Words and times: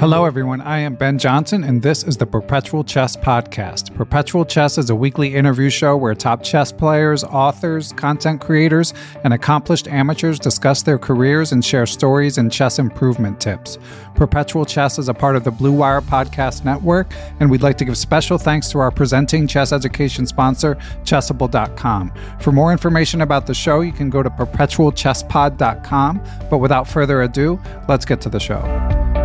Hello, 0.00 0.24
everyone. 0.24 0.62
I 0.62 0.78
am 0.78 0.94
Ben 0.94 1.18
Johnson, 1.18 1.62
and 1.62 1.82
this 1.82 2.04
is 2.04 2.16
the 2.16 2.24
Perpetual 2.24 2.82
Chess 2.82 3.18
Podcast. 3.18 3.94
Perpetual 3.94 4.46
Chess 4.46 4.78
is 4.78 4.88
a 4.88 4.94
weekly 4.94 5.34
interview 5.34 5.68
show 5.68 5.94
where 5.94 6.14
top 6.14 6.42
chess 6.42 6.72
players, 6.72 7.22
authors, 7.22 7.92
content 7.92 8.40
creators, 8.40 8.94
and 9.24 9.34
accomplished 9.34 9.88
amateurs 9.88 10.38
discuss 10.38 10.82
their 10.82 10.98
careers 10.98 11.52
and 11.52 11.62
share 11.62 11.84
stories 11.84 12.38
and 12.38 12.50
chess 12.50 12.78
improvement 12.78 13.42
tips. 13.42 13.76
Perpetual 14.14 14.64
Chess 14.64 14.98
is 14.98 15.10
a 15.10 15.14
part 15.14 15.36
of 15.36 15.44
the 15.44 15.50
Blue 15.50 15.72
Wire 15.72 16.00
Podcast 16.00 16.64
Network, 16.64 17.12
and 17.38 17.50
we'd 17.50 17.60
like 17.60 17.76
to 17.76 17.84
give 17.84 17.98
special 17.98 18.38
thanks 18.38 18.70
to 18.70 18.78
our 18.78 18.90
presenting 18.90 19.46
chess 19.46 19.70
education 19.70 20.26
sponsor, 20.26 20.76
Chessable.com. 21.04 22.10
For 22.40 22.52
more 22.52 22.72
information 22.72 23.20
about 23.20 23.46
the 23.46 23.52
show, 23.52 23.82
you 23.82 23.92
can 23.92 24.08
go 24.08 24.22
to 24.22 24.30
perpetualchesspod.com. 24.30 26.22
But 26.48 26.56
without 26.56 26.88
further 26.88 27.20
ado, 27.20 27.60
let's 27.86 28.06
get 28.06 28.22
to 28.22 28.30
the 28.30 28.40
show. 28.40 29.19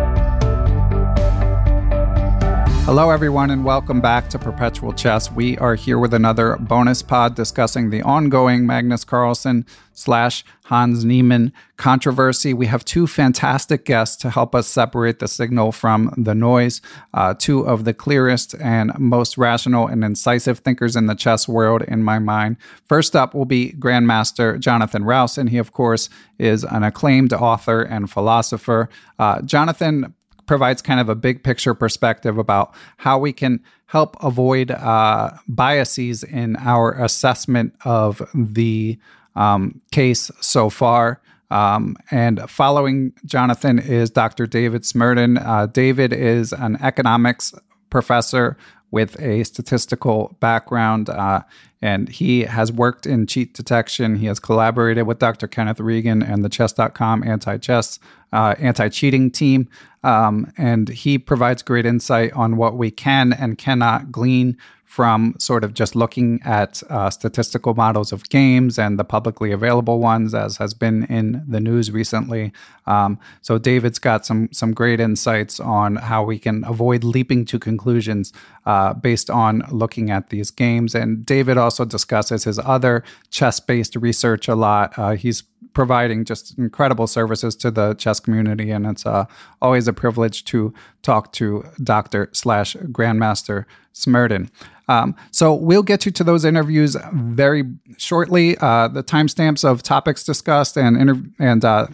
Hello, 2.86 3.10
everyone, 3.10 3.50
and 3.50 3.64
welcome 3.64 4.00
back 4.00 4.28
to 4.28 4.38
Perpetual 4.38 4.92
Chess. 4.92 5.28
We 5.32 5.58
are 5.58 5.74
here 5.74 5.98
with 5.98 6.14
another 6.14 6.56
bonus 6.56 7.02
pod 7.02 7.34
discussing 7.34 7.90
the 7.90 8.00
ongoing 8.02 8.64
Magnus 8.64 9.02
Carlsen 9.02 9.66
slash 9.92 10.44
Hans 10.66 11.04
Niemann 11.04 11.52
controversy. 11.78 12.54
We 12.54 12.66
have 12.66 12.84
two 12.84 13.08
fantastic 13.08 13.86
guests 13.86 14.14
to 14.18 14.30
help 14.30 14.54
us 14.54 14.68
separate 14.68 15.18
the 15.18 15.26
signal 15.26 15.72
from 15.72 16.14
the 16.16 16.34
noise. 16.34 16.80
Uh, 17.12 17.34
two 17.36 17.66
of 17.66 17.84
the 17.84 17.92
clearest 17.92 18.54
and 18.60 18.96
most 19.00 19.36
rational 19.36 19.88
and 19.88 20.04
incisive 20.04 20.60
thinkers 20.60 20.94
in 20.94 21.06
the 21.06 21.16
chess 21.16 21.48
world, 21.48 21.82
in 21.82 22.04
my 22.04 22.20
mind. 22.20 22.56
First 22.84 23.16
up 23.16 23.34
will 23.34 23.46
be 23.46 23.72
Grandmaster 23.72 24.60
Jonathan 24.60 25.02
Rowson, 25.02 25.40
and 25.40 25.50
he, 25.50 25.58
of 25.58 25.72
course, 25.72 26.08
is 26.38 26.62
an 26.62 26.84
acclaimed 26.84 27.32
author 27.32 27.82
and 27.82 28.08
philosopher. 28.08 28.88
Uh, 29.18 29.42
Jonathan 29.42 30.14
provides 30.46 30.82
kind 30.82 31.00
of 31.00 31.08
a 31.08 31.14
big 31.14 31.42
picture 31.42 31.74
perspective 31.74 32.38
about 32.38 32.74
how 32.98 33.18
we 33.18 33.32
can 33.32 33.62
help 33.86 34.16
avoid 34.22 34.70
uh, 34.70 35.30
biases 35.48 36.22
in 36.22 36.56
our 36.56 36.92
assessment 36.92 37.74
of 37.84 38.22
the 38.34 38.98
um, 39.34 39.80
case 39.92 40.30
so 40.40 40.70
far. 40.70 41.20
Um, 41.50 41.96
and 42.10 42.40
following 42.50 43.12
Jonathan 43.24 43.78
is 43.78 44.10
Dr. 44.10 44.46
David 44.46 44.82
Smerdon. 44.82 45.44
Uh, 45.44 45.66
David 45.66 46.12
is 46.12 46.52
an 46.52 46.76
economics 46.82 47.54
professor 47.90 48.56
with 48.90 49.20
a 49.20 49.44
statistical 49.44 50.36
background, 50.40 51.08
uh, 51.08 51.42
and 51.82 52.08
he 52.08 52.42
has 52.42 52.72
worked 52.72 53.06
in 53.06 53.26
cheat 53.26 53.52
detection. 53.52 54.16
He 54.16 54.26
has 54.26 54.40
collaborated 54.40 55.06
with 55.06 55.18
Dr. 55.18 55.46
Kenneth 55.46 55.80
Regan 55.80 56.22
and 56.22 56.44
the 56.44 56.48
Chess.com 56.48 57.22
anti 57.22 57.58
chess, 57.58 57.98
uh, 58.32 58.54
anti 58.58 58.88
cheating 58.88 59.30
team. 59.30 59.68
Um, 60.06 60.52
and 60.56 60.88
he 60.88 61.18
provides 61.18 61.62
great 61.62 61.84
insight 61.84 62.32
on 62.34 62.56
what 62.56 62.76
we 62.76 62.92
can 62.92 63.32
and 63.32 63.58
cannot 63.58 64.12
glean 64.12 64.56
from 64.86 65.34
sort 65.38 65.64
of 65.64 65.74
just 65.74 65.96
looking 65.96 66.40
at 66.44 66.80
uh, 66.88 67.10
statistical 67.10 67.74
models 67.74 68.12
of 68.12 68.26
games 68.28 68.78
and 68.78 68.98
the 68.98 69.04
publicly 69.04 69.50
available 69.50 69.98
ones, 69.98 70.32
as 70.32 70.56
has 70.56 70.72
been 70.74 71.04
in 71.06 71.44
the 71.46 71.60
news 71.60 71.90
recently. 71.90 72.52
Um, 72.86 73.18
so 73.42 73.58
David's 73.58 73.98
got 73.98 74.24
some 74.24 74.48
some 74.52 74.72
great 74.72 75.00
insights 75.00 75.58
on 75.58 75.96
how 75.96 76.22
we 76.22 76.38
can 76.38 76.64
avoid 76.64 77.02
leaping 77.02 77.44
to 77.46 77.58
conclusions 77.58 78.32
uh, 78.64 78.94
based 78.94 79.28
on 79.28 79.64
looking 79.70 80.10
at 80.10 80.30
these 80.30 80.52
games. 80.52 80.94
And 80.94 81.26
David 81.26 81.58
also 81.58 81.84
discusses 81.84 82.44
his 82.44 82.58
other 82.60 83.02
chess-based 83.30 83.96
research 83.96 84.48
a 84.48 84.54
lot. 84.54 84.96
Uh, 84.96 85.10
he's 85.10 85.42
providing 85.72 86.24
just 86.24 86.56
incredible 86.58 87.06
services 87.06 87.56
to 87.56 87.70
the 87.70 87.94
chess 87.94 88.20
community, 88.20 88.70
and 88.70 88.86
it's 88.86 89.04
uh, 89.04 89.26
always 89.60 89.88
a 89.88 89.92
privilege 89.92 90.44
to 90.44 90.72
talk 91.02 91.32
to 91.32 91.64
Doctor 91.82 92.30
slash 92.32 92.76
Grandmaster 92.92 93.66
Smerdon. 93.96 94.48
Um, 94.88 95.16
so 95.32 95.52
we'll 95.54 95.82
get 95.82 96.06
you 96.06 96.12
to 96.12 96.22
those 96.22 96.44
interviews 96.44 96.96
very 97.12 97.64
shortly. 97.96 98.56
Uh, 98.58 98.88
the 98.88 99.02
timestamps 99.02 99.64
of 99.64 99.82
topics 99.82 100.22
discussed 100.22 100.76
and 100.76 100.96
inter- 100.96 101.22
and 101.40 101.64
uh, 101.64 101.86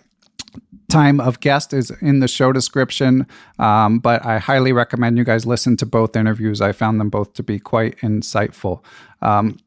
time 0.91 1.21
of 1.21 1.41
guest 1.41 1.73
is 1.73 1.91
in 2.03 2.21
the 2.21 2.29
show 2.29 2.53
description. 2.53 3.27
Um, 3.59 3.99
but 3.99 4.27
I 4.27 4.39
highly 4.39 4.73
recommend 4.73 5.17
you 5.17 5.25
guys 5.25 5.47
listen 5.47 5.77
to 5.79 5.87
both 5.87 6.17
interviews. 6.17 6.61
I 6.61 6.73
found 6.73 7.01
them 7.01 7.09
both 7.09 7.33
to 7.35 7.43
be 7.43 7.59
quite 7.59 7.97
insightful. 7.99 8.83
Um, 9.23 9.59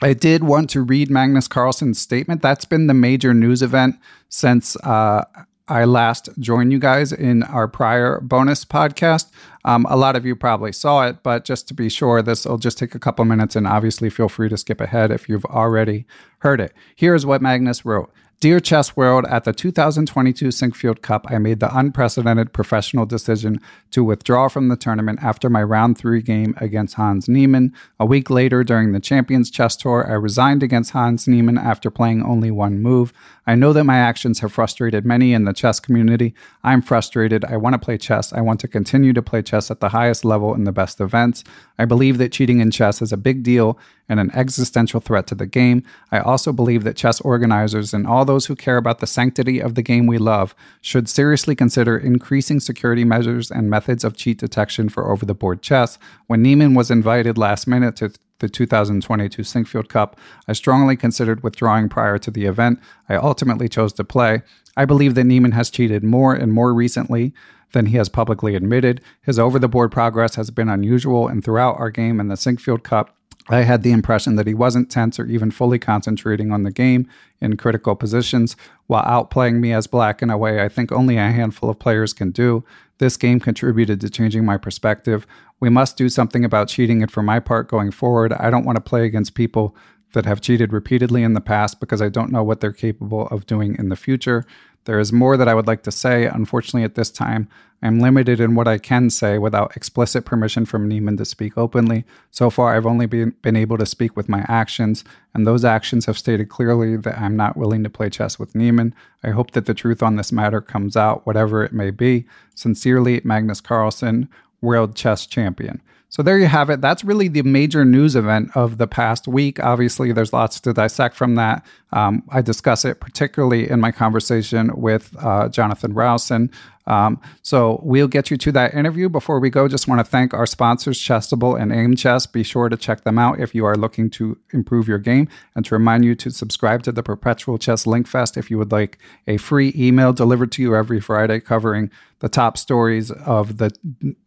I 0.00 0.14
did 0.14 0.42
want 0.42 0.68
to 0.70 0.82
read 0.82 1.10
Magnus 1.10 1.46
Carlsen's 1.46 2.00
statement. 2.00 2.42
That's 2.42 2.64
been 2.64 2.88
the 2.88 2.94
major 2.94 3.32
news 3.32 3.62
event 3.62 3.96
since 4.28 4.74
uh, 4.78 5.24
I 5.68 5.84
last 5.84 6.28
joined 6.38 6.72
you 6.72 6.78
guys 6.78 7.12
in 7.12 7.42
our 7.44 7.68
prior 7.68 8.20
bonus 8.20 8.64
podcast. 8.64 9.30
Um, 9.64 9.86
a 9.88 9.96
lot 9.96 10.16
of 10.16 10.26
you 10.26 10.34
probably 10.34 10.72
saw 10.72 11.06
it, 11.06 11.22
but 11.22 11.44
just 11.44 11.68
to 11.68 11.74
be 11.74 11.88
sure, 11.88 12.20
this 12.20 12.44
will 12.44 12.58
just 12.58 12.78
take 12.78 12.94
a 12.94 12.98
couple 12.98 13.24
minutes, 13.24 13.54
and 13.54 13.66
obviously 13.66 14.10
feel 14.10 14.28
free 14.28 14.48
to 14.48 14.56
skip 14.56 14.80
ahead 14.80 15.10
if 15.10 15.28
you've 15.28 15.44
already 15.46 16.04
heard 16.38 16.60
it. 16.60 16.72
Here's 16.96 17.24
what 17.24 17.42
Magnus 17.42 17.84
wrote. 17.84 18.12
Dear 18.42 18.58
Chess 18.58 18.96
World, 18.96 19.24
at 19.30 19.44
the 19.44 19.52
2022 19.52 20.48
Sinquefield 20.48 21.00
Cup, 21.00 21.26
I 21.30 21.38
made 21.38 21.60
the 21.60 21.72
unprecedented 21.78 22.52
professional 22.52 23.06
decision 23.06 23.60
to 23.92 24.02
withdraw 24.02 24.48
from 24.48 24.66
the 24.66 24.74
tournament 24.74 25.20
after 25.22 25.48
my 25.48 25.62
round 25.62 25.96
three 25.96 26.22
game 26.22 26.52
against 26.56 26.96
Hans 26.96 27.28
Niemann. 27.28 27.72
A 28.00 28.04
week 28.04 28.30
later, 28.30 28.64
during 28.64 28.90
the 28.90 28.98
Champions 28.98 29.48
Chess 29.48 29.76
Tour, 29.76 30.10
I 30.10 30.14
resigned 30.14 30.64
against 30.64 30.90
Hans 30.90 31.28
Niemann 31.28 31.56
after 31.56 31.88
playing 31.88 32.24
only 32.24 32.50
one 32.50 32.82
move. 32.82 33.12
I 33.46 33.56
know 33.56 33.72
that 33.72 33.84
my 33.84 33.96
actions 33.96 34.40
have 34.40 34.52
frustrated 34.52 35.04
many 35.04 35.32
in 35.32 35.44
the 35.44 35.52
chess 35.52 35.80
community. 35.80 36.34
I'm 36.62 36.80
frustrated. 36.80 37.44
I 37.44 37.56
want 37.56 37.74
to 37.74 37.78
play 37.78 37.98
chess. 37.98 38.32
I 38.32 38.40
want 38.40 38.60
to 38.60 38.68
continue 38.68 39.12
to 39.12 39.22
play 39.22 39.42
chess 39.42 39.70
at 39.70 39.80
the 39.80 39.88
highest 39.88 40.24
level 40.24 40.54
in 40.54 40.64
the 40.64 40.72
best 40.72 41.00
events. 41.00 41.42
I 41.78 41.84
believe 41.84 42.18
that 42.18 42.32
cheating 42.32 42.60
in 42.60 42.70
chess 42.70 43.02
is 43.02 43.12
a 43.12 43.16
big 43.16 43.42
deal 43.42 43.78
and 44.08 44.20
an 44.20 44.30
existential 44.34 45.00
threat 45.00 45.26
to 45.28 45.34
the 45.34 45.46
game. 45.46 45.82
I 46.12 46.20
also 46.20 46.52
believe 46.52 46.84
that 46.84 46.96
chess 46.96 47.20
organizers 47.20 47.92
and 47.92 48.06
all 48.06 48.24
those 48.24 48.46
who 48.46 48.54
care 48.54 48.76
about 48.76 49.00
the 49.00 49.06
sanctity 49.06 49.58
of 49.58 49.74
the 49.74 49.82
game 49.82 50.06
we 50.06 50.18
love 50.18 50.54
should 50.80 51.08
seriously 51.08 51.56
consider 51.56 51.96
increasing 51.96 52.60
security 52.60 53.04
measures 53.04 53.50
and 53.50 53.70
methods 53.70 54.04
of 54.04 54.16
cheat 54.16 54.38
detection 54.38 54.88
for 54.88 55.10
over 55.10 55.26
the 55.26 55.34
board 55.34 55.62
chess. 55.62 55.98
When 56.26 56.42
Niemann 56.42 56.74
was 56.74 56.90
invited 56.90 57.38
last 57.38 57.66
minute 57.66 57.96
to 57.96 58.12
the 58.42 58.48
2022 58.48 59.42
Sinquefield 59.42 59.88
Cup, 59.88 60.20
I 60.46 60.52
strongly 60.52 60.96
considered 60.96 61.42
withdrawing 61.42 61.88
prior 61.88 62.18
to 62.18 62.30
the 62.30 62.44
event. 62.44 62.80
I 63.08 63.14
ultimately 63.14 63.68
chose 63.68 63.94
to 63.94 64.04
play. 64.04 64.42
I 64.76 64.84
believe 64.84 65.14
that 65.14 65.24
Niemann 65.24 65.52
has 65.52 65.70
cheated 65.70 66.04
more 66.04 66.34
and 66.34 66.52
more 66.52 66.74
recently 66.74 67.32
than 67.72 67.86
he 67.86 67.96
has 67.96 68.08
publicly 68.08 68.54
admitted. 68.54 69.00
His 69.22 69.38
over 69.38 69.58
the 69.58 69.68
board 69.68 69.92
progress 69.92 70.34
has 70.34 70.50
been 70.50 70.68
unusual, 70.68 71.28
and 71.28 71.42
throughout 71.42 71.78
our 71.78 71.90
game 71.90 72.20
in 72.20 72.28
the 72.28 72.34
Sinquefield 72.34 72.82
Cup, 72.82 73.16
I 73.48 73.62
had 73.62 73.82
the 73.82 73.92
impression 73.92 74.36
that 74.36 74.46
he 74.46 74.54
wasn't 74.54 74.90
tense 74.90 75.18
or 75.18 75.26
even 75.26 75.50
fully 75.50 75.78
concentrating 75.78 76.52
on 76.52 76.62
the 76.62 76.70
game 76.70 77.08
in 77.40 77.56
critical 77.56 77.96
positions 77.96 78.56
while 78.86 79.04
outplaying 79.04 79.60
me 79.60 79.72
as 79.72 79.86
black 79.86 80.22
in 80.22 80.30
a 80.30 80.38
way 80.38 80.62
I 80.62 80.68
think 80.68 80.92
only 80.92 81.16
a 81.16 81.30
handful 81.30 81.68
of 81.68 81.78
players 81.78 82.12
can 82.12 82.30
do. 82.30 82.64
This 82.98 83.16
game 83.16 83.40
contributed 83.40 84.00
to 84.00 84.10
changing 84.10 84.44
my 84.44 84.56
perspective. 84.56 85.26
We 85.62 85.70
must 85.70 85.96
do 85.96 86.08
something 86.08 86.44
about 86.44 86.66
cheating, 86.66 87.02
and 87.02 87.12
for 87.12 87.22
my 87.22 87.38
part 87.38 87.68
going 87.68 87.92
forward, 87.92 88.32
I 88.32 88.50
don't 88.50 88.64
want 88.64 88.74
to 88.74 88.82
play 88.82 89.04
against 89.04 89.36
people 89.36 89.76
that 90.12 90.26
have 90.26 90.40
cheated 90.40 90.72
repeatedly 90.72 91.22
in 91.22 91.34
the 91.34 91.40
past 91.40 91.78
because 91.78 92.02
I 92.02 92.08
don't 92.08 92.32
know 92.32 92.42
what 92.42 92.60
they're 92.60 92.72
capable 92.72 93.28
of 93.28 93.46
doing 93.46 93.76
in 93.78 93.88
the 93.88 93.94
future. 93.94 94.44
There 94.86 94.98
is 94.98 95.12
more 95.12 95.36
that 95.36 95.46
I 95.46 95.54
would 95.54 95.68
like 95.68 95.84
to 95.84 95.92
say. 95.92 96.26
Unfortunately, 96.26 96.82
at 96.82 96.96
this 96.96 97.12
time, 97.12 97.48
I'm 97.80 98.00
limited 98.00 98.40
in 98.40 98.56
what 98.56 98.66
I 98.66 98.78
can 98.78 99.08
say 99.08 99.38
without 99.38 99.76
explicit 99.76 100.24
permission 100.24 100.66
from 100.66 100.88
Niemann 100.88 101.16
to 101.18 101.24
speak 101.24 101.56
openly. 101.56 102.04
So 102.32 102.50
far, 102.50 102.74
I've 102.74 102.84
only 102.84 103.06
been, 103.06 103.36
been 103.42 103.54
able 103.54 103.78
to 103.78 103.86
speak 103.86 104.16
with 104.16 104.28
my 104.28 104.44
actions, 104.48 105.04
and 105.32 105.46
those 105.46 105.64
actions 105.64 106.06
have 106.06 106.18
stated 106.18 106.48
clearly 106.48 106.96
that 106.96 107.20
I'm 107.20 107.36
not 107.36 107.56
willing 107.56 107.84
to 107.84 107.88
play 107.88 108.10
chess 108.10 108.36
with 108.36 108.56
Niemann. 108.56 108.96
I 109.22 109.30
hope 109.30 109.52
that 109.52 109.66
the 109.66 109.74
truth 109.74 110.02
on 110.02 110.16
this 110.16 110.32
matter 110.32 110.60
comes 110.60 110.96
out, 110.96 111.24
whatever 111.24 111.62
it 111.62 111.72
may 111.72 111.92
be. 111.92 112.26
Sincerely, 112.56 113.20
Magnus 113.22 113.60
Carlsen, 113.60 114.28
World 114.62 114.96
Chess 114.96 115.26
Champion. 115.26 115.82
So 116.12 116.22
there 116.22 116.38
you 116.38 116.46
have 116.46 116.68
it. 116.68 116.82
That's 116.82 117.04
really 117.04 117.28
the 117.28 117.40
major 117.40 117.86
news 117.86 118.16
event 118.16 118.50
of 118.54 118.76
the 118.76 118.86
past 118.86 119.26
week. 119.26 119.58
Obviously, 119.60 120.12
there's 120.12 120.34
lots 120.34 120.60
to 120.60 120.74
dissect 120.74 121.16
from 121.16 121.36
that. 121.36 121.64
Um, 121.90 122.22
I 122.28 122.42
discuss 122.42 122.84
it 122.84 123.00
particularly 123.00 123.70
in 123.70 123.80
my 123.80 123.92
conversation 123.92 124.70
with 124.74 125.16
uh, 125.18 125.48
Jonathan 125.48 125.94
Rowson. 125.94 126.50
Um, 126.86 127.20
so 127.42 127.80
we'll 127.82 128.08
get 128.08 128.30
you 128.30 128.36
to 128.38 128.52
that 128.52 128.74
interview. 128.74 129.08
Before 129.08 129.38
we 129.38 129.50
go, 129.50 129.68
just 129.68 129.86
want 129.86 130.00
to 130.00 130.04
thank 130.04 130.34
our 130.34 130.46
sponsors, 130.46 130.98
Chessable 131.00 131.60
and 131.60 131.72
Aim 131.72 131.96
Chess. 131.96 132.26
Be 132.26 132.42
sure 132.42 132.68
to 132.68 132.76
check 132.76 133.04
them 133.04 133.18
out 133.18 133.40
if 133.40 133.54
you 133.54 133.64
are 133.64 133.76
looking 133.76 134.10
to 134.10 134.38
improve 134.52 134.88
your 134.88 134.98
game, 134.98 135.28
and 135.54 135.64
to 135.64 135.74
remind 135.74 136.04
you 136.04 136.14
to 136.16 136.30
subscribe 136.30 136.82
to 136.82 136.92
the 136.92 137.02
Perpetual 137.02 137.58
Chess 137.58 137.86
Link 137.86 138.06
Fest 138.06 138.36
if 138.36 138.50
you 138.50 138.58
would 138.58 138.72
like 138.72 138.98
a 139.26 139.36
free 139.36 139.72
email 139.76 140.12
delivered 140.12 140.52
to 140.52 140.62
you 140.62 140.74
every 140.74 141.00
Friday 141.00 141.40
covering 141.40 141.90
the 142.18 142.28
top 142.28 142.56
stories 142.56 143.10
of 143.10 143.58
the 143.58 143.70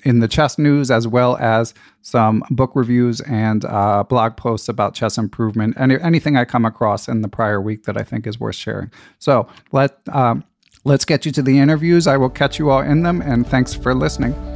in 0.04 0.19
the 0.19 0.28
chess 0.28 0.58
news, 0.58 0.92
as 0.92 1.08
well 1.08 1.38
as 1.38 1.74
some 2.01 2.44
book 2.50 2.72
reviews 2.75 3.22
and 3.22 3.63
uh, 3.66 4.04
blog 4.04 4.36
posts 4.36 4.68
about 4.68 4.94
chess 4.94 5.18
improvement 5.18 5.75
and 5.78 5.92
anything 5.94 6.36
I 6.36 6.46
come 6.46 6.66
across 6.66 7.08
in 7.08 7.22
the 7.22 7.30
prior 7.30 7.62
week 7.62 7.84
that 7.84 7.98
I 7.98 8.04
think 8.04 8.28
is 8.28 8.40
worth 8.40 8.56
sharing. 8.56 8.92
So 9.19 9.48
let. 9.72 9.98
Um, 10.10 10.44
Let's 10.88 11.04
get 11.04 11.26
you 11.26 11.32
to 11.32 11.42
the 11.42 11.58
interviews. 11.58 12.06
I 12.06 12.16
will 12.18 12.30
catch 12.30 12.60
you 12.60 12.70
all 12.70 12.82
in 12.82 13.02
them, 13.02 13.24
and 13.24 13.46
thanks 13.48 13.74
for 13.74 13.96
listening. 13.96 14.55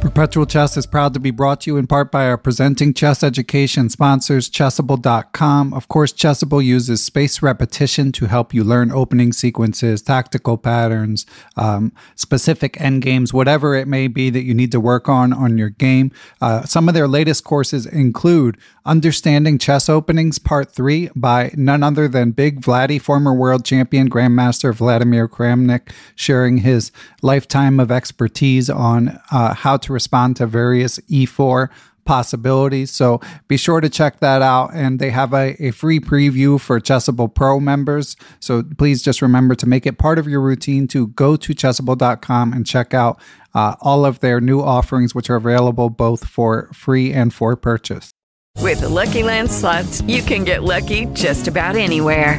Perpetual 0.00 0.46
Chess 0.46 0.78
is 0.78 0.86
proud 0.86 1.12
to 1.12 1.20
be 1.20 1.30
brought 1.30 1.60
to 1.60 1.70
you 1.70 1.76
in 1.76 1.86
part 1.86 2.10
by 2.10 2.26
our 2.26 2.38
presenting 2.38 2.94
chess 2.94 3.22
education 3.22 3.90
sponsors, 3.90 4.48
Chessable.com. 4.48 5.74
Of 5.74 5.88
course, 5.88 6.10
Chessable 6.14 6.64
uses 6.64 7.04
space 7.04 7.42
repetition 7.42 8.10
to 8.12 8.24
help 8.24 8.54
you 8.54 8.64
learn 8.64 8.90
opening 8.90 9.34
sequences, 9.34 10.00
tactical 10.00 10.56
patterns, 10.56 11.26
um, 11.58 11.92
specific 12.16 12.78
endgames, 12.78 13.34
whatever 13.34 13.74
it 13.74 13.86
may 13.86 14.08
be 14.08 14.30
that 14.30 14.42
you 14.42 14.54
need 14.54 14.72
to 14.72 14.80
work 14.80 15.06
on 15.06 15.34
on 15.34 15.58
your 15.58 15.68
game. 15.68 16.12
Uh, 16.40 16.64
some 16.64 16.88
of 16.88 16.94
their 16.94 17.06
latest 17.06 17.44
courses 17.44 17.84
include 17.84 18.56
Understanding 18.86 19.58
Chess 19.58 19.90
Openings 19.90 20.38
Part 20.38 20.72
3 20.72 21.10
by 21.14 21.52
none 21.54 21.82
other 21.82 22.08
than 22.08 22.30
Big 22.30 22.62
Vladdy, 22.62 22.98
former 23.00 23.34
world 23.34 23.66
champion 23.66 24.08
Grandmaster 24.08 24.74
Vladimir 24.74 25.28
Kramnik, 25.28 25.92
sharing 26.14 26.58
his 26.58 26.90
lifetime 27.20 27.78
of 27.78 27.90
expertise 27.90 28.70
on 28.70 29.20
uh, 29.30 29.52
how 29.52 29.76
to 29.76 29.89
respond 29.92 30.36
to 30.36 30.46
various 30.46 30.98
E4 31.10 31.68
possibilities. 32.04 32.90
So 32.90 33.20
be 33.46 33.56
sure 33.56 33.80
to 33.80 33.88
check 33.88 34.20
that 34.20 34.42
out. 34.42 34.70
And 34.74 34.98
they 34.98 35.10
have 35.10 35.32
a, 35.32 35.54
a 35.64 35.70
free 35.70 36.00
preview 36.00 36.60
for 36.60 36.80
Chessable 36.80 37.32
Pro 37.32 37.60
members. 37.60 38.16
So 38.40 38.62
please 38.78 39.02
just 39.02 39.22
remember 39.22 39.54
to 39.54 39.68
make 39.68 39.86
it 39.86 39.98
part 39.98 40.18
of 40.18 40.26
your 40.26 40.40
routine 40.40 40.88
to 40.88 41.08
go 41.08 41.36
to 41.36 41.54
chessable.com 41.54 42.52
and 42.52 42.66
check 42.66 42.94
out 42.94 43.20
uh, 43.54 43.76
all 43.80 44.04
of 44.04 44.20
their 44.20 44.40
new 44.40 44.60
offerings, 44.60 45.14
which 45.14 45.30
are 45.30 45.36
available 45.36 45.90
both 45.90 46.26
for 46.26 46.68
free 46.72 47.12
and 47.12 47.32
for 47.32 47.54
purchase. 47.56 48.10
With 48.58 48.80
the 48.80 48.88
Lucky 48.88 49.22
Land 49.22 49.50
slots, 49.50 50.02
you 50.02 50.22
can 50.22 50.44
get 50.44 50.62
lucky 50.62 51.06
just 51.06 51.48
about 51.48 51.76
anywhere. 51.76 52.38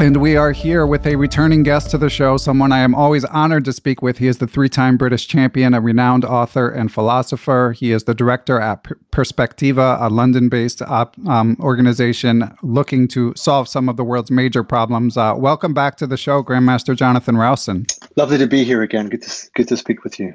And 0.00 0.18
we 0.18 0.36
are 0.36 0.52
here 0.52 0.86
with 0.86 1.08
a 1.08 1.16
returning 1.16 1.64
guest 1.64 1.90
to 1.90 1.98
the 1.98 2.08
show, 2.08 2.36
someone 2.36 2.70
I 2.70 2.78
am 2.78 2.94
always 2.94 3.24
honored 3.24 3.64
to 3.64 3.72
speak 3.72 4.00
with. 4.00 4.18
He 4.18 4.28
is 4.28 4.38
the 4.38 4.46
three 4.46 4.68
time 4.68 4.96
British 4.96 5.26
champion, 5.26 5.74
a 5.74 5.80
renowned 5.80 6.24
author 6.24 6.68
and 6.68 6.90
philosopher. 6.92 7.74
He 7.76 7.90
is 7.90 8.04
the 8.04 8.14
director 8.14 8.60
at 8.60 8.84
Perspectiva, 9.10 10.00
a 10.00 10.08
London 10.08 10.48
based 10.48 10.82
um, 10.82 11.56
organization 11.58 12.56
looking 12.62 13.08
to 13.08 13.32
solve 13.34 13.66
some 13.68 13.88
of 13.88 13.96
the 13.96 14.04
world's 14.04 14.30
major 14.30 14.62
problems. 14.62 15.16
Uh, 15.16 15.34
welcome 15.36 15.74
back 15.74 15.96
to 15.96 16.06
the 16.06 16.16
show, 16.16 16.44
Grandmaster 16.44 16.94
Jonathan 16.94 17.36
Rowson. 17.36 17.86
Lovely 18.14 18.38
to 18.38 18.46
be 18.46 18.62
here 18.62 18.82
again. 18.82 19.08
Good 19.08 19.22
to, 19.22 19.50
good 19.56 19.66
to 19.66 19.76
speak 19.76 20.04
with 20.04 20.20
you. 20.20 20.32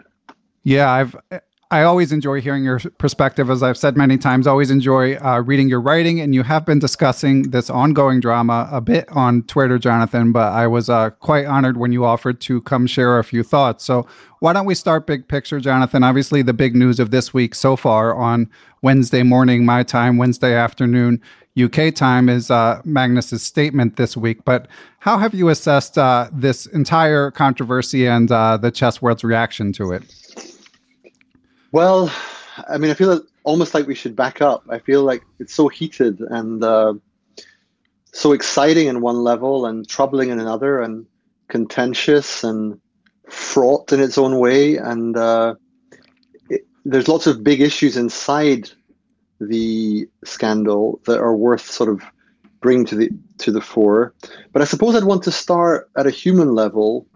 Yeah, 0.63 0.91
I've 0.91 1.15
I 1.71 1.83
always 1.83 2.11
enjoy 2.11 2.39
hearing 2.39 2.63
your 2.63 2.79
perspective. 2.99 3.49
As 3.49 3.63
I've 3.63 3.77
said 3.77 3.97
many 3.97 4.17
times, 4.17 4.45
always 4.45 4.69
enjoy 4.69 5.15
uh, 5.15 5.41
reading 5.41 5.69
your 5.69 5.81
writing. 5.81 6.19
And 6.19 6.35
you 6.35 6.43
have 6.43 6.65
been 6.65 6.77
discussing 6.77 7.49
this 7.49 7.69
ongoing 7.69 8.19
drama 8.19 8.69
a 8.71 8.79
bit 8.79 9.09
on 9.09 9.41
Twitter, 9.43 9.79
Jonathan. 9.79 10.31
But 10.31 10.53
I 10.53 10.67
was 10.67 10.87
uh, 10.87 11.09
quite 11.09 11.45
honored 11.45 11.77
when 11.77 11.91
you 11.91 12.05
offered 12.05 12.39
to 12.41 12.61
come 12.61 12.85
share 12.85 13.17
a 13.17 13.23
few 13.23 13.41
thoughts. 13.41 13.83
So 13.83 14.05
why 14.39 14.53
don't 14.53 14.65
we 14.65 14.75
start 14.75 15.07
big 15.07 15.27
picture, 15.27 15.59
Jonathan? 15.59 16.03
Obviously, 16.03 16.41
the 16.43 16.53
big 16.53 16.75
news 16.75 16.99
of 16.99 17.09
this 17.09 17.33
week 17.33 17.55
so 17.55 17.75
far 17.75 18.13
on 18.13 18.49
Wednesday 18.83 19.23
morning, 19.23 19.65
my 19.65 19.81
time, 19.81 20.17
Wednesday 20.17 20.53
afternoon, 20.53 21.21
UK 21.59 21.93
time, 21.95 22.29
is 22.29 22.51
uh, 22.51 22.81
Magnus's 22.83 23.41
statement 23.41 23.95
this 23.95 24.15
week. 24.17 24.45
But 24.45 24.67
how 24.99 25.17
have 25.17 25.33
you 25.33 25.49
assessed 25.49 25.97
uh, 25.97 26.29
this 26.31 26.65
entire 26.67 27.31
controversy 27.31 28.05
and 28.05 28.31
uh, 28.31 28.57
the 28.57 28.69
chess 28.69 29.01
world's 29.01 29.23
reaction 29.23 29.73
to 29.73 29.91
it? 29.91 30.03
Well, 31.73 32.13
I 32.69 32.77
mean, 32.77 32.91
I 32.91 32.93
feel 32.93 33.19
almost 33.43 33.73
like 33.73 33.87
we 33.87 33.95
should 33.95 34.15
back 34.15 34.43
up. 34.43 34.63
I 34.69 34.77
feel 34.77 35.01
like 35.01 35.23
it's 35.39 35.55
so 35.55 35.67
heated 35.69 36.19
and 36.19 36.63
uh, 36.63 36.93
so 38.11 38.31
exciting 38.31 38.89
in 38.89 39.01
one 39.01 39.23
level 39.23 39.65
and 39.65 39.89
troubling 39.89 40.29
in 40.29 40.39
another 40.39 40.81
and 40.81 41.07
contentious 41.47 42.43
and 42.43 42.79
fraught 43.27 43.91
in 43.91 43.99
its 43.99 44.19
own 44.19 44.37
way. 44.37 44.77
And 44.77 45.17
uh, 45.17 45.55
it, 46.47 46.61
there's 46.85 47.07
lots 47.07 47.25
of 47.25 47.43
big 47.43 47.59
issues 47.59 47.97
inside 47.97 48.69
the 49.41 50.07
scandal 50.23 51.01
that 51.07 51.19
are 51.19 51.35
worth 51.35 51.65
sort 51.65 51.89
of 51.89 52.03
bring 52.61 52.85
to 52.85 52.95
the 52.95 53.09
to 53.39 53.51
the 53.51 53.61
fore. 53.61 54.13
But 54.51 54.61
I 54.61 54.65
suppose 54.65 54.93
I'd 54.93 55.05
want 55.05 55.23
to 55.23 55.31
start 55.31 55.89
at 55.97 56.05
a 56.05 56.11
human 56.11 56.53
level, 56.53 57.07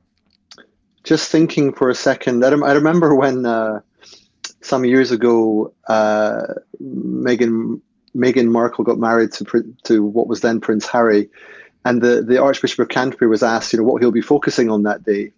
just 1.04 1.32
thinking 1.32 1.74
for 1.74 1.92
a 1.92 1.96
second. 1.96 2.44
I, 2.44 2.48
I 2.48 2.72
remember 2.72 3.14
when 3.14 3.46
uh, 3.46 3.82
some 4.62 4.86
years 4.86 5.12
ago, 5.12 5.74
uh, 5.88 6.54
Meghan 6.82 7.82
Meghan 8.16 8.50
Markle 8.50 8.84
got 8.84 8.98
married 8.98 9.32
to 9.34 9.76
to 9.84 10.04
what 10.04 10.28
was 10.28 10.42
then 10.42 10.60
Prince 10.60 10.88
Harry, 10.88 11.30
and 11.86 12.02
the 12.02 12.22
the 12.22 12.42
Archbishop 12.42 12.80
of 12.80 12.90
Canterbury 12.90 13.30
was 13.30 13.44
asked, 13.44 13.74
you 13.74 13.80
know, 13.80 13.86
what 13.86 14.02
he'll 14.02 14.12
be 14.12 14.22
focusing 14.22 14.70
on 14.70 14.84
that 14.84 15.04
day, 15.04 15.32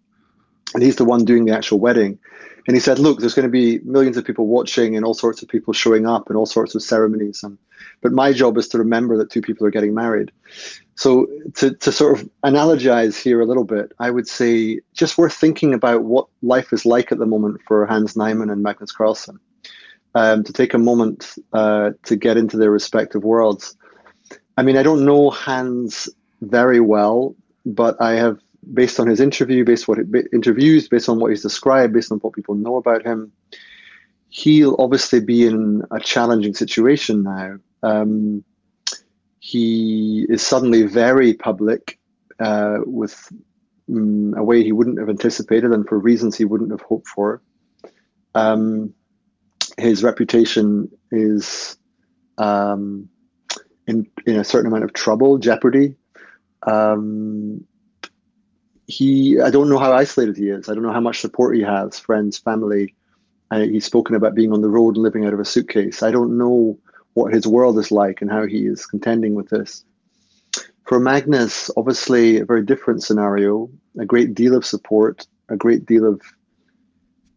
and 0.73 0.83
he's 0.83 0.95
the 0.95 1.05
one 1.05 1.25
doing 1.25 1.45
the 1.45 1.55
actual 1.55 1.79
wedding. 1.79 2.19
And 2.67 2.75
he 2.75 2.81
said, 2.81 2.99
"Look, 2.99 3.19
there's 3.19 3.33
going 3.33 3.47
to 3.47 3.51
be 3.51 3.79
millions 3.83 4.17
of 4.17 4.25
people 4.25 4.47
watching, 4.47 4.95
and 4.95 5.03
all 5.03 5.13
sorts 5.13 5.41
of 5.41 5.49
people 5.49 5.73
showing 5.73 6.05
up, 6.05 6.27
and 6.29 6.37
all 6.37 6.45
sorts 6.45 6.75
of 6.75 6.83
ceremonies. 6.83 7.43
And 7.43 7.57
but 8.01 8.11
my 8.11 8.31
job 8.31 8.57
is 8.57 8.67
to 8.69 8.77
remember 8.77 9.17
that 9.17 9.31
two 9.31 9.41
people 9.41 9.65
are 9.65 9.71
getting 9.71 9.93
married. 9.93 10.31
So 10.99 11.27
to 11.55 11.73
to 11.75 11.93
sort 11.93 12.19
of 12.19 12.29
analogize 12.43 13.23
here 13.23 13.39
a 13.39 13.45
little 13.45 13.63
bit, 13.63 13.93
I 13.99 14.11
would 14.11 14.27
say 14.27 14.81
just 14.93 15.17
worth 15.17 15.33
thinking 15.33 15.73
about 15.73 16.03
what 16.03 16.27
life 16.41 16.73
is 16.73 16.85
like 16.85 17.13
at 17.13 17.19
the 17.19 17.25
moment 17.25 17.61
for 17.65 17.85
Hans 17.85 18.17
Niemann 18.17 18.49
and 18.49 18.61
Magnus 18.61 18.91
Carlsen. 18.91 19.39
Um, 20.13 20.43
to 20.43 20.51
take 20.51 20.73
a 20.73 20.77
moment 20.77 21.35
uh, 21.53 21.91
to 22.03 22.17
get 22.17 22.35
into 22.35 22.57
their 22.57 22.69
respective 22.69 23.23
worlds. 23.23 23.77
I 24.57 24.63
mean, 24.63 24.75
I 24.75 24.83
don't 24.83 25.05
know 25.05 25.29
Hans 25.29 26.09
very 26.41 26.81
well, 26.81 27.33
but 27.65 27.95
I 28.01 28.15
have 28.15 28.39
based 28.73 28.99
on 28.99 29.07
his 29.07 29.21
interview, 29.21 29.63
based 29.63 29.87
on 29.87 29.95
what 29.95 30.05
it, 30.05 30.27
interviews, 30.33 30.89
based 30.89 31.07
on 31.07 31.21
what 31.21 31.29
he's 31.29 31.43
described, 31.43 31.93
based 31.93 32.11
on 32.11 32.17
what 32.17 32.33
people 32.33 32.55
know 32.55 32.75
about 32.75 33.05
him, 33.05 33.31
he'll 34.27 34.75
obviously 34.79 35.21
be 35.21 35.45
in 35.45 35.81
a 35.91 35.99
challenging 36.01 36.55
situation 36.55 37.23
now. 37.23 37.57
Um, 37.83 38.43
he 39.39 40.25
is 40.29 40.45
suddenly 40.45 40.83
very 40.83 41.33
public 41.33 41.97
uh, 42.39 42.79
with 42.85 43.31
um, 43.89 44.33
a 44.37 44.43
way 44.43 44.63
he 44.63 44.71
wouldn't 44.71 44.99
have 44.99 45.09
anticipated 45.09 45.71
and 45.71 45.87
for 45.87 45.97
reasons 45.97 46.35
he 46.35 46.45
wouldn't 46.45 46.71
have 46.71 46.81
hoped 46.81 47.07
for. 47.07 47.41
Um, 48.35 48.93
his 49.77 50.03
reputation 50.03 50.89
is 51.11 51.77
um, 52.37 53.09
in 53.87 54.07
in 54.25 54.37
a 54.37 54.43
certain 54.43 54.67
amount 54.67 54.83
of 54.83 54.93
trouble, 54.93 55.37
jeopardy. 55.37 55.95
Um, 56.63 57.65
he 58.87 59.39
I 59.39 59.49
don't 59.49 59.69
know 59.69 59.79
how 59.79 59.93
isolated 59.93 60.37
he 60.37 60.49
is. 60.49 60.67
I 60.67 60.73
don't 60.73 60.83
know 60.83 60.93
how 60.93 60.99
much 60.99 61.21
support 61.21 61.55
he 61.55 61.63
has, 61.63 61.97
friends, 61.97 62.37
family. 62.37 62.95
Uh, 63.51 63.61
he's 63.61 63.85
spoken 63.85 64.15
about 64.15 64.35
being 64.35 64.53
on 64.53 64.61
the 64.61 64.69
road 64.69 64.95
and 64.95 65.03
living 65.03 65.25
out 65.25 65.33
of 65.33 65.39
a 65.39 65.45
suitcase. 65.45 66.03
I 66.03 66.11
don't 66.11 66.37
know 66.37 66.77
what 67.19 67.33
his 67.33 67.45
world 67.45 67.77
is 67.77 67.91
like 67.91 68.21
and 68.21 68.31
how 68.31 68.45
he 68.45 68.65
is 68.65 68.85
contending 68.85 69.35
with 69.35 69.49
this. 69.49 69.83
For 70.85 70.99
Magnus, 70.99 71.69
obviously 71.77 72.39
a 72.39 72.45
very 72.45 72.65
different 72.65 73.03
scenario, 73.03 73.69
a 73.99 74.05
great 74.05 74.33
deal 74.33 74.55
of 74.55 74.65
support, 74.65 75.27
a 75.49 75.57
great 75.57 75.85
deal 75.85 76.05
of 76.05 76.21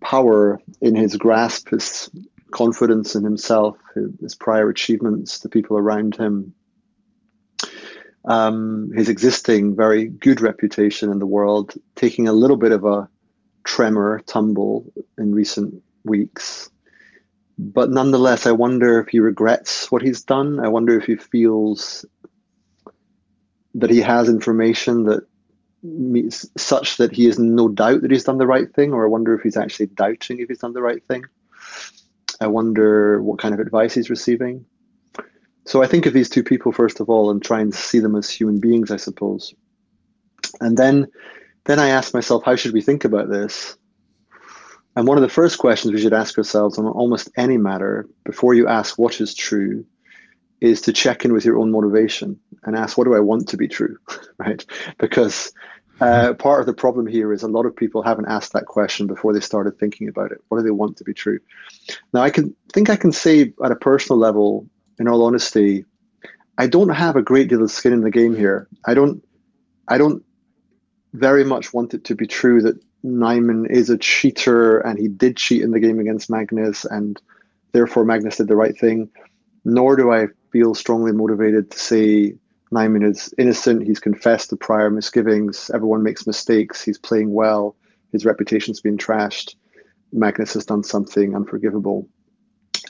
power 0.01 0.61
in 0.81 0.95
his 0.95 1.17
grasp, 1.17 1.71
his 1.71 2.11
confidence 2.53 3.15
in 3.15 3.25
himself, 3.25 3.77
his, 4.21 4.35
prior 4.35 4.69
achievements, 4.69 5.41
the 5.41 5.49
people 5.49 5.77
around 5.77 6.17
him, 6.17 6.55
um, 8.25 8.91
his 8.95 9.09
existing 9.09 9.75
very 9.75 10.07
good 10.07 10.41
reputation 10.41 11.11
in 11.11 11.19
the 11.19 11.27
world 11.27 11.75
taking 11.97 12.29
a 12.29 12.33
little 12.33 12.57
bit 12.57 12.73
of 12.73 12.85
a 12.85 13.09
tremor, 13.65 14.21
tumble 14.27 14.93
in 15.19 15.35
recent 15.35 15.83
weeks. 16.05 16.71
But 17.59 17.91
nonetheless, 17.91 18.47
I 18.47 18.53
wonder 18.53 19.01
if 19.01 19.09
he 19.09 19.21
regrets 19.21 19.91
what 19.91 20.03
he's 20.03 20.23
done. 20.23 20.61
I 20.61 20.69
wonder 20.69 20.99
if 20.99 21.05
he 21.05 21.17
feels 21.17 22.05
that 23.75 23.91
he 23.91 24.01
has 24.01 24.29
information 24.29 25.05
that 25.05 25.27
meets 25.83 26.47
such 26.57 26.97
that 26.97 27.13
he 27.13 27.25
has 27.27 27.39
no 27.39 27.69
doubt 27.69 28.03
that 28.03 28.11
he's 28.11 28.25
done 28.25 28.39
the 28.39 28.47
right 28.47 28.73
thing, 28.75 28.93
or 28.93 29.05
I 29.05 29.09
wonder 29.09 29.35
if 29.35 29.43
he's 29.43 29.57
actually 29.57 29.87
doubting 29.87 30.39
if 30.39 30.49
he's 30.49 30.59
done 30.59 30.73
the 30.73 30.83
right 30.83 31.05
thing. 31.05 31.25
I 32.41 32.47
wonder 32.47 33.23
what 33.23 33.39
kind 33.39 33.55
of 33.55 33.61
advice 33.61 33.95
he's 33.95 34.11
receiving. 34.11 34.65
So 35.65 35.83
I 35.83 35.87
think 35.87 36.07
of 36.07 36.13
these 36.13 36.29
two 36.29 36.43
people 36.43 36.73
first 36.73 37.01
of 37.01 37.09
all 37.09 37.31
and 37.31 37.43
try 37.43 37.61
and 37.61 37.75
see 37.75 38.01
them 38.01 38.17
as 38.17 38.29
human 38.29 38.61
beings, 38.61 38.91
I 38.91 38.97
suppose. 38.97 39.55
And 40.61 40.77
then 40.77 41.07
then 41.65 41.79
I 41.79 41.91
ask 41.91 42.13
myself, 42.13 42.43
how 42.45 42.57
should 42.57 42.73
we 42.73 42.83
think 42.83 43.05
about 43.05 43.31
this? 43.31 43.77
And 44.95 45.07
one 45.07 45.17
of 45.17 45.23
the 45.23 45.29
first 45.29 45.59
questions 45.59 45.93
we 45.93 46.01
should 46.01 46.13
ask 46.13 46.37
ourselves 46.37 46.79
on 46.79 46.87
almost 46.87 47.31
any 47.37 47.57
matter 47.57 48.07
before 48.25 48.55
you 48.55 48.69
ask 48.69 48.99
what 48.99 49.21
is 49.21 49.35
true 49.35 49.85
is 50.61 50.81
to 50.83 50.93
check 50.93 51.25
in 51.25 51.33
with 51.33 51.45
your 51.45 51.59
own 51.59 51.71
motivation 51.71 52.39
and 52.63 52.77
ask, 52.77 52.97
what 52.97 53.05
do 53.05 53.15
I 53.15 53.21
want 53.21 53.49
to 53.49 53.57
be 53.57 53.69
true? 53.69 53.97
right? 54.39 54.65
Because 54.99 55.53
uh, 56.01 56.35
part 56.35 56.61
of 56.61 56.67
the 56.67 56.75
problem 56.75 57.07
here 57.07 57.33
is 57.33 57.43
a 57.43 57.49
lot 57.49 57.67
of 57.67 57.75
people 57.75 58.03
haven't 58.03 58.29
asked 58.29 58.53
that 58.53 58.67
question 58.67 59.07
before 59.07 59.33
they 59.33 59.41
started 59.41 59.79
thinking 59.79 60.09
about 60.09 60.31
it. 60.31 60.39
What 60.49 60.59
do 60.59 60.65
they 60.65 60.71
want 60.71 60.97
to 60.99 61.05
be 61.05 61.15
true? 61.15 61.41
Now, 62.13 62.23
I 62.23 62.31
can 62.31 62.55
think 62.73 62.91
I 62.91 62.97
can 62.97 63.13
say 63.13 63.53
at 63.65 63.73
a 63.73 63.77
personal 63.77 64.19
level 64.19 64.69
in 64.99 65.09
all 65.09 65.25
honesty, 65.25 65.85
I 66.59 66.67
don't 66.67 66.91
have 66.91 67.17
a 67.17 67.23
great 67.23 67.49
deal 67.49 67.63
of 67.63 67.71
skin 67.71 67.93
in 67.93 68.03
the 68.03 68.11
game 68.11 68.37
here. 68.37 68.69
I 68.85 68.95
don't, 68.95 69.25
I 69.89 69.99
don't 69.99 70.23
very 71.13 71.45
much 71.45 71.73
want 71.73 71.95
it 71.95 72.05
to 72.05 72.15
be 72.15 72.27
true 72.27 72.63
that 72.63 72.79
Niemann 73.03 73.67
is 73.67 73.91
a 73.91 73.99
cheater 73.99 74.79
and 74.79 74.99
he 74.99 75.09
did 75.09 75.37
cheat 75.37 75.63
in 75.63 75.73
the 75.73 75.81
game 75.81 75.99
against 75.99 76.31
Magnus 76.31 76.85
and 76.85 77.21
therefore 77.73 78.05
Magnus 78.05 78.37
did 78.37 78.49
the 78.49 78.57
right 78.57 78.79
thing. 78.79 79.11
Nor 79.65 79.97
do 79.97 80.13
I 80.13 80.27
feel 80.51 80.75
strongly 80.75 81.13
motivated 81.13 81.71
to 81.71 81.79
say 81.79 82.35
Niemann 82.71 83.05
is 83.05 83.35
innocent. 83.39 83.87
He's 83.87 84.01
confessed 84.01 84.51
to 84.51 84.57
prior 84.57 84.91
misgivings. 84.91 85.71
Everyone 85.75 86.03
makes 86.03 86.27
mistakes. 86.27 86.83
He's 86.83 86.99
playing 86.99 87.33
well. 87.33 87.77
His 88.13 88.25
reputation's 88.25 88.81
been 88.81 88.97
trashed. 88.97 89.55
Magnus 90.13 90.55
has 90.55 90.67
done 90.67 90.83
something 90.83 91.35
unforgivable. 91.35 92.09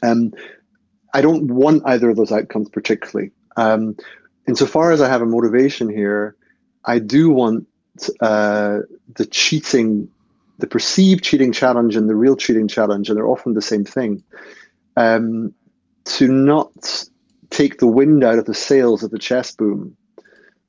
Um, 0.02 0.32
I 1.14 1.20
don't 1.20 1.50
want 1.50 1.82
either 1.84 2.10
of 2.10 2.16
those 2.16 2.32
outcomes 2.32 2.68
particularly. 2.68 3.30
Um, 3.56 3.96
insofar 4.48 4.92
as 4.92 5.00
I 5.00 5.08
have 5.08 5.22
a 5.22 5.26
motivation 5.26 5.88
here, 5.88 6.36
I 6.84 6.98
do 6.98 7.30
want 7.30 7.66
uh, 8.20 8.78
the 9.14 9.26
cheating, 9.26 10.08
the 10.58 10.66
perceived 10.66 11.22
cheating 11.24 11.52
challenge 11.52 11.96
and 11.96 12.08
the 12.08 12.14
real 12.14 12.36
cheating 12.36 12.68
challenge, 12.68 13.08
and 13.08 13.16
they're 13.16 13.26
often 13.26 13.54
the 13.54 13.62
same 13.62 13.84
thing, 13.84 14.22
um, 14.96 15.54
to 16.04 16.28
not 16.28 17.04
take 17.50 17.78
the 17.78 17.86
wind 17.86 18.24
out 18.24 18.38
of 18.38 18.46
the 18.46 18.54
sails 18.54 19.02
of 19.02 19.10
the 19.10 19.18
chess 19.18 19.52
boom, 19.52 19.96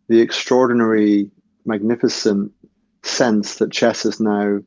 the 0.10 0.20
extraordinary, 0.20 1.30
magnificent 1.66 2.52
sense 3.04 3.56
that 3.56 3.72
chess 3.72 4.06
is 4.06 4.20
now 4.20 4.60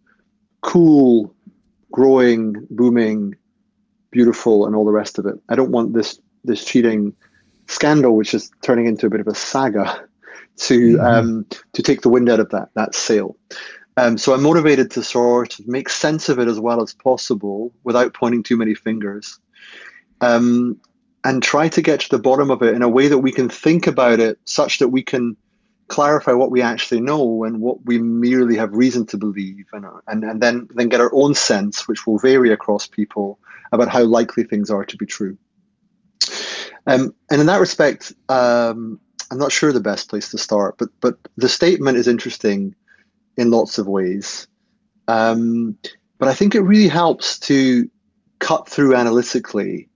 cool, 0.62 1.34
growing, 1.92 2.66
booming, 2.70 3.34
beautiful, 4.10 4.66
and 4.66 4.74
all 4.74 4.84
the 4.84 4.92
rest 4.92 5.18
of 5.18 5.26
it. 5.26 5.34
I 5.48 5.54
don't 5.56 5.70
want 5.70 5.94
this 5.94 6.20
this 6.44 6.64
cheating 6.64 7.14
scandal, 7.66 8.16
which 8.16 8.34
is 8.34 8.50
turning 8.62 8.86
into 8.86 9.06
a 9.06 9.10
bit 9.10 9.20
of 9.20 9.26
a 9.26 9.34
saga, 9.34 10.05
to 10.56 10.96
mm-hmm. 10.96 11.06
um, 11.06 11.46
to 11.72 11.82
take 11.82 12.02
the 12.02 12.08
wind 12.08 12.28
out 12.28 12.40
of 12.40 12.50
that 12.50 12.70
that 12.74 12.94
sail. 12.94 13.36
Um, 13.98 14.18
so 14.18 14.34
I'm 14.34 14.42
motivated 14.42 14.90
to 14.92 15.02
sort 15.02 15.58
of 15.58 15.66
make 15.66 15.88
sense 15.88 16.28
of 16.28 16.38
it 16.38 16.48
as 16.48 16.60
well 16.60 16.82
as 16.82 16.92
possible 16.92 17.72
without 17.84 18.12
pointing 18.12 18.42
too 18.42 18.56
many 18.56 18.74
fingers, 18.74 19.38
um, 20.20 20.78
and 21.24 21.42
try 21.42 21.68
to 21.68 21.80
get 21.80 22.00
to 22.00 22.08
the 22.10 22.18
bottom 22.18 22.50
of 22.50 22.62
it 22.62 22.74
in 22.74 22.82
a 22.82 22.88
way 22.88 23.08
that 23.08 23.18
we 23.18 23.32
can 23.32 23.48
think 23.48 23.86
about 23.86 24.20
it 24.20 24.38
such 24.44 24.78
that 24.78 24.88
we 24.88 25.02
can 25.02 25.36
clarify 25.88 26.32
what 26.32 26.50
we 26.50 26.60
actually 26.60 27.00
know 27.00 27.44
and 27.44 27.60
what 27.60 27.84
we 27.86 27.98
merely 27.98 28.56
have 28.56 28.72
reason 28.72 29.06
to 29.06 29.16
believe, 29.16 29.66
and 29.72 29.86
and, 30.08 30.24
and 30.24 30.42
then 30.42 30.68
then 30.74 30.88
get 30.88 31.00
our 31.00 31.14
own 31.14 31.34
sense, 31.34 31.88
which 31.88 32.06
will 32.06 32.18
vary 32.18 32.52
across 32.52 32.86
people, 32.86 33.38
about 33.72 33.88
how 33.88 34.02
likely 34.02 34.44
things 34.44 34.70
are 34.70 34.84
to 34.84 34.96
be 34.96 35.06
true. 35.06 35.38
Um, 36.86 37.14
and 37.30 37.40
in 37.40 37.46
that 37.46 37.60
respect, 37.60 38.12
um, 38.28 39.00
I'm 39.30 39.38
not 39.38 39.52
sure 39.52 39.72
the 39.72 39.80
best 39.80 40.08
place 40.08 40.30
to 40.30 40.38
start, 40.38 40.76
but 40.78 40.88
but 41.00 41.18
the 41.36 41.48
statement 41.48 41.98
is 41.98 42.08
interesting 42.08 42.74
in 43.36 43.50
lots 43.50 43.78
of 43.78 43.86
ways. 43.86 44.46
Um, 45.08 45.76
but 46.18 46.28
I 46.28 46.34
think 46.34 46.54
it 46.54 46.60
really 46.60 46.88
helps 46.88 47.38
to 47.40 47.88
cut 48.38 48.68
through 48.68 48.94
analytically 48.94 49.88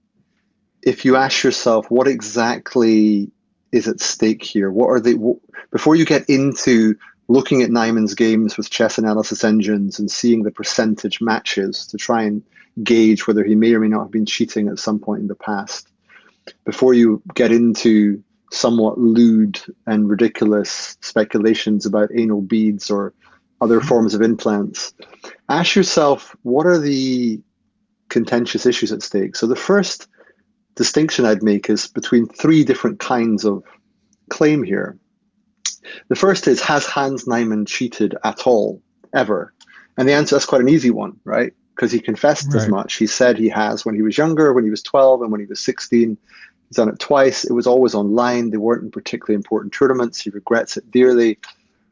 if 0.83 1.05
you 1.05 1.17
ask 1.17 1.43
yourself 1.43 1.91
what 1.91 2.09
exactly 2.09 3.31
is 3.73 3.87
at 3.87 4.01
stake 4.01 4.43
here. 4.43 4.71
What 4.71 4.89
are 4.89 5.01
they? 5.01 5.15
before 5.71 5.95
you 5.95 6.05
get 6.05 6.29
into 6.29 6.97
looking 7.29 7.63
at 7.63 7.71
Niemann's 7.71 8.15
games 8.15 8.57
with 8.57 8.71
chess 8.71 8.99
analysis 8.99 9.45
engines 9.45 9.99
and 9.99 10.11
seeing 10.11 10.43
the 10.43 10.51
percentage 10.51 11.21
matches 11.21 11.87
to 11.87 11.97
try 11.97 12.23
and 12.23 12.43
gauge 12.83 13.27
whether 13.27 13.45
he 13.45 13.55
may 13.55 13.73
or 13.73 13.81
may 13.81 13.89
not 13.89 14.03
have 14.03 14.11
been 14.11 14.27
cheating 14.27 14.69
at 14.69 14.79
some 14.79 14.99
point 14.99 15.21
in 15.21 15.29
the 15.29 15.35
past. 15.37 15.89
Before 16.65 16.93
you 16.93 17.23
get 17.35 17.53
into 17.53 18.23
somewhat 18.51 18.99
lewd 18.99 19.61
and 19.87 20.09
ridiculous 20.09 20.97
speculations 21.01 21.87
about 21.87 22.11
anal 22.15 22.43
beads 22.43 22.91
or 22.91 23.13
other 23.61 23.79
mm-hmm. 23.79 23.89
forms 23.89 24.15
of 24.15 24.23
implants, 24.23 24.93
ask 25.49 25.75
yourself 25.75 26.35
what 26.43 26.67
are 26.67 26.79
the 26.79 27.41
contentious 28.09 28.67
issues 28.67 28.93
at 28.93 29.03
stake? 29.03 29.37
So 29.37 29.47
the 29.47 29.57
first 29.57 30.09
distinction 30.75 31.25
I'd 31.25 31.43
make 31.43 31.69
is 31.71 31.87
between 31.87 32.27
three 32.27 32.65
different 32.65 33.01
kinds 33.01 33.45
of 33.45 33.63
claim 34.31 34.63
here. 34.63 34.99
The 36.09 36.17
first 36.17 36.47
is 36.47 36.61
Has 36.63 36.87
Hans 36.87 37.27
Niemann 37.27 37.67
cheated 37.67 38.15
at 38.25 38.47
all, 38.47 38.83
ever? 39.15 39.53
And 39.97 40.09
the 40.09 40.13
answer 40.13 40.37
is 40.37 40.47
quite 40.47 40.61
an 40.61 40.69
easy 40.69 40.91
one, 40.91 41.19
right? 41.25 41.53
Because 41.75 41.93
he 41.93 42.01
confessed 42.01 42.49
right. 42.53 42.63
as 42.63 42.69
much. 42.69 42.95
He 42.95 43.07
said 43.07 43.37
he 43.37 43.49
has 43.49 43.85
when 43.85 43.95
he 43.95 44.03
was 44.03 44.17
younger, 44.17 44.53
when 44.53 44.65
he 44.65 44.71
was 44.71 44.83
12, 44.83 45.23
and 45.23 45.33
when 45.33 45.41
he 45.41 45.47
was 45.47 45.61
16. 45.61 46.17
He's 46.71 46.77
done 46.77 46.89
it 46.89 47.01
twice. 47.01 47.45
It 47.45 47.53
was 47.53 47.67
always 47.67 47.97
online. 47.97 48.51
They 48.51 48.57
weren't 48.57 48.85
in 48.85 48.93
particularly 48.93 49.35
important 49.35 49.73
tournaments. 49.73 50.21
He 50.21 50.31
regrets 50.31 50.77
it 50.77 50.89
dearly. 50.89 51.37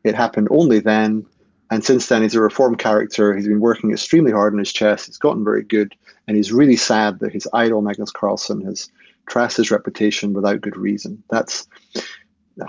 It 0.05 0.15
happened 0.15 0.47
only 0.53 0.79
then. 0.79 1.27
And 1.73 1.85
since 1.85 2.07
then, 2.07 2.23
he's 2.23 2.37
a 2.37 2.41
reformed 2.41 2.79
character. 2.79 3.35
He's 3.35 3.49
been 3.49 3.59
working 3.59 3.91
extremely 3.91 4.31
hard 4.31 4.53
on 4.53 4.61
his 4.61 4.73
chess. 4.73 5.07
He's 5.07 5.19
gotten 5.19 5.43
very 5.43 5.65
good. 5.65 5.97
And 6.29 6.37
he's 6.37 6.53
really 6.53 6.77
sad 6.77 7.19
that 7.19 7.33
his 7.33 7.49
idol, 7.53 7.83
Magnus 7.83 8.13
Carlsen, 8.13 8.65
has 8.67 8.89
trashed 9.29 9.57
his 9.57 9.73
reputation 9.73 10.33
without 10.33 10.61
good 10.61 10.77
reason. 10.77 11.23
That's 11.29 11.67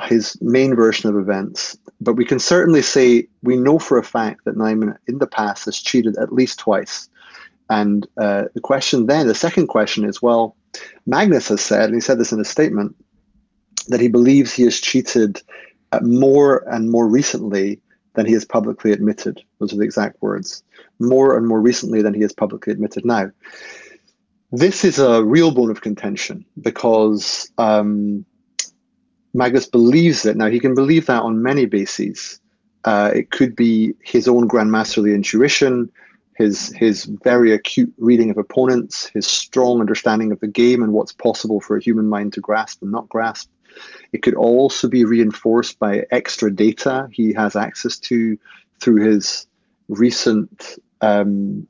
his 0.01 0.35
main 0.41 0.75
version 0.75 1.11
of 1.11 1.15
events. 1.15 1.77
But 2.01 2.15
we 2.15 2.25
can 2.25 2.39
certainly 2.39 2.81
say 2.81 3.27
we 3.43 3.55
know 3.55 3.77
for 3.77 3.99
a 3.99 4.03
fact 4.03 4.45
that 4.45 4.57
Niemann 4.57 4.97
in 5.07 5.19
the 5.19 5.27
past 5.27 5.65
has 5.65 5.79
cheated 5.79 6.17
at 6.17 6.33
least 6.33 6.57
twice. 6.57 7.07
And 7.69 8.07
uh, 8.17 8.45
the 8.55 8.61
question 8.61 9.05
then, 9.05 9.27
the 9.27 9.35
second 9.35 9.67
question 9.67 10.05
is 10.05 10.23
well, 10.23 10.55
Magnus 11.05 11.47
has 11.49 11.61
said, 11.61 11.85
and 11.85 11.95
he 11.95 12.01
said 12.01 12.19
this 12.19 12.31
in 12.31 12.39
a 12.39 12.45
statement, 12.45 12.95
that 13.87 13.99
he 13.99 14.07
believes 14.07 14.53
he 14.53 14.63
has 14.63 14.79
cheated 14.79 15.41
uh, 15.91 15.99
more 16.01 16.63
and 16.69 16.89
more 16.89 17.07
recently 17.07 17.79
than 18.13 18.25
he 18.25 18.33
has 18.33 18.45
publicly 18.45 18.91
admitted. 18.91 19.41
Those 19.59 19.73
are 19.73 19.77
the 19.77 19.83
exact 19.83 20.21
words. 20.21 20.63
More 20.99 21.37
and 21.37 21.47
more 21.47 21.61
recently 21.61 22.01
than 22.01 22.13
he 22.13 22.21
has 22.21 22.33
publicly 22.33 22.73
admitted. 22.73 23.05
Now, 23.05 23.31
this 24.51 24.83
is 24.83 24.99
a 24.99 25.23
real 25.23 25.51
bone 25.51 25.71
of 25.71 25.81
contention 25.81 26.45
because 26.61 27.51
um, 27.57 28.25
Magnus 29.33 29.67
believes 29.67 30.25
it. 30.25 30.35
Now, 30.35 30.47
he 30.47 30.59
can 30.59 30.73
believe 30.73 31.05
that 31.05 31.23
on 31.23 31.43
many 31.43 31.65
bases. 31.65 32.39
Uh, 32.85 33.11
it 33.13 33.31
could 33.31 33.55
be 33.55 33.93
his 34.03 34.27
own 34.27 34.47
grandmasterly 34.47 35.13
intuition, 35.13 35.91
his 36.39 36.73
his 36.77 37.03
very 37.03 37.51
acute 37.51 37.93
reading 37.97 38.29
of 38.31 38.37
opponents, 38.37 39.07
his 39.07 39.27
strong 39.27 39.81
understanding 39.81 40.31
of 40.31 40.39
the 40.39 40.47
game 40.47 40.81
and 40.81 40.93
what's 40.93 41.11
possible 41.11 41.59
for 41.59 41.75
a 41.75 41.83
human 41.83 42.07
mind 42.07 42.33
to 42.33 42.39
grasp 42.39 42.81
and 42.81 42.91
not 42.91 43.09
grasp. 43.09 43.51
It 44.13 44.23
could 44.23 44.35
also 44.35 44.87
be 44.87 45.03
reinforced 45.03 45.77
by 45.77 46.05
extra 46.11 46.49
data 46.49 47.09
he 47.11 47.33
has 47.33 47.55
access 47.55 47.99
to 47.99 48.37
through 48.79 49.05
his 49.05 49.47
recent 49.89 50.79
um, 51.01 51.67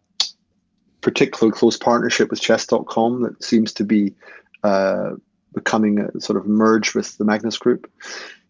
particular 1.02 1.52
close 1.52 1.76
partnership 1.76 2.30
with 2.30 2.40
chess.com 2.40 3.24
that 3.24 3.44
seems 3.44 3.74
to 3.74 3.84
be 3.84 4.14
uh, 4.64 5.14
becoming 5.54 6.00
a 6.00 6.22
sort 6.22 6.38
of 6.38 6.46
merge 6.46 6.94
with 6.94 7.18
the 7.18 7.26
Magnus 7.26 7.58
Group. 7.58 7.92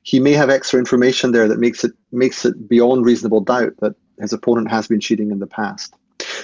He 0.04 0.20
may 0.20 0.34
have 0.34 0.50
extra 0.50 0.80
information 0.80 1.32
there 1.32 1.48
that 1.48 1.60
makes 1.60 1.86
it 1.86 1.94
makes 2.12 2.44
it 2.44 2.68
beyond 2.68 3.06
reasonable 3.06 3.42
doubt 3.42 3.78
that 3.78 3.96
his 4.20 4.34
opponent 4.34 4.70
has 4.70 4.86
been 4.86 5.00
cheating 5.00 5.32
in 5.32 5.40
the 5.40 5.48
past. 5.48 5.96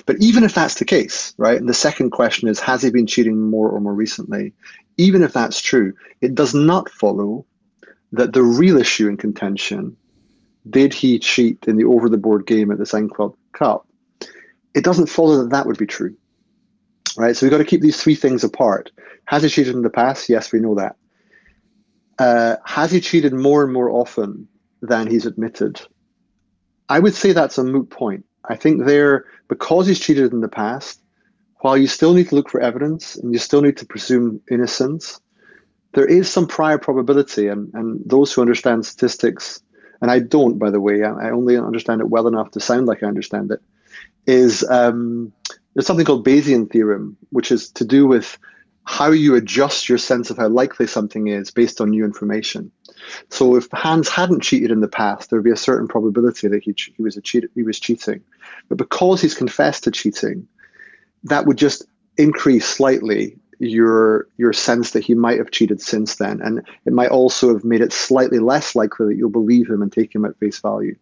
But 0.06 0.18
even 0.20 0.44
if 0.44 0.54
that's 0.54 0.76
the 0.76 0.86
case, 0.86 1.34
right? 1.38 1.58
And 1.58 1.68
the 1.68 1.74
second 1.74 2.12
question 2.12 2.48
is, 2.48 2.60
has 2.60 2.82
he 2.82 2.92
been 2.92 3.08
cheating 3.08 3.50
more 3.50 3.70
or 3.70 3.80
more 3.80 3.94
recently? 3.94 4.54
even 4.98 5.24
if 5.24 5.34
that's 5.34 5.60
true, 5.60 5.94
it 6.22 6.36
does 6.36 6.54
not 6.54 6.90
follow 6.90 7.46
that 8.12 8.34
the 8.34 8.44
real 8.44 8.78
issue 8.78 9.08
in 9.08 9.18
contention, 9.18 9.96
did 10.70 10.94
he 10.94 11.20
cheat 11.20 11.66
in 11.68 11.76
the 11.76 11.84
over 11.84 12.10
the 12.10 12.18
board 12.18 12.46
game 12.46 12.72
at 12.72 12.78
the 12.78 12.86
Sinquefield 12.86 13.36
Cup? 13.54 13.88
It 14.74 14.84
doesn't 14.84 15.08
follow 15.08 15.38
that 15.42 15.50
that 15.50 15.66
would 15.66 15.78
be 15.78 15.86
true. 15.86 16.16
Right? 17.18 17.36
So 17.36 17.46
we've 17.46 17.52
got 17.52 17.60
to 17.60 17.66
keep 17.66 17.82
these 17.82 18.02
three 18.02 18.16
things 18.16 18.44
apart. 18.44 18.92
Has 19.26 19.44
he 19.44 19.50
cheated 19.50 19.76
in 19.76 19.82
the 19.82 19.90
past? 19.90 20.30
Yes, 20.30 20.52
we 20.52 20.60
know 20.60 20.76
that. 20.76 20.96
Uh, 22.20 22.56
has 22.66 22.92
he 22.92 23.00
cheated 23.00 23.34
more 23.34 23.64
and 23.64 23.74
more 23.74 23.90
often 23.90 24.48
than 24.82 25.08
he's 25.10 25.26
admitted? 25.26 25.82
I 26.88 27.00
would 27.00 27.16
say 27.16 27.32
that's 27.32 27.58
a 27.58 27.64
moot 27.64 27.90
point. 27.90 28.26
I 28.50 28.56
think 28.56 28.86
there, 28.86 29.26
because 29.48 29.88
he's 29.88 30.00
cheated 30.00 30.34
in 30.34 30.42
the 30.42 30.48
past, 30.48 31.02
while 31.60 31.78
you 31.78 31.88
still 31.88 32.14
need 32.14 32.30
to 32.30 32.36
look 32.36 32.50
for 32.50 32.62
evidence 32.62 33.16
and 33.16 33.34
you 33.34 33.40
still 33.40 33.62
need 33.62 33.78
to 33.78 33.86
presume 33.86 34.42
innocence, 34.52 35.20
there 35.94 36.06
is 36.06 36.30
some 36.30 36.48
prior 36.48 36.78
probability. 36.78 37.48
And, 37.48 37.74
and 37.74 38.02
those 38.06 38.32
who 38.32 38.42
understand 38.42 38.86
statistics, 38.86 39.62
and 40.02 40.12
I 40.12 40.20
don't, 40.20 40.60
by 40.60 40.70
the 40.70 40.82
way, 40.82 41.04
I 41.04 41.32
only 41.32 41.58
understand 41.58 42.02
it 42.02 42.10
well 42.10 42.28
enough 42.28 42.52
to 42.52 42.60
sound 42.60 42.86
like 42.86 43.02
I 43.02 43.08
understand 43.08 43.52
it, 43.52 43.62
is 44.28 44.64
um, 44.70 45.32
there's 45.74 45.88
something 45.88 46.06
called 46.06 46.26
Bayesian 46.26 46.70
theorem, 46.70 47.18
which 47.30 47.52
is 47.52 47.70
to 47.72 47.86
do 47.86 48.06
with 48.06 48.38
how 48.84 49.10
you 49.10 49.36
adjust 49.36 49.90
your 49.90 49.98
sense 49.98 50.30
of 50.30 50.38
how 50.38 50.48
likely 50.48 50.86
something 50.86 51.28
is 51.28 51.50
based 51.50 51.82
on 51.82 51.90
new 51.90 52.06
information. 52.06 52.72
So 53.30 53.56
if 53.56 53.68
Hans 53.74 54.10
hadn't 54.10 54.42
cheated 54.42 54.72
in 54.72 54.82
the 54.82 54.88
past, 54.88 55.30
there 55.30 55.40
would 55.40 55.46
be 55.46 55.52
a 55.52 55.58
certain 55.58 55.88
probability 55.88 56.48
that 56.48 56.64
he, 56.64 56.76
he 56.96 57.04
was 57.04 57.18
a 57.18 57.22
cheat, 57.22 57.46
he 57.56 57.64
was 57.64 57.80
cheating. 57.80 58.22
But 58.70 58.78
because 58.78 59.22
he's 59.22 59.34
confessed 59.36 59.84
to 59.84 59.92
cheating, 59.92 60.48
that 61.24 61.46
would 61.46 61.58
just 61.58 61.86
increase 62.18 62.66
slightly 62.66 63.38
your 63.60 64.28
your 64.38 64.54
sense 64.54 64.92
that 64.92 65.04
he 65.04 65.14
might 65.14 65.38
have 65.38 65.52
cheated 65.52 65.82
since 65.82 66.16
then. 66.16 66.42
And 66.42 66.62
it 66.86 66.94
might 66.94 67.10
also 67.10 67.54
have 67.54 67.64
made 67.64 67.82
it 67.82 67.94
slightly 67.94 68.40
less 68.40 68.76
likely 68.76 69.08
that 69.08 69.16
you'll 69.16 69.30
believe 69.30 69.70
him 69.70 69.82
and 69.82 69.92
take 69.92 70.14
him 70.14 70.26
at 70.26 70.38
face 70.40 70.60
value. 70.60 70.96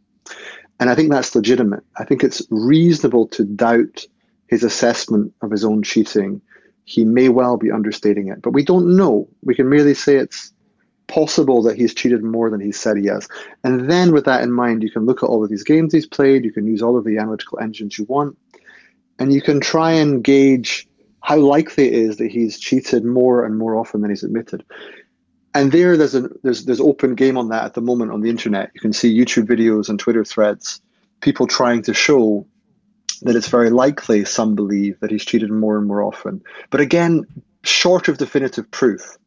And 0.80 0.90
i 0.90 0.96
think 0.96 1.12
that's 1.12 1.36
legitimate. 1.36 1.84
I 1.98 2.06
think 2.06 2.24
it's 2.24 2.42
reasonable 2.50 3.28
to 3.30 3.46
doubt 3.46 4.06
his 4.48 4.64
assessment 4.64 5.34
of 5.42 5.52
his 5.52 5.64
own 5.64 5.84
cheating. 5.84 6.42
He 6.86 7.06
may 7.06 7.30
well 7.30 7.58
be 7.58 7.72
understating 7.72 8.28
it 8.28 8.42
but 8.42 8.52
we 8.52 8.64
don't 8.64 8.96
know. 8.96 9.28
We 9.44 9.56
can 9.56 9.70
merely 9.70 9.94
say 9.94 10.18
it's 10.18 10.54
possible 11.14 11.62
that 11.62 11.78
he's 11.78 11.94
cheated 11.94 12.24
more 12.24 12.50
than 12.50 12.60
he 12.60 12.72
said 12.72 12.98
he 12.98 13.08
has 13.08 13.28
and 13.64 13.90
then 13.90 14.12
with 14.12 14.26
that 14.26 14.44
in 14.44 14.52
mind 14.52 14.82
you 14.82 14.92
can 14.92 15.06
look 15.06 15.22
at 15.22 15.30
all 15.30 15.44
of 15.44 15.50
these 15.50 15.64
games 15.64 15.94
he's 15.94 16.08
played 16.08 16.44
you 16.44 16.52
can 16.52 16.66
use 16.66 16.82
all 16.82 16.98
of 16.98 17.06
the 17.06 17.18
analytical 17.18 17.60
engines 17.60 17.98
you 17.98 18.06
want 18.06 18.38
and 19.20 19.34
you 19.34 19.42
can 19.42 19.60
try 19.60 19.92
and 19.92 20.24
gauge 20.24 20.88
how 21.24 21.38
likely 21.38 21.88
it 21.88 21.94
is 21.94 22.18
that 22.18 22.30
he's 22.30 22.60
cheated 22.60 23.06
more 23.06 23.46
and 23.46 23.58
more 23.58 23.76
often 23.76 24.02
than 24.02 24.10
he's 24.10 24.24
admitted. 24.24 24.64
And 25.56 25.72
there, 25.72 25.96
there's 25.96 26.16
an 26.16 26.38
there's 26.44 26.66
there's 26.66 26.82
open 26.82 27.16
game 27.16 27.38
on 27.38 27.50
that 27.50 27.64
at 27.64 27.74
the 27.74 27.82
moment 27.82 28.12
on 28.12 28.22
the 28.22 28.30
internet. 28.30 28.72
You 28.74 28.82
can 28.82 28.94
see 28.94 29.18
YouTube 29.18 29.46
videos 29.46 29.88
and 29.88 30.00
Twitter 30.00 30.26
threads, 30.26 30.82
people 31.22 31.48
trying 31.48 31.84
to 31.84 31.94
show 31.94 32.46
that 33.22 33.36
it's 33.36 33.48
very 33.48 33.70
likely 33.70 34.26
some 34.26 34.56
believe 34.56 35.00
that 35.00 35.12
he's 35.12 35.24
cheated 35.24 35.50
more 35.50 35.78
and 35.78 35.88
more 35.88 36.04
often. 36.04 36.42
But 36.72 36.82
again, 36.82 37.26
short 37.64 38.10
of 38.10 38.18
definitive 38.18 38.70
proof. 38.72 39.18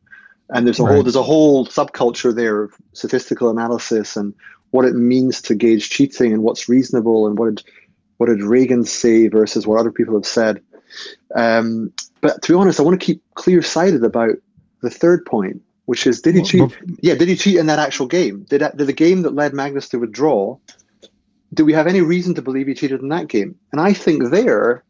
And 0.50 0.66
there's 0.66 0.78
a 0.78 0.84
right. 0.84 0.94
whole 0.94 1.02
there's 1.02 1.16
a 1.16 1.22
whole 1.22 1.66
subculture 1.66 2.34
there 2.34 2.62
of 2.64 2.74
statistical 2.92 3.50
analysis 3.50 4.16
and 4.16 4.32
what 4.70 4.84
it 4.84 4.94
means 4.94 5.42
to 5.42 5.54
gauge 5.54 5.90
cheating 5.90 6.32
and 6.32 6.42
what's 6.42 6.68
reasonable 6.68 7.26
and 7.26 7.38
what 7.38 7.48
it 7.48 7.64
what 8.18 8.26
did 8.26 8.42
Regan 8.42 8.84
say 8.84 9.28
versus 9.28 9.66
what 9.66 9.78
other 9.78 9.90
people 9.90 10.14
have 10.14 10.26
said. 10.26 10.62
Um, 11.34 11.92
but 12.20 12.42
to 12.42 12.52
be 12.52 12.56
honest, 12.56 12.80
I 12.80 12.82
want 12.82 12.98
to 12.98 13.04
keep 13.04 13.22
clear 13.34 13.62
sighted 13.62 14.04
about 14.04 14.36
the 14.82 14.90
third 14.90 15.26
point, 15.26 15.62
which 15.84 16.06
is 16.06 16.22
did 16.22 16.34
he 16.34 16.42
cheat? 16.42 16.70
yeah, 17.00 17.14
did 17.14 17.28
he 17.28 17.36
cheat 17.36 17.56
in 17.56 17.66
that 17.66 17.78
actual 17.78 18.06
game? 18.06 18.46
Did, 18.48 18.60
did 18.76 18.86
the 18.86 18.92
game 18.92 19.22
that 19.22 19.34
led 19.34 19.52
Magnus 19.52 19.88
to 19.90 19.98
withdraw? 19.98 20.56
Do 21.54 21.64
we 21.64 21.72
have 21.72 21.86
any 21.86 22.00
reason 22.00 22.34
to 22.34 22.42
believe 22.42 22.66
he 22.66 22.74
cheated 22.74 23.00
in 23.00 23.08
that 23.10 23.28
game? 23.28 23.56
And 23.72 23.80
I 23.80 23.92
think 23.92 24.30
there, 24.30 24.82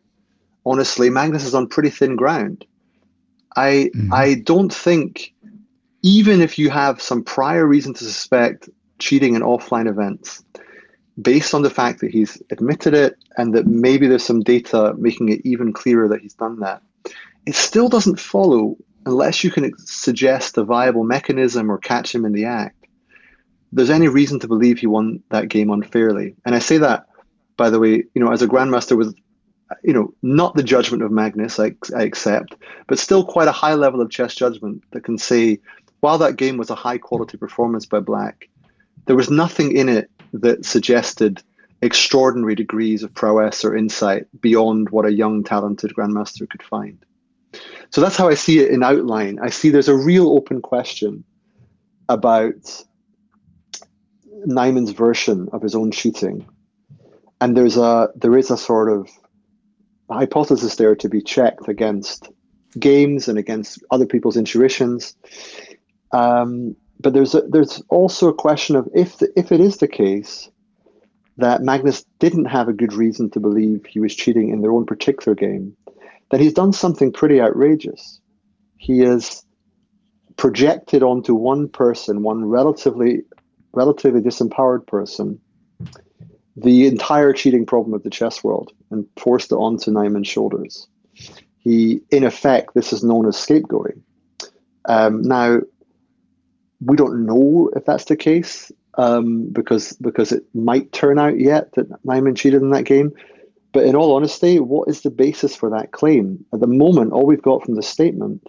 honestly, 0.65 1.11
Magnus 1.11 1.45
is 1.45 1.55
on 1.55 1.69
pretty 1.69 1.91
thin 1.91 2.17
ground. 2.17 2.65
I 3.57 3.91
mm-hmm. 3.95 4.13
I 4.13 4.35
don't 4.35 4.73
think 4.73 5.33
even 6.07 6.41
if 6.41 6.57
you 6.57 6.71
have 6.71 7.03
some 7.03 7.21
prior 7.21 7.67
reason 7.67 7.93
to 7.93 8.05
suspect 8.05 8.69
cheating 9.01 9.35
in 9.35 9.43
offline 9.43 9.89
events, 9.89 10.45
based 11.21 11.53
on 11.53 11.63
the 11.63 11.71
fact 11.71 12.01
that 12.01 12.13
he's 12.13 12.41
admitted 12.51 12.95
it 12.95 13.17
and 13.39 13.53
that 13.53 13.67
maybe 13.67 14.07
there's 14.07 14.23
some 14.23 14.41
data 14.41 14.95
making 14.99 15.31
it 15.31 15.41
even 15.45 15.73
clearer 15.73 16.07
that 16.07 16.21
he's 16.21 16.35
done 16.35 16.61
that, 16.61 16.81
it 17.45 17.57
still 17.57 17.89
doesn't 17.89 18.21
follow 18.21 18.77
unless 19.05 19.43
you 19.43 19.51
can 19.51 19.77
suggest 19.79 20.57
a 20.57 20.63
viable 20.63 21.03
mechanism 21.03 21.73
or 21.73 21.79
catch 21.79 22.15
him 22.15 22.25
in 22.25 22.31
the 22.31 22.45
act. 22.45 22.87
There's 23.73 23.91
any 23.91 24.07
reason 24.07 24.39
to 24.41 24.49
believe 24.49 24.79
he 24.79 24.87
won 24.87 25.21
that 25.31 25.49
game 25.49 25.71
unfairly. 25.71 26.37
And 26.45 26.55
I 26.55 26.61
say 26.61 26.79
that, 26.79 27.07
by 27.57 27.69
the 27.69 27.81
way, 27.81 28.05
you 28.15 28.23
know, 28.23 28.31
as 28.31 28.43
a 28.43 28.47
grandmaster 28.47 28.97
with, 28.97 29.13
you 29.83 29.93
know, 29.93 30.15
not 30.23 30.55
the 30.55 30.63
judgment 30.63 31.03
of 31.03 31.11
Magnus, 31.11 31.59
I, 31.59 31.75
I 31.97 32.03
accept, 32.03 32.55
but 32.87 33.01
still 33.01 33.25
quite 33.25 33.49
a 33.49 33.53
high 33.53 33.75
level 33.75 34.01
of 34.01 34.09
chess 34.09 34.37
judgment 34.37 34.85
that 34.93 35.03
can 35.03 35.19
say, 35.19 35.59
while 36.07 36.19
that 36.19 36.37
game 36.37 36.57
was 36.57 36.71
a 36.71 36.77
high 36.77 36.99
quality 36.99 37.37
performance 37.37 37.85
by 37.85 37.99
Black, 37.99 38.49
there 39.07 39.17
was 39.17 39.29
nothing 39.29 39.77
in 39.77 39.89
it 39.89 40.09
that 40.33 40.65
suggested 40.65 41.43
extraordinary 41.83 42.55
degrees 42.55 43.03
of 43.03 43.13
prowess 43.13 43.65
or 43.65 43.75
insight 43.75 44.29
beyond 44.41 44.91
what 44.91 45.05
a 45.05 45.13
young, 45.13 45.43
talented 45.43 45.93
grandmaster 45.97 46.49
could 46.49 46.63
find. 46.63 47.05
So 47.91 48.01
that's 48.01 48.17
how 48.17 48.29
I 48.29 48.35
see 48.35 48.61
it 48.61 48.71
in 48.71 48.85
outline. 48.85 49.41
I 49.43 49.51
see 49.51 49.69
there's 49.69 49.89
a 49.89 49.97
real 49.97 50.29
open 50.29 50.63
question 50.63 51.25
about 52.09 52.85
Niemann's 54.47 54.93
version 54.93 55.49
of 55.53 55.61
his 55.61 55.75
own 55.75 55.91
shooting, 55.91 56.47
And 57.41 57.57
there's 57.57 57.77
a 57.77 58.11
there 58.15 58.39
is 58.39 58.53
a 58.53 58.57
sort 58.57 58.93
of 58.93 59.11
hypothesis 60.09 60.77
there 60.77 60.95
to 60.95 61.09
be 61.09 61.21
checked 61.21 61.67
against 61.67 62.31
games 62.79 63.29
and 63.29 63.39
against 63.39 63.83
other 63.91 64.07
people's 64.07 64.37
intuitions. 64.37 65.17
Um, 66.13 66.77
but 67.01 67.13
there's 67.13 67.35
a, 67.35 67.43
there's 67.43 67.83
also 67.89 68.29
a 68.29 68.35
question 68.35 68.77
of 68.77 68.89
if 68.95 69.19
the, 69.19 69.31
if 69.37 69.53
it 69.53 69.61
is 69.61 69.79
the 69.79 69.89
case 69.89 70.49
that 71.37 71.63
Magnus 71.63 72.05
didn't 72.19 72.47
have 72.47 72.69
a 72.69 72.73
good 72.73 72.95
reason 72.95 73.31
to 73.31 73.41
believe 73.41 73.85
he 73.85 74.01
was 74.01 74.15
cheating 74.15 74.49
in 74.49 74.63
their 74.63 74.73
own 74.73 74.87
particular 74.87 75.35
game, 75.35 75.77
then 76.31 76.41
he's 76.41 76.55
done 76.55 76.73
something 76.73 77.13
pretty 77.13 77.41
outrageous. 77.41 78.21
He 78.79 79.01
has 79.01 79.45
projected 80.37 81.03
onto 81.03 81.35
one 81.35 81.69
person, 81.69 82.23
one 82.23 82.45
relatively 82.45 83.23
relatively 83.73 84.23
disempowered 84.23 84.87
person, 84.87 85.39
the 86.57 86.87
entire 86.87 87.35
cheating 87.35 87.67
problem 87.67 87.93
of 87.93 88.03
the 88.03 88.11
chess 88.11 88.43
world 88.43 88.73
and 88.91 89.07
forced 89.19 89.53
it 89.53 89.57
onto 89.57 89.91
Niemann's 89.91 90.29
shoulders. 90.29 90.89
He, 91.59 92.01
in 92.11 92.25
effect, 92.25 92.75
this 92.75 92.93
is 92.93 93.05
known 93.05 93.27
as 93.27 93.37
scapegoating. 93.37 94.01
Um, 94.87 95.21
now, 95.23 95.61
we 96.85 96.97
don't 96.97 97.25
know 97.25 97.71
if 97.75 97.85
that's 97.85 98.05
the 98.05 98.17
case 98.17 98.71
um, 98.99 99.49
because 99.53 99.93
because 99.95 100.33
it 100.33 100.45
might 100.55 100.93
turn 100.93 101.19
out 101.19 101.39
yet 101.39 101.73
that 101.75 101.89
Niemann 102.05 102.35
cheated 102.35 102.63
in 102.63 102.71
that 102.71 102.85
game. 102.85 103.13
But 103.73 103.85
in 103.85 103.95
all 103.95 104.15
honesty, 104.15 104.59
what 104.59 104.89
is 104.89 105.03
the 105.03 105.11
basis 105.11 105.55
for 105.55 105.69
that 105.71 105.93
claim? 105.93 106.45
At 106.53 106.61
the 106.61 106.67
moment, 106.67 107.13
all 107.13 107.27
we've 107.27 107.43
got 107.43 107.63
from 107.63 107.75
the 107.75 107.83
statement 107.83 108.43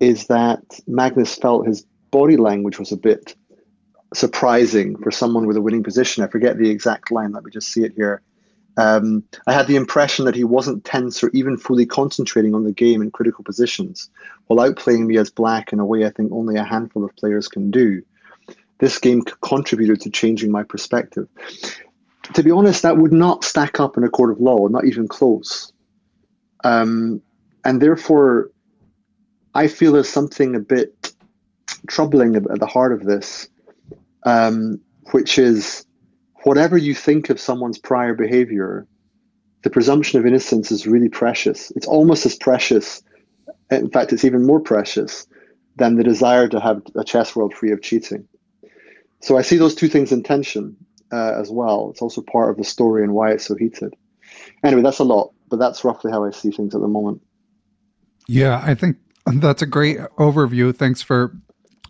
is 0.00 0.28
that 0.28 0.62
Magnus 0.86 1.34
felt 1.34 1.66
his 1.66 1.84
body 2.10 2.36
language 2.36 2.78
was 2.78 2.92
a 2.92 2.96
bit 2.96 3.34
surprising 4.14 4.96
for 5.02 5.10
someone 5.10 5.46
with 5.46 5.56
a 5.56 5.60
winning 5.60 5.82
position. 5.82 6.24
I 6.24 6.28
forget 6.28 6.56
the 6.56 6.70
exact 6.70 7.10
line. 7.10 7.32
Let 7.32 7.44
me 7.44 7.50
just 7.50 7.70
see 7.72 7.84
it 7.84 7.92
here. 7.94 8.22
Um, 8.78 9.24
I 9.48 9.52
had 9.52 9.66
the 9.66 9.74
impression 9.74 10.24
that 10.24 10.36
he 10.36 10.44
wasn't 10.44 10.84
tense 10.84 11.22
or 11.22 11.30
even 11.34 11.56
fully 11.56 11.84
concentrating 11.84 12.54
on 12.54 12.62
the 12.62 12.72
game 12.72 13.02
in 13.02 13.10
critical 13.10 13.42
positions, 13.42 14.08
while 14.46 14.66
outplaying 14.66 15.06
me 15.06 15.18
as 15.18 15.30
black 15.30 15.72
in 15.72 15.80
a 15.80 15.84
way 15.84 16.06
I 16.06 16.10
think 16.10 16.30
only 16.30 16.56
a 16.56 16.62
handful 16.62 17.04
of 17.04 17.14
players 17.16 17.48
can 17.48 17.72
do. 17.72 18.02
This 18.78 18.98
game 18.98 19.22
contributed 19.42 20.00
to 20.02 20.10
changing 20.10 20.52
my 20.52 20.62
perspective. 20.62 21.26
To 22.34 22.42
be 22.44 22.52
honest, 22.52 22.82
that 22.82 22.98
would 22.98 23.12
not 23.12 23.42
stack 23.42 23.80
up 23.80 23.96
in 23.96 24.04
a 24.04 24.08
court 24.08 24.30
of 24.30 24.40
law, 24.40 24.68
not 24.68 24.84
even 24.84 25.08
close. 25.08 25.72
Um, 26.62 27.20
and 27.64 27.82
therefore, 27.82 28.52
I 29.56 29.66
feel 29.66 29.92
there's 29.92 30.08
something 30.08 30.54
a 30.54 30.60
bit 30.60 31.12
troubling 31.88 32.36
at 32.36 32.60
the 32.60 32.66
heart 32.66 32.92
of 32.92 33.06
this, 33.06 33.48
um, 34.22 34.80
which 35.10 35.36
is 35.36 35.84
whatever 36.48 36.78
you 36.78 36.94
think 36.94 37.28
of 37.28 37.38
someone's 37.38 37.76
prior 37.76 38.14
behavior, 38.14 38.86
the 39.64 39.70
presumption 39.70 40.18
of 40.18 40.24
innocence 40.24 40.72
is 40.72 40.86
really 40.86 41.10
precious. 41.10 41.70
It's 41.76 41.86
almost 41.86 42.24
as 42.24 42.36
precious, 42.36 43.02
in 43.70 43.90
fact, 43.90 44.14
it's 44.14 44.24
even 44.24 44.46
more 44.46 44.58
precious 44.58 45.26
than 45.76 45.96
the 45.96 46.02
desire 46.02 46.48
to 46.48 46.58
have 46.58 46.80
a 46.96 47.04
chess 47.04 47.36
world 47.36 47.52
free 47.52 47.70
of 47.70 47.82
cheating. 47.82 48.26
So 49.20 49.36
I 49.36 49.42
see 49.42 49.58
those 49.58 49.74
two 49.74 49.88
things 49.88 50.10
in 50.10 50.22
tension 50.22 50.74
uh, 51.12 51.38
as 51.38 51.50
well. 51.50 51.90
It's 51.90 52.00
also 52.00 52.22
part 52.22 52.48
of 52.50 52.56
the 52.56 52.64
story 52.64 53.02
and 53.04 53.12
why 53.12 53.32
it's 53.32 53.44
so 53.44 53.54
heated. 53.54 53.94
Anyway, 54.64 54.80
that's 54.80 55.00
a 55.00 55.04
lot, 55.04 55.34
but 55.50 55.58
that's 55.58 55.84
roughly 55.84 56.10
how 56.10 56.24
I 56.24 56.30
see 56.30 56.50
things 56.50 56.74
at 56.74 56.80
the 56.80 56.88
moment. 56.88 57.20
Yeah, 58.26 58.62
I 58.64 58.74
think 58.74 58.96
that's 59.26 59.60
a 59.60 59.66
great 59.66 59.98
overview. 60.18 60.74
Thanks 60.74 61.02
for 61.02 61.36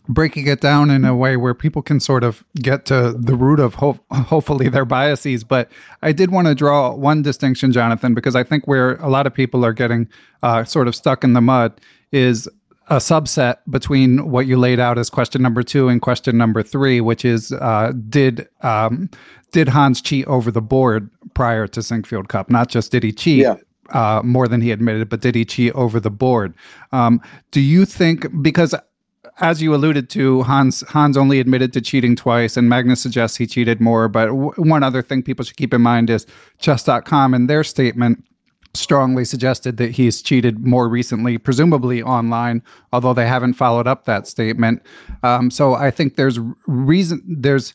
breaking 0.09 0.47
it 0.47 0.61
down 0.61 0.91
in 0.91 1.05
a 1.05 1.15
way 1.15 1.37
where 1.37 1.55
people 1.55 1.83
can 1.83 2.01
sort 2.01 2.25
of 2.25 2.43
get 2.57 2.87
to 2.87 3.13
the 3.13 3.37
root 3.37 3.61
of 3.61 3.75
ho- 3.75 4.01
hopefully 4.11 4.69
their 4.69 4.87
biases. 4.87 5.45
But 5.45 5.71
I 6.03 6.13
did 6.13 6.31
want 6.31 6.47
to 6.47 6.55
draw 6.55 6.95
one 6.95 7.23
distinction, 7.23 7.73
Jonathan, 7.73 8.15
because 8.15 8.35
I 8.35 8.43
think 8.43 8.67
where 8.67 8.97
a 8.97 9.09
lot 9.09 9.27
of 9.27 9.35
people 9.35 9.65
are 9.65 9.75
getting 9.75 10.09
uh, 10.43 10.65
sort 10.65 10.89
of 10.89 10.97
stuck 10.97 11.25
in 11.25 11.35
the 11.35 11.41
mud 11.41 11.79
is 12.11 12.49
a 12.91 12.97
subset 12.97 13.59
between 13.69 14.31
what 14.31 14.47
you 14.47 14.57
laid 14.57 14.81
out 14.81 14.97
as 14.97 15.11
question 15.11 15.43
number 15.43 15.63
two 15.63 15.89
and 15.89 16.01
question 16.01 16.39
number 16.39 16.63
three, 16.63 17.01
which 17.03 17.25
is 17.25 17.53
uh, 17.53 17.93
did 18.09 18.49
um, 18.63 19.11
did 19.53 19.69
Hans 19.69 20.01
cheat 20.01 20.27
over 20.27 20.51
the 20.51 20.63
board 20.63 21.11
prior 21.35 21.67
to 21.69 21.81
Sinquefield 21.81 22.29
Cup? 22.29 22.51
Not 22.51 22.69
just 22.69 22.91
did 22.91 23.03
he 23.03 23.13
cheat. 23.13 23.43
Yeah. 23.43 23.57
Uh, 23.91 24.21
more 24.23 24.47
than 24.47 24.61
he 24.61 24.71
admitted, 24.71 25.09
but 25.09 25.23
did 25.23 25.35
he 25.35 25.47
cheat 25.47 25.73
over 25.73 25.99
the 25.99 26.11
board? 26.11 26.53
Um, 26.93 27.23
do 27.53 27.61
you 27.63 27.87
think 27.87 28.27
because 28.43 28.75
as 29.41 29.63
you 29.63 29.75
alluded 29.75 30.11
to, 30.11 30.43
Hans 30.43 30.83
Hans 30.89 31.17
only 31.17 31.41
admitted 31.41 31.73
to 31.75 31.81
cheating 31.81 32.17
twice, 32.17 32.57
and 32.57 32.69
Magnus 32.69 33.01
suggests 33.01 33.37
he 33.37 33.47
cheated 33.47 33.81
more. 33.81 34.09
But 34.09 34.27
w- 34.27 34.53
one 34.57 34.83
other 34.83 35.03
thing 35.03 35.23
people 35.23 35.45
should 35.45 35.57
keep 35.57 35.75
in 35.75 35.83
mind 35.83 36.11
is 36.11 36.27
Chess.com 36.59 37.35
in 37.35 37.47
their 37.47 37.65
statement 37.65 38.25
strongly 38.75 39.25
suggested 39.25 39.77
that 39.79 39.93
he's 39.93 40.23
cheated 40.23 40.65
more 40.65 40.89
recently, 40.89 41.39
presumably 41.39 42.03
online, 42.03 42.63
although 42.93 43.15
they 43.15 43.27
haven't 43.27 43.55
followed 43.55 43.87
up 43.87 44.05
that 44.05 44.27
statement. 44.27 44.83
Um, 45.23 45.51
so 45.51 45.75
I 45.75 45.91
think 45.91 46.17
there's 46.17 46.39
reason 46.67 47.23
there's 47.27 47.75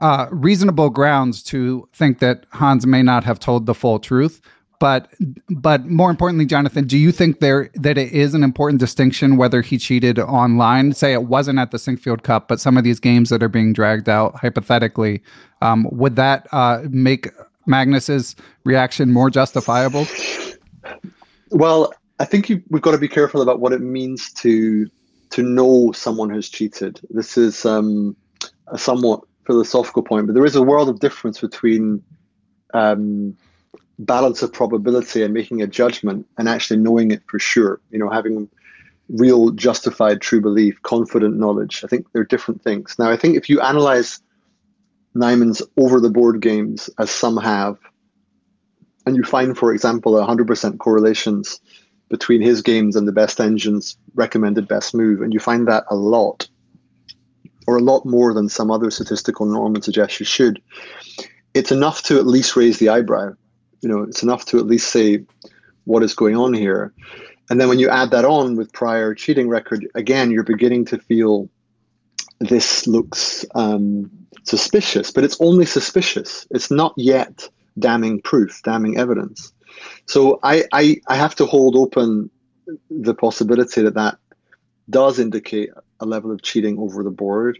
uh, 0.00 0.26
reasonable 0.30 0.90
grounds 0.90 1.42
to 1.44 1.88
think 1.92 2.18
that 2.18 2.44
Hans 2.52 2.86
may 2.86 3.02
not 3.02 3.24
have 3.24 3.38
told 3.38 3.66
the 3.66 3.74
full 3.74 3.98
truth. 3.98 4.40
But 4.82 5.08
but 5.48 5.86
more 5.86 6.10
importantly, 6.10 6.44
Jonathan, 6.44 6.88
do 6.88 6.98
you 6.98 7.12
think 7.12 7.38
there 7.38 7.70
that 7.74 7.96
it 7.96 8.10
is 8.10 8.34
an 8.34 8.42
important 8.42 8.80
distinction 8.80 9.36
whether 9.36 9.62
he 9.62 9.78
cheated 9.78 10.18
online? 10.18 10.92
Say 10.92 11.12
it 11.12 11.22
wasn't 11.26 11.60
at 11.60 11.70
the 11.70 11.76
Sinquefield 11.76 12.24
Cup, 12.24 12.48
but 12.48 12.58
some 12.58 12.76
of 12.76 12.82
these 12.82 12.98
games 12.98 13.28
that 13.28 13.44
are 13.44 13.48
being 13.48 13.72
dragged 13.72 14.08
out 14.08 14.34
hypothetically, 14.34 15.22
um, 15.60 15.86
would 15.92 16.16
that 16.16 16.48
uh, 16.50 16.82
make 16.90 17.28
Magnus's 17.64 18.34
reaction 18.64 19.12
more 19.12 19.30
justifiable? 19.30 20.04
Well, 21.50 21.94
I 22.18 22.24
think 22.24 22.48
you, 22.48 22.60
we've 22.68 22.82
got 22.82 22.90
to 22.90 22.98
be 22.98 23.06
careful 23.06 23.40
about 23.40 23.60
what 23.60 23.72
it 23.72 23.82
means 23.82 24.32
to 24.32 24.88
to 25.30 25.42
know 25.44 25.92
someone 25.92 26.28
who's 26.28 26.48
cheated. 26.48 27.00
This 27.10 27.38
is 27.38 27.64
um, 27.64 28.16
a 28.66 28.78
somewhat 28.78 29.20
philosophical 29.46 30.02
point, 30.02 30.26
but 30.26 30.34
there 30.34 30.44
is 30.44 30.56
a 30.56 30.62
world 30.62 30.88
of 30.88 30.98
difference 30.98 31.38
between 31.38 32.02
um, 32.74 33.36
balance 34.06 34.42
of 34.42 34.52
probability 34.52 35.22
and 35.22 35.34
making 35.34 35.62
a 35.62 35.66
judgment 35.66 36.26
and 36.38 36.48
actually 36.48 36.78
knowing 36.78 37.10
it 37.10 37.22
for 37.26 37.38
sure, 37.38 37.80
you 37.90 37.98
know, 37.98 38.08
having 38.08 38.48
real 39.08 39.50
justified 39.50 40.20
true 40.20 40.40
belief, 40.40 40.80
confident 40.82 41.36
knowledge. 41.36 41.82
I 41.84 41.86
think 41.86 42.06
they're 42.12 42.24
different 42.24 42.62
things. 42.62 42.96
Now, 42.98 43.10
I 43.10 43.16
think 43.16 43.36
if 43.36 43.48
you 43.48 43.60
analyze 43.60 44.20
Niemann's 45.14 45.62
over 45.76 46.00
the 46.00 46.10
board 46.10 46.40
games, 46.40 46.88
as 46.98 47.10
some 47.10 47.36
have, 47.36 47.78
and 49.04 49.16
you 49.16 49.24
find, 49.24 49.56
for 49.56 49.72
example, 49.72 50.12
100% 50.12 50.78
correlations 50.78 51.60
between 52.08 52.40
his 52.40 52.62
games 52.62 52.96
and 52.96 53.06
the 53.08 53.12
best 53.12 53.40
engine's 53.40 53.96
recommended 54.14 54.68
best 54.68 54.94
move, 54.94 55.20
and 55.20 55.32
you 55.32 55.40
find 55.40 55.66
that 55.68 55.84
a 55.90 55.96
lot, 55.96 56.48
or 57.66 57.76
a 57.76 57.82
lot 57.82 58.06
more 58.06 58.32
than 58.32 58.48
some 58.48 58.70
other 58.70 58.90
statistical 58.90 59.46
norm 59.46 59.72
would 59.72 59.84
suggest 59.84 60.20
you 60.20 60.26
should, 60.26 60.62
it's 61.54 61.72
enough 61.72 62.02
to 62.02 62.18
at 62.18 62.26
least 62.26 62.56
raise 62.56 62.78
the 62.78 62.88
eyebrow 62.88 63.34
you 63.82 63.88
know, 63.88 64.02
it's 64.02 64.22
enough 64.22 64.44
to 64.46 64.58
at 64.58 64.66
least 64.66 64.90
say 64.90 65.24
what 65.84 66.02
is 66.02 66.14
going 66.14 66.36
on 66.36 66.54
here. 66.54 66.92
And 67.50 67.60
then 67.60 67.68
when 67.68 67.78
you 67.78 67.88
add 67.90 68.10
that 68.12 68.24
on 68.24 68.56
with 68.56 68.72
prior 68.72 69.14
cheating 69.14 69.48
record, 69.48 69.86
again, 69.94 70.30
you're 70.30 70.44
beginning 70.44 70.84
to 70.86 70.98
feel 70.98 71.50
this 72.40 72.86
looks 72.86 73.44
um, 73.54 74.10
suspicious, 74.44 75.10
but 75.10 75.24
it's 75.24 75.40
only 75.40 75.66
suspicious. 75.66 76.46
It's 76.50 76.70
not 76.70 76.94
yet 76.96 77.48
damning 77.78 78.22
proof, 78.22 78.62
damning 78.64 78.96
evidence. 78.96 79.52
So 80.06 80.38
I, 80.42 80.64
I, 80.72 81.00
I 81.08 81.16
have 81.16 81.34
to 81.36 81.46
hold 81.46 81.76
open 81.76 82.30
the 82.90 83.14
possibility 83.14 83.82
that 83.82 83.94
that 83.94 84.18
does 84.90 85.18
indicate 85.18 85.70
a 86.00 86.06
level 86.06 86.30
of 86.30 86.42
cheating 86.42 86.78
over 86.78 87.02
the 87.02 87.10
board, 87.10 87.58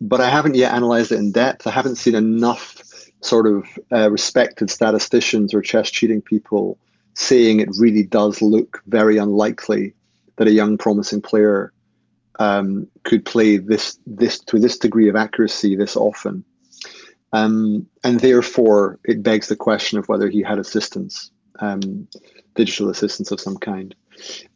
but 0.00 0.20
I 0.20 0.30
haven't 0.30 0.54
yet 0.54 0.72
analyzed 0.72 1.12
it 1.12 1.18
in 1.18 1.32
depth. 1.32 1.66
I 1.66 1.70
haven't 1.70 1.96
seen 1.96 2.14
enough 2.14 2.82
sort 3.22 3.46
of 3.46 3.78
uh, 3.92 4.10
respected 4.10 4.70
statisticians 4.70 5.52
or 5.52 5.62
chess 5.62 5.90
cheating 5.90 6.22
people 6.22 6.78
saying 7.14 7.60
it 7.60 7.68
really 7.78 8.02
does 8.02 8.40
look 8.40 8.82
very 8.86 9.18
unlikely 9.18 9.94
that 10.36 10.48
a 10.48 10.52
young 10.52 10.78
promising 10.78 11.20
player 11.20 11.72
um, 12.38 12.86
could 13.04 13.24
play 13.24 13.58
this 13.58 13.98
this 14.06 14.38
to 14.38 14.58
this 14.58 14.78
degree 14.78 15.08
of 15.08 15.16
accuracy 15.16 15.76
this 15.76 15.96
often. 15.96 16.44
Um, 17.32 17.86
and 18.02 18.18
therefore, 18.20 18.98
it 19.04 19.22
begs 19.22 19.48
the 19.48 19.56
question 19.56 19.98
of 19.98 20.08
whether 20.08 20.28
he 20.28 20.42
had 20.42 20.58
assistance, 20.58 21.30
um, 21.60 22.08
digital 22.56 22.88
assistance 22.88 23.30
of 23.30 23.40
some 23.40 23.56
kind. 23.56 23.94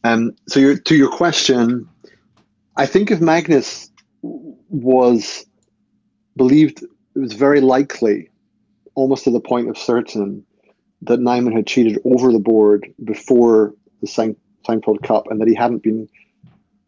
Um, 0.03 0.35
so, 0.49 0.59
your, 0.59 0.77
to 0.77 0.97
your 0.97 1.11
question, 1.11 1.89
I 2.77 2.87
think 2.87 3.11
if 3.11 3.21
Magnus 3.21 3.91
was 4.23 5.47
believed, 6.37 6.83
it 6.83 7.19
was 7.19 7.35
very 7.35 7.61
likely 7.61 8.29
almost 8.95 9.25
to 9.25 9.31
the 9.31 9.41
point 9.41 9.69
of 9.69 9.79
certain 9.79 10.45
that 11.03 11.21
Niemann 11.21 11.55
had 11.55 11.67
cheated 11.67 11.99
over 12.05 12.33
the 12.33 12.39
board 12.39 12.93
before 13.03 13.75
the 14.01 14.07
Sinquefield 14.07 15.03
Cup 15.03 15.27
and 15.31 15.41
that 15.41 15.49
he 15.49 15.55
hadn't 15.55 15.83
been 15.83 16.09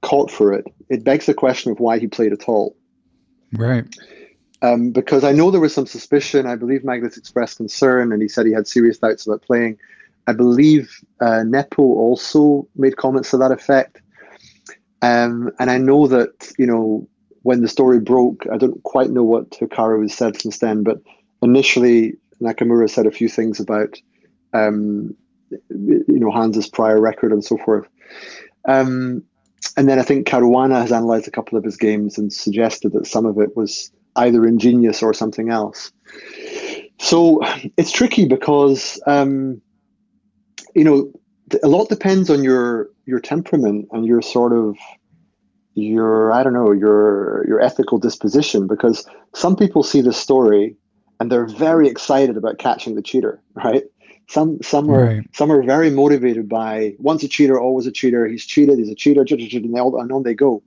caught 0.03 0.31
for 0.31 0.53
it, 0.53 0.66
it 0.88 1.05
begs 1.05 1.27
the 1.27 1.35
question 1.35 1.73
of 1.73 1.81
why 1.81 1.99
he 1.99 2.07
played 2.07 2.33
at 2.33 2.49
all. 2.49 2.77
Right. 3.53 3.85
Um, 4.62 4.90
because 4.90 5.23
I 5.23 5.33
know 5.33 5.51
there 5.51 5.61
was 5.61 5.75
some 5.75 5.87
suspicion. 5.87 6.47
I 6.47 6.57
believe 6.57 6.85
Magnus 6.85 7.16
expressed 7.16 7.59
concern 7.59 8.12
and 8.12 8.23
he 8.23 8.29
said 8.29 8.47
he 8.47 8.53
had 8.53 8.66
serious 8.66 8.99
doubts 8.99 9.27
about 9.27 9.42
playing. 9.42 9.79
I 10.27 10.33
believe 10.33 11.01
uh, 11.21 11.42
Nepo 11.42 11.83
also 11.83 12.66
made 12.75 12.97
comments 12.97 13.31
to 13.31 13.37
that 13.38 13.53
effect. 13.53 14.01
Um, 15.03 15.53
and 15.59 15.71
I 15.71 15.79
know 15.79 16.07
that, 16.09 16.53
you 16.59 16.66
know, 16.66 17.07
when 17.42 17.62
the 17.62 17.69
story 17.69 18.01
broke, 18.01 18.45
I 18.53 18.57
don't 18.57 18.83
quite 18.83 19.11
know 19.11 19.23
what 19.23 19.51
Hikaru 19.51 20.03
has 20.03 20.14
said 20.14 20.40
since 20.40 20.59
then, 20.59 20.83
but 20.83 21.01
initially 21.42 22.14
Nakamura 22.42 22.88
said 22.88 23.07
a 23.07 23.11
few 23.11 23.29
things 23.29 23.61
about, 23.61 23.99
um, 24.53 25.14
you 25.70 26.05
know, 26.09 26.31
Hans's 26.31 26.68
prior 26.68 27.01
record 27.01 27.33
and 27.33 27.44
so 27.44 27.57
forth. 27.59 27.87
Um, 28.66 29.22
and 29.77 29.88
then 29.88 29.99
I 29.99 30.03
think 30.03 30.27
Caruana 30.27 30.81
has 30.81 30.92
analyzed 30.92 31.29
a 31.29 31.31
couple 31.31 31.57
of 31.59 31.64
his 31.64 31.77
games 31.77 32.18
and 32.18 32.33
suggested 32.33 32.92
that 32.92 33.07
some 33.07 33.27
of 33.27 33.38
it 33.38 33.57
was 33.57 33.90
either 34.16 34.46
ingenious 34.46 35.03
or 35.03 35.12
something 35.12 35.51
else. 35.51 35.92
So 36.99 37.40
it's 37.77 37.92
tricky 37.92 38.27
because 38.27 39.01
um, 39.07 39.61
you 40.75 40.85
know 40.85 41.12
a 41.62 41.68
lot 41.68 41.88
depends 41.88 42.31
on 42.31 42.42
your 42.42 42.88
your 43.05 43.20
temperament 43.20 43.88
and 43.92 44.07
your 44.07 44.22
sort 44.22 44.53
of 44.53 44.77
your 45.75 46.33
I 46.33 46.42
don't 46.42 46.55
know 46.55 46.72
your 46.72 47.44
your 47.46 47.61
ethical 47.61 47.99
disposition 47.99 48.66
because 48.66 49.07
some 49.35 49.57
people 49.57 49.83
see 49.83 50.01
the 50.01 50.12
story 50.12 50.77
and 51.20 51.31
they're 51.31 51.46
very 51.46 51.88
excited 51.88 52.37
about 52.37 52.59
catching 52.59 52.94
the 52.94 53.02
cheater, 53.02 53.40
right? 53.55 53.85
Some 54.29 54.61
some 54.62 54.90
are 54.90 55.05
right. 55.05 55.29
some 55.33 55.52
are 55.52 55.62
very 55.62 55.90
motivated 55.90 56.48
by 56.48 56.94
once 56.98 57.22
a 57.22 57.29
cheater, 57.29 57.61
always 57.61 57.87
a 57.87 57.92
cheater. 57.92 58.26
He's 58.26 58.44
cheated. 58.44 58.79
He's 58.79 58.90
a 58.90 58.94
cheater. 58.94 59.20
And 59.20 59.74
they 59.74 59.81
all 59.81 60.00
and 60.00 60.11
on 60.11 60.24
they 60.24 60.35
go. 60.35 60.62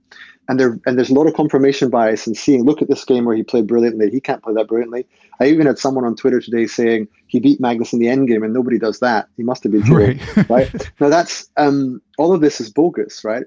And 0.48 0.58
there 0.58 0.80
and 0.86 0.96
there's 0.96 1.10
a 1.10 1.14
lot 1.14 1.26
of 1.26 1.34
confirmation 1.34 1.90
bias 1.90 2.26
in 2.26 2.34
seeing. 2.34 2.64
Look 2.64 2.80
at 2.80 2.88
this 2.88 3.04
game 3.04 3.26
where 3.26 3.36
he 3.36 3.42
played 3.42 3.66
brilliantly. 3.66 4.10
He 4.10 4.20
can't 4.20 4.42
play 4.42 4.54
that 4.54 4.66
brilliantly. 4.66 5.06
I 5.40 5.46
even 5.46 5.66
had 5.66 5.78
someone 5.78 6.06
on 6.06 6.16
Twitter 6.16 6.40
today 6.40 6.66
saying 6.66 7.08
he 7.26 7.38
beat 7.38 7.60
Magnus 7.60 7.92
in 7.92 7.98
the 7.98 8.08
end 8.08 8.28
game, 8.28 8.42
and 8.42 8.54
nobody 8.54 8.78
does 8.78 9.00
that. 9.00 9.28
He 9.36 9.42
must 9.42 9.62
have 9.62 9.72
been 9.72 9.84
cheating, 9.84 10.20
right? 10.36 10.48
right? 10.48 10.90
Now 10.98 11.10
that's 11.10 11.50
um, 11.58 12.00
all 12.18 12.32
of 12.32 12.40
this 12.40 12.60
is 12.60 12.70
bogus, 12.70 13.24
right? 13.24 13.44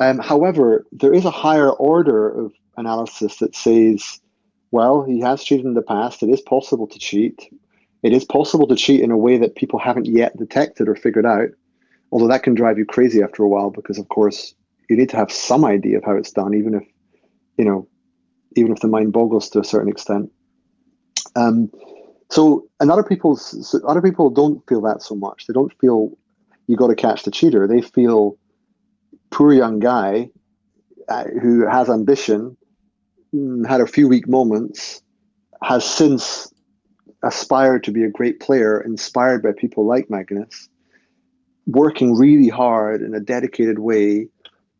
Um, 0.00 0.18
however, 0.18 0.84
there 0.90 1.14
is 1.14 1.24
a 1.24 1.30
higher 1.30 1.70
order 1.70 2.28
of 2.28 2.52
analysis 2.76 3.36
that 3.36 3.54
says, 3.54 4.20
well, 4.74 5.04
he 5.04 5.20
has 5.20 5.44
cheated 5.44 5.66
in 5.66 5.74
the 5.74 5.82
past. 5.82 6.20
It 6.24 6.30
is 6.30 6.40
possible 6.40 6.88
to 6.88 6.98
cheat. 6.98 7.48
It 8.02 8.12
is 8.12 8.24
possible 8.24 8.66
to 8.66 8.74
cheat 8.74 9.02
in 9.02 9.12
a 9.12 9.16
way 9.16 9.38
that 9.38 9.54
people 9.54 9.78
haven't 9.78 10.06
yet 10.06 10.36
detected 10.36 10.88
or 10.88 10.96
figured 10.96 11.24
out, 11.24 11.50
although 12.10 12.26
that 12.26 12.42
can 12.42 12.56
drive 12.56 12.76
you 12.76 12.84
crazy 12.84 13.22
after 13.22 13.44
a 13.44 13.48
while 13.48 13.70
because, 13.70 13.98
of 13.98 14.08
course, 14.08 14.52
you 14.90 14.96
need 14.96 15.10
to 15.10 15.16
have 15.16 15.30
some 15.30 15.64
idea 15.64 15.98
of 15.98 16.04
how 16.04 16.16
it's 16.16 16.32
done, 16.32 16.54
even 16.54 16.74
if, 16.74 16.82
you 17.56 17.64
know, 17.64 17.86
even 18.56 18.72
if 18.72 18.80
the 18.80 18.88
mind 18.88 19.12
boggles 19.12 19.48
to 19.50 19.60
a 19.60 19.64
certain 19.64 19.88
extent. 19.88 20.32
Um, 21.36 21.70
so, 22.32 22.68
and 22.80 22.90
other 22.90 23.04
people, 23.04 23.36
so 23.36 23.78
other 23.86 24.02
people 24.02 24.28
don't 24.28 24.60
feel 24.68 24.80
that 24.80 25.02
so 25.02 25.14
much. 25.14 25.46
They 25.46 25.54
don't 25.54 25.72
feel 25.78 26.18
you 26.66 26.76
got 26.76 26.88
to 26.88 26.96
catch 26.96 27.22
the 27.22 27.30
cheater. 27.30 27.68
They 27.68 27.80
feel 27.80 28.36
poor 29.30 29.52
young 29.52 29.78
guy 29.78 30.30
uh, 31.08 31.26
who 31.40 31.64
has 31.64 31.88
ambition, 31.88 32.56
had 33.66 33.80
a 33.80 33.86
few 33.86 34.08
weak 34.08 34.28
moments, 34.28 35.02
has 35.62 35.84
since 35.84 36.52
aspired 37.22 37.82
to 37.84 37.90
be 37.90 38.04
a 38.04 38.10
great 38.10 38.40
player, 38.40 38.80
inspired 38.80 39.42
by 39.42 39.52
people 39.52 39.86
like 39.86 40.10
Magnus, 40.10 40.68
working 41.66 42.14
really 42.14 42.48
hard 42.48 43.02
in 43.02 43.14
a 43.14 43.20
dedicated 43.20 43.78
way. 43.78 44.28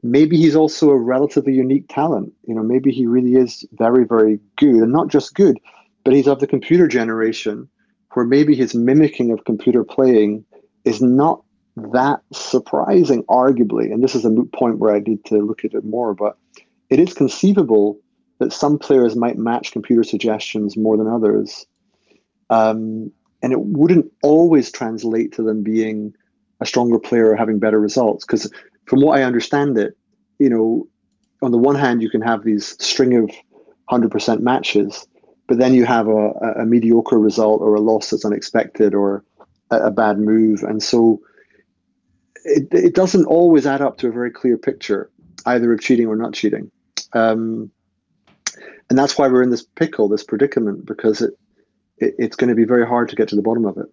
Maybe 0.02 0.36
he's 0.36 0.54
also 0.54 0.90
a 0.90 0.98
relatively 0.98 1.54
unique 1.54 1.86
talent. 1.88 2.32
You 2.46 2.54
know, 2.54 2.62
maybe 2.62 2.92
he 2.92 3.06
really 3.06 3.34
is 3.36 3.64
very, 3.72 4.04
very 4.04 4.38
good, 4.56 4.82
and 4.82 4.92
not 4.92 5.08
just 5.08 5.34
good, 5.34 5.58
but 6.04 6.14
he's 6.14 6.28
of 6.28 6.40
the 6.40 6.46
computer 6.46 6.86
generation, 6.86 7.68
where 8.12 8.26
maybe 8.26 8.54
his 8.54 8.74
mimicking 8.74 9.32
of 9.32 9.44
computer 9.44 9.82
playing 9.82 10.44
is 10.84 11.00
not 11.00 11.42
that 11.76 12.20
surprising, 12.32 13.24
arguably. 13.24 13.92
And 13.92 14.04
this 14.04 14.14
is 14.14 14.24
a 14.24 14.30
moot 14.30 14.52
point 14.52 14.78
where 14.78 14.94
I 14.94 15.00
need 15.00 15.24
to 15.24 15.38
look 15.38 15.64
at 15.64 15.74
it 15.74 15.84
more, 15.84 16.14
but 16.14 16.36
it 16.90 17.00
is 17.00 17.14
conceivable 17.14 17.98
that 18.38 18.52
some 18.52 18.78
players 18.78 19.14
might 19.16 19.38
match 19.38 19.72
computer 19.72 20.04
suggestions 20.04 20.76
more 20.76 20.96
than 20.96 21.06
others 21.06 21.66
um, 22.50 23.10
and 23.42 23.52
it 23.52 23.60
wouldn't 23.60 24.10
always 24.22 24.70
translate 24.70 25.32
to 25.32 25.42
them 25.42 25.62
being 25.62 26.14
a 26.60 26.66
stronger 26.66 26.98
player 26.98 27.30
or 27.30 27.36
having 27.36 27.58
better 27.58 27.80
results. 27.80 28.24
Because 28.24 28.50
from 28.86 29.00
what 29.00 29.18
I 29.18 29.22
understand 29.22 29.76
it, 29.76 29.96
you 30.38 30.48
know, 30.48 30.88
on 31.42 31.50
the 31.50 31.58
one 31.58 31.74
hand, 31.74 32.02
you 32.02 32.08
can 32.08 32.22
have 32.22 32.44
these 32.44 32.74
string 32.82 33.14
of 33.16 33.30
100% 33.90 34.40
matches, 34.40 35.06
but 35.46 35.58
then 35.58 35.74
you 35.74 35.84
have 35.84 36.08
a, 36.08 36.30
a 36.58 36.64
mediocre 36.64 37.18
result 37.18 37.60
or 37.60 37.74
a 37.74 37.80
loss 37.80 38.10
that's 38.10 38.24
unexpected 38.24 38.94
or 38.94 39.24
a, 39.70 39.88
a 39.88 39.90
bad 39.90 40.18
move. 40.18 40.62
And 40.62 40.82
so 40.82 41.20
it, 42.44 42.68
it 42.72 42.94
doesn't 42.94 43.26
always 43.26 43.66
add 43.66 43.82
up 43.82 43.98
to 43.98 44.08
a 44.08 44.12
very 44.12 44.30
clear 44.30 44.56
picture, 44.56 45.10
either 45.44 45.72
of 45.72 45.80
cheating 45.80 46.06
or 46.06 46.16
not 46.16 46.32
cheating. 46.32 46.70
Um, 47.12 47.70
and 48.90 48.98
that's 48.98 49.16
why 49.18 49.28
we're 49.28 49.42
in 49.42 49.50
this 49.50 49.62
pickle, 49.62 50.08
this 50.08 50.24
predicament, 50.24 50.86
because 50.86 51.22
it, 51.22 51.34
it, 51.98 52.14
it's 52.18 52.36
going 52.36 52.48
to 52.48 52.54
be 52.54 52.64
very 52.64 52.86
hard 52.86 53.08
to 53.08 53.16
get 53.16 53.28
to 53.28 53.36
the 53.36 53.42
bottom 53.42 53.64
of 53.64 53.76
it. 53.78 53.86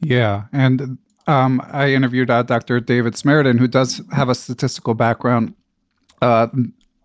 Yeah, 0.00 0.44
and 0.52 0.98
um, 1.26 1.62
I 1.70 1.90
interviewed 1.90 2.30
uh, 2.30 2.42
Dr. 2.42 2.80
David 2.80 3.14
Smerdon, 3.14 3.58
who 3.58 3.68
does 3.68 4.00
have 4.12 4.28
a 4.28 4.34
statistical 4.34 4.94
background, 4.94 5.54
uh, 6.22 6.48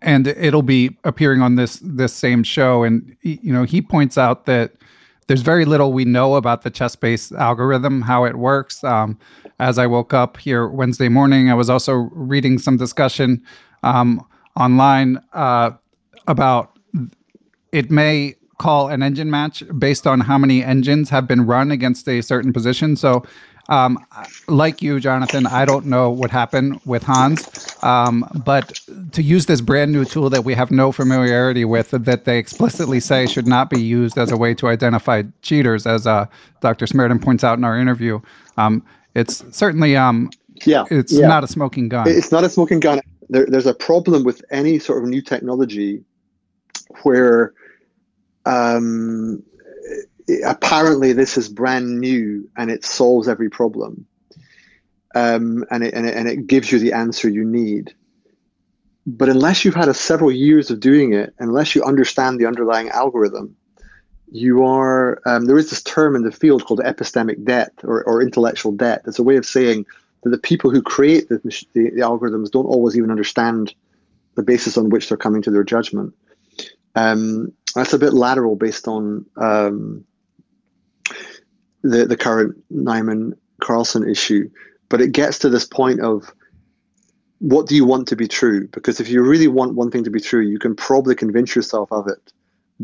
and 0.02 0.28
it'll 0.28 0.62
be 0.62 0.98
appearing 1.04 1.42
on 1.42 1.56
this 1.56 1.80
this 1.84 2.14
same 2.14 2.44
show. 2.44 2.84
And 2.84 3.16
you 3.22 3.52
know, 3.54 3.64
he 3.64 3.82
points 3.82 4.18
out 4.18 4.46
that 4.46 4.74
there's 5.28 5.42
very 5.42 5.66
little 5.66 5.94
we 5.94 6.06
know 6.06 6.36
about 6.36 6.64
the 6.64 6.72
ChessBase 6.72 7.32
algorithm, 7.38 8.02
how 8.02 8.26
it 8.26 8.36
works. 8.36 8.84
Um, 8.84 9.18
as 9.60 9.78
I 9.78 9.88
woke 9.88 10.14
up 10.14 10.38
here 10.38 10.68
Wednesday 10.68 11.08
morning, 11.08 11.50
I 11.50 11.54
was 11.54 11.70
also 11.70 11.94
reading 11.94 12.58
some 12.58 12.78
discussion 12.78 13.44
um, 13.84 14.26
online 14.56 15.22
uh, 15.34 15.72
about 16.28 16.78
it 17.72 17.90
may 17.90 18.36
call 18.62 18.90
an 18.90 19.02
engine 19.02 19.32
match 19.32 19.64
based 19.80 20.06
on 20.06 20.20
how 20.20 20.38
many 20.38 20.64
engines 20.64 21.10
have 21.10 21.28
been 21.28 21.46
run 21.48 21.72
against 21.72 22.08
a 22.08 22.22
certain 22.22 22.54
position. 22.54 22.96
So, 22.96 23.24
um, 23.70 23.98
like 24.48 24.82
you, 24.82 25.00
Jonathan, 25.00 25.48
I 25.48 25.66
don't 25.66 25.86
know 25.86 26.10
what 26.10 26.30
happened 26.30 26.80
with 26.86 27.04
Hans, 27.04 27.84
um, 27.84 28.28
but 28.46 28.80
to 29.14 29.24
use 29.24 29.46
this 29.46 29.62
brand 29.62 29.92
new 29.92 30.06
tool 30.06 30.30
that 30.30 30.44
we 30.44 30.54
have 30.54 30.72
no 30.72 30.92
familiarity 30.92 31.66
with, 31.66 31.92
that 31.92 32.26
they 32.26 32.38
explicitly 32.38 33.00
say 33.00 33.26
should 33.26 33.48
not 33.48 33.70
be 33.70 33.82
used 33.82 34.18
as 34.18 34.32
a 34.32 34.38
way 34.38 34.54
to 34.56 34.68
identify 34.68 35.24
cheaters, 35.42 35.88
as 35.88 36.06
uh, 36.06 36.26
Dr. 36.60 36.86
Smerdon 36.86 37.22
points 37.22 37.44
out 37.44 37.58
in 37.58 37.64
our 37.64 37.80
interview, 37.80 38.20
um, 38.58 38.84
it's 39.16 39.44
certainly 39.56 39.96
um, 39.96 40.30
yeah, 40.66 40.86
it's 40.92 41.14
yeah. 41.14 41.28
not 41.28 41.44
a 41.44 41.48
smoking 41.48 41.90
gun. 41.90 42.08
It's 42.08 42.32
not 42.32 42.44
a 42.44 42.50
smoking 42.50 42.80
gun. 42.80 43.02
There, 43.30 43.46
there's 43.46 43.66
a 43.66 43.74
problem 43.74 44.24
with 44.24 44.44
any 44.52 44.80
sort 44.80 45.04
of 45.04 45.10
new 45.10 45.22
technology 45.22 46.04
where 47.04 47.54
um, 48.46 49.44
apparently 50.46 51.14
this 51.14 51.38
is 51.38 51.50
brand 51.50 52.00
new 52.00 52.50
and 52.58 52.72
it 52.72 52.86
solves 52.86 53.28
every 53.28 53.50
problem. 53.50 54.06
Um, 55.14 55.66
and, 55.70 55.84
it, 55.84 55.94
and, 55.94 56.06
it, 56.06 56.16
and 56.16 56.28
it 56.28 56.48
gives 56.48 56.72
you 56.72 56.80
the 56.80 56.94
answer 56.94 57.28
you 57.28 57.44
need. 57.44 57.94
But 59.06 59.30
unless 59.30 59.66
you've 59.66 59.76
had 59.76 59.90
a 59.90 59.94
several 59.94 60.32
years 60.32 60.72
of 60.72 60.80
doing 60.80 61.14
it 61.14 61.34
unless 61.40 61.76
you 61.76 61.84
understand 61.84 62.40
the 62.40 62.46
underlying 62.46 62.90
algorithm 62.90 63.56
you 64.32 64.64
are 64.64 65.22
um, 65.26 65.46
there 65.46 65.58
is 65.58 65.70
this 65.70 65.84
term 65.84 66.16
in 66.16 66.24
the 66.24 66.32
field 66.32 66.66
called 66.66 66.80
epistemic 66.80 67.44
debt 67.44 67.74
or, 67.84 68.02
or 68.06 68.22
intellectual 68.22 68.72
debt. 68.72 69.02
It's 69.06 69.20
a 69.20 69.24
way 69.24 69.36
of 69.36 69.46
saying 69.46 69.86
that 70.24 70.30
the 70.30 70.38
people 70.38 70.72
who 70.72 70.82
create 70.82 71.28
the, 71.28 71.40
the, 71.40 71.92
the 71.92 72.02
algorithms 72.02 72.50
don't 72.50 72.66
always 72.66 72.98
even 72.98 73.12
understand 73.12 73.76
the 74.36 74.44
basis 74.44 74.78
on 74.78 74.90
which 74.90 75.10
they're 75.10 75.18
coming 75.18 75.42
to 75.42 75.52
their 75.52 75.66
judgment 75.66 76.14
um, 76.96 77.52
that's 77.76 77.94
a 77.94 78.00
bit 78.00 78.14
lateral 78.14 78.56
based 78.56 78.88
on 78.88 79.26
um, 79.38 80.04
the 81.84 82.06
the 82.06 82.18
current 82.18 82.56
Niemann 82.70 83.34
Carlsen 83.62 84.08
issue, 84.08 84.50
but 84.90 85.02
it 85.02 85.12
gets 85.12 85.40
to 85.40 85.50
this 85.50 85.66
point 85.66 86.02
of 86.02 86.32
what 87.40 87.66
do 87.66 87.76
you 87.76 87.86
want 87.86 88.08
to 88.08 88.16
be 88.16 88.28
true? 88.28 88.68
Because 88.68 89.00
if 89.00 89.10
you 89.10 89.24
really 89.24 89.48
want 89.48 89.74
one 89.74 89.90
thing 89.90 90.04
to 90.04 90.12
be 90.12 90.20
true, 90.20 90.42
you 90.42 90.60
can 90.60 90.76
probably 90.76 91.16
convince 91.16 91.56
yourself 91.56 91.92
of 91.92 92.08
it 92.08 92.32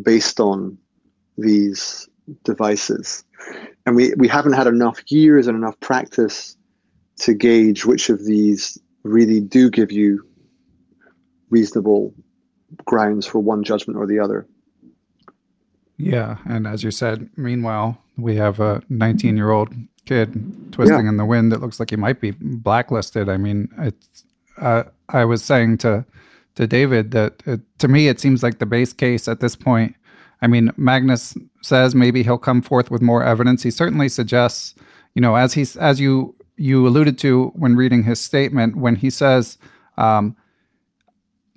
based 0.02 0.40
on 0.40 0.78
these 1.38 2.10
devices. 2.44 3.24
And 3.86 3.96
we, 3.96 4.14
we 4.18 4.28
haven't 4.28 4.54
had 4.54 4.66
enough 4.66 5.00
years 5.12 5.46
and 5.46 5.56
enough 5.56 5.80
practice 5.80 6.58
to 7.18 7.36
gauge 7.36 7.86
which 7.86 8.10
of 8.10 8.26
these 8.26 8.80
really 9.04 9.40
do 9.40 9.70
give 9.70 9.92
you 9.92 10.26
reasonable 11.52 12.14
grounds 12.86 13.26
for 13.26 13.40
one 13.40 13.64
judgment 13.64 13.98
or 13.98 14.06
the 14.06 14.20
other. 14.20 14.48
Yeah, 15.98 16.38
and 16.46 16.68
as 16.68 16.84
you 16.84 16.92
said, 16.92 17.30
meanwhile, 17.36 17.98
we 18.18 18.36
have 18.36 18.60
a 18.60 18.82
19 18.90 19.36
year 19.36 19.52
old 19.52 19.74
kid 20.06 20.72
twisting 20.72 21.06
yeah. 21.06 21.10
in 21.10 21.18
the 21.18 21.26
wind. 21.26 21.52
that 21.52 21.62
looks 21.62 21.80
like 21.80 21.90
he 21.90 21.96
might 21.96 22.22
be 22.22 22.32
blacklisted. 22.32 23.30
I 23.30 23.38
mean, 23.38 23.70
it's. 23.78 24.24
Uh, 24.60 24.84
I 25.10 25.24
was 25.26 25.44
saying 25.44 25.78
to 25.80 26.06
to 26.56 26.66
David 26.66 27.12
that 27.12 27.44
it, 27.46 27.62
to 27.78 27.88
me 27.88 28.08
it 28.08 28.20
seems 28.20 28.42
like 28.42 28.58
the 28.58 28.66
base 28.66 28.94
case 28.94 29.28
at 29.28 29.40
this 29.40 29.56
point. 29.56 29.96
I 30.42 30.48
mean, 30.48 30.72
Magnus 30.78 31.36
says 31.62 31.94
maybe 31.94 32.24
he'll 32.24 32.40
come 32.40 32.62
forth 32.62 32.90
with 32.90 33.02
more 33.02 33.24
evidence. 33.24 33.64
He 33.64 33.72
certainly 33.72 34.10
suggests, 34.10 34.76
you 35.14 35.22
know, 35.22 35.36
as 35.36 35.54
he's 35.54 35.76
as 35.78 36.00
you 36.00 36.36
you 36.58 36.88
alluded 36.88 37.20
to 37.20 37.52
when 37.56 37.76
reading 37.76 38.04
his 38.04 38.20
statement, 38.20 38.76
when 38.76 38.96
he 38.96 39.10
says. 39.10 39.58
Um, 39.98 40.36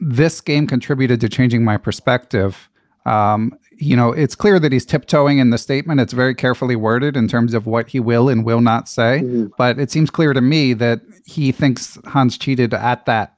this 0.00 0.40
game 0.40 0.66
contributed 0.66 1.20
to 1.20 1.28
changing 1.28 1.64
my 1.64 1.76
perspective. 1.76 2.68
Um, 3.06 3.54
you 3.78 3.96
know, 3.96 4.12
it's 4.12 4.34
clear 4.34 4.58
that 4.58 4.72
he's 4.72 4.84
tiptoeing 4.84 5.38
in 5.38 5.50
the 5.50 5.58
statement. 5.58 6.00
It's 6.00 6.12
very 6.12 6.34
carefully 6.34 6.76
worded 6.76 7.16
in 7.16 7.28
terms 7.28 7.54
of 7.54 7.66
what 7.66 7.88
he 7.88 8.00
will 8.00 8.28
and 8.28 8.44
will 8.44 8.60
not 8.60 8.88
say. 8.88 9.20
Mm-hmm. 9.22 9.46
But 9.56 9.78
it 9.78 9.90
seems 9.90 10.10
clear 10.10 10.32
to 10.32 10.40
me 10.40 10.74
that 10.74 11.00
he 11.24 11.50
thinks 11.52 11.98
Hans 12.06 12.36
cheated 12.36 12.74
at 12.74 13.06
that, 13.06 13.36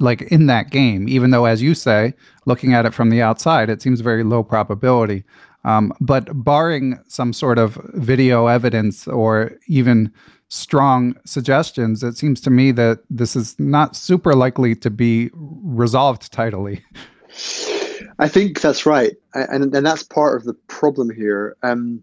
like 0.00 0.22
in 0.22 0.46
that 0.46 0.70
game, 0.70 1.08
even 1.08 1.30
though, 1.30 1.44
as 1.44 1.62
you 1.62 1.74
say, 1.74 2.14
looking 2.46 2.72
at 2.72 2.86
it 2.86 2.94
from 2.94 3.10
the 3.10 3.20
outside, 3.20 3.68
it 3.68 3.82
seems 3.82 4.00
very 4.00 4.24
low 4.24 4.42
probability. 4.42 5.24
Um, 5.64 5.92
but 6.00 6.44
barring 6.44 6.98
some 7.08 7.32
sort 7.32 7.58
of 7.58 7.74
video 7.94 8.46
evidence 8.46 9.08
or 9.08 9.58
even 9.66 10.12
strong 10.48 11.16
suggestions, 11.24 12.02
it 12.02 12.16
seems 12.16 12.40
to 12.42 12.50
me 12.50 12.72
that 12.72 13.00
this 13.10 13.36
is 13.36 13.58
not 13.58 13.96
super 13.96 14.34
likely 14.34 14.74
to 14.76 14.90
be 14.90 15.30
resolved 15.34 16.32
tidily. 16.32 16.82
I 18.18 18.28
think 18.28 18.60
that's 18.60 18.86
right, 18.86 19.14
and 19.34 19.74
and 19.74 19.86
that's 19.86 20.02
part 20.02 20.36
of 20.36 20.44
the 20.44 20.54
problem 20.68 21.10
here. 21.10 21.56
Um, 21.62 22.02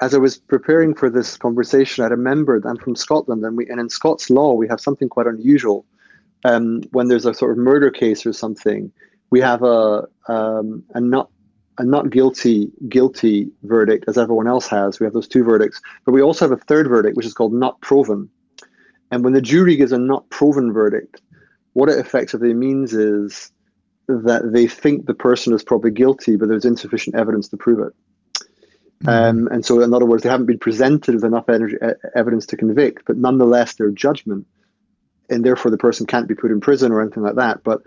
as 0.00 0.14
I 0.14 0.18
was 0.18 0.36
preparing 0.36 0.94
for 0.94 1.08
this 1.10 1.36
conversation, 1.36 2.04
I 2.04 2.08
remembered 2.08 2.64
I'm 2.66 2.76
from 2.76 2.94
Scotland, 2.94 3.44
and 3.44 3.56
we 3.56 3.66
and 3.68 3.80
in 3.80 3.88
Scots 3.88 4.30
law 4.30 4.54
we 4.54 4.68
have 4.68 4.80
something 4.80 5.08
quite 5.08 5.26
unusual. 5.26 5.84
Um, 6.44 6.82
when 6.92 7.08
there's 7.08 7.26
a 7.26 7.34
sort 7.34 7.52
of 7.52 7.58
murder 7.58 7.90
case 7.90 8.24
or 8.24 8.32
something, 8.32 8.92
we 9.30 9.40
have 9.40 9.62
a 9.62 10.06
um, 10.28 10.84
a 10.94 11.00
not 11.00 11.30
a 11.78 11.84
not 11.84 12.10
guilty 12.10 12.70
guilty 12.88 13.50
verdict 13.62 14.04
as 14.08 14.18
everyone 14.18 14.46
else 14.46 14.66
has. 14.68 14.98
We 14.98 15.04
have 15.04 15.12
those 15.12 15.28
two 15.28 15.44
verdicts, 15.44 15.80
but 16.04 16.12
we 16.12 16.22
also 16.22 16.48
have 16.48 16.58
a 16.58 16.64
third 16.64 16.88
verdict, 16.88 17.16
which 17.16 17.26
is 17.26 17.34
called 17.34 17.52
not 17.52 17.80
proven. 17.80 18.30
And 19.10 19.22
when 19.22 19.34
the 19.34 19.42
jury 19.42 19.76
gives 19.76 19.92
a 19.92 19.98
not 19.98 20.28
proven 20.30 20.72
verdict, 20.72 21.20
what 21.74 21.88
it 21.88 21.98
effectively 21.98 22.54
means 22.54 22.92
is 22.92 23.52
that 24.08 24.52
they 24.52 24.66
think 24.66 25.06
the 25.06 25.14
person 25.14 25.52
is 25.52 25.62
probably 25.62 25.90
guilty, 25.90 26.36
but 26.36 26.48
there's 26.48 26.64
insufficient 26.64 27.16
evidence 27.16 27.48
to 27.48 27.56
prove 27.56 27.80
it. 27.80 27.94
Mm-hmm. 29.04 29.08
Um, 29.08 29.48
and 29.48 29.64
so, 29.64 29.80
in 29.82 29.92
other 29.92 30.06
words, 30.06 30.22
they 30.22 30.30
haven't 30.30 30.46
been 30.46 30.58
presented 30.58 31.14
with 31.14 31.24
enough 31.24 31.48
energy, 31.48 31.76
evidence 32.14 32.46
to 32.46 32.56
convict, 32.56 33.04
but 33.06 33.16
nonetheless, 33.16 33.74
their 33.74 33.90
judgment, 33.90 34.46
and 35.28 35.44
therefore 35.44 35.70
the 35.70 35.78
person 35.78 36.06
can't 36.06 36.28
be 36.28 36.34
put 36.34 36.50
in 36.50 36.60
prison 36.60 36.92
or 36.92 37.02
anything 37.02 37.22
like 37.22 37.34
that. 37.34 37.62
But 37.62 37.82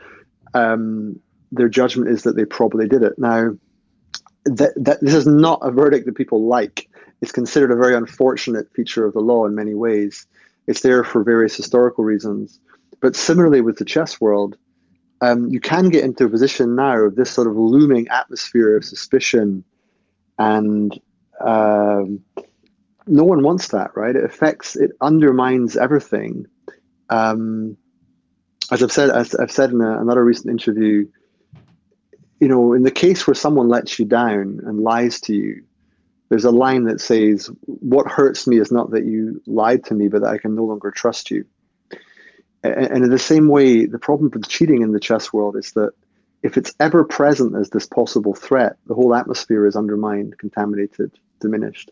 um, 0.53 1.19
their 1.51 1.69
judgment 1.69 2.11
is 2.11 2.23
that 2.23 2.35
they 2.35 2.45
probably 2.45 2.87
did 2.87 3.01
it. 3.01 3.17
Now, 3.17 3.55
that, 4.45 4.73
that 4.75 5.01
this 5.01 5.13
is 5.13 5.27
not 5.27 5.59
a 5.61 5.71
verdict 5.71 6.05
that 6.05 6.15
people 6.15 6.47
like. 6.47 6.89
It's 7.21 7.31
considered 7.31 7.71
a 7.71 7.75
very 7.75 7.95
unfortunate 7.95 8.71
feature 8.73 9.05
of 9.05 9.13
the 9.13 9.19
law 9.19 9.45
in 9.45 9.55
many 9.55 9.73
ways. 9.73 10.25
It's 10.67 10.81
there 10.81 11.03
for 11.03 11.23
various 11.23 11.55
historical 11.55 12.03
reasons. 12.03 12.59
But 13.01 13.15
similarly 13.15 13.61
with 13.61 13.77
the 13.77 13.85
chess 13.85 14.19
world, 14.21 14.57
um, 15.21 15.47
you 15.47 15.59
can 15.59 15.89
get 15.89 16.03
into 16.03 16.25
a 16.25 16.29
position 16.29 16.75
now 16.75 16.97
of 16.97 17.15
this 17.15 17.29
sort 17.29 17.47
of 17.47 17.57
looming 17.57 18.07
atmosphere 18.07 18.77
of 18.77 18.85
suspicion, 18.85 19.63
and 20.37 20.97
um, 21.41 22.23
no 23.07 23.23
one 23.23 23.43
wants 23.43 23.69
that, 23.69 23.91
right? 23.95 24.15
It 24.15 24.23
affects, 24.23 24.75
it 24.75 24.91
undermines 25.01 25.75
everything. 25.75 26.45
Um, 27.09 27.75
as 28.71 28.83
I've 28.83 28.91
said, 28.91 29.09
as 29.09 29.35
I've 29.35 29.51
said 29.51 29.71
in 29.71 29.81
a, 29.81 29.99
another 29.99 30.23
recent 30.23 30.49
interview, 30.49 31.07
you 32.39 32.47
know, 32.47 32.73
in 32.73 32.83
the 32.83 32.91
case 32.91 33.27
where 33.27 33.35
someone 33.35 33.67
lets 33.67 33.99
you 33.99 34.05
down 34.05 34.61
and 34.65 34.79
lies 34.79 35.19
to 35.21 35.35
you, 35.35 35.63
there's 36.29 36.45
a 36.45 36.51
line 36.51 36.83
that 36.85 37.01
says, 37.01 37.49
What 37.65 38.07
hurts 38.07 38.47
me 38.47 38.59
is 38.59 38.71
not 38.71 38.91
that 38.91 39.05
you 39.05 39.41
lied 39.45 39.83
to 39.85 39.95
me, 39.95 40.07
but 40.07 40.21
that 40.21 40.29
I 40.29 40.37
can 40.37 40.55
no 40.55 40.63
longer 40.63 40.91
trust 40.91 41.31
you. 41.31 41.45
And 42.63 43.03
in 43.05 43.09
the 43.09 43.19
same 43.19 43.47
way, 43.47 43.85
the 43.85 43.99
problem 43.99 44.29
with 44.33 44.47
cheating 44.47 44.81
in 44.81 44.91
the 44.91 44.99
chess 44.99 45.31
world 45.31 45.55
is 45.55 45.71
that 45.73 45.91
if 46.43 46.57
it's 46.57 46.73
ever 46.79 47.03
present 47.03 47.55
as 47.55 47.69
this 47.69 47.85
possible 47.85 48.33
threat, 48.33 48.77
the 48.85 48.93
whole 48.93 49.15
atmosphere 49.15 49.65
is 49.65 49.75
undermined, 49.75 50.37
contaminated, 50.37 51.11
diminished. 51.39 51.89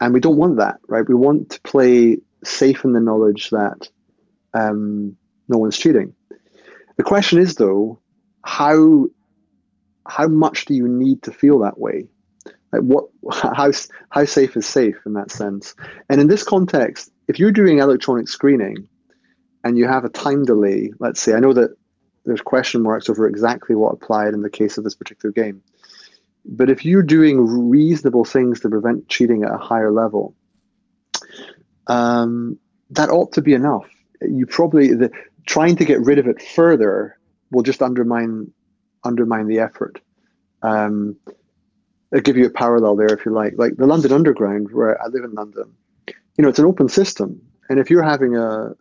And 0.00 0.14
we 0.14 0.20
don't 0.20 0.36
want 0.36 0.56
that, 0.56 0.80
right? 0.88 1.06
We 1.06 1.14
want 1.14 1.50
to 1.50 1.60
play 1.60 2.18
safe 2.42 2.84
in 2.84 2.94
the 2.94 3.00
knowledge 3.00 3.50
that 3.50 3.88
um, 4.54 5.16
no 5.48 5.58
one's 5.58 5.78
cheating. 5.78 6.14
The 6.96 7.02
question 7.02 7.38
is, 7.38 7.54
though, 7.54 8.00
how 8.42 9.08
how 10.10 10.26
much 10.26 10.64
do 10.64 10.74
you 10.74 10.88
need 10.88 11.22
to 11.22 11.32
feel 11.32 11.58
that 11.60 11.78
way? 11.78 12.08
Like 12.72 12.82
what 12.82 13.06
how 13.32 13.70
how 14.10 14.24
safe 14.24 14.56
is 14.56 14.66
safe 14.66 14.96
in 15.06 15.14
that 15.14 15.30
sense? 15.30 15.74
And 16.08 16.20
in 16.20 16.28
this 16.28 16.42
context, 16.42 17.12
if 17.28 17.38
you're 17.38 17.52
doing 17.52 17.78
electronic 17.78 18.28
screening 18.28 18.88
and 19.64 19.78
you 19.78 19.86
have 19.86 20.04
a 20.04 20.08
time 20.08 20.44
delay, 20.44 20.92
let's 20.98 21.20
say, 21.20 21.34
I 21.34 21.40
know 21.40 21.52
that 21.52 21.76
there's 22.24 22.40
question 22.40 22.82
marks 22.82 23.08
over 23.08 23.26
exactly 23.26 23.74
what 23.74 23.94
applied 23.94 24.34
in 24.34 24.42
the 24.42 24.50
case 24.50 24.76
of 24.76 24.84
this 24.84 24.94
particular 24.94 25.32
game. 25.32 25.62
But 26.44 26.70
if 26.70 26.84
you're 26.84 27.02
doing 27.02 27.68
reasonable 27.68 28.24
things 28.24 28.60
to 28.60 28.68
prevent 28.68 29.08
cheating 29.08 29.44
at 29.44 29.52
a 29.52 29.58
higher 29.58 29.92
level, 29.92 30.34
um, 31.86 32.58
that 32.90 33.10
ought 33.10 33.32
to 33.32 33.42
be 33.42 33.52
enough. 33.52 33.88
You 34.22 34.46
probably 34.46 34.94
the, 34.94 35.10
trying 35.46 35.76
to 35.76 35.84
get 35.84 36.00
rid 36.00 36.18
of 36.18 36.26
it 36.26 36.40
further 36.42 37.18
will 37.50 37.62
just 37.62 37.82
undermine 37.82 38.52
undermine 39.04 39.46
the 39.46 39.60
effort. 39.60 40.00
Um, 40.62 41.16
I'll 42.12 42.20
give 42.20 42.36
you 42.36 42.46
a 42.46 42.50
parallel 42.50 42.96
there 42.96 43.12
if 43.12 43.24
you 43.24 43.32
like. 43.32 43.54
Like 43.56 43.76
the 43.76 43.86
London 43.86 44.12
Underground, 44.12 44.72
where 44.72 45.00
I 45.00 45.06
live 45.06 45.24
in 45.24 45.34
London, 45.34 45.72
you 46.08 46.42
know, 46.42 46.48
it's 46.48 46.58
an 46.58 46.64
open 46.64 46.88
system. 46.88 47.40
And 47.68 47.78
if 47.78 47.90
you're 47.90 48.02
having 48.02 48.36
a, 48.36 48.74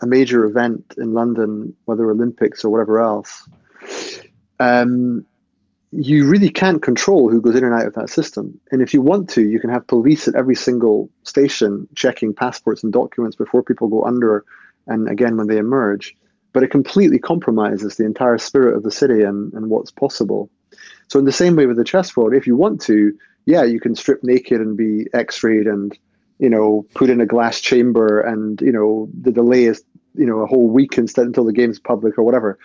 a 0.00 0.06
major 0.06 0.44
event 0.44 0.94
in 0.96 1.12
London, 1.12 1.74
whether 1.86 2.08
Olympics 2.10 2.64
or 2.64 2.70
whatever 2.70 3.00
else, 3.00 3.48
um, 4.60 5.26
you 5.90 6.28
really 6.28 6.50
can't 6.50 6.82
control 6.82 7.30
who 7.30 7.40
goes 7.40 7.56
in 7.56 7.64
and 7.64 7.74
out 7.74 7.86
of 7.86 7.94
that 7.94 8.10
system. 8.10 8.60
And 8.70 8.82
if 8.82 8.92
you 8.92 9.00
want 9.00 9.30
to, 9.30 9.42
you 9.42 9.58
can 9.58 9.70
have 9.70 9.86
police 9.86 10.28
at 10.28 10.34
every 10.34 10.54
single 10.54 11.08
station 11.22 11.88
checking 11.94 12.34
passports 12.34 12.84
and 12.84 12.92
documents 12.92 13.36
before 13.36 13.62
people 13.62 13.88
go 13.88 14.04
under 14.04 14.44
and 14.86 15.08
again 15.08 15.36
when 15.36 15.46
they 15.46 15.58
emerge 15.58 16.14
but 16.52 16.62
it 16.62 16.70
completely 16.70 17.18
compromises 17.18 17.96
the 17.96 18.04
entire 18.04 18.38
spirit 18.38 18.76
of 18.76 18.82
the 18.82 18.90
city 18.90 19.22
and, 19.22 19.52
and 19.52 19.70
what's 19.70 19.90
possible. 19.90 20.50
So 21.08 21.18
in 21.18 21.24
the 21.24 21.32
same 21.32 21.56
way 21.56 21.66
with 21.66 21.76
the 21.76 21.84
chess 21.84 22.16
world, 22.16 22.34
if 22.34 22.46
you 22.46 22.56
want 22.56 22.80
to, 22.82 23.16
yeah, 23.46 23.64
you 23.64 23.80
can 23.80 23.94
strip 23.94 24.22
naked 24.22 24.60
and 24.60 24.76
be 24.76 25.06
x-rayed 25.14 25.66
and, 25.66 25.96
you 26.38 26.50
know, 26.50 26.86
put 26.94 27.10
in 27.10 27.20
a 27.20 27.26
glass 27.26 27.60
chamber 27.60 28.20
and, 28.20 28.60
you 28.60 28.72
know, 28.72 29.08
the 29.20 29.32
delay 29.32 29.64
is, 29.64 29.82
you 30.14 30.26
know, 30.26 30.40
a 30.40 30.46
whole 30.46 30.68
week 30.68 30.98
instead 30.98 31.26
until 31.26 31.44
the 31.44 31.52
game's 31.52 31.78
public 31.78 32.18
or 32.18 32.24
whatever. 32.24 32.58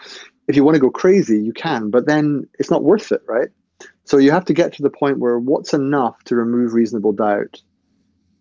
If 0.47 0.55
you 0.55 0.63
want 0.63 0.75
to 0.75 0.81
go 0.81 0.89
crazy, 0.89 1.41
you 1.41 1.53
can, 1.53 1.89
but 1.89 2.05
then 2.05 2.47
it's 2.59 2.71
not 2.71 2.83
worth 2.83 3.11
it, 3.11 3.21
right? 3.27 3.49
So 4.05 4.17
you 4.17 4.31
have 4.31 4.45
to 4.45 4.53
get 4.53 4.73
to 4.73 4.81
the 4.81 4.89
point 4.89 5.19
where 5.19 5.39
what's 5.39 5.73
enough 5.73 6.21
to 6.25 6.35
remove 6.35 6.73
reasonable 6.73 7.13
doubt? 7.13 7.61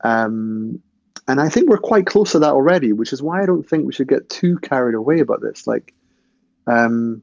Um, 0.03 0.83
and 1.29 1.41
I 1.41 1.49
think 1.49 1.69
we're 1.69 1.79
quite 1.79 2.07
close 2.07 2.33
to 2.33 2.39
that 2.41 2.53
already, 2.53 2.93
which 2.93 3.13
is 3.13 3.23
why 3.23 3.43
I 3.43 3.47
don't 3.47 3.69
think 3.69 3.87
we 3.87 3.93
should 3.93 4.09
get 4.09 4.29
too 4.29 4.59
carried 4.59 4.95
away 4.95 5.21
about 5.21 5.41
this. 5.41 5.67
Like, 5.67 5.95
um, 6.67 7.23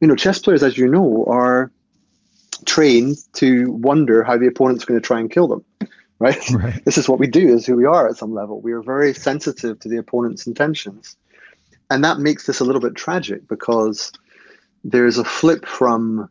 you 0.00 0.08
know, 0.08 0.16
chess 0.16 0.38
players, 0.38 0.62
as 0.62 0.76
you 0.76 0.88
know, 0.88 1.24
are 1.26 1.70
trained 2.66 3.16
to 3.34 3.70
wonder 3.72 4.22
how 4.22 4.36
the 4.36 4.46
opponent's 4.46 4.84
going 4.84 5.00
to 5.00 5.06
try 5.06 5.20
and 5.20 5.30
kill 5.30 5.48
them. 5.48 5.64
Right? 6.18 6.50
right? 6.52 6.84
This 6.84 6.98
is 6.98 7.08
what 7.08 7.18
we 7.18 7.26
do, 7.26 7.46
this 7.46 7.62
is 7.62 7.66
who 7.66 7.76
we 7.76 7.86
are 7.86 8.08
at 8.08 8.16
some 8.16 8.34
level. 8.34 8.60
We 8.60 8.72
are 8.72 8.82
very 8.82 9.14
sensitive 9.14 9.78
to 9.80 9.88
the 9.88 9.96
opponent's 9.96 10.46
intentions. 10.46 11.16
And 11.90 12.04
that 12.04 12.18
makes 12.18 12.46
this 12.46 12.60
a 12.60 12.64
little 12.64 12.80
bit 12.80 12.94
tragic 12.94 13.46
because 13.48 14.12
there's 14.84 15.18
a 15.18 15.24
flip 15.24 15.66
from 15.66 16.28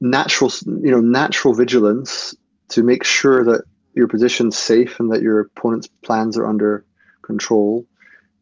natural, 0.00 0.50
you 0.66 0.90
know, 0.90 1.00
natural 1.00 1.54
vigilance 1.54 2.34
to 2.68 2.82
make 2.82 3.04
sure 3.04 3.44
that 3.44 3.64
your 3.94 4.08
position's 4.08 4.56
safe 4.56 4.98
and 5.00 5.12
that 5.12 5.22
your 5.22 5.40
opponent's 5.40 5.86
plans 5.86 6.36
are 6.36 6.46
under 6.46 6.84
control 7.22 7.86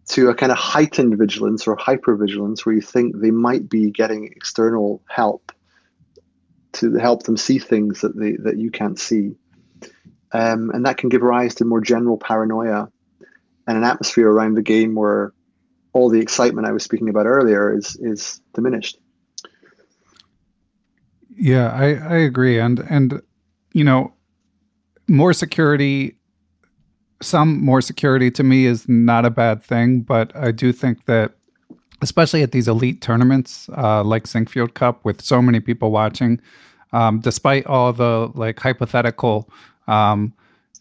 to 0.09 0.29
a 0.29 0.35
kind 0.35 0.51
of 0.51 0.59
heightened 0.59 1.17
vigilance 1.19 1.67
or 1.67 1.77
hyper 1.77 2.17
vigilance 2.17 2.65
where 2.65 2.75
you 2.75 2.81
think 2.81 3.17
they 3.17 3.31
might 3.31 3.69
be 3.69 3.91
getting 3.91 4.27
external 4.27 5.03
help 5.09 5.53
to 6.73 6.95
help 6.95 7.25
them 7.25 7.37
see 7.37 7.59
things 7.59 8.01
that 8.01 8.17
they 8.17 8.33
that 8.33 8.57
you 8.57 8.71
can't 8.71 8.99
see 8.99 9.35
um, 10.33 10.71
and 10.71 10.87
that 10.87 10.97
can 10.97 11.09
give 11.09 11.23
rise 11.23 11.55
to 11.57 11.65
more 11.65 11.81
general 11.81 12.17
paranoia 12.17 12.89
and 13.67 13.77
an 13.77 13.85
atmosphere 13.85 14.29
around 14.31 14.55
the 14.55 14.63
game 14.63 14.95
where 14.95 15.33
all 15.93 16.09
the 16.09 16.21
excitement 16.21 16.67
I 16.67 16.73
was 16.73 16.83
speaking 16.83 17.09
about 17.09 17.27
earlier 17.27 17.77
is 17.77 17.97
is 17.97 18.41
diminished. 18.55 18.99
Yeah, 21.37 21.73
I, 21.73 21.95
I 21.95 22.17
agree. 22.19 22.59
And 22.59 22.79
and 22.81 23.23
you 23.73 23.85
know, 23.85 24.13
more 25.11 25.33
security 25.33 26.17
some 27.23 27.63
more 27.63 27.81
security 27.81 28.31
to 28.31 28.43
me 28.43 28.67
is 28.67 28.89
not 28.89 29.25
a 29.25 29.31
bad 29.31 29.63
thing, 29.63 30.01
but 30.01 30.35
I 30.35 30.53
do 30.53 30.73
think 30.73 31.05
that 31.07 31.33
especially 32.03 32.43
at 32.43 32.53
these 32.53 32.67
elite 32.67 33.03
tournaments 33.03 33.69
uh, 33.77 34.03
like 34.03 34.25
Sinquefield 34.25 34.75
Cup 34.75 35.05
with 35.05 35.21
so 35.21 35.43
many 35.43 35.61
people 35.61 35.91
watching, 35.91 36.41
um, 36.93 37.21
despite 37.21 37.67
all 37.67 37.93
the 37.93 38.31
like 38.35 38.59
hypothetical 38.59 39.51
um, 39.87 40.33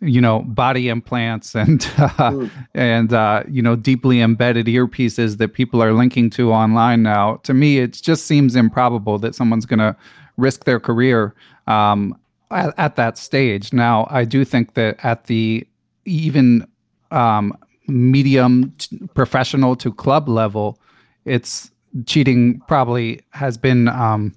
you 0.01 0.21
know 0.21 0.39
body 0.43 0.87
implants 0.87 1.55
and 1.55 1.83
uh, 1.97 2.07
mm. 2.31 2.51
and 2.73 3.11
uh, 3.11 3.43
you 3.49 3.61
know 3.61 3.75
deeply 3.75 4.21
embedded 4.21 4.67
earpieces 4.67 5.37
that 5.39 5.49
people 5.49 5.83
are 5.83 5.91
linking 5.91 6.29
to 6.29 6.53
online 6.53 7.03
now 7.03 7.35
to 7.43 7.53
me 7.53 7.79
it 7.79 7.93
just 7.93 8.25
seems 8.25 8.55
improbable 8.55 9.19
that 9.19 9.35
someone's 9.35 9.65
going 9.65 9.79
to 9.79 9.93
risk 10.37 10.63
their 10.63 10.79
career 10.79 11.35
um, 11.67 12.17
at, 12.51 12.73
at, 12.77 12.95
that 12.95 13.17
stage 13.17 13.73
now 13.73 14.07
i 14.09 14.23
do 14.23 14.43
think 14.43 14.73
that 14.73 14.97
at 15.03 15.25
the 15.25 15.65
even 16.05 16.65
um, 17.11 17.57
medium 17.87 18.73
t- 18.77 18.99
professional 19.13 19.75
to 19.75 19.93
club 19.93 20.29
level 20.29 20.79
it's 21.25 21.71
cheating 22.05 22.59
probably 22.67 23.21
has 23.31 23.57
been 23.57 23.87
um, 23.87 24.33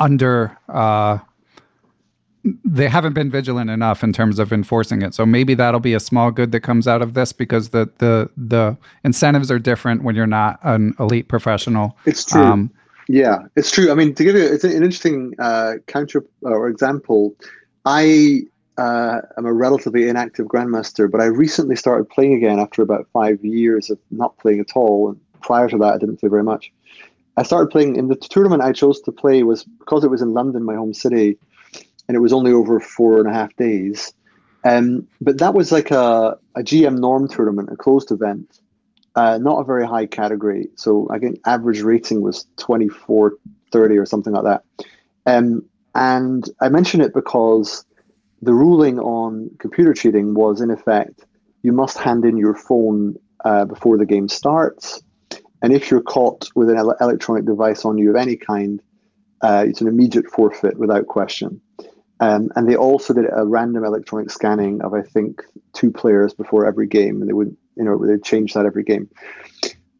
under 0.00 0.56
uh, 0.68 1.18
they 2.64 2.88
haven't 2.88 3.12
been 3.12 3.30
vigilant 3.30 3.70
enough 3.70 4.02
in 4.02 4.12
terms 4.12 4.38
of 4.38 4.52
enforcing 4.52 5.02
it. 5.02 5.14
So 5.14 5.24
maybe 5.24 5.54
that'll 5.54 5.80
be 5.80 5.94
a 5.94 6.00
small 6.00 6.30
good 6.30 6.50
that 6.52 6.60
comes 6.60 6.88
out 6.88 7.00
of 7.00 7.14
this 7.14 7.32
because 7.32 7.68
the 7.68 7.88
the 7.98 8.28
the 8.36 8.76
incentives 9.04 9.50
are 9.50 9.58
different 9.58 10.02
when 10.02 10.16
you're 10.16 10.26
not 10.26 10.58
an 10.62 10.94
elite 10.98 11.28
professional. 11.28 11.96
It's 12.04 12.24
true. 12.24 12.42
Um, 12.42 12.70
yeah, 13.08 13.38
it's 13.56 13.70
true. 13.70 13.90
I 13.90 13.94
mean, 13.94 14.14
to 14.14 14.24
give 14.24 14.36
you 14.36 14.42
it's 14.42 14.64
an 14.64 14.72
interesting 14.72 15.34
uh, 15.38 15.74
counter 15.86 16.24
or 16.42 16.68
example, 16.68 17.34
I 17.84 18.42
uh, 18.78 19.20
am 19.36 19.46
a 19.46 19.52
relatively 19.52 20.08
inactive 20.08 20.46
grandmaster, 20.46 21.10
but 21.10 21.20
I 21.20 21.26
recently 21.26 21.76
started 21.76 22.08
playing 22.08 22.34
again 22.34 22.58
after 22.58 22.82
about 22.82 23.06
five 23.12 23.44
years 23.44 23.90
of 23.90 23.98
not 24.10 24.36
playing 24.38 24.60
at 24.60 24.72
all. 24.74 25.10
And 25.10 25.20
prior 25.40 25.68
to 25.68 25.78
that, 25.78 25.94
I 25.94 25.98
didn't 25.98 26.18
play 26.18 26.28
very 26.28 26.44
much. 26.44 26.72
I 27.36 27.42
started 27.42 27.70
playing 27.70 27.96
in 27.96 28.08
the 28.08 28.16
tournament 28.16 28.62
I 28.62 28.72
chose 28.72 29.00
to 29.02 29.12
play 29.12 29.42
was 29.42 29.64
because 29.64 30.04
it 30.04 30.10
was 30.10 30.20
in 30.20 30.34
London, 30.34 30.64
my 30.64 30.74
home 30.74 30.92
city 30.92 31.38
and 32.08 32.16
it 32.16 32.20
was 32.20 32.32
only 32.32 32.52
over 32.52 32.80
four 32.80 33.18
and 33.18 33.28
a 33.28 33.32
half 33.32 33.54
days. 33.56 34.12
Um, 34.64 35.06
but 35.20 35.38
that 35.38 35.54
was 35.54 35.72
like 35.72 35.90
a, 35.90 36.38
a 36.54 36.60
GM 36.60 36.98
norm 36.98 37.28
tournament, 37.28 37.70
a 37.72 37.76
closed 37.76 38.10
event, 38.10 38.60
uh, 39.14 39.38
not 39.38 39.60
a 39.60 39.64
very 39.64 39.86
high 39.86 40.06
category. 40.06 40.68
So 40.76 41.08
I 41.10 41.18
think 41.18 41.40
average 41.46 41.82
rating 41.82 42.22
was 42.22 42.46
24, 42.56 43.34
30 43.70 43.98
or 43.98 44.06
something 44.06 44.32
like 44.32 44.44
that. 44.44 44.64
Um, 45.26 45.64
and 45.94 46.48
I 46.60 46.68
mention 46.68 47.00
it 47.00 47.12
because 47.14 47.84
the 48.40 48.54
ruling 48.54 48.98
on 48.98 49.50
computer 49.58 49.92
cheating 49.92 50.34
was, 50.34 50.60
in 50.60 50.70
effect, 50.70 51.24
you 51.62 51.72
must 51.72 51.98
hand 51.98 52.24
in 52.24 52.36
your 52.36 52.54
phone 52.54 53.16
uh, 53.44 53.64
before 53.64 53.98
the 53.98 54.06
game 54.06 54.28
starts. 54.28 55.02
And 55.62 55.72
if 55.72 55.90
you're 55.90 56.02
caught 56.02 56.48
with 56.56 56.70
an 56.70 56.78
electronic 57.00 57.44
device 57.44 57.84
on 57.84 57.98
you 57.98 58.10
of 58.10 58.16
any 58.16 58.36
kind, 58.36 58.82
uh, 59.42 59.64
it's 59.68 59.80
an 59.80 59.88
immediate 59.88 60.26
forfeit 60.26 60.78
without 60.78 61.06
question. 61.06 61.60
Um, 62.20 62.50
and 62.54 62.68
they 62.68 62.76
also 62.76 63.12
did 63.12 63.26
a 63.32 63.44
random 63.44 63.84
electronic 63.84 64.30
scanning 64.30 64.80
of, 64.82 64.94
I 64.94 65.02
think, 65.02 65.42
two 65.72 65.90
players 65.90 66.32
before 66.32 66.66
every 66.66 66.86
game, 66.86 67.20
and 67.20 67.28
they 67.28 67.32
would, 67.32 67.56
you 67.76 67.84
know, 67.84 68.04
they'd 68.04 68.24
change 68.24 68.54
that 68.54 68.66
every 68.66 68.84
game. 68.84 69.08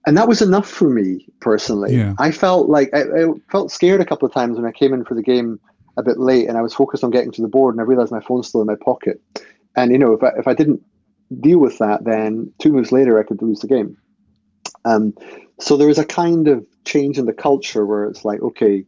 And 0.07 0.17
that 0.17 0.27
was 0.27 0.43
enough 0.43 0.69
for 0.69 0.89
me 0.89 1.27
personally. 1.41 1.97
Yeah. 1.97 2.15
I 2.19 2.33
felt 2.33 2.69
like 2.69 2.91
I, 2.93 3.03
I, 3.03 3.27
felt 3.51 3.71
scared 3.71 4.01
a 4.01 4.05
couple 4.05 4.27
of 4.27 4.35
times 4.35 4.57
when 4.57 4.67
I 4.67 4.73
came 4.73 4.93
in 4.93 5.05
for 5.05 5.15
the 5.15 5.23
game 5.23 5.61
a 5.97 6.03
bit 6.03 6.19
late, 6.19 6.49
and 6.49 6.59
I 6.59 6.63
was 6.63 6.75
focused 6.75 7.05
on 7.05 7.11
getting 7.11 7.31
to 7.33 7.43
the 7.43 7.49
board, 7.49 7.75
and 7.75 7.81
I 7.81 7.85
realized 7.85 8.11
my 8.11 8.21
phone's 8.21 8.49
still 8.49 8.63
in 8.63 8.67
my 8.67 8.75
pocket. 8.75 9.21
And 9.77 9.93
you 9.93 9.99
know, 9.99 10.13
if 10.13 10.23
I, 10.23 10.31
if 10.39 10.49
I 10.49 10.55
didn't 10.55 10.83
deal 11.41 11.59
with 11.59 11.79
that, 11.79 12.05
then 12.05 12.53
two 12.59 12.73
moves 12.73 12.93
later 12.93 13.19
I 13.19 13.23
could 13.23 13.41
lose 13.43 13.61
the 13.61 13.69
game. 13.69 13.97
Um, 14.85 15.15
so 15.61 15.77
there 15.77 15.87
was 15.87 15.99
a 15.99 16.05
kind 16.05 16.49
of 16.49 16.67
change 16.85 17.19
in 17.19 17.27
the 17.27 17.33
culture 17.33 17.87
where 17.87 18.05
it's 18.05 18.25
like, 18.25 18.41
okay, 18.43 18.85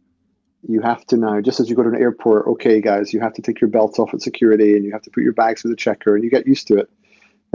you 0.67 0.81
have 0.81 1.05
to 1.07 1.17
now, 1.17 1.39
just 1.41 1.59
as 1.59 1.69
you 1.69 1.75
go 1.75 1.83
to 1.83 1.89
an 1.89 2.01
airport, 2.01 2.47
okay, 2.47 2.81
guys, 2.81 3.13
you 3.13 3.19
have 3.19 3.33
to 3.33 3.41
take 3.41 3.61
your 3.61 3.69
belt 3.69 3.99
off 3.99 4.13
at 4.13 4.21
security 4.21 4.75
and 4.75 4.83
you 4.83 4.91
have 4.91 5.03
to 5.03 5.11
put 5.11 5.23
your 5.23 5.33
bags 5.33 5.61
through 5.61 5.71
the 5.71 5.77
checker 5.77 6.15
and 6.15 6.23
you 6.23 6.29
get 6.29 6.47
used 6.47 6.67
to 6.67 6.77
it. 6.77 6.89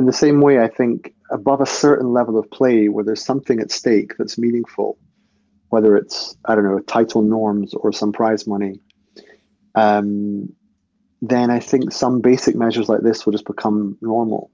In 0.00 0.06
the 0.06 0.14
same 0.14 0.40
way, 0.40 0.60
I 0.60 0.68
think 0.68 1.12
above 1.30 1.60
a 1.60 1.66
certain 1.66 2.10
level 2.14 2.38
of 2.38 2.50
play 2.50 2.88
where 2.88 3.04
there's 3.04 3.22
something 3.22 3.60
at 3.60 3.70
stake 3.70 4.14
that's 4.16 4.38
meaningful, 4.38 4.96
whether 5.68 5.94
it's, 5.94 6.38
I 6.46 6.54
don't 6.54 6.64
know, 6.64 6.78
title 6.78 7.20
norms 7.20 7.74
or 7.74 7.92
some 7.92 8.10
prize 8.10 8.46
money, 8.46 8.80
um, 9.74 10.50
then 11.20 11.50
I 11.50 11.60
think 11.60 11.92
some 11.92 12.22
basic 12.22 12.56
measures 12.56 12.88
like 12.88 13.02
this 13.02 13.26
will 13.26 13.32
just 13.32 13.44
become 13.44 13.98
normal. 14.00 14.50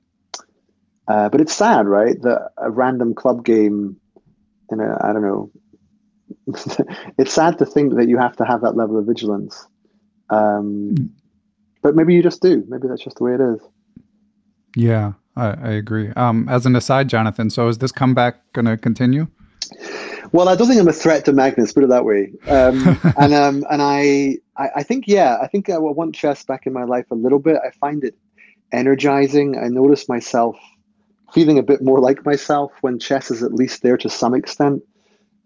Uh, 1.07 1.29
but 1.29 1.41
it's 1.41 1.55
sad, 1.55 1.87
right? 1.87 2.21
That 2.23 2.51
a 2.59 2.69
random 2.69 3.15
club 3.15 3.45
game 3.45 4.01
in 4.73 4.81
a, 4.81 4.99
I 5.01 5.13
don't 5.13 5.23
know, 5.23 5.53
it's 7.19 7.33
sad 7.33 7.57
to 7.59 7.67
think 7.67 7.95
that 7.95 8.09
you 8.09 8.19
have 8.19 8.35
to 8.39 8.45
have 8.45 8.63
that 8.63 8.77
level 8.77 8.99
of 8.99 9.07
vigilance. 9.07 9.65
Um, 10.29 10.97
mm. 10.99 11.09
But 11.83 11.95
maybe 11.95 12.15
you 12.15 12.23
just 12.25 12.43
do. 12.43 12.65
Maybe 12.67 12.89
that's 12.89 13.05
just 13.05 13.19
the 13.19 13.23
way 13.23 13.35
it 13.35 13.41
is. 13.41 13.61
Yeah, 14.75 15.13
I, 15.37 15.49
I 15.49 15.71
agree. 15.73 16.11
Um, 16.17 16.49
as 16.49 16.67
an 16.67 16.75
aside, 16.77 17.09
Jonathan, 17.09 17.51
so 17.51 17.69
is 17.69 17.79
this 17.79 17.93
comeback 17.93 18.53
going 18.53 18.65
to 18.67 18.77
continue? 18.77 19.29
Well, 20.33 20.49
I 20.49 20.57
don't 20.57 20.69
think 20.69 20.81
I'm 20.81 20.89
a 20.89 20.93
threat 20.93 21.25
to 21.27 21.33
Magnus, 21.33 21.73
put 21.73 21.85
it 21.85 21.91
that 21.91 22.05
way. 22.05 22.33
Um, 22.49 22.99
and 23.19 23.35
um, 23.35 23.65
and 23.71 23.83
I, 23.83 24.39
I, 24.57 24.69
I 24.77 24.83
think 24.83 25.07
yeah, 25.07 25.39
I 25.41 25.47
think 25.47 25.69
I 25.69 25.79
want 25.79 26.15
chess 26.15 26.45
back 26.45 26.67
in 26.67 26.73
my 26.73 26.85
life 26.85 27.07
a 27.11 27.15
little 27.15 27.39
bit. 27.39 27.57
I 27.65 27.71
find 27.71 28.05
it 28.05 28.17
energizing. 28.73 29.59
I 29.59 29.69
notice 29.69 30.09
myself 30.09 30.57
feeling 31.33 31.59
a 31.59 31.63
bit 31.63 31.83
more 31.83 32.01
like 32.01 32.25
myself 32.25 32.73
when 32.81 32.99
chess 32.99 33.31
is 33.31 33.43
at 33.43 33.53
least 33.53 33.83
there 33.83 33.97
to 33.99 34.09
some 34.09 34.35
extent. 34.35 34.83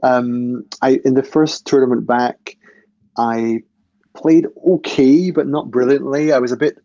Um, 0.02 0.64
I 0.82 1.00
in 1.04 1.14
the 1.14 1.22
first 1.22 1.66
tournament 1.66 2.06
back, 2.06 2.56
I 3.16 3.62
played 4.14 4.46
okay, 4.66 5.30
but 5.30 5.46
not 5.46 5.70
brilliantly. 5.70 6.32
I 6.32 6.38
was 6.38 6.52
a 6.52 6.56
bit, 6.56 6.78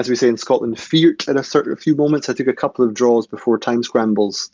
as 0.00 0.08
we 0.08 0.16
say 0.16 0.28
in 0.28 0.38
Scotland, 0.38 0.80
feared 0.80 1.28
at 1.28 1.36
a 1.36 1.44
certain 1.44 1.74
a 1.74 1.76
few 1.76 1.94
moments. 1.94 2.30
I 2.30 2.32
took 2.32 2.46
a 2.46 2.54
couple 2.54 2.82
of 2.82 2.94
draws 2.94 3.26
before 3.26 3.58
time 3.58 3.82
scrambles 3.82 4.50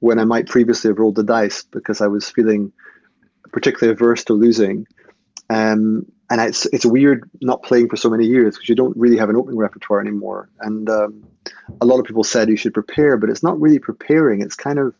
when 0.00 0.18
I 0.18 0.24
might 0.24 0.48
previously 0.48 0.90
have 0.90 0.98
rolled 0.98 1.14
the 1.14 1.22
dice 1.22 1.62
because 1.62 2.00
I 2.00 2.08
was 2.08 2.28
feeling 2.28 2.72
particularly 3.52 3.92
averse 3.92 4.24
to 4.24 4.32
losing. 4.32 4.88
Um, 5.50 6.04
and 6.30 6.40
it's 6.40 6.66
it's 6.66 6.84
weird 6.84 7.30
not 7.40 7.62
playing 7.62 7.88
for 7.88 7.96
so 7.96 8.10
many 8.10 8.26
years 8.26 8.56
because 8.56 8.68
you 8.68 8.74
don't 8.74 8.96
really 8.96 9.16
have 9.16 9.30
an 9.30 9.36
opening 9.36 9.56
repertoire 9.56 10.00
anymore. 10.00 10.50
And 10.62 10.90
um, 10.90 11.24
a 11.80 11.86
lot 11.86 12.00
of 12.00 12.04
people 12.04 12.24
said 12.24 12.48
you 12.48 12.56
should 12.56 12.74
prepare, 12.74 13.16
but 13.16 13.30
it's 13.30 13.44
not 13.44 13.58
really 13.60 13.78
preparing. 13.78 14.42
It's 14.42 14.56
kind 14.56 14.80
of 14.80 14.96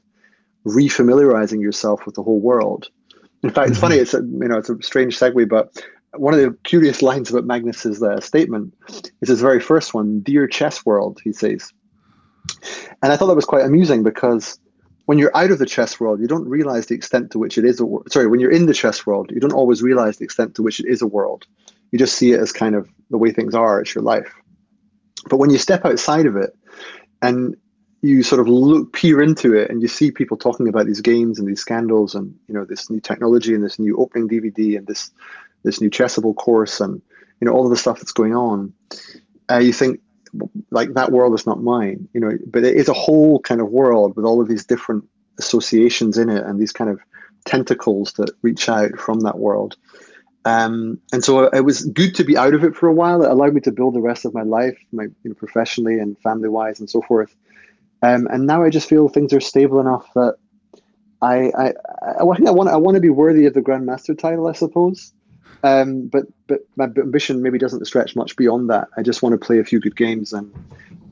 refamiliarizing 0.64 1.60
yourself 1.60 2.06
with 2.06 2.14
the 2.14 2.22
whole 2.22 2.40
world. 2.40 2.88
In 3.42 3.50
fact, 3.50 3.70
it's 3.70 3.78
mm-hmm. 3.78 3.80
funny. 3.80 3.96
It's 3.96 4.14
a 4.14 4.18
you 4.18 4.48
know 4.48 4.58
it's 4.58 4.70
a 4.70 4.80
strange 4.80 5.18
segue, 5.18 5.48
but 5.48 5.76
one 6.18 6.34
of 6.34 6.40
the 6.40 6.56
curious 6.64 7.02
lines 7.02 7.30
about 7.30 7.44
Magnus's 7.44 8.02
uh, 8.02 8.20
statement 8.20 8.74
is 9.20 9.28
his 9.28 9.40
very 9.40 9.60
first 9.60 9.94
one, 9.94 10.20
"Dear 10.20 10.46
chess 10.46 10.84
world," 10.84 11.20
he 11.22 11.32
says, 11.32 11.72
and 13.02 13.12
I 13.12 13.16
thought 13.16 13.26
that 13.26 13.36
was 13.36 13.44
quite 13.44 13.64
amusing 13.64 14.02
because 14.02 14.58
when 15.06 15.18
you're 15.18 15.36
out 15.36 15.50
of 15.50 15.58
the 15.58 15.66
chess 15.66 15.98
world, 15.98 16.20
you 16.20 16.26
don't 16.26 16.46
realize 16.46 16.86
the 16.86 16.94
extent 16.94 17.30
to 17.30 17.38
which 17.38 17.56
it 17.56 17.64
is 17.64 17.80
a 17.80 17.86
wor- 17.86 18.02
sorry. 18.08 18.26
When 18.26 18.40
you're 18.40 18.50
in 18.50 18.66
the 18.66 18.74
chess 18.74 19.06
world, 19.06 19.30
you 19.32 19.40
don't 19.40 19.52
always 19.52 19.82
realize 19.82 20.18
the 20.18 20.24
extent 20.24 20.54
to 20.56 20.62
which 20.62 20.80
it 20.80 20.86
is 20.86 21.00
a 21.00 21.06
world. 21.06 21.46
You 21.90 21.98
just 21.98 22.16
see 22.16 22.32
it 22.32 22.40
as 22.40 22.52
kind 22.52 22.74
of 22.74 22.88
the 23.10 23.16
way 23.18 23.32
things 23.32 23.54
are. 23.54 23.80
It's 23.80 23.94
your 23.94 24.04
life. 24.04 24.34
But 25.30 25.38
when 25.38 25.50
you 25.50 25.58
step 25.58 25.84
outside 25.84 26.26
of 26.26 26.36
it, 26.36 26.54
and 27.22 27.56
you 28.02 28.22
sort 28.22 28.40
of 28.40 28.48
look 28.48 28.92
peer 28.92 29.20
into 29.20 29.54
it 29.54 29.70
and 29.70 29.82
you 29.82 29.88
see 29.88 30.10
people 30.10 30.36
talking 30.36 30.68
about 30.68 30.86
these 30.86 31.00
games 31.00 31.38
and 31.38 31.48
these 31.48 31.60
scandals 31.60 32.14
and 32.14 32.34
you 32.46 32.54
know 32.54 32.64
this 32.64 32.88
new 32.90 33.00
technology 33.00 33.54
and 33.54 33.64
this 33.64 33.78
new 33.78 33.96
opening 33.96 34.28
DVD 34.28 34.78
and 34.78 34.86
this 34.86 35.10
this 35.64 35.80
new 35.80 35.90
chessable 35.90 36.34
course 36.36 36.80
and 36.80 37.02
you 37.40 37.46
know 37.46 37.52
all 37.52 37.64
of 37.64 37.70
the 37.70 37.76
stuff 37.76 37.98
that's 37.98 38.12
going 38.12 38.34
on. 38.34 38.72
Uh, 39.50 39.58
you 39.58 39.72
think 39.72 40.00
like 40.70 40.92
that 40.94 41.10
world 41.10 41.34
is 41.34 41.46
not 41.46 41.62
mine, 41.62 42.08
you 42.12 42.20
know, 42.20 42.30
but 42.46 42.64
it 42.64 42.76
is 42.76 42.88
a 42.88 42.92
whole 42.92 43.40
kind 43.40 43.60
of 43.60 43.70
world 43.70 44.14
with 44.14 44.24
all 44.24 44.40
of 44.40 44.48
these 44.48 44.64
different 44.64 45.04
associations 45.38 46.18
in 46.18 46.28
it 46.28 46.44
and 46.44 46.60
these 46.60 46.72
kind 46.72 46.90
of 46.90 47.00
tentacles 47.46 48.12
that 48.14 48.30
reach 48.42 48.68
out 48.68 48.98
from 48.98 49.20
that 49.20 49.38
world. 49.38 49.76
Um, 50.44 50.98
and 51.12 51.24
so 51.24 51.46
it 51.46 51.64
was 51.64 51.84
good 51.86 52.14
to 52.16 52.24
be 52.24 52.36
out 52.36 52.54
of 52.54 52.64
it 52.64 52.74
for 52.74 52.88
a 52.88 52.92
while. 52.92 53.22
It 53.22 53.30
allowed 53.30 53.54
me 53.54 53.60
to 53.62 53.72
build 53.72 53.94
the 53.94 54.00
rest 54.00 54.24
of 54.24 54.34
my 54.34 54.42
life, 54.42 54.78
my 54.92 55.04
you 55.04 55.14
know, 55.24 55.34
professionally 55.34 55.98
and 55.98 56.18
family 56.20 56.48
wise 56.48 56.78
and 56.80 56.88
so 56.88 57.02
forth. 57.02 57.34
Um, 58.02 58.28
and 58.30 58.46
now 58.46 58.62
I 58.62 58.70
just 58.70 58.88
feel 58.88 59.08
things 59.08 59.32
are 59.32 59.40
stable 59.40 59.80
enough 59.80 60.08
that 60.14 60.36
I 61.20 61.50
I, 61.50 61.66
I, 62.02 62.10
I 62.20 62.22
want 62.22 62.46
I 62.68 62.76
want 62.76 62.94
to 62.94 63.00
be 63.00 63.10
worthy 63.10 63.46
of 63.46 63.54
the 63.54 63.60
Grandmaster 63.60 64.18
title, 64.18 64.46
I 64.46 64.52
suppose. 64.52 65.12
Um, 65.62 66.06
but 66.06 66.26
but 66.46 66.60
my 66.76 66.84
ambition 66.84 67.42
maybe 67.42 67.58
doesn't 67.58 67.84
stretch 67.86 68.14
much 68.14 68.36
beyond 68.36 68.70
that. 68.70 68.88
I 68.96 69.02
just 69.02 69.22
want 69.22 69.32
to 69.32 69.44
play 69.44 69.58
a 69.58 69.64
few 69.64 69.80
good 69.80 69.96
games 69.96 70.32
and 70.32 70.52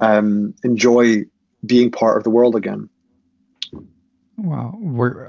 um, 0.01 0.55
enjoy 0.63 1.25
being 1.65 1.91
part 1.91 2.17
of 2.17 2.25
the 2.25 2.31
world 2.31 2.55
again. 2.55 2.89
Well, 4.39 4.79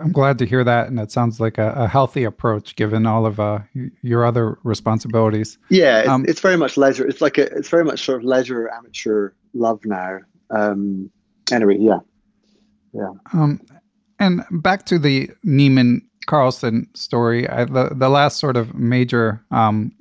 I'm 0.02 0.12
glad 0.12 0.38
to 0.40 0.46
hear 0.46 0.66
that, 0.66 0.88
and 0.88 1.00
it 1.00 1.12
sounds 1.12 1.40
like 1.40 1.58
a, 1.58 1.72
a 1.72 1.88
healthy 1.88 2.26
approach 2.26 2.76
given 2.76 3.06
all 3.06 3.26
of 3.26 3.40
uh, 3.40 3.60
your 4.02 4.26
other 4.26 4.60
responsibilities. 4.64 5.58
Yeah, 5.70 6.00
it's, 6.00 6.10
um, 6.10 6.26
it's, 6.28 6.42
very 6.42 6.58
much 6.58 6.76
leisure. 6.76 7.08
It's 7.08 7.22
like 7.22 7.38
a, 7.38 7.44
it's 7.56 7.70
very 7.70 7.86
much 7.86 8.04
sort 8.04 8.20
of 8.20 8.26
leisure 8.26 8.70
amateur 8.70 9.32
love 9.54 9.80
now. 9.86 10.20
Um, 10.50 11.10
anyway, 11.52 11.78
yeah, 11.80 12.00
yeah. 12.94 13.10
Um, 13.34 13.62
and 14.20 14.44
back 14.52 14.86
to 14.88 15.00
the 15.00 15.30
Niemann 15.44 16.08
Carlsen 16.26 16.88
story. 16.94 17.48
I, 17.50 17.66
the 17.66 17.92
the 17.94 18.10
last 18.10 18.40
sort 18.40 18.58
of 18.58 18.76
major 18.76 19.44
um, 19.52 19.92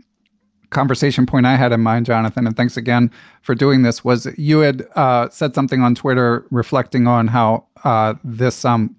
conversation 0.70 1.26
point 1.26 1.47
I 1.47 1.57
had 1.57 1.72
in 1.72 1.80
mind, 1.80 2.07
Jonathan, 2.07 2.47
and 2.47 2.57
thanks 2.57 2.76
again 2.76 3.11
for 3.42 3.55
doing 3.55 3.82
this. 3.82 4.05
Was 4.05 4.26
you 4.36 4.61
had 4.61 4.86
uh, 4.94 5.28
said 5.30 5.55
something 5.55 5.82
on 5.82 5.94
Twitter 5.94 6.47
reflecting 6.51 7.07
on 7.07 7.28
how 7.28 7.66
uh, 7.84 8.14
this 8.24 8.64
um, 8.64 8.97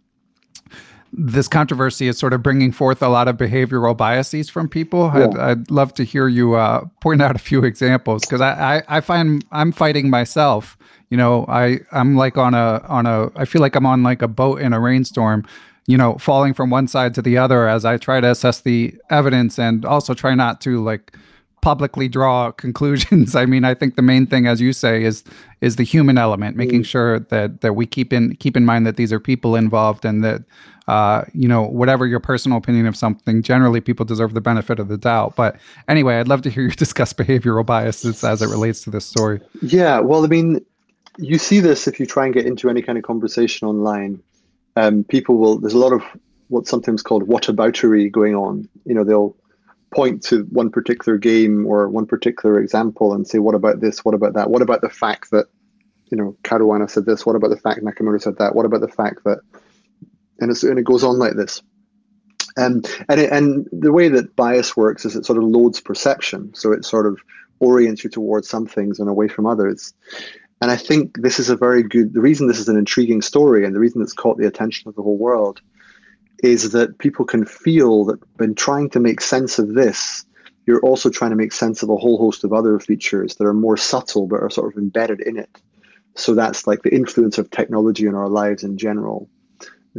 this 1.13 1.47
controversy 1.47 2.07
is 2.07 2.17
sort 2.17 2.33
of 2.33 2.43
bringing 2.43 2.71
forth 2.71 3.01
a 3.01 3.09
lot 3.09 3.27
of 3.27 3.37
behavioral 3.37 3.95
biases 3.95 4.49
from 4.49 4.67
people. 4.67 5.11
Yeah. 5.13 5.27
I'd, 5.27 5.37
I'd, 5.37 5.71
love 5.71 5.93
to 5.95 6.03
hear 6.03 6.27
you 6.27 6.55
uh, 6.55 6.85
point 7.01 7.21
out 7.21 7.35
a 7.35 7.39
few 7.39 7.63
examples 7.63 8.23
because 8.23 8.41
I, 8.41 8.77
I, 8.77 8.97
I, 8.97 9.01
find 9.01 9.43
I'm 9.51 9.71
fighting 9.71 10.09
myself. 10.09 10.77
You 11.09 11.17
know, 11.17 11.45
I 11.47 11.79
I'm 11.91 12.15
like 12.15 12.37
on 12.37 12.53
a 12.53 12.83
on 12.87 13.05
a 13.05 13.31
I 13.35 13.45
feel 13.45 13.61
like 13.61 13.75
I'm 13.75 13.85
on 13.85 14.03
like 14.03 14.21
a 14.21 14.27
boat 14.27 14.61
in 14.61 14.73
a 14.73 14.79
rainstorm. 14.79 15.45
You 15.85 15.97
know, 15.97 16.17
falling 16.17 16.53
from 16.53 16.69
one 16.69 16.87
side 16.89 17.13
to 17.15 17.21
the 17.21 17.37
other 17.37 17.69
as 17.69 17.85
I 17.85 17.95
try 17.95 18.19
to 18.19 18.29
assess 18.29 18.59
the 18.59 18.93
evidence 19.09 19.57
and 19.57 19.85
also 19.85 20.13
try 20.13 20.35
not 20.35 20.59
to 20.61 20.83
like 20.83 21.15
publicly 21.61 22.09
draw 22.09 22.51
conclusions. 22.65 23.35
I 23.35 23.45
mean, 23.45 23.63
I 23.63 23.73
think 23.73 23.95
the 23.95 24.01
main 24.01 24.25
thing, 24.25 24.47
as 24.47 24.59
you 24.59 24.73
say, 24.73 25.03
is 25.03 25.23
is 25.61 25.77
the 25.77 25.83
human 25.83 26.17
element, 26.17 26.57
making 26.57 26.81
mm. 26.81 26.85
sure 26.85 27.19
that 27.19 27.61
that 27.61 27.73
we 27.73 27.85
keep 27.85 28.11
in 28.11 28.35
keep 28.35 28.57
in 28.57 28.65
mind 28.65 28.85
that 28.85 28.97
these 28.97 29.13
are 29.13 29.19
people 29.19 29.55
involved 29.55 30.03
and 30.03 30.23
that 30.23 30.43
uh, 30.87 31.25
you 31.33 31.47
know, 31.47 31.63
whatever 31.63 32.07
your 32.07 32.19
personal 32.19 32.57
opinion 32.57 32.85
of 32.85 32.95
something, 32.95 33.41
generally 33.41 33.81
people 33.81 34.05
deserve 34.05 34.33
the 34.33 34.41
benefit 34.41 34.79
of 34.79 34.87
the 34.87 34.97
doubt. 34.97 35.35
But 35.35 35.57
anyway, 35.89 36.15
I'd 36.15 36.29
love 36.29 36.41
to 36.43 36.49
hear 36.49 36.63
you 36.63 36.71
discuss 36.85 37.13
behavioral 37.13 37.65
biases 37.65 38.23
as 38.23 38.41
it 38.41 38.47
relates 38.47 38.81
to 38.83 38.89
this 38.89 39.05
story. 39.05 39.41
Yeah, 39.61 39.99
well, 39.99 40.23
I 40.23 40.27
mean, 40.27 40.65
you 41.17 41.37
see 41.37 41.59
this 41.59 41.87
if 41.87 41.99
you 41.99 42.05
try 42.05 42.25
and 42.25 42.33
get 42.33 42.45
into 42.45 42.69
any 42.69 42.81
kind 42.81 42.97
of 42.97 43.03
conversation 43.03 43.67
online. 43.67 44.21
Um, 44.75 45.03
people 45.03 45.37
will, 45.37 45.59
there's 45.59 45.73
a 45.73 45.79
lot 45.79 45.93
of 45.93 46.03
what's 46.49 46.69
sometimes 46.69 47.01
called 47.01 47.27
whataboutery 47.27 48.11
going 48.11 48.35
on. 48.35 48.69
You 48.85 48.93
know, 48.93 49.03
they'll 49.03 49.35
point 49.91 50.21
to 50.23 50.43
one 50.43 50.69
particular 50.69 51.17
game 51.17 51.65
or 51.65 51.89
one 51.89 52.05
particular 52.05 52.59
example 52.59 53.13
and 53.13 53.27
say, 53.27 53.39
what 53.39 53.55
about 53.55 53.79
this? 53.79 54.05
What 54.05 54.13
about 54.13 54.33
that? 54.33 54.49
What 54.49 54.61
about 54.61 54.81
the 54.81 54.89
fact 54.89 55.31
that, 55.31 55.47
you 56.11 56.17
know, 56.17 56.35
Caruana 56.43 56.89
said 56.89 57.05
this? 57.05 57.25
What 57.25 57.35
about 57.35 57.49
the 57.49 57.57
fact 57.57 57.81
Nakamura 57.81 58.21
said 58.21 58.37
that? 58.37 58.53
What 58.55 58.65
about 58.65 58.81
the 58.81 58.87
fact 58.87 59.23
that 59.23 59.39
and, 60.39 60.51
and 60.63 60.79
it 60.79 60.85
goes 60.85 61.03
on 61.03 61.17
like 61.17 61.35
this. 61.35 61.61
Um, 62.57 62.83
and, 63.09 63.21
it, 63.21 63.31
and 63.31 63.67
the 63.71 63.91
way 63.91 64.09
that 64.09 64.35
bias 64.35 64.75
works 64.75 65.05
is 65.05 65.15
it 65.15 65.25
sort 65.25 65.37
of 65.37 65.43
loads 65.43 65.79
perception. 65.79 66.53
So 66.55 66.71
it 66.71 66.85
sort 66.85 67.05
of 67.05 67.19
orients 67.59 68.03
you 68.03 68.09
towards 68.09 68.49
some 68.49 68.65
things 68.67 68.99
and 68.99 69.09
away 69.09 69.27
from 69.27 69.45
others. 69.45 69.93
And 70.61 70.71
I 70.71 70.75
think 70.75 71.21
this 71.21 71.39
is 71.39 71.49
a 71.49 71.55
very 71.55 71.83
good, 71.83 72.13
the 72.13 72.21
reason 72.21 72.47
this 72.47 72.59
is 72.59 72.69
an 72.69 72.77
intriguing 72.77 73.21
story 73.21 73.65
and 73.65 73.75
the 73.75 73.79
reason 73.79 74.01
it's 74.01 74.13
caught 74.13 74.37
the 74.37 74.47
attention 74.47 74.87
of 74.87 74.95
the 74.95 75.03
whole 75.03 75.17
world 75.17 75.61
is 76.43 76.71
that 76.71 76.97
people 76.99 77.25
can 77.25 77.45
feel 77.45 78.05
that 78.05 78.19
when 78.37 78.55
trying 78.55 78.89
to 78.91 78.99
make 78.99 79.21
sense 79.21 79.59
of 79.59 79.73
this, 79.73 80.25
you're 80.65 80.81
also 80.81 81.09
trying 81.09 81.31
to 81.31 81.37
make 81.37 81.51
sense 81.51 81.83
of 81.83 81.89
a 81.89 81.95
whole 81.95 82.17
host 82.17 82.43
of 82.43 82.53
other 82.53 82.79
features 82.79 83.35
that 83.35 83.45
are 83.45 83.53
more 83.53 83.77
subtle 83.77 84.27
but 84.27 84.41
are 84.41 84.49
sort 84.49 84.73
of 84.73 84.77
embedded 84.77 85.21
in 85.21 85.37
it. 85.37 85.61
So 86.15 86.33
that's 86.33 86.65
like 86.65 86.81
the 86.81 86.93
influence 86.93 87.37
of 87.37 87.49
technology 87.51 88.07
in 88.07 88.15
our 88.15 88.27
lives 88.27 88.63
in 88.63 88.77
general 88.77 89.29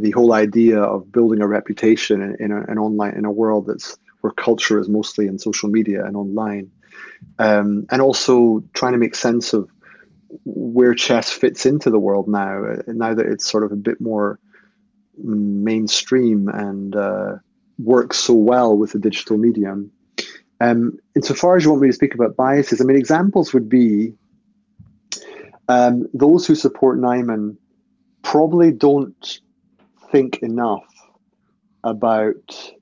the 0.01 0.11
whole 0.11 0.33
idea 0.33 0.81
of 0.81 1.11
building 1.11 1.41
a 1.41 1.47
reputation 1.47 2.21
in, 2.21 2.35
in 2.39 2.51
a, 2.51 2.61
an 2.63 2.77
online 2.77 3.15
in 3.15 3.25
a 3.25 3.31
world 3.31 3.67
that's 3.67 3.97
where 4.21 4.31
culture 4.31 4.79
is 4.79 4.89
mostly 4.89 5.27
in 5.27 5.39
social 5.39 5.69
media 5.69 6.05
and 6.05 6.15
online, 6.15 6.69
um, 7.37 7.85
and 7.89 8.01
also 8.01 8.63
trying 8.73 8.91
to 8.91 8.97
make 8.97 9.15
sense 9.15 9.53
of 9.53 9.69
where 10.45 10.93
chess 10.93 11.31
fits 11.31 11.65
into 11.65 11.89
the 11.89 11.99
world 11.99 12.27
now. 12.27 12.63
Uh, 12.63 12.81
now 12.87 13.13
that 13.13 13.25
it's 13.25 13.49
sort 13.49 13.63
of 13.63 13.71
a 13.71 13.75
bit 13.75 13.99
more 13.99 14.39
mainstream 15.17 16.47
and 16.49 16.95
uh, 16.95 17.35
works 17.77 18.17
so 18.17 18.33
well 18.33 18.77
with 18.77 18.91
the 18.91 18.99
digital 18.99 19.37
medium. 19.37 19.91
Um, 20.61 20.97
insofar 21.15 21.55
as 21.55 21.63
you 21.63 21.69
want 21.69 21.81
me 21.81 21.89
to 21.89 21.93
speak 21.93 22.13
about 22.13 22.35
biases, 22.35 22.81
I 22.81 22.83
mean, 22.83 22.97
examples 22.97 23.53
would 23.53 23.69
be 23.69 24.13
um, 25.69 26.07
those 26.13 26.45
who 26.45 26.55
support 26.55 26.99
Niemann 26.99 27.57
probably 28.23 28.71
don't 28.71 29.39
think 30.11 30.39
enough 30.39 30.83
about 31.83 32.73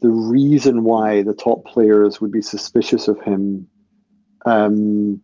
the 0.00 0.10
reason 0.10 0.84
why 0.84 1.22
the 1.22 1.32
top 1.32 1.64
players 1.64 2.20
would 2.20 2.30
be 2.30 2.42
suspicious 2.42 3.08
of 3.08 3.20
him, 3.22 3.66
um, 4.44 5.20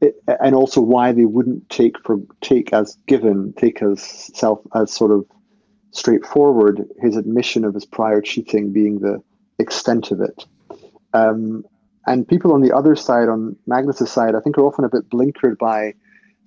it, 0.00 0.22
and 0.40 0.54
also 0.54 0.80
why 0.80 1.12
they 1.12 1.24
wouldn't 1.24 1.68
take 1.70 1.98
for 2.04 2.18
take 2.40 2.72
as 2.72 2.96
given, 3.06 3.52
take 3.54 3.82
as 3.82 4.02
self 4.02 4.60
as 4.74 4.92
sort 4.92 5.10
of 5.10 5.24
straightforward 5.92 6.86
his 7.00 7.16
admission 7.16 7.64
of 7.64 7.74
his 7.74 7.86
prior 7.86 8.20
cheating 8.20 8.72
being 8.72 8.98
the 8.98 9.22
extent 9.58 10.10
of 10.10 10.20
it. 10.20 10.44
Um, 11.14 11.64
and 12.06 12.28
people 12.28 12.52
on 12.52 12.60
the 12.60 12.72
other 12.72 12.94
side, 12.94 13.28
on 13.28 13.56
Magnus's 13.66 14.10
side, 14.10 14.34
I 14.34 14.40
think 14.40 14.58
are 14.58 14.66
often 14.66 14.84
a 14.84 14.88
bit 14.88 15.08
blinkered 15.08 15.58
by, 15.58 15.94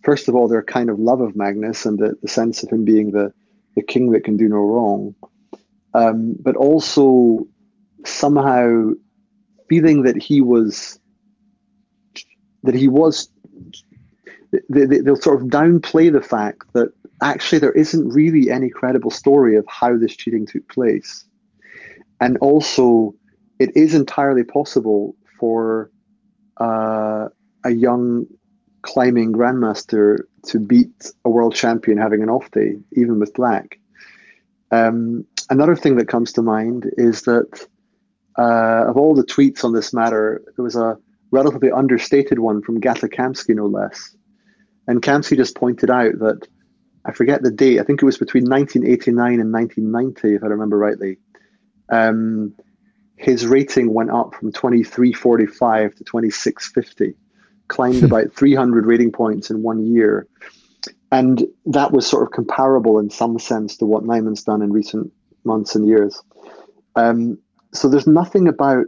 first 0.04 0.30
of 0.30 0.36
all, 0.36 0.48
their 0.48 0.64
kind 0.64 0.90
of 0.90 1.00
love 1.00 1.20
of 1.20 1.36
Magnus 1.36 1.86
and 1.86 1.98
the, 1.98 2.16
the 2.22 2.28
sense 2.28 2.64
of 2.64 2.70
him 2.70 2.86
being 2.86 3.12
the 3.12 3.34
the 3.76 3.84
king 3.84 4.12
that 4.12 4.24
can 4.24 4.36
do 4.36 4.50
no 4.50 4.58
wrong, 4.58 5.16
um, 5.94 6.36
but 6.40 6.56
also 6.56 7.48
somehow 8.04 8.92
feeling 9.70 10.04
that 10.04 10.22
he 10.22 10.42
was 10.42 11.00
that 12.64 12.76
he 12.76 12.88
was 12.88 13.30
they, 14.70 15.02
will 15.02 15.16
sort 15.16 15.42
of 15.42 15.48
downplay 15.48 16.12
the 16.12 16.22
fact 16.22 16.64
that 16.74 16.92
actually 17.22 17.60
there 17.60 17.72
isn't 17.74 18.10
really 18.10 18.50
any 18.50 18.70
credible 18.70 19.12
story 19.12 19.56
of 19.56 19.66
how 19.68 19.98
this 19.98 20.16
cheating 20.16 20.46
took 20.46 20.68
place 20.70 21.26
and 22.20 22.38
also 22.38 23.14
it 23.60 23.76
is 23.76 23.94
entirely 23.94 24.44
possible 24.44 25.16
for 25.40 25.92
uh, 26.58 27.28
a 27.64 27.72
young 27.72 28.26
climbing 28.82 29.34
grandmaster 29.34 30.20
to 30.46 30.60
beat 30.60 31.12
a 31.26 31.30
world 31.30 31.54
champion 31.54 31.98
having 31.98 32.24
an 32.24 32.30
off 32.30 32.50
day, 32.52 32.78
even 32.94 33.20
with 33.20 33.34
black. 33.34 33.80
Um, 34.72 35.26
another 35.50 35.76
thing 35.76 35.98
that 35.98 36.08
comes 36.08 36.32
to 36.34 36.42
mind 36.42 36.90
is 36.98 37.24
that 37.24 37.68
uh, 38.38 38.86
of 38.88 38.98
all 38.98 39.16
the 39.16 39.24
tweets 39.24 39.64
on 39.64 39.74
this 39.74 39.94
matter, 39.94 40.42
there 40.56 40.64
was 40.64 40.76
a 40.76 40.98
relatively 41.32 41.72
understated 41.72 42.40
one 42.40 42.62
from 42.62 42.80
Gata 42.80 43.08
Kamsky, 43.08 43.56
no 43.56 43.66
less. 43.66 44.16
And 44.88 45.02
Kamsky 45.02 45.38
just 45.38 45.56
pointed 45.56 45.90
out 45.90 46.20
that 46.20 46.48
I 47.06 47.12
forget 47.12 47.44
the 47.44 47.52
date. 47.52 47.80
I 47.80 47.84
think 47.84 48.02
it 48.02 48.06
was 48.06 48.18
between 48.18 48.46
1989 48.46 49.40
and 49.40 49.54
1990, 49.54 50.36
if 50.36 50.44
I 50.44 50.48
remember 50.48 50.78
rightly. 50.78 51.18
Um, 51.90 52.54
his 53.16 53.46
rating 53.46 53.94
went 53.94 54.12
up 54.12 54.34
from 54.36 54.52
2345 54.52 55.96
to 55.96 56.04
2650 56.04 57.16
climbed 57.70 58.04
about 58.04 58.34
300 58.34 58.86
rating 58.86 59.12
points 59.12 59.50
in 59.50 59.64
one 59.64 59.86
year. 59.86 60.28
And 61.12 61.46
that 61.66 61.92
was 61.92 62.06
sort 62.06 62.24
of 62.24 62.32
comparable 62.32 63.00
in 63.00 63.10
some 63.10 63.40
sense 63.40 63.78
to 63.78 63.86
what 63.86 64.04
Niemann's 64.04 64.44
done 64.44 64.62
in 64.62 64.72
recent 64.72 65.12
months 65.44 65.76
and 65.76 65.88
years. 65.88 66.22
Um, 66.96 67.38
so 67.74 67.88
there's 67.88 68.08
nothing 68.08 68.48
about 68.48 68.86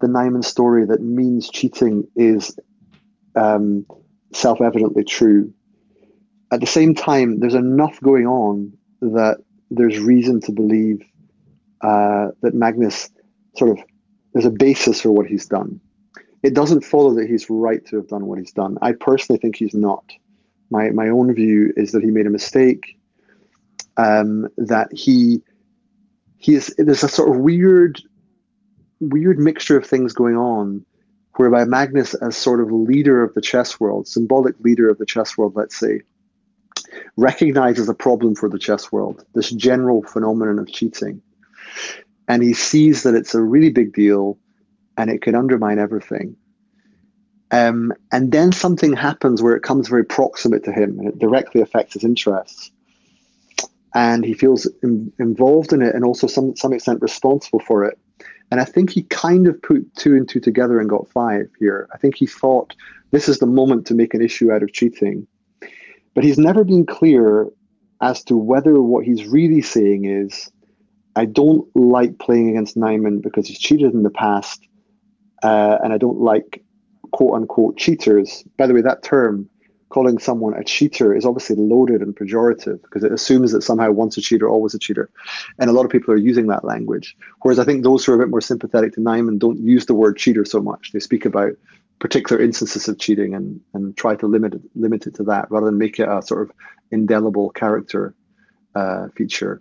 the 0.00 0.08
Niemann 0.08 0.42
story 0.42 0.86
that 0.86 1.00
means 1.00 1.50
cheating 1.50 2.06
is 2.16 2.58
um, 3.36 3.86
self 4.32 4.60
evidently 4.60 5.04
true. 5.04 5.52
At 6.52 6.60
the 6.60 6.66
same 6.66 6.94
time, 6.94 7.40
there's 7.40 7.54
enough 7.54 8.00
going 8.00 8.26
on 8.26 8.72
that 9.00 9.38
there's 9.70 9.98
reason 9.98 10.40
to 10.42 10.52
believe 10.52 11.00
uh, 11.80 12.28
that 12.42 12.54
Magnus 12.54 13.10
sort 13.56 13.70
of 13.70 13.84
there's 14.32 14.46
a 14.46 14.50
basis 14.50 15.00
for 15.00 15.10
what 15.10 15.26
he's 15.26 15.46
done 15.46 15.80
it 16.42 16.54
doesn't 16.54 16.84
follow 16.84 17.14
that 17.14 17.28
he's 17.28 17.48
right 17.50 17.84
to 17.86 17.96
have 17.96 18.08
done 18.08 18.26
what 18.26 18.38
he's 18.38 18.52
done. 18.52 18.78
I 18.80 18.92
personally 18.92 19.38
think 19.38 19.56
he's 19.56 19.74
not. 19.74 20.04
My 20.70 20.90
my 20.90 21.08
own 21.08 21.34
view 21.34 21.72
is 21.76 21.92
that 21.92 22.02
he 22.02 22.10
made 22.10 22.26
a 22.26 22.30
mistake. 22.30 22.98
Um, 23.96 24.48
that 24.56 24.88
he 24.92 25.42
he 26.38 26.54
is 26.54 26.74
there's 26.78 27.04
a 27.04 27.08
sort 27.08 27.30
of 27.30 27.42
weird 27.42 28.00
weird 29.00 29.38
mixture 29.38 29.76
of 29.76 29.86
things 29.86 30.12
going 30.12 30.36
on, 30.36 30.84
whereby 31.36 31.64
Magnus, 31.64 32.14
as 32.14 32.36
sort 32.36 32.60
of 32.60 32.70
leader 32.70 33.22
of 33.22 33.34
the 33.34 33.40
chess 33.40 33.80
world, 33.80 34.06
symbolic 34.06 34.58
leader 34.60 34.88
of 34.88 34.98
the 34.98 35.06
chess 35.06 35.36
world, 35.38 35.54
let's 35.56 35.78
say, 35.78 36.02
recognizes 37.16 37.88
a 37.88 37.94
problem 37.94 38.34
for 38.34 38.48
the 38.48 38.58
chess 38.58 38.90
world, 38.90 39.24
this 39.34 39.50
general 39.50 40.02
phenomenon 40.02 40.58
of 40.58 40.70
cheating, 40.70 41.22
and 42.28 42.42
he 42.42 42.52
sees 42.52 43.02
that 43.02 43.14
it's 43.14 43.34
a 43.34 43.42
really 43.42 43.70
big 43.70 43.92
deal 43.92 44.38
and 44.96 45.10
it 45.10 45.22
can 45.22 45.34
undermine 45.34 45.78
everything. 45.78 46.36
Um, 47.50 47.92
and 48.12 48.30
then 48.30 48.52
something 48.52 48.92
happens 48.92 49.42
where 49.42 49.56
it 49.56 49.62
comes 49.62 49.88
very 49.88 50.04
proximate 50.04 50.62
to 50.64 50.72
him 50.72 50.98
and 50.98 51.08
it 51.08 51.18
directly 51.18 51.60
affects 51.60 51.94
his 51.94 52.04
interests. 52.04 52.70
And 53.94 54.24
he 54.24 54.34
feels 54.34 54.70
in, 54.84 55.12
involved 55.18 55.72
in 55.72 55.82
it 55.82 55.94
and 55.96 56.04
also 56.04 56.28
some 56.28 56.54
some 56.54 56.72
extent 56.72 57.02
responsible 57.02 57.58
for 57.58 57.84
it. 57.84 57.98
And 58.50 58.60
I 58.60 58.64
think 58.64 58.90
he 58.90 59.04
kind 59.04 59.46
of 59.46 59.60
put 59.62 59.94
two 59.96 60.14
and 60.14 60.28
two 60.28 60.40
together 60.40 60.80
and 60.80 60.88
got 60.88 61.08
five 61.08 61.48
here. 61.58 61.88
I 61.94 61.98
think 61.98 62.16
he 62.16 62.26
thought 62.26 62.74
this 63.12 63.28
is 63.28 63.38
the 63.38 63.46
moment 63.46 63.86
to 63.86 63.94
make 63.94 64.14
an 64.14 64.22
issue 64.22 64.52
out 64.52 64.62
of 64.62 64.72
cheating. 64.72 65.26
But 66.14 66.24
he's 66.24 66.38
never 66.38 66.64
been 66.64 66.86
clear 66.86 67.48
as 68.00 68.24
to 68.24 68.36
whether 68.36 68.80
what 68.80 69.04
he's 69.04 69.26
really 69.26 69.62
saying 69.62 70.06
is 70.06 70.50
I 71.14 71.26
don't 71.26 71.68
like 71.76 72.18
playing 72.18 72.50
against 72.50 72.76
Niemann 72.76 73.20
because 73.20 73.46
he's 73.46 73.58
cheated 73.58 73.92
in 73.92 74.02
the 74.02 74.10
past 74.10 74.66
uh, 75.42 75.78
and 75.82 75.92
I 75.92 75.98
don't 75.98 76.20
like 76.20 76.64
quote 77.12 77.34
unquote 77.34 77.76
cheaters. 77.76 78.44
By 78.56 78.66
the 78.66 78.74
way, 78.74 78.82
that 78.82 79.02
term, 79.02 79.48
calling 79.90 80.18
someone 80.18 80.54
a 80.54 80.64
cheater, 80.64 81.14
is 81.14 81.26
obviously 81.26 81.56
loaded 81.56 82.00
and 82.00 82.16
pejorative 82.16 82.80
because 82.82 83.04
it 83.04 83.12
assumes 83.12 83.52
that 83.52 83.62
somehow 83.62 83.90
once 83.90 84.16
a 84.16 84.20
cheater, 84.20 84.48
always 84.48 84.72
a 84.72 84.78
cheater. 84.78 85.10
And 85.58 85.68
a 85.68 85.72
lot 85.72 85.84
of 85.84 85.90
people 85.90 86.14
are 86.14 86.16
using 86.16 86.46
that 86.46 86.64
language. 86.64 87.16
Whereas 87.42 87.58
I 87.58 87.64
think 87.64 87.82
those 87.82 88.04
who 88.04 88.12
are 88.12 88.14
a 88.14 88.18
bit 88.18 88.30
more 88.30 88.40
sympathetic 88.40 88.94
to 88.94 89.00
Niemann 89.00 89.38
don't 89.38 89.58
use 89.58 89.86
the 89.86 89.94
word 89.94 90.16
cheater 90.16 90.44
so 90.44 90.60
much. 90.62 90.92
They 90.92 91.00
speak 91.00 91.24
about 91.24 91.52
particular 91.98 92.40
instances 92.40 92.88
of 92.88 92.98
cheating 92.98 93.34
and, 93.34 93.60
and 93.74 93.96
try 93.96 94.16
to 94.16 94.26
limit 94.26 94.54
it, 94.54 94.62
limit 94.74 95.06
it 95.06 95.14
to 95.16 95.22
that 95.24 95.50
rather 95.50 95.66
than 95.66 95.78
make 95.78 96.00
it 96.00 96.08
a 96.08 96.22
sort 96.22 96.42
of 96.42 96.52
indelible 96.90 97.50
character 97.50 98.14
uh, 98.74 99.08
feature. 99.16 99.60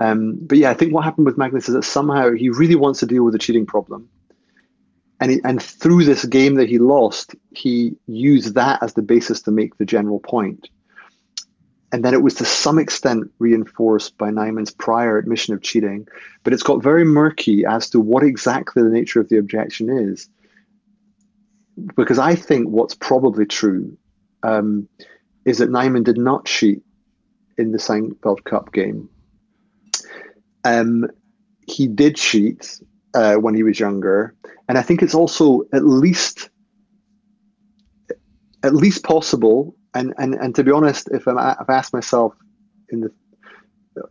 Um, 0.00 0.38
but 0.40 0.58
yeah, 0.58 0.70
I 0.70 0.74
think 0.74 0.94
what 0.94 1.04
happened 1.04 1.26
with 1.26 1.38
Magnus 1.38 1.68
is 1.68 1.74
that 1.74 1.84
somehow 1.84 2.32
he 2.32 2.48
really 2.48 2.74
wants 2.74 3.00
to 3.00 3.06
deal 3.06 3.22
with 3.24 3.32
the 3.32 3.38
cheating 3.38 3.66
problem 3.66 4.08
and 5.22 5.30
he, 5.30 5.40
and 5.44 5.62
through 5.62 6.02
this 6.02 6.24
game 6.24 6.56
that 6.56 6.68
he 6.68 6.80
lost, 6.80 7.36
he 7.52 7.94
used 8.08 8.56
that 8.56 8.82
as 8.82 8.94
the 8.94 9.02
basis 9.02 9.40
to 9.42 9.52
make 9.52 9.78
the 9.78 9.84
general 9.84 10.18
point. 10.18 10.68
And 11.92 12.04
then 12.04 12.12
it 12.12 12.22
was 12.22 12.34
to 12.34 12.44
some 12.44 12.76
extent 12.76 13.30
reinforced 13.38 14.18
by 14.18 14.32
Niemann's 14.32 14.72
prior 14.72 15.18
admission 15.18 15.54
of 15.54 15.62
cheating, 15.62 16.08
but 16.42 16.52
it's 16.52 16.64
got 16.64 16.82
very 16.82 17.04
murky 17.04 17.64
as 17.64 17.88
to 17.90 18.00
what 18.00 18.24
exactly 18.24 18.82
the 18.82 18.88
nature 18.88 19.20
of 19.20 19.28
the 19.28 19.38
objection 19.38 19.88
is. 19.90 20.28
Because 21.94 22.18
I 22.18 22.34
think 22.34 22.66
what's 22.70 22.96
probably 22.96 23.46
true 23.46 23.96
um, 24.42 24.88
is 25.44 25.58
that 25.58 25.70
Niemann 25.70 26.02
did 26.02 26.18
not 26.18 26.46
cheat 26.46 26.82
in 27.56 27.70
the 27.70 27.78
Sinquefield 27.78 28.42
Cup 28.42 28.72
game. 28.72 29.08
Um, 30.64 31.08
he 31.68 31.86
did 31.86 32.16
cheat 32.16 32.80
uh, 33.14 33.34
when 33.36 33.54
he 33.54 33.62
was 33.62 33.78
younger, 33.78 34.34
and 34.68 34.78
I 34.78 34.82
think 34.82 35.02
it's 35.02 35.14
also 35.14 35.62
at 35.72 35.84
least 35.84 36.50
at 38.62 38.74
least 38.74 39.04
possible. 39.04 39.74
And 39.94 40.14
and 40.18 40.34
and 40.34 40.54
to 40.54 40.64
be 40.64 40.70
honest, 40.70 41.08
if 41.12 41.26
I'm, 41.26 41.38
I've 41.38 41.68
asked 41.68 41.92
myself 41.92 42.34
in 42.88 43.00
the 43.00 43.10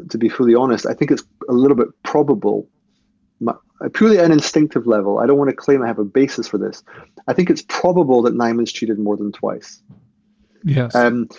to 0.09 0.17
be 0.17 0.29
fully 0.29 0.55
honest, 0.55 0.85
I 0.85 0.93
think 0.93 1.11
it's 1.11 1.23
a 1.49 1.53
little 1.53 1.77
bit 1.77 1.87
probable, 2.03 2.67
purely 3.93 4.19
at 4.19 4.25
an 4.25 4.31
instinctive 4.31 4.85
level. 4.85 5.19
I 5.19 5.25
don't 5.25 5.37
want 5.37 5.49
to 5.49 5.55
claim 5.55 5.81
I 5.81 5.87
have 5.87 5.99
a 5.99 6.05
basis 6.05 6.47
for 6.47 6.57
this. 6.57 6.83
I 7.27 7.33
think 7.33 7.49
it's 7.49 7.63
probable 7.63 8.21
that 8.23 8.35
Niemann's 8.35 8.71
cheated 8.71 8.99
more 8.99 9.17
than 9.17 9.31
twice. 9.31 9.81
Yes. 10.63 10.93
Um, 10.93 11.29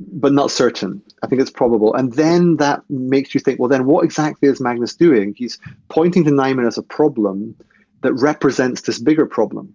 but 0.00 0.32
not 0.32 0.50
certain. 0.50 1.02
I 1.22 1.26
think 1.26 1.40
it's 1.40 1.50
probable. 1.50 1.94
And 1.94 2.12
then 2.14 2.56
that 2.56 2.82
makes 2.88 3.34
you 3.34 3.40
think, 3.40 3.58
well, 3.58 3.68
then 3.68 3.86
what 3.86 4.04
exactly 4.04 4.48
is 4.48 4.60
Magnus 4.60 4.94
doing? 4.94 5.34
He's 5.36 5.58
pointing 5.88 6.24
to 6.24 6.30
Niemann 6.30 6.66
as 6.66 6.78
a 6.78 6.82
problem 6.82 7.54
that 8.02 8.12
represents 8.14 8.82
this 8.82 8.98
bigger 8.98 9.26
problem. 9.26 9.74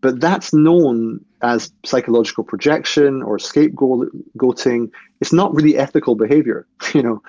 But 0.00 0.20
that's 0.20 0.54
known 0.54 1.22
as 1.42 1.72
psychological 1.84 2.42
projection 2.42 3.22
or 3.22 3.36
scapegoating. 3.36 4.90
It's 5.20 5.32
not 5.32 5.54
really 5.54 5.76
ethical 5.76 6.14
behavior. 6.14 6.66
You 6.92 7.02
know, 7.04 7.22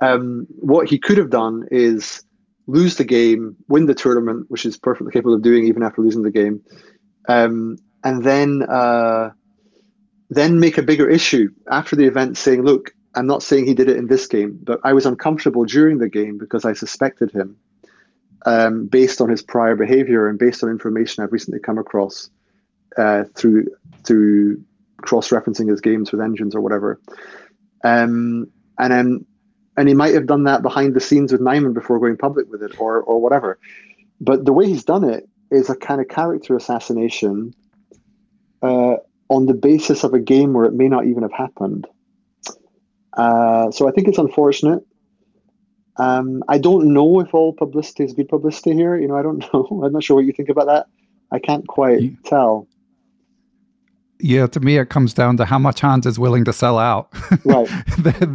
um, 0.00 0.46
what 0.60 0.88
he 0.88 0.96
could 0.96 1.18
have 1.18 1.30
done 1.30 1.66
is 1.72 2.22
lose 2.68 2.94
the 2.96 3.04
game, 3.04 3.56
win 3.66 3.86
the 3.86 3.94
tournament, 3.94 4.46
which 4.48 4.64
is 4.64 4.76
perfectly 4.76 5.10
capable 5.10 5.34
of 5.34 5.42
doing 5.42 5.64
even 5.64 5.82
after 5.82 6.00
losing 6.00 6.22
the 6.22 6.30
game, 6.30 6.60
um, 7.28 7.78
and 8.04 8.22
then 8.22 8.62
uh, 8.68 9.30
then 10.30 10.60
make 10.60 10.78
a 10.78 10.82
bigger 10.82 11.08
issue 11.08 11.50
after 11.70 11.96
the 11.96 12.06
event 12.06 12.36
saying, 12.36 12.62
look, 12.62 12.94
I'm 13.14 13.26
not 13.26 13.42
saying 13.42 13.66
he 13.66 13.74
did 13.74 13.88
it 13.88 13.96
in 13.96 14.06
this 14.06 14.26
game, 14.26 14.58
but 14.62 14.80
I 14.84 14.92
was 14.92 15.06
uncomfortable 15.06 15.64
during 15.64 15.98
the 15.98 16.08
game 16.08 16.38
because 16.38 16.64
I 16.64 16.72
suspected 16.74 17.32
him 17.32 17.56
um, 18.46 18.86
based 18.86 19.20
on 19.20 19.28
his 19.28 19.42
prior 19.42 19.74
behavior 19.74 20.28
and 20.28 20.38
based 20.38 20.62
on 20.62 20.70
information 20.70 21.24
I've 21.24 21.32
recently 21.32 21.60
come 21.60 21.78
across 21.78 22.30
uh, 22.96 23.24
through 23.34 23.66
through 24.04 24.62
cross-referencing 25.02 25.68
his 25.68 25.80
games 25.80 26.10
with 26.12 26.20
engines 26.20 26.54
or 26.54 26.60
whatever. 26.60 27.00
Um, 27.84 28.48
and 28.78 28.92
then 28.92 29.26
and 29.76 29.88
he 29.88 29.94
might 29.94 30.14
have 30.14 30.26
done 30.26 30.44
that 30.44 30.62
behind 30.62 30.94
the 30.94 31.00
scenes 31.00 31.32
with 31.32 31.40
Niemann 31.40 31.72
before 31.72 32.00
going 32.00 32.16
public 32.16 32.50
with 32.50 32.62
it 32.62 32.80
or 32.80 33.00
or 33.00 33.20
whatever. 33.20 33.58
But 34.20 34.44
the 34.44 34.52
way 34.52 34.66
he's 34.66 34.84
done 34.84 35.04
it 35.04 35.28
is 35.50 35.70
a 35.70 35.76
kind 35.76 36.00
of 36.00 36.08
character 36.08 36.56
assassination 36.56 37.54
uh, 38.62 38.96
on 39.28 39.46
the 39.46 39.54
basis 39.54 40.04
of 40.04 40.14
a 40.14 40.18
game 40.18 40.52
where 40.52 40.64
it 40.64 40.72
may 40.72 40.88
not 40.88 41.06
even 41.06 41.22
have 41.22 41.32
happened. 41.32 41.86
Uh, 43.16 43.70
so 43.70 43.88
I 43.88 43.92
think 43.92 44.08
it's 44.08 44.18
unfortunate. 44.18 44.84
Um, 45.96 46.44
I 46.48 46.58
don't 46.58 46.92
know 46.92 47.20
if 47.20 47.34
all 47.34 47.52
publicity 47.52 48.04
is 48.04 48.12
good 48.12 48.28
publicity 48.28 48.72
here. 48.72 48.96
You 48.96 49.08
know, 49.08 49.16
I 49.16 49.22
don't 49.22 49.40
know. 49.52 49.82
I'm 49.84 49.92
not 49.92 50.04
sure 50.04 50.16
what 50.16 50.24
you 50.24 50.32
think 50.32 50.48
about 50.48 50.66
that. 50.66 50.86
I 51.30 51.38
can't 51.38 51.66
quite 51.66 52.00
yeah. 52.00 52.10
tell. 52.24 52.68
Yeah, 54.20 54.46
to 54.48 54.60
me, 54.60 54.78
it 54.78 54.88
comes 54.88 55.14
down 55.14 55.36
to 55.36 55.44
how 55.44 55.60
much 55.60 55.80
Hans 55.80 56.04
is 56.04 56.18
willing 56.18 56.44
to 56.44 56.52
sell 56.52 56.78
out. 56.78 57.12
Right. 57.44 57.68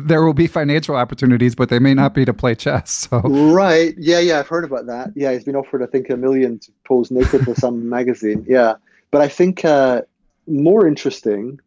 there 0.07 0.23
will 0.23 0.33
be 0.33 0.47
financial 0.47 0.95
opportunities, 0.95 1.55
but 1.55 1.69
they 1.69 1.77
may 1.77 1.93
not 1.93 2.13
be 2.13 2.25
to 2.25 2.33
play 2.33 2.55
chess. 2.55 3.07
So. 3.09 3.19
Right. 3.19 3.93
Yeah, 3.97 4.19
yeah, 4.19 4.39
I've 4.39 4.47
heard 4.47 4.63
about 4.63 4.87
that. 4.87 5.11
Yeah, 5.15 5.33
he's 5.33 5.43
been 5.43 5.55
offered, 5.55 5.83
I 5.83 5.87
think, 5.87 6.09
a 6.09 6.17
million 6.17 6.57
to 6.59 6.71
pose 6.87 7.11
naked 7.11 7.43
for 7.43 7.53
some 7.53 7.89
magazine. 7.97 8.45
Yeah, 8.47 8.75
but 9.11 9.21
I 9.21 9.27
think 9.27 9.65
uh, 9.65 10.01
more 10.47 10.87
interesting 10.87 11.59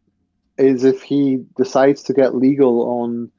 is 0.57 0.83
if 0.83 1.01
he 1.01 1.43
decides 1.55 2.03
to 2.03 2.13
get 2.13 2.35
legal 2.35 2.81
on 3.01 3.31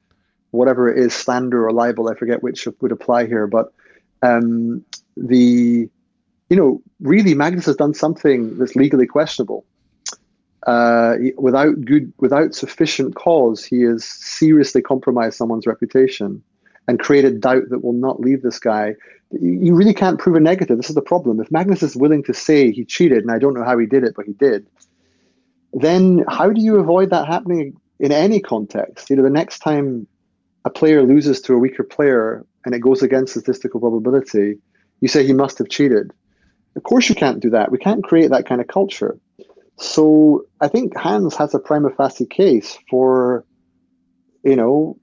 whatever 0.51 0.89
it 0.89 0.99
is, 0.99 1.15
slander 1.15 1.67
or 1.67 1.73
libel. 1.73 2.09
I 2.09 2.15
forget 2.15 2.43
which 2.43 2.67
would 2.81 2.93
apply 2.93 3.27
here, 3.27 3.47
but 3.47 3.73
um, 4.23 4.85
the 5.17 5.89
you 6.51 6.57
know 6.57 6.83
really 7.01 7.35
Magnus 7.35 7.67
has 7.67 7.77
done 7.77 7.95
something 7.95 8.57
that's 8.59 8.77
legally 8.77 9.07
questionable. 9.07 9.65
Uh, 10.67 11.17
without 11.37 11.81
good, 11.85 12.13
without 12.19 12.55
sufficient 12.55 13.15
cause, 13.15 13.65
he 13.65 13.83
has 13.83 14.05
seriously 14.05 14.83
compromised 14.83 15.37
someone's 15.37 15.67
reputation 15.67 16.43
and 16.89 16.99
created 16.99 17.41
doubt 17.41 17.69
that 17.69 17.85
will 17.85 17.93
not 17.93 18.21
leave 18.21 18.43
this 18.43 18.59
guy. 18.59 18.95
You 19.31 19.75
really 19.75 19.95
can't 19.95 20.19
prove 20.19 20.37
a 20.37 20.41
negative. 20.41 20.79
This 20.79 20.89
is 20.89 20.95
the 20.95 21.03
problem. 21.03 21.39
If 21.39 21.51
Magnus 21.51 21.83
is 21.83 21.95
willing 21.97 22.23
to 22.25 22.35
say 22.35 22.73
he 22.73 22.85
cheated, 22.85 23.19
and 23.19 23.31
I 23.31 23.39
don't 23.39 23.55
know 23.55 23.65
how 23.65 23.79
he 23.79 23.87
did 23.87 24.05
it, 24.05 24.15
but 24.17 24.25
he 24.25 24.33
did, 24.33 24.67
then 25.73 26.25
how 26.29 26.51
do 26.51 26.61
you 26.61 26.77
avoid 26.77 27.11
that 27.11 27.27
happening 27.27 27.77
in 28.01 28.13
any 28.13 28.41
context? 28.41 29.11
You 29.11 29.17
know, 29.17 29.23
the 29.23 29.31
next 29.31 29.61
time 29.61 30.07
a 30.65 30.71
player 30.71 31.03
loses 31.03 31.41
to 31.43 31.55
a 31.55 31.59
weaker 31.59 31.85
player 31.85 32.45
and 32.65 32.75
it 32.75 32.81
goes 32.81 33.03
against 33.03 33.33
statistical 33.33 33.81
probability, 33.81 34.59
you 35.01 35.09
say 35.09 35.27
he 35.27 35.33
must 35.33 35.59
have 35.59 35.69
cheated. 35.69 36.13
Of 36.77 36.83
course, 36.83 37.09
you 37.09 37.15
can't 37.15 37.41
do 37.41 37.51
that. 37.51 37.71
We 37.73 37.79
can't 37.79 38.05
create 38.05 38.31
that 38.31 38.47
kind 38.47 38.61
of 38.61 38.67
culture. 38.67 39.19
So 39.79 40.47
I 40.61 40.69
think 40.69 40.97
Hans 40.97 41.37
has 41.37 41.55
a 41.55 41.59
prima 41.59 41.91
facie 41.91 42.27
case 42.27 42.77
for, 42.91 43.45
you 44.45 44.57
know, 44.57 44.99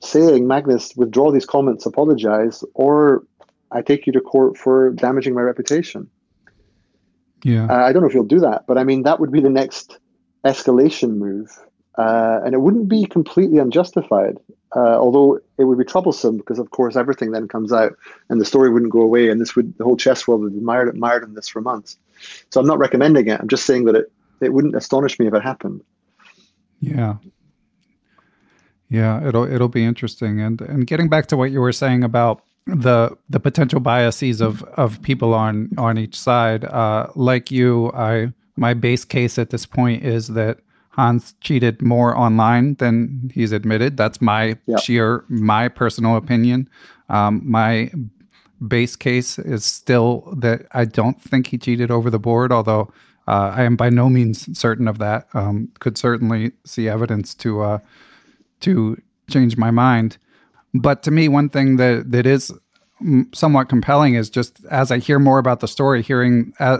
saying 0.00 0.46
Magnus, 0.46 0.94
withdraw 0.96 1.30
these 1.30 1.46
comments, 1.46 1.86
apologize, 1.86 2.64
or 2.74 3.24
I 3.70 3.82
take 3.82 4.06
you 4.06 4.12
to 4.12 4.20
court 4.20 4.56
for 4.56 4.90
damaging 4.90 5.34
my 5.34 5.42
reputation. 5.42 6.08
Yeah. 7.44 7.66
Uh, 7.66 7.84
I 7.84 7.92
don't 7.92 8.02
know 8.02 8.08
if 8.08 8.12
he'll 8.12 8.24
do 8.24 8.40
that, 8.40 8.66
but 8.66 8.78
I 8.78 8.84
mean, 8.84 9.02
that 9.02 9.18
would 9.18 9.32
be 9.32 9.40
the 9.40 9.50
next 9.50 9.98
escalation 10.44 11.16
move. 11.16 11.58
Uh, 11.98 12.40
and 12.44 12.54
it 12.54 12.62
wouldn't 12.62 12.88
be 12.88 13.04
completely 13.04 13.58
unjustified, 13.58 14.38
uh, 14.74 14.96
although 14.98 15.38
it 15.58 15.64
would 15.64 15.76
be 15.76 15.84
troublesome 15.84 16.38
because, 16.38 16.58
of 16.58 16.70
course, 16.70 16.96
everything 16.96 17.32
then 17.32 17.46
comes 17.46 17.70
out 17.70 17.92
and 18.30 18.40
the 18.40 18.46
story 18.46 18.70
wouldn't 18.70 18.92
go 18.92 19.02
away, 19.02 19.28
and 19.28 19.40
this 19.40 19.54
would 19.54 19.76
the 19.76 19.84
whole 19.84 19.96
chess 19.96 20.26
world 20.26 20.40
would 20.40 20.54
be 20.54 20.60
mired, 20.60 20.96
mired 20.96 21.22
in 21.22 21.34
this 21.34 21.48
for 21.48 21.60
months. 21.60 21.98
So 22.50 22.60
I'm 22.60 22.66
not 22.66 22.78
recommending 22.78 23.28
it. 23.28 23.38
I'm 23.38 23.48
just 23.48 23.66
saying 23.66 23.84
that 23.84 23.94
it 23.94 24.10
it 24.40 24.54
wouldn't 24.54 24.74
astonish 24.74 25.18
me 25.18 25.26
if 25.26 25.34
it 25.34 25.42
happened. 25.42 25.82
Yeah, 26.80 27.16
yeah, 28.88 29.26
it'll 29.26 29.44
it'll 29.44 29.68
be 29.68 29.84
interesting. 29.84 30.40
And 30.40 30.62
and 30.62 30.86
getting 30.86 31.10
back 31.10 31.26
to 31.26 31.36
what 31.36 31.50
you 31.50 31.60
were 31.60 31.72
saying 31.72 32.04
about 32.04 32.42
the 32.66 33.16
the 33.28 33.40
potential 33.40 33.80
biases 33.80 34.40
of 34.40 34.62
of 34.78 35.02
people 35.02 35.34
on 35.34 35.70
on 35.76 35.98
each 35.98 36.18
side, 36.18 36.64
uh, 36.64 37.08
like 37.14 37.50
you, 37.50 37.92
I 37.94 38.32
my 38.56 38.74
base 38.74 39.04
case 39.04 39.38
at 39.38 39.50
this 39.50 39.66
point 39.66 40.04
is 40.04 40.28
that 40.28 40.58
Hans 40.90 41.34
cheated 41.40 41.80
more 41.80 42.16
online 42.16 42.74
than 42.74 43.30
he's 43.34 43.52
admitted. 43.52 43.96
That's 43.96 44.20
my 44.20 44.58
yep. 44.66 44.80
sheer, 44.80 45.24
my 45.28 45.68
personal 45.68 46.16
opinion. 46.16 46.68
Um, 47.08 47.40
my 47.44 47.90
base 48.66 48.94
case 48.94 49.38
is 49.38 49.64
still 49.64 50.34
that 50.36 50.66
I 50.72 50.84
don't 50.84 51.20
think 51.20 51.48
he 51.48 51.58
cheated 51.58 51.90
over 51.90 52.10
the 52.10 52.18
board, 52.18 52.52
although 52.52 52.92
uh, 53.26 53.52
I 53.56 53.62
am 53.62 53.76
by 53.76 53.88
no 53.88 54.10
means 54.10 54.58
certain 54.58 54.86
of 54.86 54.98
that. 54.98 55.28
Um, 55.32 55.70
could 55.80 55.96
certainly 55.96 56.52
see 56.64 56.88
evidence 56.88 57.34
to 57.36 57.62
uh, 57.62 57.78
to 58.60 59.00
change 59.30 59.56
my 59.56 59.70
mind. 59.70 60.18
But 60.74 61.02
to 61.04 61.10
me, 61.10 61.28
one 61.28 61.48
thing 61.48 61.76
that 61.76 62.10
that 62.12 62.26
is 62.26 62.52
somewhat 63.32 63.68
compelling 63.68 64.14
is 64.14 64.30
just 64.30 64.64
as 64.66 64.90
I 64.90 64.98
hear 64.98 65.18
more 65.18 65.38
about 65.38 65.60
the 65.60 65.68
story, 65.68 66.02
hearing 66.02 66.52
uh, 66.60 66.78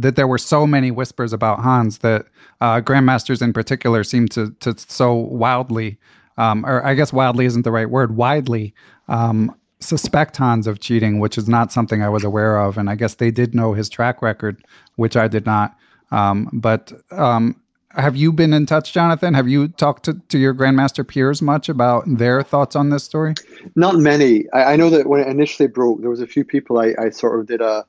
that 0.00 0.16
there 0.16 0.26
were 0.26 0.38
so 0.38 0.66
many 0.66 0.90
whispers 0.90 1.32
about 1.32 1.60
Hans 1.60 1.98
that 1.98 2.26
uh, 2.60 2.80
grandmasters 2.80 3.40
in 3.40 3.52
particular 3.52 4.04
seem 4.04 4.28
to 4.28 4.50
to 4.60 4.74
so 4.76 5.14
wildly, 5.14 5.98
um, 6.36 6.64
or 6.66 6.84
I 6.84 6.94
guess 6.94 7.12
wildly 7.12 7.46
isn't 7.46 7.62
the 7.62 7.72
right 7.72 7.88
word, 7.88 8.16
widely 8.16 8.74
um, 9.08 9.54
suspect 9.80 10.36
Hans 10.36 10.66
of 10.66 10.80
cheating, 10.80 11.20
which 11.20 11.38
is 11.38 11.48
not 11.48 11.72
something 11.72 12.02
I 12.02 12.08
was 12.08 12.24
aware 12.24 12.58
of. 12.58 12.78
And 12.78 12.90
I 12.90 12.94
guess 12.94 13.14
they 13.14 13.30
did 13.30 13.54
know 13.54 13.74
his 13.74 13.88
track 13.88 14.22
record, 14.22 14.64
which 14.96 15.16
I 15.16 15.28
did 15.28 15.46
not. 15.46 15.76
Um, 16.10 16.48
but 16.52 16.92
um, 17.10 17.60
have 17.90 18.16
you 18.16 18.32
been 18.32 18.52
in 18.52 18.66
touch, 18.66 18.92
Jonathan? 18.92 19.34
Have 19.34 19.48
you 19.48 19.68
talked 19.68 20.04
to, 20.04 20.14
to 20.28 20.38
your 20.38 20.54
Grandmaster 20.54 21.06
peers 21.06 21.40
much 21.40 21.68
about 21.68 22.04
their 22.06 22.42
thoughts 22.42 22.74
on 22.74 22.90
this 22.90 23.04
story? 23.04 23.34
Not 23.76 23.96
many. 23.96 24.48
I, 24.52 24.72
I 24.72 24.76
know 24.76 24.90
that 24.90 25.06
when 25.06 25.20
it 25.20 25.28
initially 25.28 25.68
broke, 25.68 26.00
there 26.00 26.10
was 26.10 26.20
a 26.20 26.26
few 26.26 26.44
people 26.44 26.78
I, 26.78 26.94
I 26.98 27.10
sort 27.10 27.38
of 27.38 27.46
did 27.46 27.60
a, 27.60 27.84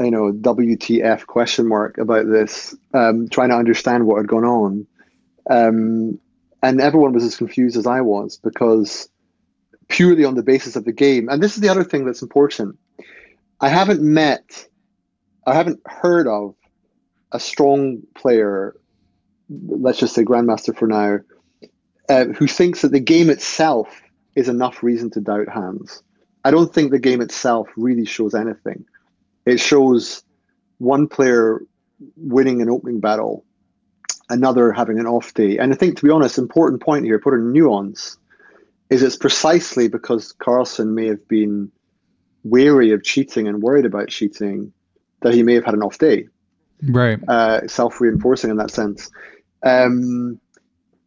you 0.00 0.10
know, 0.10 0.32
WTF 0.32 1.26
question 1.26 1.68
mark 1.68 1.98
about 1.98 2.26
this, 2.26 2.74
um, 2.94 3.28
trying 3.28 3.50
to 3.50 3.56
understand 3.56 4.06
what 4.06 4.16
had 4.16 4.28
gone 4.28 4.44
on. 4.44 4.86
Um, 5.48 6.18
and 6.62 6.80
everyone 6.80 7.12
was 7.12 7.24
as 7.24 7.36
confused 7.36 7.76
as 7.76 7.86
I 7.86 8.00
was 8.00 8.38
because 8.38 9.08
purely 9.88 10.24
on 10.24 10.34
the 10.34 10.42
basis 10.42 10.76
of 10.76 10.84
the 10.84 10.92
game. 10.92 11.28
And 11.28 11.42
this 11.42 11.54
is 11.54 11.60
the 11.60 11.68
other 11.68 11.84
thing 11.84 12.04
that's 12.04 12.22
important. 12.22 12.78
I 13.60 13.68
haven't 13.68 14.00
met, 14.00 14.66
I 15.46 15.54
haven't 15.54 15.80
heard 15.86 16.26
of 16.26 16.54
a 17.32 17.40
strong 17.40 18.02
player, 18.14 18.76
let's 19.68 19.98
just 19.98 20.14
say 20.14 20.24
Grandmaster 20.24 20.76
for 20.76 20.86
now, 20.86 21.18
uh, 22.08 22.26
who 22.26 22.46
thinks 22.46 22.82
that 22.82 22.92
the 22.92 23.00
game 23.00 23.28
itself 23.30 24.00
is 24.34 24.48
enough 24.48 24.82
reason 24.82 25.10
to 25.10 25.20
doubt 25.20 25.48
Hans. 25.48 26.02
I 26.44 26.50
don't 26.50 26.72
think 26.72 26.90
the 26.90 26.98
game 26.98 27.20
itself 27.20 27.68
really 27.76 28.06
shows 28.06 28.34
anything. 28.34 28.84
It 29.50 29.58
shows 29.58 30.22
one 30.78 31.08
player 31.08 31.60
winning 32.16 32.62
an 32.62 32.70
opening 32.70 33.00
battle, 33.00 33.44
another 34.28 34.70
having 34.72 35.00
an 35.00 35.06
off 35.06 35.34
day. 35.34 35.58
And 35.58 35.72
I 35.72 35.76
think, 35.76 35.96
to 35.98 36.04
be 36.04 36.10
honest, 36.10 36.38
important 36.38 36.80
point 36.80 37.04
here, 37.04 37.18
put 37.18 37.34
a 37.34 37.38
nuance, 37.38 38.16
is 38.90 39.02
it's 39.02 39.16
precisely 39.16 39.88
because 39.88 40.32
Carlsen 40.32 40.94
may 40.94 41.06
have 41.06 41.26
been 41.26 41.70
wary 42.44 42.92
of 42.92 43.02
cheating 43.02 43.48
and 43.48 43.60
worried 43.60 43.84
about 43.84 44.08
cheating 44.08 44.72
that 45.22 45.34
he 45.34 45.42
may 45.42 45.54
have 45.54 45.64
had 45.64 45.74
an 45.74 45.82
off 45.82 45.98
day. 45.98 46.28
Right. 46.88 47.18
Uh, 47.28 47.66
self-reinforcing 47.66 48.50
in 48.50 48.56
that 48.56 48.70
sense. 48.70 49.10
Um, 49.64 50.40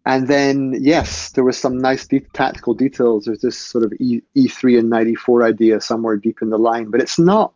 and 0.06 0.28
then 0.28 0.76
yes 0.80 1.32
there 1.32 1.46
was 1.46 1.58
some 1.58 1.78
nice 1.78 2.06
deep 2.06 2.32
tactical 2.34 2.74
details. 2.74 3.26
There's 3.26 3.42
this 3.42 3.58
sort 3.58 3.86
of 3.86 3.94
e- 4.00 4.22
e3 4.36 4.80
and 4.80 4.90
94 4.90 5.44
idea 5.44 5.82
somewhere 5.82 6.18
deep 6.18 6.42
in 6.42 6.50
the 6.50 6.60
line 6.60 6.92
but 6.92 7.02
it's 7.02 7.18
not 7.18 7.54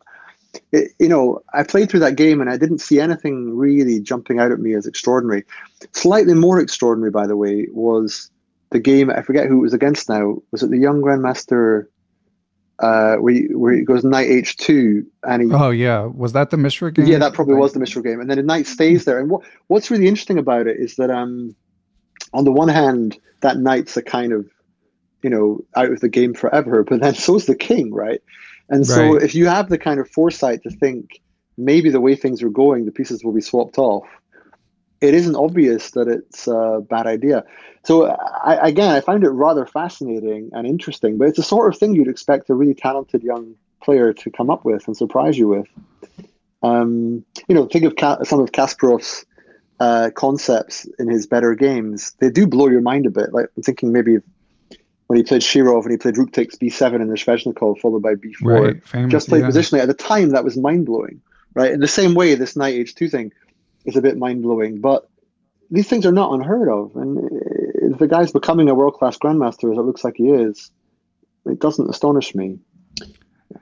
it, 0.72 0.92
you 0.98 1.08
know 1.08 1.40
i 1.54 1.62
played 1.62 1.90
through 1.90 2.00
that 2.00 2.16
game 2.16 2.40
and 2.40 2.50
i 2.50 2.56
didn't 2.56 2.78
see 2.78 3.00
anything 3.00 3.56
really 3.56 4.00
jumping 4.00 4.38
out 4.38 4.52
at 4.52 4.60
me 4.60 4.74
as 4.74 4.86
extraordinary. 4.86 5.44
Slightly 5.92 6.34
more 6.34 6.60
extraordinary 6.60 7.10
by 7.10 7.26
the 7.26 7.36
way 7.36 7.66
was 7.72 8.30
the 8.70 8.80
game 8.80 9.10
i 9.10 9.22
forget 9.22 9.46
who 9.46 9.58
it 9.58 9.62
was 9.62 9.74
against 9.74 10.08
now. 10.08 10.36
Was 10.50 10.62
it 10.62 10.70
the 10.70 10.78
young 10.78 11.00
grandmaster 11.00 11.86
uh, 12.80 13.16
where, 13.16 13.34
he, 13.34 13.54
where 13.54 13.72
he 13.72 13.82
goes 13.82 14.04
knight 14.04 14.28
h2 14.28 15.04
and 15.24 15.42
he, 15.42 15.48
oh 15.52 15.70
yeah. 15.70 16.02
Was 16.04 16.32
that 16.34 16.50
the 16.50 16.56
Mishra 16.56 16.92
game? 16.92 17.06
Yeah 17.06 17.18
that 17.18 17.34
probably 17.34 17.54
was 17.54 17.72
the 17.72 17.80
Mishra 17.80 18.02
game. 18.02 18.20
And 18.20 18.30
then 18.30 18.36
the 18.36 18.44
knight 18.44 18.66
stays 18.66 19.04
there. 19.04 19.18
And 19.18 19.30
what 19.30 19.42
what's 19.66 19.90
really 19.90 20.06
interesting 20.06 20.38
about 20.38 20.68
it 20.68 20.78
is 20.78 20.94
that 20.96 21.10
um 21.10 21.56
on 22.32 22.44
the 22.44 22.52
one 22.52 22.68
hand 22.68 23.18
that 23.40 23.58
knight's 23.58 23.96
a 23.96 24.02
kind 24.02 24.32
of 24.32 24.48
you 25.22 25.30
know 25.30 25.64
out 25.76 25.90
of 25.90 26.00
the 26.00 26.08
game 26.08 26.34
forever 26.34 26.84
but 26.84 27.00
then 27.00 27.14
so's 27.26 27.46
the 27.46 27.56
king 27.56 27.92
right 27.92 28.22
and 28.68 28.86
so 28.86 29.14
Right. 29.14 29.22
if 29.22 29.34
you 29.34 29.46
have 29.46 29.68
the 29.68 29.78
kind 29.78 30.00
of 30.00 30.08
foresight 30.10 30.62
to 30.62 30.70
think 30.70 31.20
maybe 31.56 31.90
the 31.90 32.00
way 32.00 32.14
things 32.14 32.42
are 32.42 32.50
going 32.50 32.84
the 32.84 32.92
pieces 32.92 33.24
will 33.24 33.32
be 33.32 33.40
swapped 33.40 33.78
off 33.78 34.06
it 35.00 35.14
isn't 35.14 35.36
obvious 35.36 35.92
that 35.92 36.08
it's 36.08 36.48
a 36.48 36.80
bad 36.88 37.06
idea. 37.06 37.44
So 37.84 38.06
I, 38.06 38.68
again, 38.68 38.90
I 38.90 39.00
find 39.00 39.22
it 39.22 39.30
rather 39.30 39.64
fascinating 39.64 40.50
and 40.52 40.66
interesting, 40.66 41.18
but 41.18 41.28
it's 41.28 41.36
the 41.36 41.44
sort 41.44 41.72
of 41.72 41.78
thing 41.78 41.94
you'd 41.94 42.08
expect 42.08 42.50
a 42.50 42.54
really 42.54 42.74
talented 42.74 43.22
young 43.22 43.54
player 43.82 44.12
to 44.12 44.30
come 44.30 44.50
up 44.50 44.64
with 44.64 44.86
and 44.86 44.96
surprise 44.96 45.38
you 45.38 45.48
with. 45.48 45.68
Um, 46.62 47.24
you 47.46 47.54
know, 47.54 47.66
think 47.66 47.84
of 47.84 47.94
Ka- 47.94 48.24
some 48.24 48.40
of 48.40 48.50
Kasparov's 48.50 49.24
uh, 49.78 50.10
concepts 50.16 50.84
in 50.98 51.08
his 51.08 51.26
better 51.26 51.54
games. 51.54 52.14
They 52.18 52.30
do 52.30 52.46
blow 52.48 52.68
your 52.68 52.80
mind 52.80 53.06
a 53.06 53.10
bit. 53.10 53.32
Like 53.32 53.46
I'm 53.56 53.62
thinking 53.62 53.92
maybe 53.92 54.18
when 55.08 55.16
he 55.16 55.22
played 55.22 55.42
Shirov 55.42 55.82
and 55.82 55.90
he 55.90 55.96
played 55.96 56.16
Rook 56.16 56.32
takes 56.32 56.54
b7 56.54 57.00
in 57.00 57.08
the 57.08 57.16
Sveshnikov 57.16 57.80
followed 57.80 58.02
by 58.02 58.14
b4 58.14 58.82
right 58.92 59.10
just 59.10 59.28
played 59.28 59.42
yeah. 59.42 59.48
positionally. 59.48 59.80
At 59.80 59.88
the 59.88 59.94
time, 59.94 60.30
that 60.30 60.44
was 60.44 60.56
mind 60.56 60.86
blowing, 60.86 61.20
right? 61.54 61.72
In 61.72 61.80
the 61.80 61.88
same 61.88 62.14
way, 62.14 62.34
this 62.34 62.56
knight 62.56 62.74
h2 62.76 63.10
thing 63.10 63.32
is 63.84 63.96
a 63.96 64.02
bit 64.02 64.16
mind 64.16 64.42
blowing, 64.42 64.80
but 64.80 65.08
these 65.70 65.88
things 65.88 66.06
are 66.06 66.12
not 66.12 66.32
unheard 66.32 66.68
of. 66.68 66.94
And 66.96 67.28
if 67.92 67.98
the 67.98 68.08
guy's 68.08 68.32
becoming 68.32 68.68
a 68.68 68.74
world 68.74 68.94
class 68.94 69.18
grandmaster, 69.18 69.70
as 69.72 69.78
it 69.78 69.82
looks 69.82 70.04
like 70.04 70.16
he 70.16 70.30
is, 70.30 70.70
it 71.46 71.58
doesn't 71.58 71.88
astonish 71.88 72.34
me. 72.34 72.58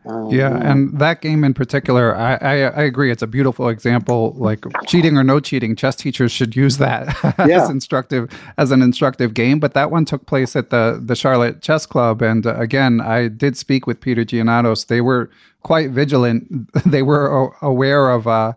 Um, 0.05 0.31
Yeah, 0.31 0.57
and 0.71 0.99
that 0.99 1.21
game 1.21 1.45
in 1.45 1.55
particular, 1.55 2.15
I, 2.17 2.35
I 2.37 2.55
I 2.81 2.83
agree. 2.83 3.11
It's 3.13 3.23
a 3.23 3.27
beautiful 3.27 3.69
example. 3.69 4.35
Like 4.37 4.65
cheating 4.87 5.17
or 5.17 5.25
no 5.25 5.39
cheating, 5.41 5.77
chess 5.77 5.97
teachers 5.97 6.33
should 6.33 6.57
use 6.57 6.79
that 6.79 7.17
Yeah. 7.47 7.63
as 7.63 7.71
instructive 7.71 8.29
as 8.59 8.71
an 8.73 8.83
instructive 8.83 9.33
game. 9.35 9.59
But 9.61 9.75
that 9.75 9.91
one 9.91 10.05
took 10.05 10.27
place 10.27 10.57
at 10.57 10.71
the 10.71 11.01
the 11.05 11.15
Charlotte 11.15 11.63
Chess 11.63 11.87
Club, 11.87 12.23
and 12.23 12.47
uh, 12.47 12.55
again, 12.57 13.01
I 13.01 13.29
did 13.29 13.57
speak 13.57 13.87
with 13.87 14.01
Peter 14.01 14.25
Giannatos. 14.25 14.87
They 14.87 15.01
were 15.01 15.31
quite 15.63 15.91
vigilant. 15.91 16.47
They 16.87 17.03
were 17.03 17.27
a- 17.47 17.67
aware 17.67 18.11
of 18.11 18.27
uh, 18.27 18.53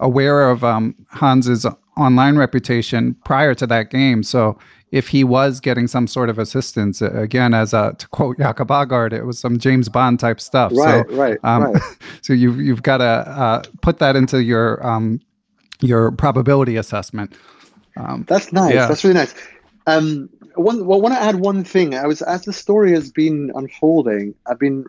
aware 0.00 0.50
of 0.50 0.62
um, 0.64 0.94
Hans's 1.10 1.64
online 1.96 2.36
reputation 2.38 3.14
prior 3.24 3.54
to 3.54 3.66
that 3.66 3.90
game. 3.90 4.22
So 4.22 4.56
if 4.92 5.08
he 5.08 5.24
was 5.24 5.58
getting 5.58 5.86
some 5.88 6.06
sort 6.06 6.28
of 6.28 6.38
assistance, 6.38 7.00
again, 7.00 7.54
as 7.54 7.72
a, 7.72 7.94
to 7.98 8.06
quote 8.08 8.38
Jacob 8.38 8.68
Aagaard, 8.68 9.14
it 9.14 9.24
was 9.24 9.38
some 9.38 9.58
James 9.58 9.88
Bond 9.88 10.20
type 10.20 10.38
stuff. 10.38 10.70
Right, 10.74 11.06
so, 11.08 11.16
right, 11.16 11.38
um, 11.42 11.64
right. 11.64 11.82
so 12.22 12.34
you've 12.34 12.60
you've 12.60 12.82
got 12.82 12.98
to 12.98 13.04
uh, 13.04 13.62
put 13.80 13.98
that 13.98 14.16
into 14.16 14.42
your 14.42 14.86
um, 14.86 15.20
your 15.80 16.12
probability 16.12 16.76
assessment. 16.76 17.34
Um, 17.96 18.26
That's 18.28 18.52
nice. 18.52 18.74
Yeah. 18.74 18.86
That's 18.86 19.02
really 19.02 19.14
nice. 19.14 19.34
Um, 19.86 20.28
one, 20.54 20.86
well, 20.86 20.98
I 20.98 21.02
want 21.02 21.14
to 21.14 21.20
add 21.20 21.36
one 21.36 21.64
thing. 21.64 21.94
I 21.94 22.06
was 22.06 22.20
as 22.20 22.42
the 22.42 22.52
story 22.52 22.92
has 22.92 23.10
been 23.10 23.50
unfolding, 23.54 24.34
I've 24.46 24.58
been 24.58 24.84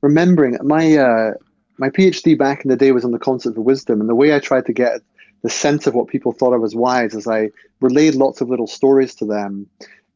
remembering 0.00 0.58
my 0.64 0.96
uh, 0.96 1.34
my 1.78 1.90
PhD 1.90 2.36
back 2.36 2.64
in 2.64 2.70
the 2.70 2.76
day 2.76 2.90
was 2.90 3.04
on 3.04 3.12
the 3.12 3.20
concept 3.20 3.56
of 3.56 3.62
wisdom, 3.62 4.00
and 4.00 4.10
the 4.10 4.16
way 4.16 4.34
I 4.34 4.40
tried 4.40 4.66
to 4.66 4.72
get 4.72 5.00
the 5.42 5.50
sense 5.50 5.86
of 5.86 5.94
what 5.94 6.08
people 6.08 6.32
thought 6.32 6.54
I 6.54 6.58
was 6.58 6.74
wise 6.74 7.14
as 7.14 7.26
I 7.26 7.50
relayed 7.80 8.14
lots 8.14 8.40
of 8.40 8.48
little 8.48 8.66
stories 8.66 9.14
to 9.16 9.24
them 9.24 9.68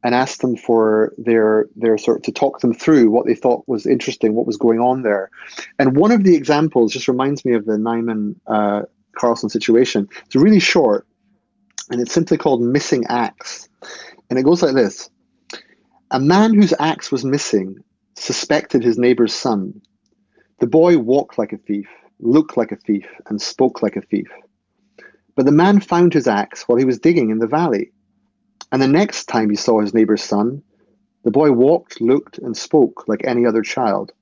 and 0.05 0.15
asked 0.15 0.41
them 0.41 0.57
for 0.57 1.13
their 1.17 1.69
their 1.77 1.97
sort 1.97 2.25
to 2.25 2.33
talk 2.33 2.61
them 2.61 2.75
through 2.75 3.11
what 3.11 3.27
they 3.27 3.35
thought 3.35 3.67
was 3.69 3.87
interesting, 3.87 4.35
what 4.35 4.47
was 4.47 4.57
going 4.57 4.81
on 4.81 5.03
there. 5.03 5.31
And 5.79 5.97
one 5.97 6.11
of 6.11 6.25
the 6.25 6.35
examples 6.35 6.93
just 6.93 7.09
reminds 7.09 7.45
me 7.45 7.55
of 7.55 7.67
the 7.67 7.79
Niemann 7.79 8.41
uh, 8.47 8.83
Carlsen 9.17 9.49
situation. 9.49 10.09
It's 10.27 10.35
really 10.35 10.59
short, 10.59 11.07
and 11.91 12.01
it's 12.01 12.13
simply 12.13 12.37
called 12.37 12.63
Missing 12.63 13.05
Axe. 13.09 13.69
And 14.29 14.39
it 14.39 14.45
goes 14.45 14.63
like 14.63 14.75
this 14.75 15.09
A 16.11 16.19
man 16.19 16.55
whose 16.55 16.75
axe 16.81 17.13
was 17.13 17.25
missing 17.25 17.77
suspected 18.17 18.83
his 18.83 18.99
neighbor's 18.99 19.35
son. 19.35 19.81
The 20.59 20.67
boy 20.67 20.99
walked 20.99 21.39
like 21.39 21.53
a 21.53 21.59
thief, 21.59 21.89
looked 22.21 22.57
like 22.57 22.73
a 22.73 22.77
thief, 22.77 23.07
and 23.27 23.41
spoke 23.41 23.83
like 23.83 23.97
a 23.97 24.03
thief. 24.03 24.29
But 25.35 25.47
the 25.47 25.53
man 25.53 25.81
found 25.81 26.13
his 26.13 26.27
axe 26.27 26.69
while 26.69 26.79
he 26.79 26.85
was 26.85 26.99
digging 26.99 27.31
in 27.31 27.39
the 27.39 27.47
valley. 27.47 27.93
And 28.71 28.81
the 28.81 28.89
next 28.89 29.27
time 29.27 29.51
he 29.51 29.57
saw 29.57 29.81
his 29.81 29.95
neighbor's 29.95 30.23
son, 30.23 30.63
the 31.25 31.31
boy 31.31 31.53
walked, 31.53 32.01
looked, 32.01 32.39
and 32.39 32.57
spoke 32.57 33.05
like 33.07 33.23
any 33.25 33.47
other 33.47 33.63
child. 33.63 34.13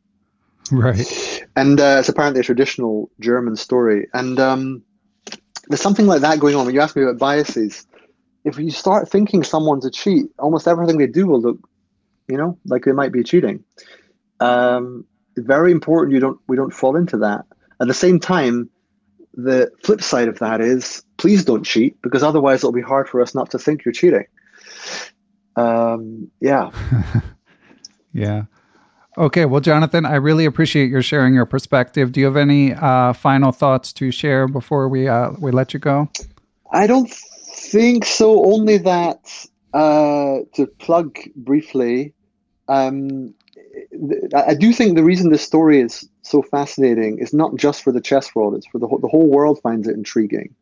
right. 0.70 1.46
And 1.56 1.80
uh, 1.80 1.96
it's 2.00 2.08
apparently 2.08 2.40
a 2.40 2.44
traditional 2.44 3.10
German 3.20 3.56
story. 3.56 4.08
And 4.12 4.38
um, 4.38 4.82
there's 5.68 5.80
something 5.80 6.06
like 6.06 6.20
that 6.20 6.40
going 6.40 6.54
on. 6.56 6.66
When 6.66 6.74
you 6.74 6.80
ask 6.80 6.96
me 6.96 7.02
about 7.02 7.18
biases, 7.18 7.86
if 8.44 8.58
you 8.58 8.70
start 8.70 9.08
thinking 9.08 9.42
someone's 9.42 9.84
a 9.84 9.90
cheat, 9.90 10.26
almost 10.38 10.68
everything 10.68 10.98
they 10.98 11.06
do 11.06 11.26
will 11.26 11.40
look, 11.40 11.58
you 12.28 12.36
know, 12.36 12.58
like 12.66 12.84
they 12.84 12.92
might 12.92 13.12
be 13.12 13.22
cheating. 13.22 13.64
Um, 14.40 15.04
it's 15.36 15.46
very 15.46 15.72
important 15.72 16.14
you 16.14 16.20
don't 16.20 16.40
we 16.48 16.56
don't 16.56 16.72
fall 16.72 16.96
into 16.96 17.18
that. 17.18 17.44
At 17.80 17.88
the 17.88 17.94
same 17.94 18.18
time, 18.18 18.68
the 19.34 19.70
flip 19.82 20.02
side 20.02 20.28
of 20.28 20.38
that 20.40 20.60
is 20.60 21.02
please 21.16 21.44
don't 21.44 21.64
cheat 21.64 22.00
because 22.02 22.22
otherwise 22.22 22.60
it'll 22.60 22.72
be 22.72 22.80
hard 22.80 23.08
for 23.08 23.20
us 23.20 23.34
not 23.34 23.50
to 23.50 23.58
think 23.58 23.84
you're 23.84 23.92
cheating. 23.92 24.24
Um, 25.56 26.30
yeah. 26.40 26.70
Yeah. 28.12 28.44
Okay. 29.18 29.44
Well, 29.44 29.60
Jonathan, 29.60 30.06
I 30.06 30.16
really 30.16 30.44
appreciate 30.44 30.90
your 30.90 31.02
sharing 31.02 31.34
your 31.34 31.46
perspective. 31.46 32.12
Do 32.12 32.20
you 32.20 32.26
have 32.26 32.36
any 32.36 32.72
uh, 32.72 33.12
final 33.12 33.52
thoughts 33.52 33.92
to 33.94 34.10
share 34.10 34.48
before 34.48 34.88
we 34.88 35.08
uh, 35.08 35.30
we 35.38 35.50
let 35.50 35.74
you 35.74 35.80
go? 35.80 36.08
I 36.72 36.86
don't 36.86 37.10
think 37.10 38.04
so. 38.04 38.44
Only 38.44 38.78
that 38.78 39.48
uh, 39.74 40.38
to 40.54 40.66
plug 40.78 41.18
briefly, 41.36 42.14
um, 42.68 43.34
I 44.34 44.42
I 44.48 44.54
do 44.54 44.72
think 44.72 44.96
the 44.96 45.04
reason 45.04 45.30
this 45.30 45.42
story 45.42 45.80
is 45.80 46.08
so 46.22 46.42
fascinating 46.42 47.18
is 47.18 47.32
not 47.32 47.56
just 47.56 47.82
for 47.82 47.92
the 47.92 48.00
chess 48.00 48.34
world; 48.34 48.54
it's 48.54 48.66
for 48.66 48.78
the 48.78 48.86
whole, 48.86 48.98
the 48.98 49.08
whole 49.08 49.28
world 49.28 49.60
finds 49.62 49.88
it 49.88 49.96
intriguing, 49.96 50.54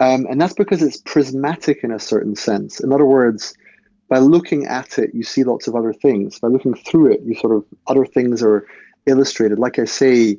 um, 0.00 0.26
and 0.28 0.40
that's 0.40 0.54
because 0.54 0.82
it's 0.82 0.98
prismatic 0.98 1.84
in 1.84 1.92
a 1.92 1.98
certain 1.98 2.36
sense. 2.36 2.80
In 2.80 2.92
other 2.92 3.06
words, 3.06 3.54
by 4.08 4.18
looking 4.18 4.66
at 4.66 4.98
it, 4.98 5.14
you 5.14 5.22
see 5.22 5.44
lots 5.44 5.66
of 5.68 5.74
other 5.74 5.92
things. 5.92 6.38
By 6.38 6.48
looking 6.48 6.74
through 6.74 7.12
it, 7.12 7.22
you 7.22 7.34
sort 7.34 7.56
of 7.56 7.64
other 7.86 8.04
things 8.04 8.42
are 8.42 8.66
illustrated. 9.06 9.58
Like 9.58 9.78
I 9.78 9.84
say, 9.84 10.38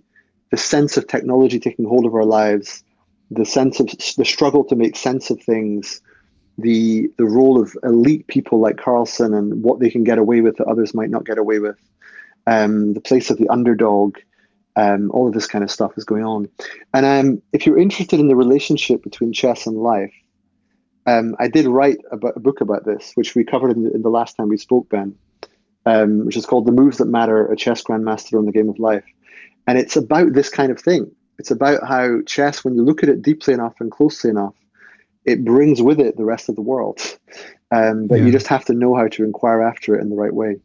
the 0.52 0.58
sense 0.58 0.98
of 0.98 1.08
technology 1.08 1.60
taking 1.60 1.86
hold 1.86 2.06
of 2.06 2.14
our 2.14 2.26
lives, 2.26 2.84
the 3.32 3.46
sense 3.46 3.80
of 3.80 3.88
the 3.88 4.26
struggle 4.26 4.64
to 4.66 4.76
make 4.76 4.96
sense 4.96 5.32
of 5.32 5.42
things, 5.42 6.02
the 6.58 7.10
the 7.18 7.26
role 7.26 7.60
of 7.60 7.76
elite 7.84 8.28
people 8.28 8.60
like 8.60 8.78
Carlsen 8.78 9.34
and 9.34 9.64
what 9.64 9.80
they 9.80 9.90
can 9.90 10.04
get 10.04 10.20
away 10.20 10.42
with 10.42 10.58
that 10.58 10.68
others 10.68 10.94
might 10.94 11.10
not 11.10 11.26
get 11.26 11.40
away 11.40 11.60
with, 11.60 11.78
um, 12.48 12.94
the 12.94 13.02
place 13.02 13.30
of 13.30 13.38
the 13.38 13.50
underdog, 13.50 14.18
um, 14.76 15.12
all 15.12 15.28
of 15.28 15.34
this 15.34 15.48
kind 15.48 15.64
of 15.64 15.72
stuff 15.72 15.98
is 15.98 16.04
going 16.04 16.26
on. 16.26 16.50
And 16.94 17.06
um, 17.06 17.42
if 17.52 17.66
you're 17.66 17.78
interested 17.78 18.20
in 18.20 18.28
the 18.28 18.36
relationship 18.36 19.04
between 19.04 19.34
chess 19.34 19.68
and 19.68 19.78
life, 19.78 20.14
um, 21.06 21.36
I 21.40 21.48
did 21.48 21.66
write 21.66 22.00
about, 22.12 22.38
a 22.38 22.40
book 22.40 22.62
about 22.62 22.86
this, 22.86 23.12
which 23.16 23.36
we 23.36 23.44
covered 23.44 23.72
in 23.72 23.84
the, 23.84 23.94
in 23.94 24.02
the 24.02 24.10
last 24.10 24.36
time 24.38 24.50
we 24.50 24.58
spoke, 24.58 24.90
Ben, 24.90 25.16
um, 25.86 26.26
which 26.26 26.38
is 26.38 26.46
called 26.46 26.66
The 26.66 26.72
Moves 26.72 26.98
That 26.98 27.06
Matter 27.06 27.46
A 27.52 27.56
Chess 27.56 27.84
Grandmaster 27.84 28.38
on 28.38 28.46
the 28.46 28.52
Game 28.52 28.70
of 28.70 28.80
Life. 28.80 29.06
And 29.68 29.78
it's 29.78 29.96
about 29.96 30.34
this 30.34 30.50
kind 30.50 30.72
of 30.72 30.80
thing. 30.80 31.12
It's 31.40 31.52
about 31.52 31.86
how 31.88 32.22
chess, 32.26 32.64
when 32.64 32.76
you 32.76 32.84
look 32.84 33.04
at 33.04 33.10
it 33.10 33.22
deeply 33.22 33.54
enough 33.54 33.74
and 33.80 33.92
closely 33.92 34.30
enough, 34.30 34.56
it 35.26 35.44
brings 35.44 35.82
with 35.82 36.00
it 36.00 36.16
the 36.18 36.26
rest 36.26 36.50
of 36.50 36.56
the 36.56 36.62
world. 36.62 37.00
Um, 37.72 38.06
but 38.06 38.20
yeah. 38.20 38.26
you 38.26 38.32
just 38.32 38.46
have 38.50 38.66
to 38.66 38.74
know 38.74 38.94
how 38.96 39.08
to 39.08 39.24
inquire 39.24 39.64
after 39.64 39.96
it 39.96 40.02
in 40.04 40.12
the 40.12 40.16
right 40.16 40.32
way. 40.32 40.58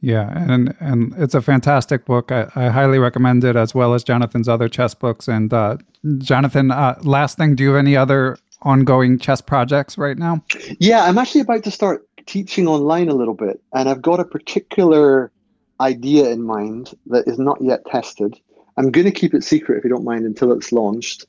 Yeah, 0.00 0.30
and 0.48 0.74
and 0.80 1.12
it's 1.18 1.34
a 1.34 1.42
fantastic 1.42 2.04
book. 2.04 2.30
I, 2.30 2.48
I 2.54 2.68
highly 2.68 2.98
recommend 2.98 3.42
it, 3.42 3.56
as 3.56 3.74
well 3.74 3.94
as 3.94 4.04
Jonathan's 4.04 4.48
other 4.48 4.68
chess 4.68 4.94
books. 4.94 5.26
And 5.26 5.52
uh, 5.52 5.78
Jonathan, 6.18 6.70
uh, 6.70 6.98
last 7.02 7.36
thing, 7.36 7.56
do 7.56 7.64
you 7.64 7.70
have 7.70 7.78
any 7.78 7.96
other 7.96 8.38
ongoing 8.62 9.18
chess 9.18 9.40
projects 9.40 9.98
right 9.98 10.16
now? 10.16 10.42
Yeah, 10.78 11.04
I'm 11.04 11.18
actually 11.18 11.40
about 11.40 11.64
to 11.64 11.70
start 11.70 12.06
teaching 12.26 12.68
online 12.68 13.08
a 13.08 13.14
little 13.14 13.34
bit, 13.34 13.60
and 13.72 13.88
I've 13.88 14.02
got 14.02 14.20
a 14.20 14.24
particular 14.24 15.32
idea 15.80 16.28
in 16.30 16.42
mind 16.42 16.94
that 17.06 17.26
is 17.26 17.38
not 17.38 17.60
yet 17.60 17.84
tested. 17.86 18.38
I'm 18.76 18.92
going 18.92 19.06
to 19.06 19.12
keep 19.12 19.34
it 19.34 19.42
secret 19.42 19.78
if 19.78 19.84
you 19.84 19.90
don't 19.90 20.04
mind 20.04 20.24
until 20.24 20.52
it's 20.52 20.70
launched. 20.70 21.26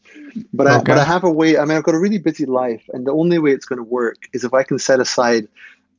But 0.53 0.67
okay. 0.67 0.75
I, 0.75 0.83
but 0.83 0.97
I 0.99 1.03
have 1.03 1.23
a 1.23 1.31
way. 1.31 1.57
I 1.57 1.65
mean, 1.65 1.75
I've 1.75 1.83
got 1.83 1.95
a 1.95 1.99
really 1.99 2.19
busy 2.19 2.45
life, 2.45 2.83
and 2.93 3.07
the 3.07 3.11
only 3.13 3.39
way 3.39 3.51
it's 3.51 3.65
going 3.65 3.77
to 3.77 3.83
work 3.83 4.17
is 4.33 4.43
if 4.43 4.53
I 4.53 4.61
can 4.61 4.77
set 4.77 4.99
aside 4.99 5.47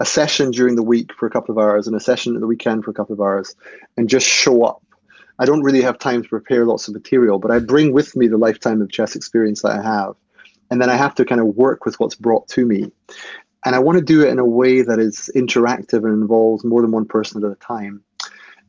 a 0.00 0.04
session 0.04 0.50
during 0.50 0.74
the 0.74 0.82
week 0.82 1.12
for 1.14 1.26
a 1.26 1.30
couple 1.30 1.52
of 1.52 1.62
hours 1.62 1.86
and 1.86 1.94
a 1.94 2.00
session 2.00 2.34
at 2.34 2.40
the 2.40 2.46
weekend 2.46 2.84
for 2.84 2.90
a 2.90 2.94
couple 2.94 3.12
of 3.12 3.20
hours, 3.20 3.54
and 3.96 4.08
just 4.08 4.26
show 4.26 4.64
up. 4.64 4.82
I 5.38 5.44
don't 5.44 5.62
really 5.62 5.82
have 5.82 5.98
time 5.98 6.22
to 6.22 6.28
prepare 6.28 6.64
lots 6.64 6.88
of 6.88 6.94
material, 6.94 7.38
but 7.38 7.50
I 7.50 7.60
bring 7.60 7.92
with 7.92 8.16
me 8.16 8.26
the 8.26 8.36
lifetime 8.36 8.82
of 8.82 8.90
chess 8.90 9.14
experience 9.14 9.62
that 9.62 9.72
I 9.72 9.82
have, 9.82 10.14
and 10.70 10.80
then 10.80 10.90
I 10.90 10.96
have 10.96 11.14
to 11.16 11.24
kind 11.24 11.40
of 11.40 11.48
work 11.48 11.84
with 11.84 12.00
what's 12.00 12.14
brought 12.14 12.48
to 12.48 12.66
me. 12.66 12.90
And 13.64 13.74
I 13.74 13.78
want 13.78 13.98
to 13.98 14.04
do 14.04 14.22
it 14.22 14.28
in 14.28 14.38
a 14.38 14.44
way 14.44 14.82
that 14.82 14.98
is 14.98 15.30
interactive 15.36 16.04
and 16.04 16.14
involves 16.14 16.64
more 16.64 16.80
than 16.80 16.92
one 16.92 17.04
person 17.04 17.44
at 17.44 17.50
a 17.50 17.56
time. 17.56 18.02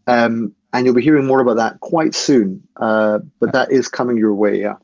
Um, 0.08 0.54
and 0.74 0.86
you'll 0.86 0.96
be 0.96 1.02
hearing 1.02 1.26
more 1.26 1.42
about 1.42 1.58
that 1.58 1.80
quite 1.80 2.14
soon. 2.14 2.68
Uh, 2.76 3.20
but 3.40 3.54
that 3.54 3.72
is 3.72 3.88
coming 3.88 4.18
your 4.18 4.34
way. 4.34 4.60
Yeah. 4.60 4.76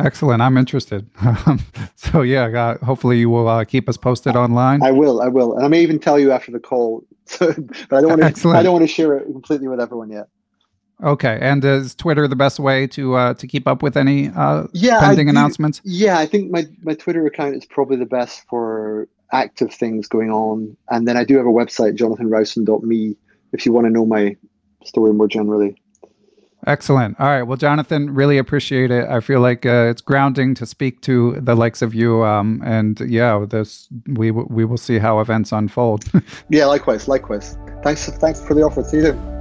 Excellent. 0.00 0.40
I'm 0.42 0.56
interested. 0.56 1.08
so 1.96 2.22
yeah, 2.22 2.46
uh, 2.46 2.84
hopefully 2.84 3.18
you 3.18 3.30
will 3.30 3.48
uh, 3.48 3.64
keep 3.64 3.88
us 3.88 3.96
posted 3.96 4.36
online. 4.36 4.82
I 4.82 4.92
will. 4.92 5.20
I 5.20 5.28
will, 5.28 5.56
and 5.56 5.64
I 5.64 5.68
may 5.68 5.82
even 5.82 5.98
tell 5.98 6.18
you 6.18 6.30
after 6.30 6.52
the 6.52 6.60
call. 6.60 7.04
but 7.38 7.58
I 7.90 8.00
don't 8.00 8.20
want 8.20 8.36
to. 8.42 8.50
I 8.50 8.62
don't 8.62 8.72
want 8.72 8.84
to 8.84 8.92
share 8.92 9.16
it 9.16 9.24
completely 9.24 9.66
with 9.68 9.80
everyone 9.80 10.10
yet. 10.10 10.28
Okay, 11.02 11.38
and 11.40 11.64
is 11.64 11.94
Twitter 11.94 12.26
the 12.26 12.36
best 12.36 12.58
way 12.58 12.86
to 12.88 13.14
uh, 13.14 13.34
to 13.34 13.46
keep 13.46 13.66
up 13.66 13.82
with 13.82 13.96
any 13.96 14.28
uh, 14.28 14.66
yeah, 14.72 15.00
pending 15.00 15.28
announcements? 15.28 15.80
Yeah, 15.84 16.18
I 16.18 16.26
think 16.26 16.50
my 16.50 16.66
my 16.82 16.94
Twitter 16.94 17.26
account 17.26 17.56
is 17.56 17.64
probably 17.64 17.96
the 17.96 18.06
best 18.06 18.44
for 18.48 19.08
active 19.32 19.72
things 19.72 20.08
going 20.08 20.30
on, 20.30 20.76
and 20.90 21.06
then 21.06 21.16
I 21.16 21.24
do 21.24 21.36
have 21.36 21.46
a 21.46 21.50
website, 21.50 21.96
jonathanrowson.me, 21.96 23.16
if 23.52 23.66
you 23.66 23.72
want 23.72 23.86
to 23.86 23.90
know 23.90 24.06
my 24.06 24.36
story 24.84 25.12
more 25.12 25.28
generally. 25.28 25.80
Excellent. 26.68 27.18
All 27.18 27.28
right. 27.28 27.44
Well, 27.44 27.56
Jonathan, 27.56 28.14
really 28.14 28.36
appreciate 28.36 28.90
it. 28.90 29.08
I 29.08 29.20
feel 29.20 29.40
like 29.40 29.64
uh, 29.64 29.88
it's 29.88 30.02
grounding 30.02 30.54
to 30.56 30.66
speak 30.66 31.00
to 31.02 31.40
the 31.40 31.54
likes 31.54 31.80
of 31.80 31.94
you. 31.94 32.22
Um, 32.24 32.62
and 32.62 33.00
yeah, 33.00 33.46
this 33.48 33.88
we 34.06 34.30
we 34.30 34.66
will 34.66 34.76
see 34.76 34.98
how 34.98 35.20
events 35.20 35.50
unfold. 35.50 36.04
yeah, 36.50 36.66
likewise, 36.66 37.08
likewise. 37.08 37.56
Thanks, 37.82 38.06
thanks 38.18 38.44
for 38.44 38.52
the 38.52 38.62
offer. 38.62 38.84
See 38.84 38.98
you. 38.98 39.37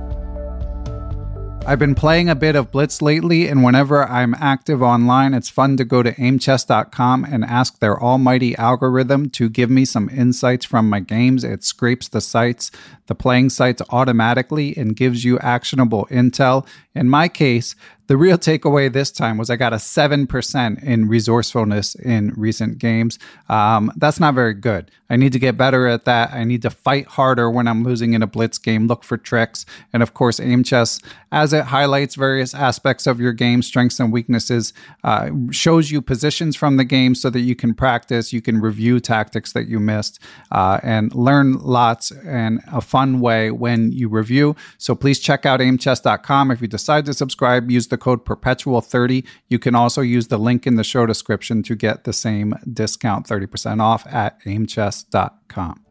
I've 1.70 1.80
been 1.80 1.96
playing 1.96 2.30
a 2.30 2.36
bit 2.36 2.56
of 2.56 2.72
Blitz 2.72 3.02
lately, 3.02 3.50
and 3.50 3.62
whenever 3.62 4.08
I'm 4.08 4.34
active 4.36 4.82
online, 4.82 5.34
it's 5.34 5.50
fun 5.50 5.76
to 5.76 5.84
go 5.84 6.02
to 6.02 6.14
aimchess.com 6.18 7.26
and 7.26 7.44
ask 7.44 7.80
their 7.80 8.02
almighty 8.02 8.56
algorithm 8.56 9.30
to 9.32 9.50
give 9.50 9.70
me 9.70 9.84
some 9.84 10.08
insights 10.08 10.64
from 10.64 10.90
my 10.90 11.02
games. 11.02 11.44
It 11.44 11.66
scrapes 11.66 12.08
the 12.08 12.22
sites, 12.22 12.72
the 13.08 13.16
playing 13.16 13.50
sites 13.50 13.82
automatically, 13.90 14.78
and 14.78 14.96
gives 14.96 15.26
you 15.26 15.40
actionable 15.40 16.08
intel. 16.10 16.66
In 16.96 17.10
my 17.10 17.28
case, 17.28 17.76
the 18.08 18.18
real 18.18 18.38
takeaway 18.38 18.92
this 18.92 19.12
time 19.12 19.38
was 19.38 19.50
I 19.50 19.56
got 19.56 19.74
a 19.74 19.78
7% 19.78 20.84
in 20.84 21.08
resourcefulness 21.08 21.96
in 21.96 22.34
recent 22.36 22.78
games. 22.78 23.20
Um, 23.50 23.92
that's 23.98 24.20
not 24.20 24.34
very 24.34 24.54
good. 24.54 24.92
I 25.10 25.16
need 25.16 25.34
to 25.34 25.40
get 25.40 25.58
better 25.58 25.88
at 25.88 26.06
that. 26.06 26.34
I 26.34 26.44
need 26.44 26.62
to 26.64 26.70
fight 26.70 27.08
harder 27.08 27.50
when 27.50 27.68
I'm 27.68 27.84
losing 27.84 28.14
in 28.14 28.22
a 28.22 28.28
blitz 28.28 28.58
game, 28.58 28.88
look 28.88 29.04
for 29.04 29.18
tricks. 29.18 29.66
And 29.94 30.04
of 30.04 30.14
course, 30.14 30.40
aim 30.40 30.64
chess, 30.64 31.00
as 31.32 31.54
it 31.54 31.66
highlights 31.66 32.16
various 32.16 32.54
aspects 32.54 33.08
of 33.08 33.20
your 33.20 33.34
game, 33.34 33.62
strengths 33.62 34.00
and 34.00 34.12
weaknesses, 34.12 34.74
uh, 35.04 35.30
shows 35.52 35.92
you 35.92 36.02
positions 36.02 36.56
from 36.56 36.78
the 36.78 36.84
game 36.84 37.16
so 37.16 37.30
that 37.30 37.42
you 37.42 37.56
can 37.56 37.74
practice, 37.74 38.34
you 38.34 38.42
can 38.42 38.60
review 38.60 39.00
tactics 39.00 39.54
that 39.54 39.68
you 39.68 39.80
missed, 39.80 40.20
uh, 40.52 40.80
and 40.84 41.14
learn 41.16 41.54
lots 41.60 42.12
in 42.12 42.62
a 42.72 42.82
fun 42.82 43.20
way 43.20 43.52
when 43.52 43.92
you 43.92 44.10
review. 44.10 44.56
So 44.78 44.96
please 44.96 45.20
check 45.20 45.46
out 45.46 45.62
aimchess.com. 45.62 46.52
If 46.52 46.62
you 46.62 46.68
decide 46.68 47.06
to 47.06 47.14
subscribe, 47.14 47.72
use 47.72 47.88
the 47.88 47.97
the 47.98 48.04
code 48.04 48.26
perpetual30. 48.26 49.26
You 49.50 49.60
can 49.60 49.76
also 49.76 50.02
use 50.02 50.28
the 50.28 50.38
link 50.38 50.68
in 50.68 50.76
the 50.76 50.84
show 50.84 51.06
description 51.06 51.64
to 51.64 51.76
get 51.76 52.04
the 52.04 52.14
same 52.14 52.54
discount 52.72 53.28
30% 53.28 53.82
off 53.82 54.06
at 54.08 54.38
aimchess.com. 54.46 55.84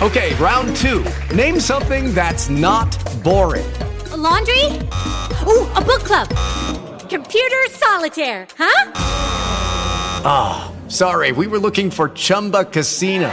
Okay, 0.00 0.34
round 0.36 0.76
two. 0.76 1.04
Name 1.34 1.58
something 1.58 2.14
that's 2.14 2.48
not 2.48 2.96
boring. 3.24 3.66
A 4.12 4.16
laundry? 4.16 4.64
Ooh, 5.46 5.66
a 5.74 5.82
book 5.82 6.04
club. 6.04 6.28
Computer 7.10 7.66
solitaire, 7.70 8.46
huh? 8.56 8.92
Ah, 10.24 10.70
oh, 10.70 10.88
sorry, 10.88 11.32
we 11.32 11.46
were 11.48 11.58
looking 11.58 11.90
for 11.90 12.10
Chumba 12.10 12.64
Casino. 12.64 13.32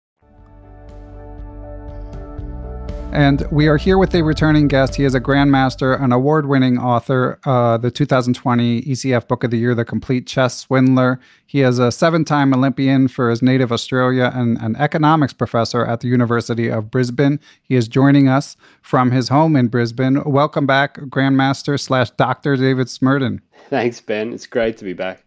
And 3.11 3.45
we 3.51 3.67
are 3.67 3.75
here 3.75 3.97
with 3.97 4.15
a 4.15 4.23
returning 4.23 4.69
guest. 4.69 4.95
He 4.95 5.03
is 5.03 5.13
a 5.13 5.19
grandmaster, 5.19 6.01
an 6.01 6.13
award 6.13 6.45
winning 6.45 6.77
author, 6.77 7.39
uh, 7.45 7.77
the 7.77 7.91
2020 7.91 8.83
ECF 8.83 9.27
Book 9.27 9.43
of 9.43 9.51
the 9.51 9.57
Year, 9.57 9.75
The 9.75 9.83
Complete 9.83 10.25
Chess 10.25 10.57
Swindler. 10.57 11.19
He 11.45 11.61
is 11.61 11.77
a 11.77 11.91
seven 11.91 12.23
time 12.23 12.53
Olympian 12.53 13.09
for 13.09 13.29
his 13.29 13.41
native 13.41 13.69
Australia 13.69 14.31
and 14.33 14.57
an 14.59 14.77
economics 14.77 15.33
professor 15.33 15.85
at 15.85 15.99
the 15.99 16.07
University 16.07 16.69
of 16.69 16.89
Brisbane. 16.89 17.41
He 17.61 17.75
is 17.75 17.89
joining 17.89 18.29
us 18.29 18.55
from 18.81 19.11
his 19.11 19.27
home 19.27 19.57
in 19.57 19.67
Brisbane. 19.67 20.23
Welcome 20.23 20.65
back, 20.65 20.97
Grandmaster 21.01 21.77
slash 21.77 22.11
Dr. 22.11 22.55
David 22.55 22.87
Smerdon. 22.87 23.41
Thanks, 23.69 23.99
Ben. 23.99 24.31
It's 24.31 24.47
great 24.47 24.77
to 24.77 24.85
be 24.85 24.93
back. 24.93 25.25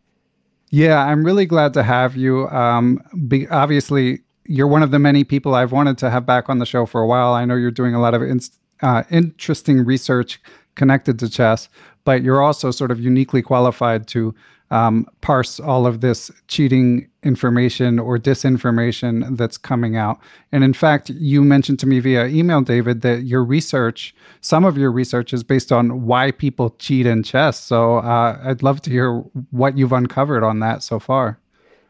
Yeah, 0.70 1.04
I'm 1.04 1.22
really 1.22 1.44
glad 1.44 1.74
to 1.74 1.82
have 1.82 2.16
you. 2.16 2.48
Um, 2.48 3.02
be, 3.28 3.46
obviously, 3.48 4.22
you're 4.46 4.68
one 4.68 4.82
of 4.82 4.90
the 4.90 4.98
many 4.98 5.24
people 5.24 5.54
I've 5.54 5.72
wanted 5.72 5.98
to 5.98 6.10
have 6.10 6.26
back 6.26 6.48
on 6.48 6.58
the 6.58 6.66
show 6.66 6.86
for 6.86 7.00
a 7.00 7.06
while. 7.06 7.32
I 7.32 7.44
know 7.44 7.54
you're 7.54 7.70
doing 7.70 7.94
a 7.94 8.00
lot 8.00 8.14
of 8.14 8.22
in, 8.22 8.40
uh, 8.82 9.04
interesting 9.10 9.84
research 9.84 10.40
connected 10.74 11.18
to 11.20 11.28
chess, 11.28 11.68
but 12.04 12.22
you're 12.22 12.42
also 12.42 12.70
sort 12.70 12.90
of 12.90 13.00
uniquely 13.00 13.42
qualified 13.42 14.06
to 14.08 14.34
um, 14.70 15.06
parse 15.20 15.60
all 15.60 15.86
of 15.86 16.00
this 16.00 16.30
cheating 16.48 17.08
information 17.22 17.98
or 17.98 18.18
disinformation 18.18 19.36
that's 19.36 19.56
coming 19.56 19.96
out. 19.96 20.18
And 20.52 20.64
in 20.64 20.72
fact, 20.72 21.10
you 21.10 21.44
mentioned 21.44 21.78
to 21.80 21.86
me 21.86 22.00
via 22.00 22.26
email, 22.26 22.60
David, 22.60 23.02
that 23.02 23.22
your 23.22 23.44
research, 23.44 24.14
some 24.40 24.64
of 24.64 24.76
your 24.76 24.90
research 24.90 25.32
is 25.32 25.42
based 25.42 25.70
on 25.70 26.06
why 26.06 26.32
people 26.32 26.70
cheat 26.78 27.06
in 27.06 27.22
chess. 27.22 27.60
So 27.60 27.98
uh, 27.98 28.40
I'd 28.42 28.62
love 28.62 28.82
to 28.82 28.90
hear 28.90 29.20
what 29.50 29.78
you've 29.78 29.92
uncovered 29.92 30.42
on 30.42 30.58
that 30.60 30.82
so 30.82 30.98
far. 30.98 31.38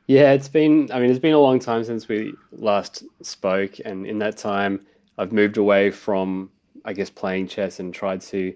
Yeah, 0.07 0.33
it's 0.33 0.49
been, 0.49 0.91
I 0.93 1.01
mean, 1.01 1.11
it's 1.11 1.19
been 1.19 1.35
a 1.35 1.39
long 1.39 1.59
time 1.59 1.83
since 1.83 2.09
we 2.09 2.35
last 2.53 3.05
spoke. 3.23 3.77
And 3.85 4.07
in 4.07 4.19
that 4.19 4.37
time, 4.37 4.85
I've 5.17 5.33
moved 5.33 5.57
away 5.57 5.91
from, 5.91 6.51
I 6.85 6.93
guess, 6.93 7.09
playing 7.09 7.49
chess 7.49 7.81
and 7.81 7.95
tried 7.95 8.21
to 8.23 8.55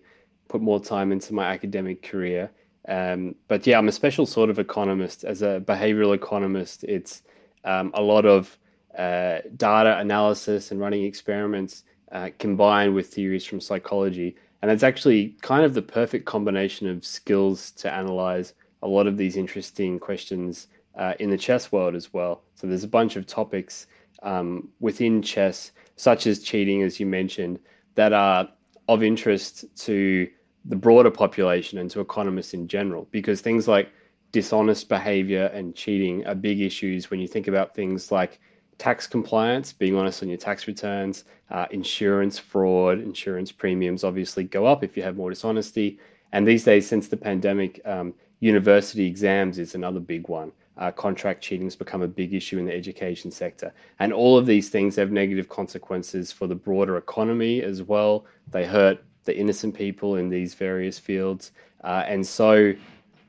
put 0.49 0.61
more 0.61 0.80
time 0.80 1.11
into 1.11 1.32
my 1.32 1.46
academic 1.46 2.03
career. 2.03 2.51
Um, 2.86 3.34
but 3.49 3.66
yeah, 3.66 3.78
I'm 3.78 3.88
a 3.88 3.92
special 3.92 4.26
sort 4.26 4.51
of 4.51 4.59
economist. 4.59 5.24
As 5.24 5.40
a 5.40 5.61
behavioral 5.61 6.14
economist, 6.14 6.84
it's 6.84 7.22
um, 7.64 7.92
a 7.94 8.03
lot 8.03 8.26
of 8.26 8.59
uh, 8.96 9.38
data 9.57 9.99
analysis 9.99 10.70
and 10.70 10.80
running 10.80 11.05
experiments 11.05 11.84
uh, 12.12 12.30
combined 12.38 12.94
with 12.94 13.09
theories 13.12 13.44
from 13.46 13.61
psychology. 13.61 14.36
And 14.61 14.70
it's 14.70 14.82
actually 14.82 15.36
kind 15.40 15.64
of 15.64 15.72
the 15.72 15.82
perfect 15.82 16.26
combination 16.26 16.88
of 16.88 17.07
skills 17.07 17.70
to 17.72 17.92
analyze 17.92 18.53
a 18.82 18.88
lot 18.88 19.07
of 19.07 19.16
these 19.16 19.36
interesting 19.36 19.99
questions 19.99 20.66
uh, 20.99 21.14
in 21.18 21.30
the 21.30 21.38
chess 21.38 21.72
world 21.72 21.94
as 21.94 22.12
well. 22.12 22.42
So 22.55 22.66
there's 22.66 22.84
a 22.84 22.88
bunch 22.88 23.16
of 23.16 23.26
topics 23.26 23.86
um, 24.22 24.68
within 24.80 25.22
chess, 25.22 25.72
such 25.96 26.26
as 26.26 26.42
cheating, 26.42 26.82
as 26.82 27.01
you 27.01 27.07
mentioned, 27.07 27.59
that 27.94 28.12
are 28.12 28.49
of 28.88 29.03
interest 29.03 29.64
to 29.86 30.28
the 30.64 30.76
broader 30.76 31.11
population 31.11 31.78
and 31.78 31.90
to 31.90 32.01
economists 32.01 32.53
in 32.53 32.68
general, 32.68 33.09
because 33.11 33.40
things 33.40 33.68
like 33.68 33.90
dishonest 34.32 34.88
behavior 34.88 35.46
and 35.55 35.74
cheating 35.74 36.26
are 36.26 36.34
big 36.34 36.61
issues 36.61 37.11
when 37.11 37.20
you 37.20 37.28
think 37.28 37.49
about 37.49 37.74
things 37.74 38.12
like 38.12 38.40
tax 38.76 39.07
compliance, 39.07 39.72
being 39.72 39.96
honest 39.96 40.22
on 40.22 40.28
your 40.28 40.38
tax 40.38 40.66
returns, 40.66 41.24
uh, 41.51 41.66
insurance 41.70 42.38
fraud, 42.38 43.01
insurance 43.01 43.51
premiums 43.51 44.05
obviously 44.05 44.44
go 44.44 44.66
up 44.66 44.84
if 44.84 44.96
you 44.96 45.03
have 45.03 45.16
more 45.16 45.30
dishonesty. 45.30 45.99
And 46.32 46.46
these 46.46 46.64
days, 46.64 46.86
since 46.86 47.09
the 47.09 47.16
pandemic, 47.16 47.80
um, 47.84 48.14
university 48.40 49.07
exams 49.07 49.59
is 49.59 49.74
another 49.74 50.01
big 50.01 50.28
one. 50.28 50.53
Uh, 50.79 50.93
contract 50.93 51.43
cheating 51.43 51.66
has 51.66 51.76
become 51.76 52.03
a 52.03 52.09
big 52.09 52.33
issue 52.33 52.59
in 52.59 52.64
the 52.64 52.72
education 52.72 53.31
sector. 53.31 53.72
And 53.99 54.12
all 54.12 54.39
of 54.39 54.47
these 54.47 54.68
things 54.68 54.95
have 54.97 55.11
negative 55.11 55.49
consequences 55.49 56.31
for 56.31 56.47
the 56.47 56.55
broader 56.55 56.97
economy 56.97 57.62
as 57.62 57.83
well. 57.83 58.26
They 58.51 58.64
hurt 58.64 59.03
the 59.24 59.37
innocent 59.37 59.74
people 59.74 60.16
in 60.16 60.29
these 60.29 60.55
various 60.55 60.99
fields. 60.99 61.51
Uh, 61.83 62.05
and 62.07 62.26
so 62.26 62.72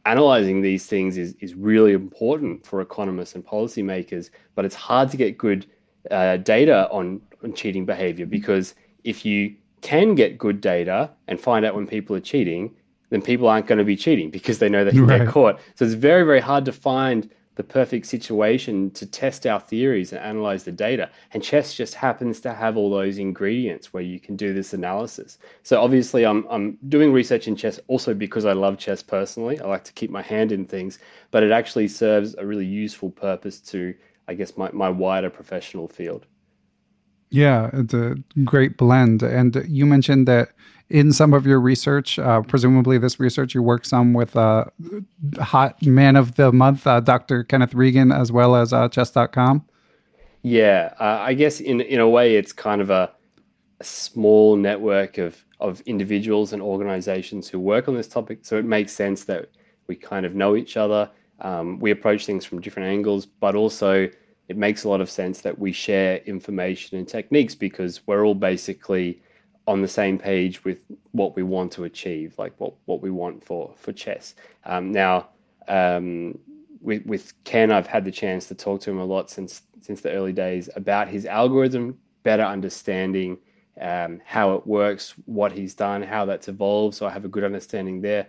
analyzing 0.06 0.62
these 0.62 0.86
things 0.86 1.18
is, 1.18 1.36
is 1.39 1.56
really 1.56 1.93
important 1.93 2.66
for 2.66 2.82
economists 2.82 3.36
and 3.36 3.45
policymakers, 3.45 4.30
but 4.56 4.64
it's 4.64 4.76
hard 4.76 5.10
to 5.10 5.18
get 5.18 5.38
good 5.38 5.66
uh, 6.12 6.38
data 6.38 6.88
on, 6.91 7.22
on 7.43 7.54
cheating 7.54 7.86
behavior 7.86 8.26
because 8.26 8.76
if 9.04 9.26
you 9.26 9.56
can 9.82 10.16
get 10.16 10.38
good 10.38 10.62
data 10.62 11.10
and 11.28 11.39
find 11.39 11.66
out 11.66 11.76
when 11.76 11.88
people 11.88 12.16
are 12.16 12.22
cheating, 12.22 12.76
then 13.10 13.22
people 13.22 13.47
aren't 13.47 13.66
going 13.68 13.78
to 13.78 13.84
be 13.84 13.95
cheating 13.95 14.30
because 14.30 14.60
they 14.60 14.70
know 14.70 14.84
that 14.84 14.93
they 14.93 15.00
can 15.00 15.08
right. 15.08 15.20
get 15.20 15.30
caught. 15.30 15.60
So 15.76 15.86
it's 15.86 15.93
very, 15.93 16.24
very 16.24 16.41
hard 16.41 16.66
to 16.66 16.72
find 16.72 17.30
the 17.60 17.64
perfect 17.66 18.05
situation 18.05 18.89
to 18.89 19.05
test 19.05 19.45
our 19.45 19.60
theories 19.60 20.14
and 20.14 20.22
analyze 20.22 20.64
the 20.64 20.72
data. 20.72 21.10
And 21.34 21.43
chess 21.43 21.76
just 21.76 21.93
happens 21.93 22.39
to 22.39 22.53
have 22.53 22.78
all 22.78 22.89
those 22.89 23.18
ingredients 23.18 23.91
where 23.91 24.01
you 24.01 24.18
can 24.18 24.38
do 24.38 24.53
this 24.53 24.74
analysis. 24.74 25.38
So 25.64 25.82
obviously, 25.82 26.26
I'm, 26.26 26.47
I'm 26.49 26.78
doing 26.88 27.12
research 27.12 27.49
in 27.49 27.57
chess 27.57 27.78
also 27.89 28.14
because 28.14 28.45
I 28.45 28.53
love 28.53 28.78
chess 28.78 29.03
personally. 29.03 29.60
I 29.60 29.68
like 29.68 29.84
to 29.84 29.91
keep 29.91 30.10
my 30.10 30.22
hand 30.22 30.53
in 30.53 30.66
things, 30.66 30.99
but 31.32 31.43
it 31.43 31.51
actually 31.51 31.89
serves 31.89 32.34
a 32.38 32.45
really 32.45 32.66
useful 32.66 33.10
purpose 33.10 33.60
to, 33.72 33.93
I 34.30 34.36
guess, 34.36 34.55
my, 34.55 34.72
my 34.72 34.89
wider 34.89 35.30
professional 35.30 35.89
field. 35.89 36.28
Yeah, 37.30 37.72
it's 37.74 37.93
a 37.93 38.16
great 38.45 38.78
blend. 38.78 39.22
And 39.22 39.66
you 39.68 39.86
mentioned 39.86 40.30
that 40.30 40.53
in 40.90 41.12
some 41.12 41.34
of 41.34 41.46
your 41.46 41.60
research, 41.60 42.18
uh, 42.18 42.42
presumably 42.42 42.98
this 42.98 43.20
research 43.20 43.54
you 43.54 43.62
work 43.62 43.86
some 43.86 44.14
with 44.14 44.36
uh, 44.36 44.66
hot 45.40 45.82
man 45.86 46.16
of 46.16 46.36
the 46.36 46.52
month, 46.52 46.88
uh, 46.88 47.00
Dr. 47.00 47.44
Kenneth 47.44 47.74
Regan, 47.74 48.12
as 48.12 48.32
well 48.32 48.56
as 48.56 48.74
uh, 48.74 48.90
chess.com. 48.90 49.66
Yeah, 50.42 50.94
uh, 51.00 51.20
I 51.20 51.34
guess 51.34 51.60
in 51.60 51.82
in 51.82 52.00
a 52.00 52.08
way 52.08 52.38
it's 52.38 52.54
kind 52.54 52.82
of 52.82 52.90
a, 52.90 53.12
a, 53.80 53.84
small 53.84 54.56
network 54.56 55.18
of 55.18 55.44
of 55.60 55.82
individuals 55.82 56.54
and 56.54 56.62
organizations 56.62 57.50
who 57.50 57.60
work 57.60 57.90
on 57.90 57.96
this 57.96 58.08
topic. 58.08 58.40
So 58.44 58.58
it 58.58 58.66
makes 58.66 58.94
sense 58.94 59.26
that 59.26 59.50
we 59.88 59.96
kind 59.96 60.26
of 60.26 60.36
know 60.36 60.56
each 60.56 60.78
other. 60.78 61.12
Um, 61.42 61.80
we 61.80 61.92
approach 61.92 62.26
things 62.26 62.46
from 62.46 62.62
different 62.62 62.88
angles, 62.88 63.26
but 63.26 63.56
also 63.56 64.10
it 64.48 64.58
makes 64.58 64.86
a 64.86 64.90
lot 64.90 65.02
of 65.02 65.10
sense 65.10 65.42
that 65.42 65.60
we 65.60 65.74
share 65.74 66.18
information 66.20 66.98
and 66.98 67.08
techniques 67.08 67.54
because 67.54 68.02
we're 68.08 68.26
all 68.26 68.36
basically 68.36 69.22
on 69.70 69.84
the 69.84 69.88
same 69.88 70.17
page 70.17 70.63
with 70.63 70.80
what 71.11 71.36
we 71.36 71.43
want 71.43 71.72
to 71.72 71.84
achieve, 71.84 72.34
like 72.39 72.53
what, 72.57 72.74
what 72.86 73.03
we 73.03 73.11
want 73.11 73.45
for 73.45 73.72
for 73.78 73.93
chess. 73.93 74.34
Um, 74.65 74.91
now, 74.91 75.30
um, 75.67 76.39
with, 76.82 77.05
with 77.05 77.34
Ken, 77.43 77.72
I've 77.72 77.86
had 77.86 78.03
the 78.03 78.11
chance 78.11 78.47
to 78.47 78.55
talk 78.55 78.82
to 78.82 78.89
him 78.89 78.97
a 78.97 79.05
lot 79.05 79.30
since 79.30 79.61
since 79.80 80.01
the 80.01 80.11
early 80.11 80.34
days 80.34 80.72
about 80.76 81.07
his 81.07 81.28
algorithm, 81.28 81.99
better 82.24 82.41
understanding 82.41 83.38
um, 83.80 84.20
how 84.26 84.55
it 84.55 84.65
works, 84.65 85.13
what 85.26 85.51
he's 85.51 85.76
done, 85.76 86.01
how 86.01 86.26
that's 86.26 86.47
evolved. 86.47 86.95
So 86.95 87.05
I 87.05 87.11
have 87.11 87.24
a 87.24 87.30
good 87.30 87.43
understanding 87.43 88.01
there. 88.01 88.28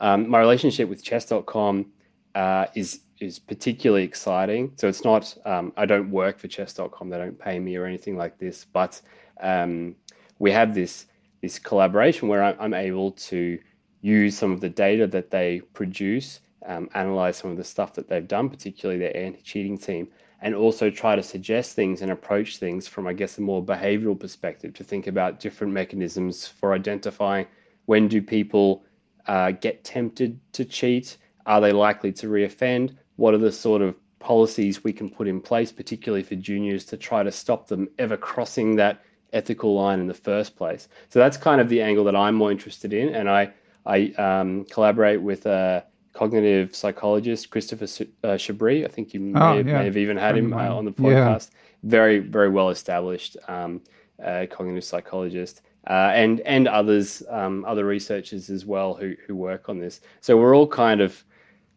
Um, 0.00 0.28
my 0.28 0.40
relationship 0.40 0.88
with 0.88 1.04
Chess.com 1.04 1.86
uh, 2.34 2.66
is 2.74 3.02
is 3.20 3.38
particularly 3.38 4.02
exciting. 4.02 4.72
So 4.74 4.88
it's 4.88 5.04
not 5.04 5.36
um, 5.44 5.72
I 5.76 5.86
don't 5.86 6.10
work 6.10 6.40
for 6.40 6.48
Chess.com; 6.48 7.10
they 7.10 7.18
don't 7.18 7.38
pay 7.38 7.60
me 7.60 7.76
or 7.76 7.86
anything 7.86 8.16
like 8.16 8.38
this, 8.38 8.64
but 8.64 9.00
um, 9.40 9.94
we 10.40 10.50
have 10.50 10.74
this 10.74 11.06
this 11.42 11.58
collaboration 11.58 12.28
where 12.28 12.42
I'm, 12.42 12.74
able 12.74 13.12
to 13.12 13.58
use 14.02 14.36
some 14.36 14.52
of 14.52 14.60
the 14.60 14.68
data 14.68 15.06
that 15.06 15.30
they 15.30 15.62
produce, 15.72 16.40
um, 16.66 16.90
analyze 16.92 17.38
some 17.38 17.50
of 17.50 17.56
the 17.56 17.64
stuff 17.64 17.94
that 17.94 18.08
they've 18.08 18.28
done, 18.28 18.50
particularly 18.50 18.98
their 18.98 19.16
anti-cheating 19.16 19.78
team, 19.78 20.08
and 20.42 20.54
also 20.54 20.90
try 20.90 21.16
to 21.16 21.22
suggest 21.22 21.74
things 21.74 22.02
and 22.02 22.10
approach 22.10 22.58
things 22.58 22.86
from, 22.86 23.06
I 23.06 23.14
guess, 23.14 23.38
a 23.38 23.40
more 23.40 23.64
behavioral 23.64 24.20
perspective 24.20 24.74
to 24.74 24.84
think 24.84 25.06
about 25.06 25.40
different 25.40 25.72
mechanisms 25.72 26.46
for 26.46 26.74
identifying 26.74 27.46
when 27.86 28.06
do 28.06 28.20
people 28.20 28.84
uh, 29.26 29.52
get 29.52 29.82
tempted 29.82 30.38
to 30.52 30.66
cheat, 30.66 31.16
are 31.46 31.62
they 31.62 31.72
likely 31.72 32.12
to 32.12 32.26
reoffend, 32.26 32.96
what 33.16 33.32
are 33.32 33.38
the 33.38 33.52
sort 33.52 33.80
of 33.80 33.96
policies 34.18 34.84
we 34.84 34.92
can 34.92 35.08
put 35.08 35.26
in 35.26 35.40
place, 35.40 35.72
particularly 35.72 36.22
for 36.22 36.34
juniors, 36.34 36.84
to 36.84 36.98
try 36.98 37.22
to 37.22 37.32
stop 37.32 37.66
them 37.66 37.88
ever 37.98 38.18
crossing 38.18 38.76
that 38.76 39.02
ethical 39.32 39.74
line 39.74 40.00
in 40.00 40.06
the 40.06 40.14
first 40.14 40.56
place. 40.56 40.88
So 41.08 41.18
that's 41.18 41.36
kind 41.36 41.60
of 41.60 41.68
the 41.68 41.82
angle 41.82 42.04
that 42.04 42.16
I'm 42.16 42.34
more 42.34 42.50
interested 42.50 42.92
in, 42.92 43.14
and 43.14 43.28
I 43.28 43.52
I 43.86 44.12
um, 44.18 44.64
collaborate 44.66 45.20
with 45.22 45.46
a 45.46 45.84
cognitive 46.12 46.74
psychologist, 46.74 47.50
Christopher 47.50 47.84
uh, 48.24 48.36
Chabris. 48.36 48.84
I 48.84 48.88
think 48.88 49.14
you 49.14 49.20
may, 49.20 49.40
oh, 49.40 49.54
yeah. 49.54 49.62
may 49.62 49.84
have 49.84 49.96
even 49.96 50.16
had 50.16 50.36
him 50.36 50.52
uh, 50.52 50.74
on 50.74 50.84
the 50.84 50.92
podcast. 50.92 51.50
Yeah. 51.50 51.58
Very 51.82 52.18
very 52.18 52.50
well 52.50 52.68
established 52.70 53.36
um, 53.48 53.80
uh, 54.22 54.46
cognitive 54.50 54.84
psychologist. 54.84 55.62
Uh, 55.86 56.12
and 56.14 56.40
and 56.40 56.68
others, 56.68 57.22
um, 57.30 57.64
other 57.64 57.86
researchers 57.86 58.50
as 58.50 58.66
well 58.66 58.94
who 58.94 59.14
who 59.26 59.34
work 59.34 59.68
on 59.68 59.78
this. 59.78 60.00
So 60.20 60.36
we're 60.36 60.54
all 60.54 60.66
kind 60.66 61.00
of, 61.00 61.24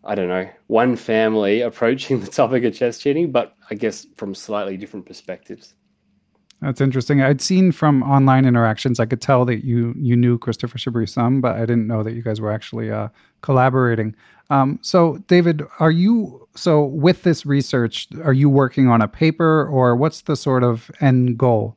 I 0.03 0.13
don't 0.15 0.27
know, 0.27 0.49
one 0.67 0.97
family 0.97 1.61
approaching 1.69 2.19
the 2.19 2.27
topic 2.27 2.65
of 2.65 2.75
chess 2.75 2.97
cheating, 2.97 3.31
but 3.31 3.55
I 3.69 3.75
guess 3.75 4.05
from 4.17 4.35
slightly 4.35 4.75
different 4.75 5.05
perspectives. 5.05 5.73
That's 6.63 6.79
interesting. 6.79 7.21
I'd 7.21 7.41
seen 7.41 7.73
from 7.73 8.03
online 8.03 8.45
interactions, 8.45 8.97
I 9.01 9.05
could 9.05 9.21
tell 9.21 9.43
that 9.45 9.65
you 9.65 9.93
you 9.97 10.15
knew 10.15 10.37
Christopher 10.37 10.77
Chabris 10.77 11.09
some, 11.09 11.41
but 11.41 11.57
I 11.57 11.61
didn't 11.61 11.87
know 11.87 12.03
that 12.03 12.13
you 12.13 12.21
guys 12.21 12.39
were 12.39 12.51
actually 12.51 12.89
uh, 12.89 13.09
collaborating. 13.41 14.15
Um, 14.49 14.79
so, 14.81 15.17
David, 15.27 15.63
are 15.79 15.91
you 15.91 16.47
so 16.55 16.85
with 16.85 17.23
this 17.23 17.45
research? 17.45 18.07
Are 18.23 18.31
you 18.31 18.49
working 18.49 18.87
on 18.87 19.01
a 19.01 19.09
paper, 19.09 19.67
or 19.67 19.93
what's 19.97 20.21
the 20.21 20.37
sort 20.37 20.63
of 20.63 20.89
end 21.01 21.37
goal? 21.37 21.75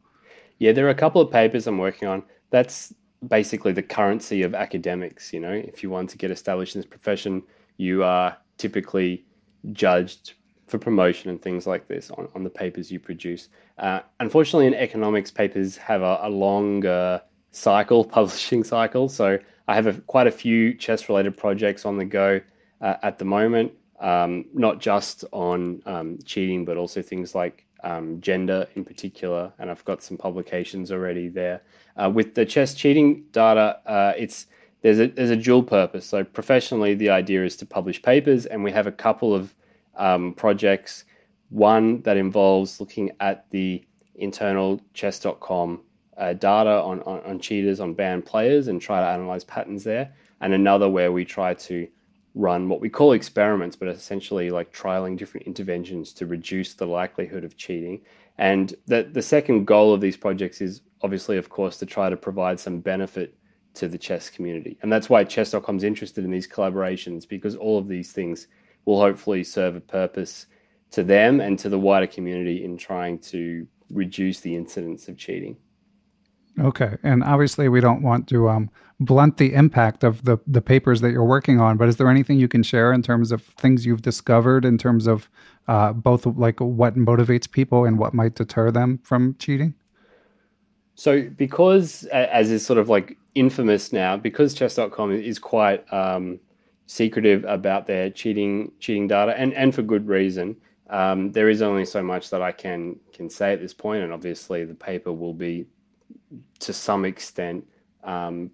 Yeah, 0.59 0.70
there 0.70 0.87
are 0.87 0.91
a 0.91 0.95
couple 0.95 1.20
of 1.20 1.32
papers 1.32 1.66
I'm 1.66 1.78
working 1.78 2.07
on. 2.07 2.22
That's 2.51 2.95
basically 3.26 3.72
the 3.72 3.82
currency 3.82 4.43
of 4.43 4.55
academics. 4.55 5.32
You 5.32 5.41
know, 5.41 5.53
if 5.53 5.82
you 5.82 5.91
want 5.91 6.11
to 6.11 6.16
get 6.16 6.30
established 6.30 6.76
in 6.76 6.80
this 6.80 6.89
profession, 6.89 7.43
you 7.76 8.05
are 8.05 8.37
typically 8.57 9.24
judged 9.72 10.34
for 10.67 10.79
promotion 10.79 11.31
and 11.31 11.41
things 11.41 11.67
like 11.67 11.87
this 11.87 12.11
on, 12.11 12.29
on 12.35 12.43
the 12.43 12.51
papers 12.51 12.91
you 12.91 12.99
produce. 12.99 13.49
Uh, 13.79 14.01
unfortunately, 14.21 14.67
in 14.67 14.75
economics, 14.75 15.31
papers 15.31 15.77
have 15.77 16.03
a, 16.03 16.19
a 16.23 16.29
longer 16.31 17.23
cycle, 17.53 18.05
publishing 18.17 18.64
cycle. 18.64 19.09
So 19.09 19.39
I 19.69 19.75
have 19.75 19.87
a, 19.87 19.95
quite 19.95 20.27
a 20.27 20.33
few 20.33 20.75
chess 20.75 21.09
related 21.09 21.37
projects 21.37 21.85
on 21.85 21.97
the 21.97 22.05
go 22.05 22.41
uh, 22.81 22.95
at 23.03 23.19
the 23.19 23.25
moment, 23.25 23.73
um, 24.01 24.47
not 24.53 24.81
just 24.81 25.25
on 25.33 25.83
um, 25.87 26.19
cheating, 26.25 26.64
but 26.64 26.77
also 26.77 27.01
things 27.01 27.35
like 27.35 27.64
um, 27.83 28.21
gender 28.21 28.67
in 28.75 28.85
particular. 28.85 29.53
And 29.59 29.71
I've 29.71 29.85
got 29.85 30.03
some 30.03 30.17
publications 30.17 30.91
already 30.91 31.29
there. 31.29 31.62
Uh, 31.97 32.11
with 32.12 32.35
the 32.35 32.45
chess 32.45 32.75
cheating 32.75 33.25
data, 33.33 33.81
uh, 33.87 34.12
it's 34.17 34.47
there's 34.83 35.01
a, 35.01 35.09
there's 35.09 35.31
a 35.31 35.37
dual 35.37 35.62
purpose. 35.62 36.07
So 36.07 36.23
professionally, 36.23 36.95
the 36.95 37.11
idea 37.11 37.45
is 37.45 37.57
to 37.57 37.67
publish 37.67 38.03
papers, 38.03 38.47
and 38.47 38.62
we 38.62 38.73
have 38.73 38.87
a 38.87 38.93
couple 38.93 39.35
of 39.35 39.55
um, 39.97 40.35
projects. 40.35 41.05
One 41.51 42.03
that 42.03 42.17
involves 42.17 42.81
looking 42.81 43.13
at 43.21 43.49
the 43.51 43.85
internal 44.15 44.81
chess.com 44.95 45.83
uh, 46.17 46.33
data 46.33 46.83
on, 46.83 47.03
on, 47.03 47.21
on, 47.21 47.39
cheaters, 47.39 47.79
on 47.81 47.95
banned 47.95 48.25
players, 48.25 48.69
and 48.69 48.81
try 48.81 49.01
to 49.01 49.07
analyze 49.07 49.45
patterns 49.45 49.85
there. 49.85 50.13
And 50.41 50.53
another 50.53 50.89
where 50.89 51.13
we 51.13 51.25
try 51.25 51.55
to 51.55 51.87
run 52.35 52.69
what 52.69 52.81
we 52.81 52.89
call 52.89 53.13
experiments, 53.13 53.77
but 53.77 53.89
essentially 53.89 54.51
like 54.51 54.73
trialing 54.73 55.17
different 55.17 55.47
interventions 55.47 56.13
to 56.13 56.27
reduce 56.27 56.75
the 56.75 56.87
likelihood 56.87 57.45
of 57.45 57.57
cheating. 57.57 58.01
And 58.39 58.75
the, 58.87 59.09
the 59.11 59.23
second 59.23 59.67
goal 59.67 59.95
of 59.95 60.01
these 60.01 60.17
projects 60.17 60.61
is 60.61 60.83
obviously, 61.03 61.39
of 61.39 61.49
course, 61.49 61.79
to 61.79 61.87
try 61.87 62.11
to 62.11 62.17
provide 62.17 62.61
some 62.61 62.81
benefit 62.81 63.35
to 63.75 63.89
the 63.89 63.99
chess 63.99 64.29
community. 64.29 64.79
And 64.83 64.93
that's 64.93 65.09
why 65.09 65.25
chess.com 65.25 65.77
is 65.77 65.85
interested 65.85 66.25
in 66.25 66.31
these 66.31 66.49
collaborations 66.49 67.29
because 67.29 67.57
all 67.57 67.79
of 67.79 67.89
these 67.89 68.13
things 68.13 68.49
will 68.87 69.01
hopefully 69.01 69.45
serve 69.45 69.76
a 69.76 69.80
purpose 69.80 70.47
to 70.93 71.03
them 71.03 71.41
and 71.41 71.59
to 71.59 71.68
the 71.68 71.78
wider 71.78 72.07
community 72.07 72.64
in 72.64 72.78
trying 72.78 73.18
to 73.18 73.66
reduce 73.91 74.41
the 74.41 74.57
incidence 74.57 75.09
of 75.09 75.18
cheating. 75.18 75.57
Okay, 76.59 76.97
and 77.03 77.22
obviously 77.22 77.68
we 77.68 77.80
don't 77.80 78.03
want 78.03 78.26
to 78.28 78.49
um, 78.49 78.70
blunt 78.99 79.37
the 79.37 79.53
impact 79.53 80.05
of 80.05 80.24
the 80.24 80.39
the 80.47 80.62
papers 80.62 81.03
that 81.03 81.11
you're 81.11 81.24
working 81.24 81.61
on, 81.61 81.76
but 81.76 81.87
is 81.87 81.97
there 81.97 82.09
anything 82.09 82.39
you 82.39 82.49
can 82.49 82.62
share 82.62 82.95
in 82.95 83.03
terms 83.03 83.30
of 83.30 83.43
things 83.43 83.84
you've 83.84 84.01
discovered 84.01 84.64
in 84.64 84.78
terms 84.78 85.07
of 85.07 85.28
uh, 85.68 85.93
both 85.93 86.24
like 86.24 86.61
what 86.61 86.97
motivates 86.97 87.51
people 87.51 87.84
and 87.84 87.99
what 87.99 88.14
might 88.14 88.37
deter 88.37 88.70
them 88.70 88.99
from 89.03 89.37
cheating? 89.39 89.74
So, 90.95 91.28
because 91.37 92.05
as 92.05 92.51
is 92.51 92.64
sort 92.64 92.78
of 92.78 92.89
like 92.89 93.18
infamous 93.34 93.93
now, 93.93 94.16
because 94.16 94.55
chess.com 94.55 95.12
is 95.12 95.39
quite 95.39 95.84
um, 95.93 96.41
secretive 96.87 97.45
about 97.45 97.87
their 97.87 98.11
cheating 98.11 98.72
cheating 98.78 99.09
data, 99.09 99.34
and 99.37 99.53
and 99.55 99.74
for 99.74 99.82
good 99.82 100.07
reason. 100.09 100.57
Um, 100.89 101.32
there 101.32 101.49
is 101.49 101.62
only 101.62 101.84
so 101.84 102.01
much 102.03 102.30
that 102.30 102.43
I 102.43 102.53
can 102.53 102.99
can 103.12 103.28
say 103.28 103.53
at 103.53 103.61
this 103.61 103.74
point, 103.74 104.05
and 104.05 104.12
obviously 104.12 104.64
the 104.64 104.74
paper 104.74 105.12
will 105.12 105.34
be 105.34 105.66
to 106.61 106.72
some 106.72 107.05
extent 107.05 107.66
um, 108.05 108.51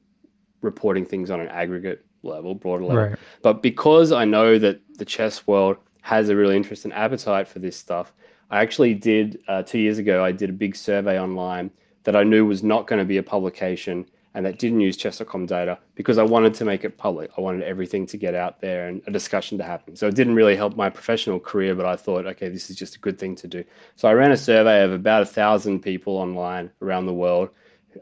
reporting 0.62 1.04
things 1.04 1.30
on 1.30 1.40
an 1.40 1.48
aggregate 1.48 2.04
level, 2.22 2.54
broader 2.54 2.84
level. 2.84 3.02
Right. 3.10 3.18
But 3.42 3.62
because 3.62 4.12
I 4.12 4.24
know 4.24 4.58
that 4.58 4.80
the 4.94 5.04
chess 5.04 5.46
world 5.46 5.76
has 6.02 6.28
a 6.28 6.36
real 6.36 6.50
interest 6.50 6.84
and 6.84 6.94
appetite 6.94 7.48
for 7.48 7.58
this 7.58 7.76
stuff, 7.76 8.12
I 8.50 8.60
actually 8.60 8.94
did 8.94 9.40
uh, 9.48 9.62
two 9.62 9.78
years 9.78 9.98
ago. 9.98 10.24
I 10.24 10.32
did 10.32 10.50
a 10.50 10.54
big 10.54 10.74
survey 10.76 11.20
online 11.20 11.70
that 12.04 12.16
I 12.16 12.24
knew 12.24 12.46
was 12.46 12.62
not 12.62 12.86
going 12.86 12.98
to 12.98 13.04
be 13.04 13.18
a 13.18 13.22
publication 13.22 14.06
and 14.34 14.46
that 14.46 14.58
didn't 14.58 14.80
use 14.80 14.96
chess.com 14.96 15.46
data 15.46 15.78
because 15.94 16.18
I 16.18 16.22
wanted 16.22 16.54
to 16.54 16.64
make 16.64 16.84
it 16.84 16.96
public. 16.96 17.30
I 17.36 17.40
wanted 17.40 17.62
everything 17.64 18.06
to 18.06 18.16
get 18.16 18.34
out 18.34 18.60
there 18.60 18.88
and 18.88 19.02
a 19.06 19.10
discussion 19.10 19.58
to 19.58 19.64
happen. 19.64 19.94
So 19.94 20.08
it 20.08 20.14
didn't 20.14 20.34
really 20.34 20.56
help 20.56 20.74
my 20.74 20.88
professional 20.88 21.38
career, 21.38 21.74
but 21.74 21.84
I 21.84 21.96
thought, 21.96 22.26
okay, 22.26 22.48
this 22.48 22.70
is 22.70 22.76
just 22.76 22.96
a 22.96 22.98
good 22.98 23.18
thing 23.18 23.34
to 23.36 23.48
do. 23.48 23.64
So 23.96 24.08
I 24.08 24.14
ran 24.14 24.32
a 24.32 24.36
survey 24.36 24.82
of 24.82 24.92
about 24.92 25.22
a 25.22 25.26
thousand 25.26 25.80
people 25.80 26.16
online 26.16 26.70
around 26.80 27.06
the 27.06 27.14
world, 27.14 27.50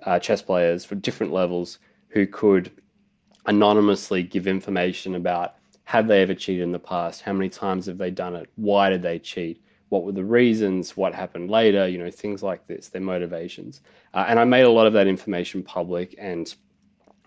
uh, 0.04 0.18
chess 0.20 0.40
players 0.40 0.84
for 0.84 0.94
different 0.94 1.32
levels, 1.32 1.78
who 2.10 2.26
could 2.26 2.70
anonymously 3.46 4.22
give 4.22 4.46
information 4.46 5.14
about 5.14 5.54
have 5.84 6.06
they 6.06 6.22
ever 6.22 6.34
cheated 6.34 6.62
in 6.62 6.70
the 6.70 6.78
past, 6.78 7.22
how 7.22 7.32
many 7.32 7.48
times 7.48 7.86
have 7.86 7.98
they 7.98 8.12
done 8.12 8.36
it, 8.36 8.48
why 8.54 8.90
did 8.90 9.02
they 9.02 9.18
cheat, 9.18 9.60
what 9.90 10.04
were 10.04 10.12
the 10.12 10.24
reasons, 10.24 10.96
what 10.96 11.14
happened 11.14 11.50
later, 11.50 11.86
you 11.86 11.98
know, 11.98 12.10
things 12.10 12.42
like 12.42 12.66
this, 12.66 12.88
their 12.88 13.02
motivations. 13.02 13.82
Uh, 14.14 14.24
and 14.26 14.38
I 14.38 14.44
made 14.44 14.62
a 14.62 14.70
lot 14.70 14.86
of 14.86 14.92
that 14.94 15.06
information 15.06 15.62
public, 15.62 16.14
and 16.16 16.52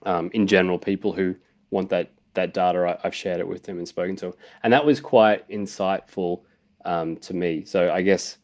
um, 0.05 0.31
in 0.33 0.47
general, 0.47 0.79
people 0.79 1.13
who 1.13 1.35
want 1.69 1.89
that 1.89 2.11
that 2.33 2.53
data, 2.53 2.97
I, 2.99 3.03
have 3.03 3.13
shared 3.13 3.39
it 3.39 3.47
with 3.47 3.63
them 3.63 3.77
and 3.77 3.87
spoken 3.87 4.15
to 4.17 4.25
them, 4.27 4.33
and 4.63 4.73
that 4.73 4.85
was 4.85 4.99
quite 4.99 5.47
insightful 5.49 6.41
um, 6.85 7.17
to 7.17 7.33
me. 7.33 7.65
So 7.65 7.91
I 7.91 8.01
guess 8.01 8.37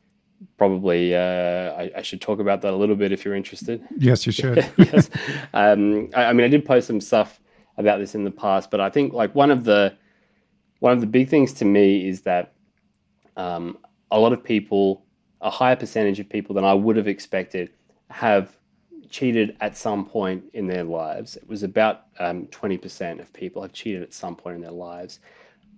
probably 0.57 1.15
uh, 1.15 1.73
I, 1.73 1.91
I, 1.97 2.01
should 2.01 2.21
talk 2.21 2.39
about 2.39 2.61
that 2.61 2.73
a 2.73 2.75
little 2.75 2.95
bit 2.95 3.11
if 3.11 3.25
you're 3.25 3.35
interested. 3.35 3.85
Yes, 3.97 4.25
you 4.25 4.31
should. 4.31 4.57
yes, 4.77 5.09
um, 5.53 6.09
I, 6.15 6.25
I 6.25 6.33
mean, 6.33 6.45
I 6.45 6.49
did 6.49 6.65
post 6.65 6.87
some 6.87 7.01
stuff 7.01 7.39
about 7.77 7.99
this 7.99 8.15
in 8.15 8.25
the 8.25 8.31
past, 8.31 8.69
but 8.69 8.81
I 8.81 8.89
think 8.89 9.13
like 9.13 9.33
one 9.33 9.49
of 9.49 9.63
the 9.63 9.97
one 10.79 10.91
of 10.93 10.99
the 10.99 11.07
big 11.07 11.29
things 11.29 11.53
to 11.53 11.65
me 11.65 12.07
is 12.07 12.21
that 12.21 12.53
um, 13.37 13.77
a 14.11 14.19
lot 14.19 14.33
of 14.33 14.43
people, 14.43 15.05
a 15.41 15.49
higher 15.49 15.75
percentage 15.75 16.19
of 16.19 16.29
people 16.29 16.55
than 16.55 16.65
I 16.65 16.73
would 16.73 16.95
have 16.97 17.07
expected, 17.07 17.71
have 18.09 18.57
cheated 19.09 19.55
at 19.59 19.75
some 19.75 20.05
point 20.05 20.43
in 20.53 20.67
their 20.67 20.83
lives. 20.83 21.35
It 21.35 21.47
was 21.47 21.63
about 21.63 22.05
um, 22.19 22.47
20% 22.47 23.19
of 23.19 23.33
people 23.33 23.61
have 23.61 23.73
cheated 23.73 24.03
at 24.03 24.13
some 24.13 24.35
point 24.35 24.55
in 24.55 24.61
their 24.61 24.71
lives. 24.71 25.19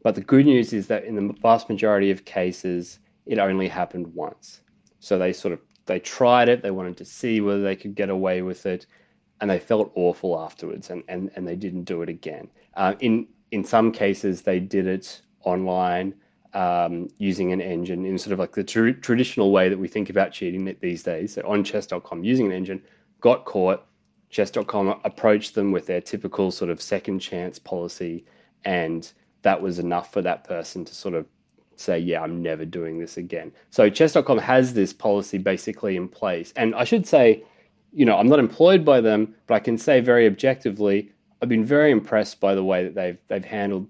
But 0.04 0.16
the 0.16 0.22
good 0.22 0.46
news 0.46 0.74
is 0.74 0.88
that 0.88 1.06
in 1.06 1.16
the 1.16 1.34
vast 1.42 1.70
majority 1.70 2.12
of 2.12 2.26
cases, 2.26 3.00
it 3.26 3.40
only 3.40 3.68
happened 3.68 4.14
once. 4.14 4.62
So 5.00 5.18
they 5.18 5.34
sort 5.34 5.54
of 5.54 5.62
they 5.86 6.00
tried 6.00 6.48
it, 6.48 6.62
they 6.62 6.72
wanted 6.72 6.98
to 6.98 7.06
see 7.06 7.42
whether 7.42 7.62
they 7.62 7.76
could 7.76 7.96
get 7.96 8.10
away 8.10 8.42
with 8.42 8.66
it, 8.66 8.86
and 9.40 9.50
they 9.50 9.60
felt 9.60 9.92
awful 9.96 10.40
afterwards, 10.40 10.90
and 10.90 11.04
and, 11.08 11.32
and 11.36 11.48
they 11.48 11.56
didn't 11.56 11.84
do 11.84 12.02
it 12.02 12.10
again. 12.10 12.50
Uh, 12.76 12.96
in 13.00 13.28
in 13.52 13.64
some 13.64 13.92
cases, 13.92 14.42
they 14.42 14.60
did 14.60 14.88
it 14.88 15.22
online 15.44 16.16
um, 16.54 17.10
using 17.18 17.52
an 17.52 17.62
engine 17.62 18.06
in 18.06 18.18
sort 18.18 18.34
of 18.34 18.40
like 18.40 18.54
the 18.54 18.64
tr- 18.64 18.92
traditional 18.92 19.52
way 19.52 19.70
that 19.70 19.78
we 19.78 19.88
think 19.88 20.10
about 20.10 20.32
cheating 20.32 20.76
these 20.82 21.04
days. 21.04 21.34
So 21.34 21.42
on 21.46 21.64
chess.com, 21.64 22.24
using 22.24 22.46
an 22.46 22.52
engine, 22.52 22.82
got 23.20 23.46
caught. 23.46 23.86
Chess.com 24.30 25.02
approached 25.04 25.56
them 25.56 25.74
with 25.74 25.88
their 25.88 26.00
typical 26.00 26.52
sort 26.52 26.72
of 26.72 26.82
second 26.82 27.20
chance 27.20 27.60
policy, 27.60 28.26
and 28.64 29.12
that 29.42 29.62
was 29.62 29.78
enough 29.78 30.14
for 30.14 30.22
that 30.22 30.46
person 30.46 30.86
to 30.86 30.96
sort 30.96 31.16
of 31.16 31.28
say, 31.76 32.00
Yeah, 32.00 32.22
I'm 32.22 32.42
never 32.42 32.64
doing 32.64 32.98
this 32.98 33.18
again. 33.18 33.52
So 33.72 33.90
chess.com 33.90 34.38
has 34.38 34.74
this 34.74 34.94
policy 34.94 35.38
basically 35.38 35.98
in 35.98 36.08
place. 36.08 36.54
And 36.56 36.74
I 36.76 36.86
should 36.86 37.06
say, 37.06 37.44
you 37.92 38.06
know, 38.06 38.18
I'm 38.18 38.30
not 38.30 38.40
employed 38.40 38.86
by 38.86 39.02
them, 39.02 39.36
but 39.48 39.56
I 39.56 39.60
can 39.60 39.78
say 39.78 40.00
very 40.00 40.26
objectively, 40.26 41.12
I've 41.42 41.50
been 41.50 41.66
very 41.66 41.92
impressed 41.92 42.40
by 42.40 42.56
the 42.56 42.64
way 42.64 42.84
that 42.84 42.96
they've 42.96 43.18
they've 43.28 43.44
handled 43.44 43.88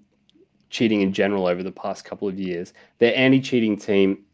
cheating 0.72 1.02
in 1.02 1.12
general 1.12 1.46
over 1.46 1.62
the 1.62 1.70
past 1.70 2.04
couple 2.04 2.26
of 2.26 2.40
years. 2.40 2.72
Their 2.98 3.14
anti-cheating 3.14 3.76
team, 3.76 4.24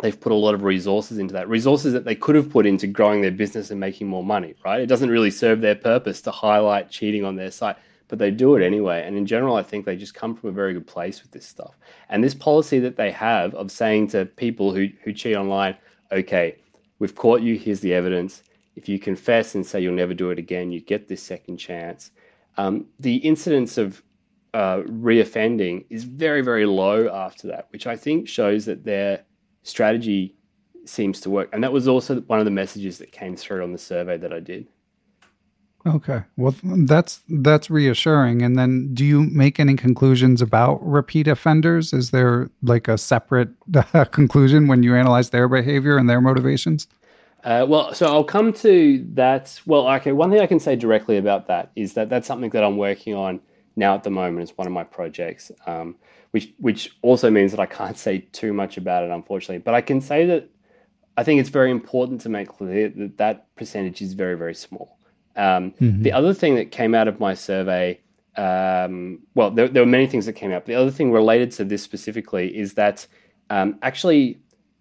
they've 0.00 0.18
put 0.18 0.30
a 0.30 0.36
lot 0.36 0.54
of 0.54 0.62
resources 0.62 1.18
into 1.18 1.34
that. 1.34 1.48
Resources 1.48 1.92
that 1.92 2.04
they 2.04 2.14
could 2.14 2.36
have 2.36 2.48
put 2.48 2.66
into 2.66 2.86
growing 2.86 3.20
their 3.20 3.32
business 3.32 3.70
and 3.72 3.80
making 3.80 4.06
more 4.06 4.22
money, 4.22 4.54
right? 4.64 4.80
It 4.80 4.86
doesn't 4.86 5.10
really 5.10 5.32
serve 5.32 5.60
their 5.60 5.74
purpose 5.74 6.22
to 6.22 6.30
highlight 6.30 6.88
cheating 6.88 7.24
on 7.24 7.34
their 7.34 7.50
site, 7.50 7.76
but 8.06 8.20
they 8.20 8.30
do 8.30 8.54
it 8.54 8.64
anyway. 8.64 9.02
And 9.04 9.16
in 9.16 9.26
general, 9.26 9.56
I 9.56 9.64
think 9.64 9.84
they 9.84 9.96
just 9.96 10.14
come 10.14 10.36
from 10.36 10.50
a 10.50 10.52
very 10.52 10.72
good 10.72 10.86
place 10.86 11.20
with 11.20 11.32
this 11.32 11.46
stuff. 11.46 11.76
And 12.08 12.22
this 12.22 12.34
policy 12.34 12.78
that 12.78 12.96
they 12.96 13.10
have 13.10 13.52
of 13.56 13.72
saying 13.72 14.08
to 14.08 14.24
people 14.24 14.72
who, 14.72 14.88
who 15.02 15.12
cheat 15.12 15.36
online, 15.36 15.76
okay, 16.12 16.58
we've 17.00 17.16
caught 17.16 17.42
you, 17.42 17.58
here's 17.58 17.80
the 17.80 17.92
evidence. 17.92 18.44
If 18.76 18.88
you 18.88 19.00
confess 19.00 19.56
and 19.56 19.66
say 19.66 19.80
you'll 19.80 19.94
never 19.94 20.14
do 20.14 20.30
it 20.30 20.38
again, 20.38 20.70
you 20.70 20.80
get 20.80 21.08
this 21.08 21.24
second 21.24 21.56
chance. 21.56 22.12
Um, 22.56 22.86
the 23.00 23.16
incidence 23.16 23.76
of 23.76 24.02
uh, 24.58 24.82
reoffending 24.88 25.84
is 25.88 26.02
very, 26.02 26.40
very 26.40 26.66
low 26.66 27.08
after 27.08 27.46
that, 27.46 27.68
which 27.70 27.86
I 27.86 27.94
think 27.94 28.26
shows 28.26 28.64
that 28.64 28.82
their 28.82 29.22
strategy 29.62 30.34
seems 30.84 31.20
to 31.20 31.30
work. 31.30 31.48
And 31.52 31.62
that 31.62 31.72
was 31.72 31.86
also 31.86 32.22
one 32.22 32.40
of 32.40 32.44
the 32.44 32.50
messages 32.50 32.98
that 32.98 33.12
came 33.12 33.36
through 33.36 33.62
on 33.62 33.70
the 33.70 33.78
survey 33.78 34.16
that 34.16 34.32
I 34.32 34.40
did. 34.40 34.66
Okay. 35.86 36.22
Well, 36.36 36.56
that's 36.64 37.20
that's 37.28 37.70
reassuring. 37.70 38.42
And 38.42 38.58
then 38.58 38.92
do 38.94 39.04
you 39.04 39.22
make 39.30 39.60
any 39.60 39.76
conclusions 39.76 40.42
about 40.42 40.84
repeat 40.84 41.28
offenders? 41.28 41.92
Is 41.92 42.10
there 42.10 42.50
like 42.60 42.88
a 42.88 42.98
separate 42.98 43.50
uh, 43.76 44.04
conclusion 44.10 44.66
when 44.66 44.82
you 44.82 44.96
analyze 44.96 45.30
their 45.30 45.46
behavior 45.46 45.96
and 45.96 46.10
their 46.10 46.20
motivations? 46.20 46.88
Uh, 47.44 47.64
well, 47.68 47.94
so 47.94 48.06
I'll 48.06 48.24
come 48.24 48.52
to 48.54 49.06
that. 49.14 49.60
Well, 49.66 49.88
okay, 49.88 50.10
one 50.10 50.32
thing 50.32 50.40
I 50.40 50.46
can 50.46 50.58
say 50.58 50.74
directly 50.74 51.16
about 51.16 51.46
that 51.46 51.70
is 51.76 51.92
that 51.94 52.08
that's 52.08 52.26
something 52.26 52.50
that 52.50 52.64
I'm 52.64 52.76
working 52.76 53.14
on 53.14 53.38
now 53.78 53.94
at 53.94 54.02
the 54.02 54.10
moment 54.10 54.42
is 54.42 54.58
one 54.58 54.66
of 54.66 54.72
my 54.72 54.84
projects, 54.84 55.50
um, 55.66 55.96
which 56.32 56.52
which 56.58 56.98
also 57.00 57.30
means 57.30 57.52
that 57.52 57.60
I 57.60 57.66
can't 57.66 57.96
say 57.96 58.18
too 58.18 58.52
much 58.52 58.76
about 58.76 59.04
it, 59.04 59.10
unfortunately. 59.10 59.58
But 59.58 59.74
I 59.74 59.80
can 59.80 60.00
say 60.00 60.26
that 60.26 60.50
I 61.16 61.22
think 61.22 61.40
it's 61.40 61.48
very 61.48 61.70
important 61.70 62.20
to 62.22 62.28
make 62.28 62.48
clear 62.48 62.88
that 62.88 63.16
that 63.16 63.54
percentage 63.56 64.02
is 64.02 64.12
very 64.12 64.36
very 64.36 64.54
small. 64.54 64.98
Um, 65.36 65.72
mm-hmm. 65.80 66.02
The 66.02 66.12
other 66.12 66.34
thing 66.34 66.56
that 66.56 66.72
came 66.72 66.94
out 66.94 67.06
of 67.06 67.20
my 67.20 67.34
survey, 67.34 68.00
um, 68.36 69.20
well, 69.36 69.52
there, 69.52 69.68
there, 69.68 69.84
were 69.84 69.90
many 69.98 70.08
things 70.08 70.26
that 70.26 70.32
came 70.32 70.52
up. 70.52 70.66
The 70.66 70.74
other 70.74 70.90
thing 70.90 71.12
related 71.12 71.52
to 71.52 71.64
this 71.64 71.82
specifically 71.82 72.56
is 72.58 72.74
that 72.74 73.06
um, 73.48 73.78
actually 73.82 74.40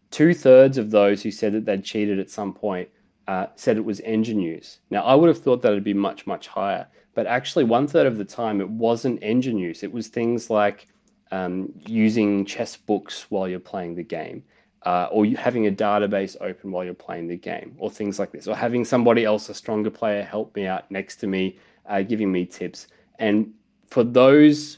two 0.10 0.34
thirds 0.34 0.80
of 0.80 0.90
those 0.90 1.22
who 1.22 1.30
said 1.30 1.54
that 1.54 1.66
they'd 1.66 1.84
cheated 1.84 2.18
at 2.18 2.32
some 2.32 2.54
point 2.54 2.90
uh, 3.28 3.48
said 3.56 3.78
it 3.78 3.86
was 3.86 4.00
engine 4.00 4.40
use. 4.40 4.80
Now, 4.90 5.04
I 5.04 5.14
would 5.14 5.28
have 5.28 5.38
thought 5.38 5.62
that 5.62 5.72
it'd 5.74 5.84
be 5.84 5.94
much, 5.94 6.26
much 6.26 6.48
higher 6.48 6.88
but 7.18 7.26
actually 7.26 7.64
one 7.64 7.88
third 7.88 8.06
of 8.06 8.20
the 8.20 8.24
time 8.24 8.62
it 8.62 8.70
wasn't 8.70 9.18
engine 9.24 9.58
use. 9.58 9.82
It 9.82 9.92
was 9.92 10.08
things 10.08 10.52
like 10.52 10.86
um, 11.32 11.74
using 11.88 12.46
chess 12.46 12.78
books 12.78 13.26
while 13.32 13.48
you're 13.48 13.60
playing 13.60 13.96
the 13.96 14.04
game, 14.04 14.44
uh, 14.84 15.08
or 15.10 15.26
having 15.26 15.66
a 15.66 15.72
database 15.72 16.36
open 16.42 16.72
while 16.72 16.86
you're 16.86 16.94
playing 16.94 17.28
the 17.28 17.36
game, 17.36 17.76
or 17.80 17.90
things 17.90 18.20
like 18.20 18.32
this, 18.32 18.48
or 18.48 18.56
having 18.56 18.86
somebody 18.86 19.26
else, 19.26 19.50
a 19.50 19.56
stronger 19.56 19.90
player, 19.90 20.22
help 20.22 20.56
me 20.56 20.68
out 20.68 20.92
next 20.92 21.16
to 21.16 21.26
me, 21.26 21.58
uh, 21.88 22.04
giving 22.04 22.32
me 22.32 22.46
tips. 22.46 22.86
And 23.18 23.52
for 23.88 24.04
those, 24.04 24.78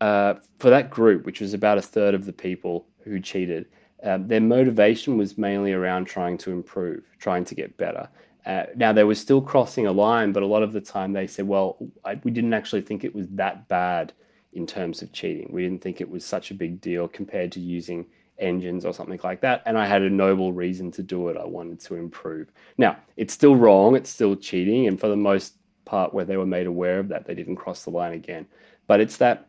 uh, 0.00 0.34
for 0.58 0.70
that 0.70 0.90
group, 0.90 1.24
which 1.24 1.40
was 1.40 1.54
about 1.54 1.78
a 1.78 1.82
third 1.82 2.14
of 2.14 2.24
the 2.24 2.32
people 2.32 2.88
who 3.04 3.20
cheated, 3.20 3.66
um, 4.02 4.26
their 4.26 4.40
motivation 4.40 5.16
was 5.18 5.38
mainly 5.38 5.72
around 5.72 6.06
trying 6.06 6.36
to 6.38 6.50
improve, 6.50 7.04
trying 7.20 7.44
to 7.44 7.54
get 7.54 7.76
better. 7.76 8.08
Uh, 8.46 8.66
now 8.76 8.92
they 8.92 9.02
were 9.02 9.14
still 9.14 9.42
crossing 9.42 9.86
a 9.86 9.92
line, 9.92 10.30
but 10.30 10.42
a 10.42 10.46
lot 10.46 10.62
of 10.62 10.72
the 10.72 10.80
time 10.80 11.12
they 11.12 11.26
said, 11.26 11.48
"Well, 11.48 11.76
I, 12.04 12.20
we 12.22 12.30
didn't 12.30 12.54
actually 12.54 12.82
think 12.82 13.02
it 13.02 13.14
was 13.14 13.26
that 13.30 13.66
bad 13.68 14.12
in 14.52 14.66
terms 14.66 15.02
of 15.02 15.12
cheating. 15.12 15.50
We 15.52 15.62
didn't 15.64 15.82
think 15.82 16.00
it 16.00 16.08
was 16.08 16.24
such 16.24 16.50
a 16.52 16.54
big 16.54 16.80
deal 16.80 17.08
compared 17.08 17.50
to 17.52 17.60
using 17.60 18.06
engines 18.38 18.84
or 18.84 18.94
something 18.94 19.18
like 19.24 19.40
that." 19.40 19.62
And 19.66 19.76
I 19.76 19.86
had 19.86 20.02
a 20.02 20.10
noble 20.10 20.52
reason 20.52 20.92
to 20.92 21.02
do 21.02 21.28
it. 21.28 21.36
I 21.36 21.44
wanted 21.44 21.80
to 21.80 21.96
improve. 21.96 22.52
Now 22.78 22.96
it's 23.16 23.34
still 23.34 23.56
wrong. 23.56 23.96
It's 23.96 24.10
still 24.10 24.36
cheating, 24.36 24.86
and 24.86 25.00
for 25.00 25.08
the 25.08 25.16
most 25.16 25.54
part, 25.84 26.14
where 26.14 26.24
they 26.24 26.36
were 26.36 26.46
made 26.46 26.68
aware 26.68 27.00
of 27.00 27.08
that, 27.08 27.24
they 27.24 27.34
didn't 27.34 27.56
cross 27.56 27.82
the 27.84 27.90
line 27.90 28.12
again. 28.12 28.46
But 28.86 29.00
it's 29.00 29.16
that. 29.16 29.48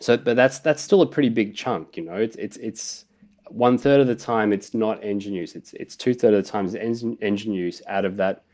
So, 0.00 0.16
but 0.16 0.36
that's 0.36 0.58
that's 0.58 0.82
still 0.82 1.02
a 1.02 1.06
pretty 1.06 1.28
big 1.28 1.54
chunk. 1.54 1.98
You 1.98 2.04
know, 2.04 2.16
it's 2.16 2.36
it's 2.36 2.56
it's 2.56 3.04
one 3.52 3.76
third 3.76 4.00
of 4.00 4.06
the 4.06 4.14
time 4.14 4.52
it's 4.52 4.72
not 4.72 5.02
engine 5.04 5.34
use. 5.34 5.54
It's 5.54 5.72
it's 5.74 5.96
two 5.96 6.14
thirds 6.14 6.36
of 6.36 6.44
the 6.44 6.50
time 6.50 6.66
it's 6.66 7.04
engine, 7.20 7.52
use 7.52 7.82
out 7.86 8.04
of 8.04 8.16
that 8.16 8.44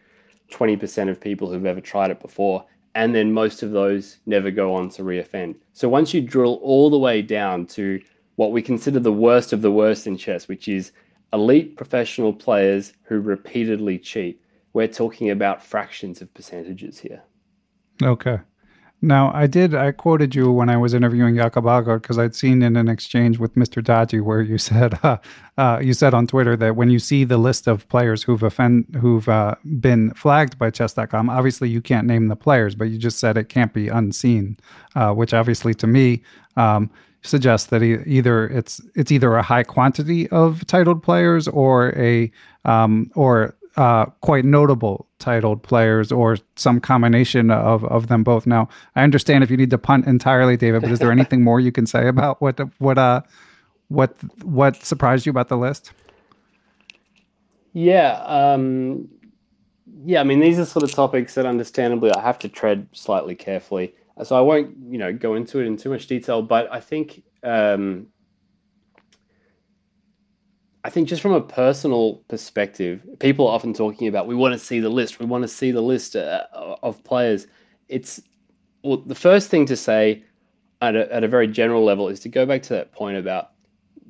twenty 0.51 0.77
percent 0.77 1.09
of 1.09 1.21
people 1.21 1.51
who've 1.51 1.67
ever 1.67 1.81
tried 1.81 2.11
it 2.11 2.21
before, 2.21 2.65
and 2.95 3.15
then 3.15 3.33
most 3.33 3.63
of 3.63 3.71
those 3.71 4.19
never 4.27 4.51
go 4.51 4.75
on 4.75 4.89
to 4.91 5.03
reoffend. 5.03 5.57
So 5.73 5.89
once 5.89 6.13
you 6.13 6.21
drill 6.21 6.55
all 6.63 6.91
the 6.91 6.99
way 6.99 7.23
down 7.23 7.67
to 7.67 8.01
what 8.37 8.53
we 8.53 8.61
consider 8.61 8.99
the 8.99 9.13
worst 9.13 9.53
of 9.53 9.63
the 9.63 9.71
worst 9.73 10.07
in 10.07 10.17
chess, 10.17 10.49
which 10.49 10.69
is 10.69 10.93
elite 11.33 11.77
professional 11.77 12.33
players 12.33 12.93
who 13.03 13.21
repeatedly 13.21 13.99
cheat, 13.99 14.41
we're 14.73 14.89
talking 14.89 15.31
about 15.31 15.63
fractions 15.63 16.21
of 16.21 16.33
percentages 16.35 16.99
here. 16.99 17.23
Okay. 18.03 18.39
Now, 19.01 19.31
I 19.33 19.47
did, 19.47 19.77
I 19.77 19.93
quoted 19.93 20.35
you 20.35 20.51
when 20.51 20.69
I 20.69 20.77
was 20.77 20.93
interviewing 20.93 21.37
Jacob 21.37 21.65
Aagaard 21.65 22.03
because 22.03 22.19
I'd 22.19 22.35
seen 22.35 22.63
in 22.63 22.77
an 22.77 22.89
exchange 22.89 23.39
with 23.39 23.55
Mr. 23.55 23.83
Dodgy 23.83 24.21
where 24.21 24.41
you 24.41 24.59
said, 24.59 24.99
uh, 25.05 25.19
uh, 25.57 25.79
you 25.81 25.95
said 25.95 26.15
on 26.15 26.27
Twitter 26.27 26.57
that 26.57 26.75
when 26.75 26.91
you 26.91 26.99
see 26.99 27.23
the 27.23 27.39
list 27.39 27.69
of 27.69 27.89
players 27.89 28.25
who've 28.25 28.43
offend, 28.43 28.87
who've 29.01 29.29
uh, 29.29 29.55
been 29.79 30.13
flagged 30.15 30.59
by 30.59 30.71
chess.com, 30.71 31.31
obviously 31.31 31.69
you 31.69 31.81
can't 31.81 32.09
name 32.09 32.27
the 32.27 32.37
players, 32.37 32.75
but 32.75 32.87
you 32.87 32.99
just 32.99 33.21
said 33.21 33.37
it 33.37 33.49
can't 33.49 33.73
be 33.73 33.87
unseen, 33.87 34.57
uh, 34.97 35.13
which 35.13 35.33
obviously 35.33 35.75
to 35.75 35.87
me 35.87 36.23
um, 36.57 36.91
suggests 37.23 37.69
that 37.69 37.83
either 37.83 38.49
it's 38.49 38.81
it's 38.95 39.13
either 39.13 39.37
a 39.37 39.43
high 39.43 39.63
quantity 39.63 40.29
of 40.31 40.67
titled 40.67 41.03
players 41.03 41.47
or 41.49 41.97
a 41.97 42.31
um, 42.65 43.11
or 43.15 43.57
uh, 43.79 44.07
quite 44.21 44.45
notable 44.45 45.07
titled 45.19 45.63
players 45.63 46.11
or 46.11 46.37
some 46.57 46.81
combination 46.81 47.51
of, 47.51 47.85
of 47.85 48.09
them 48.09 48.25
both. 48.25 48.45
Now, 48.45 48.69
I 48.97 49.05
understand 49.05 49.45
if 49.45 49.51
you 49.51 49.57
need 49.57 49.71
to 49.71 49.79
punt 49.79 50.07
entirely, 50.07 50.57
David, 50.57 50.83
but 50.83 50.91
is 50.91 50.99
there 50.99 51.13
anything 51.13 51.43
more 51.45 51.61
you 51.61 51.73
can 51.73 51.87
say 51.87 52.09
about 52.09 52.43
what 52.43 52.59
what 52.79 52.99
uh 52.99 53.23
what 53.87 54.17
what 54.43 54.85
surprised 54.85 55.27
you 55.27 55.31
about 55.31 55.49
the 55.49 55.57
list? 55.57 55.93
Yeah, 57.73 58.21
um, 58.27 59.09
yeah. 60.05 60.21
I 60.21 60.25
mean, 60.25 60.41
these 60.41 60.59
are 60.59 60.65
sort 60.65 60.83
of 60.83 60.93
topics 60.93 61.35
that, 61.35 61.47
understandably, 61.47 62.11
I 62.11 62.21
have 62.21 62.39
to 62.41 62.49
tread 62.49 62.89
slightly 62.93 63.37
carefully. 63.37 63.95
So 64.25 64.37
I 64.37 64.41
won't, 64.41 64.77
you 64.91 64.99
know, 64.99 65.13
go 65.13 65.35
into 65.37 65.61
it 65.61 65.67
in 65.67 65.77
too 65.77 65.91
much 65.91 66.09
detail. 66.09 66.43
But 66.43 66.67
I 66.73 66.81
think 66.81 67.23
um, 67.45 68.09
I 70.85 70.91
think 70.91 71.09
just 71.09 71.23
from 71.23 71.33
a 71.33 71.41
personal 71.41 72.17
perspective, 72.29 73.03
people 73.19 73.49
are 73.49 73.55
often 73.55 73.75
talking 73.75 74.09
about 74.09 74.27
we 74.27 74.35
want 74.35 74.53
to 74.53 74.59
see 74.59 74.81
the 74.81 74.89
list, 74.89 75.19
we 75.19 75.27
want 75.27 75.43
to 75.43 75.49
see 75.49 75.71
the 75.71 75.81
list 75.81 76.15
uh, 76.15 76.47
of 76.83 77.03
players. 77.05 77.47
It's 77.89 78.23
well, 78.83 78.99
the 78.99 79.15
first 79.15 79.51
thing 79.51 79.67
to 79.67 79.77
say 79.77 80.25
at 80.81 80.95
a, 80.95 81.13
at 81.13 81.25
a 81.25 81.29
very 81.29 81.49
general 81.49 81.85
level 81.85 82.09
is 82.09 82.21
to 82.21 82.29
go 82.29 82.47
back 82.47 82.63
to 82.63 82.75
that 82.75 82.93
point 82.93 83.17
about 83.17 83.51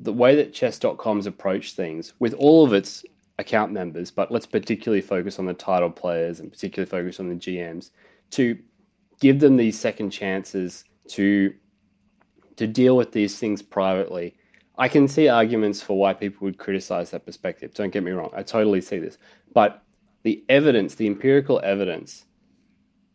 the 0.01 0.13
way 0.13 0.37
that 0.37 0.53
chess.com's 0.53 1.27
approached 1.27 1.75
things 1.75 2.13
with 2.19 2.35
all 2.35 2.65
of 2.65 2.73
its 2.73 3.05
account 3.39 3.73
members, 3.73 4.11
but 4.11 4.31
let's 4.31 4.47
particularly 4.47 5.01
focus 5.01 5.39
on 5.39 5.47
the 5.47 5.55
title 5.55 5.91
players 5.91 6.41
and 6.41 6.51
particularly 6.51 6.89
focus 6.89 7.19
on 7.19 7.29
the 7.29 7.35
GMs 7.35 7.91
to 8.31 8.59
give 9.21 9.41
them 9.41 9.57
these 9.57 9.79
second 9.79 10.11
chances 10.11 10.85
to 11.09 11.55
to 12.57 12.67
deal 12.67 12.97
with 12.97 13.13
these 13.13 13.39
things 13.39 13.63
privately 13.63 14.35
I 14.79 14.89
can 14.89 15.09
see 15.09 15.29
arguments 15.29 15.83
for 15.83 15.99
why 15.99 16.15
people 16.15 16.45
would 16.45 16.59
criticize 16.59 17.11
that 17.11 17.27
perspective. 17.27 17.75
Don't 17.75 17.91
get 17.91 18.05
me 18.05 18.13
wrong. 18.13 18.31
I 18.33 18.45
totally 18.45 18.81
see 18.81 18.99
this. 18.99 19.19
But 19.53 19.83
the 20.23 20.45
evidence, 20.49 20.95
the 20.95 21.09
empirical 21.09 21.61
evidence, 21.65 22.27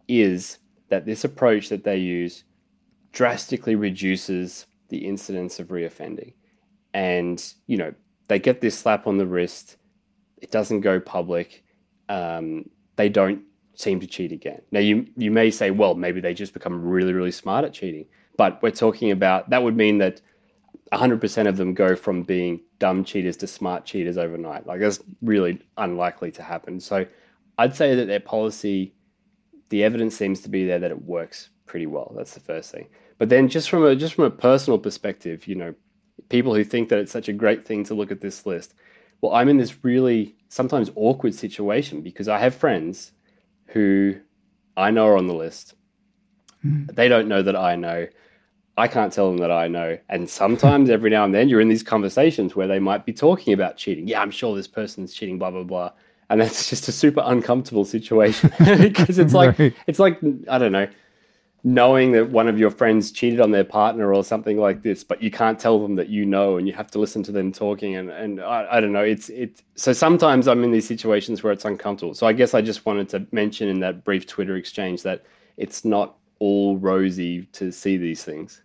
is 0.08 0.60
that 0.90 1.06
this 1.06 1.24
approach 1.24 1.70
that 1.70 1.86
they 1.86 1.98
use 1.98 2.44
drastically 3.14 3.76
reduces 3.76 4.66
the 4.90 5.06
incidence 5.06 5.60
of 5.60 5.68
reoffending. 5.68 6.34
And, 6.94 7.42
you 7.66 7.78
know, 7.78 7.94
they 8.28 8.40
get 8.40 8.62
this 8.62 8.78
slap 8.78 9.08
on 9.08 9.18
the 9.18 9.26
wrist, 9.26 9.78
it 10.38 10.52
doesn't 10.52 10.82
go 10.82 11.00
public, 11.00 11.64
um, 12.10 12.70
they 12.96 13.10
don't 13.10 13.44
seem 13.76 14.00
to 14.02 14.08
cheat 14.08 14.32
again. 14.32 14.62
Now, 14.72 14.82
you, 14.82 15.08
you 15.16 15.32
may 15.32 15.50
say, 15.50 15.72
well, 15.72 15.96
maybe 15.96 16.20
they 16.20 16.34
just 16.34 16.54
become 16.54 16.84
really, 16.84 17.14
really 17.14 17.32
smart 17.32 17.66
at 17.66 17.74
cheating. 17.74 18.06
But 18.38 18.62
we're 18.62 18.72
talking 18.72 19.12
about 19.12 19.50
that 19.50 19.64
would 19.64 19.78
mean 19.78 20.00
that 20.00 20.22
100% 20.92 21.48
of 21.48 21.58
them 21.58 21.74
go 21.74 21.96
from 21.96 22.24
being 22.24 22.62
dumb 22.80 23.04
cheaters 23.04 23.38
to 23.38 23.48
smart 23.48 23.86
cheaters 23.86 24.18
overnight. 24.18 24.68
Like 24.68 24.80
that's 24.80 25.00
really 25.22 25.62
unlikely 25.78 26.32
to 26.32 26.44
happen. 26.44 26.80
So 26.80 27.06
I'd 27.58 27.76
say 27.76 27.96
that 27.96 28.06
their 28.06 28.20
policy, 28.20 28.94
the 29.70 29.84
evidence 29.84 30.16
seems 30.16 30.42
to 30.42 30.50
be 30.50 30.66
there 30.66 30.80
that 30.80 30.92
it 30.92 31.04
works 31.04 31.50
pretty 31.66 31.88
well. 31.88 32.14
That's 32.16 32.34
the 32.34 32.40
first 32.40 32.72
thing. 32.72 32.88
But 33.18 33.30
then 33.30 33.48
just 33.48 33.70
from 33.70 33.86
a 33.86 33.96
just 33.96 34.16
from 34.16 34.26
a 34.26 34.32
personal 34.32 34.78
perspective, 34.78 35.48
you 35.48 35.56
know, 35.56 35.74
people 36.30 36.54
who 36.54 36.64
think 36.64 36.90
that 36.90 37.00
it's 37.00 37.12
such 37.12 37.30
a 37.30 37.34
great 37.34 37.66
thing 37.66 37.84
to 37.86 37.94
look 37.94 38.12
at 38.12 38.22
this 38.22 38.46
list. 38.46 38.74
Well, 39.22 39.34
I'm 39.34 39.50
in 39.50 39.58
this 39.58 39.84
really 39.84 40.36
sometimes 40.50 40.92
awkward 40.96 41.34
situation 41.34 42.02
because 42.02 42.28
I 42.28 42.40
have 42.40 42.54
friends 42.54 43.12
who 43.68 44.18
I 44.76 44.92
know 44.92 45.08
are 45.08 45.18
on 45.18 45.28
the 45.28 45.34
list. 45.34 45.76
Mm. 46.66 46.94
They 46.94 47.08
don't 47.08 47.28
know 47.28 47.42
that 47.42 47.56
I 47.56 47.76
know. 47.76 48.08
I 48.78 48.88
can't 48.88 49.14
tell 49.14 49.30
them 49.30 49.38
that 49.38 49.52
I 49.52 49.68
know. 49.68 49.98
And 50.10 50.28
sometimes, 50.28 50.90
every 50.90 51.12
now 51.12 51.26
and 51.26 51.34
then, 51.34 51.48
you're 51.48 51.62
in 51.62 51.70
these 51.70 51.84
conversations 51.84 52.56
where 52.56 52.68
they 52.68 52.80
might 52.80 53.06
be 53.06 53.14
talking 53.14 53.54
about 53.54 53.78
cheating. 53.78 54.08
Yeah, 54.08 54.22
I'm 54.22 54.32
sure 54.32 54.56
this 54.56 54.68
person's 54.68 55.14
cheating, 55.14 55.38
blah, 55.38 55.52
blah, 55.52 55.64
blah. 55.64 55.92
And 56.30 56.42
that's 56.42 56.70
just 56.70 56.88
a 56.88 56.92
super 56.92 57.22
uncomfortable 57.24 57.86
situation 57.86 58.52
because 58.60 59.20
it's 59.20 59.34
like, 59.34 59.60
right. 59.60 59.74
it's 59.86 60.00
like, 60.00 60.20
I 60.50 60.58
don't 60.58 60.72
know, 60.72 60.88
knowing 61.64 62.14
that 62.14 62.32
one 62.32 62.48
of 62.48 62.58
your 62.58 62.72
friends 62.72 63.12
cheated 63.12 63.40
on 63.40 63.52
their 63.52 63.64
partner 63.64 64.12
or 64.12 64.24
something 64.24 64.58
like 64.58 64.82
this, 64.82 65.04
but 65.04 65.22
you 65.22 65.30
can't 65.30 65.60
tell 65.60 65.80
them 65.80 65.94
that 65.96 66.10
you 66.10 66.26
know 66.26 66.58
and 66.58 66.68
you 66.68 66.74
have 66.74 66.90
to 66.92 67.00
listen 67.00 67.22
to 67.24 67.32
them 67.32 67.52
talking. 67.52 67.96
And, 67.96 68.10
and 68.10 68.42
I, 68.42 68.68
I 68.72 68.80
don't 68.82 68.92
know, 68.92 69.04
it's, 69.04 69.30
it's, 69.30 69.62
so 69.76 69.94
sometimes 69.94 70.48
I'm 70.48 70.64
in 70.64 70.72
these 70.72 70.88
situations 70.88 71.44
where 71.44 71.54
it's 71.54 71.64
uncomfortable. 71.64 72.16
So 72.16 72.26
I 72.26 72.34
guess 72.34 72.56
I 72.56 72.62
just 72.62 72.88
wanted 72.88 73.08
to 73.10 73.28
mention 73.32 73.70
in 73.70 73.82
that 73.82 74.04
brief 74.04 74.26
Twitter 74.26 74.56
exchange 74.56 75.04
that 75.04 75.24
it's 75.58 75.86
not 75.86 76.18
all 76.40 76.78
rosy 76.78 77.44
to 77.54 77.72
see 77.72 77.98
these 77.98 78.24
things. 78.24 78.63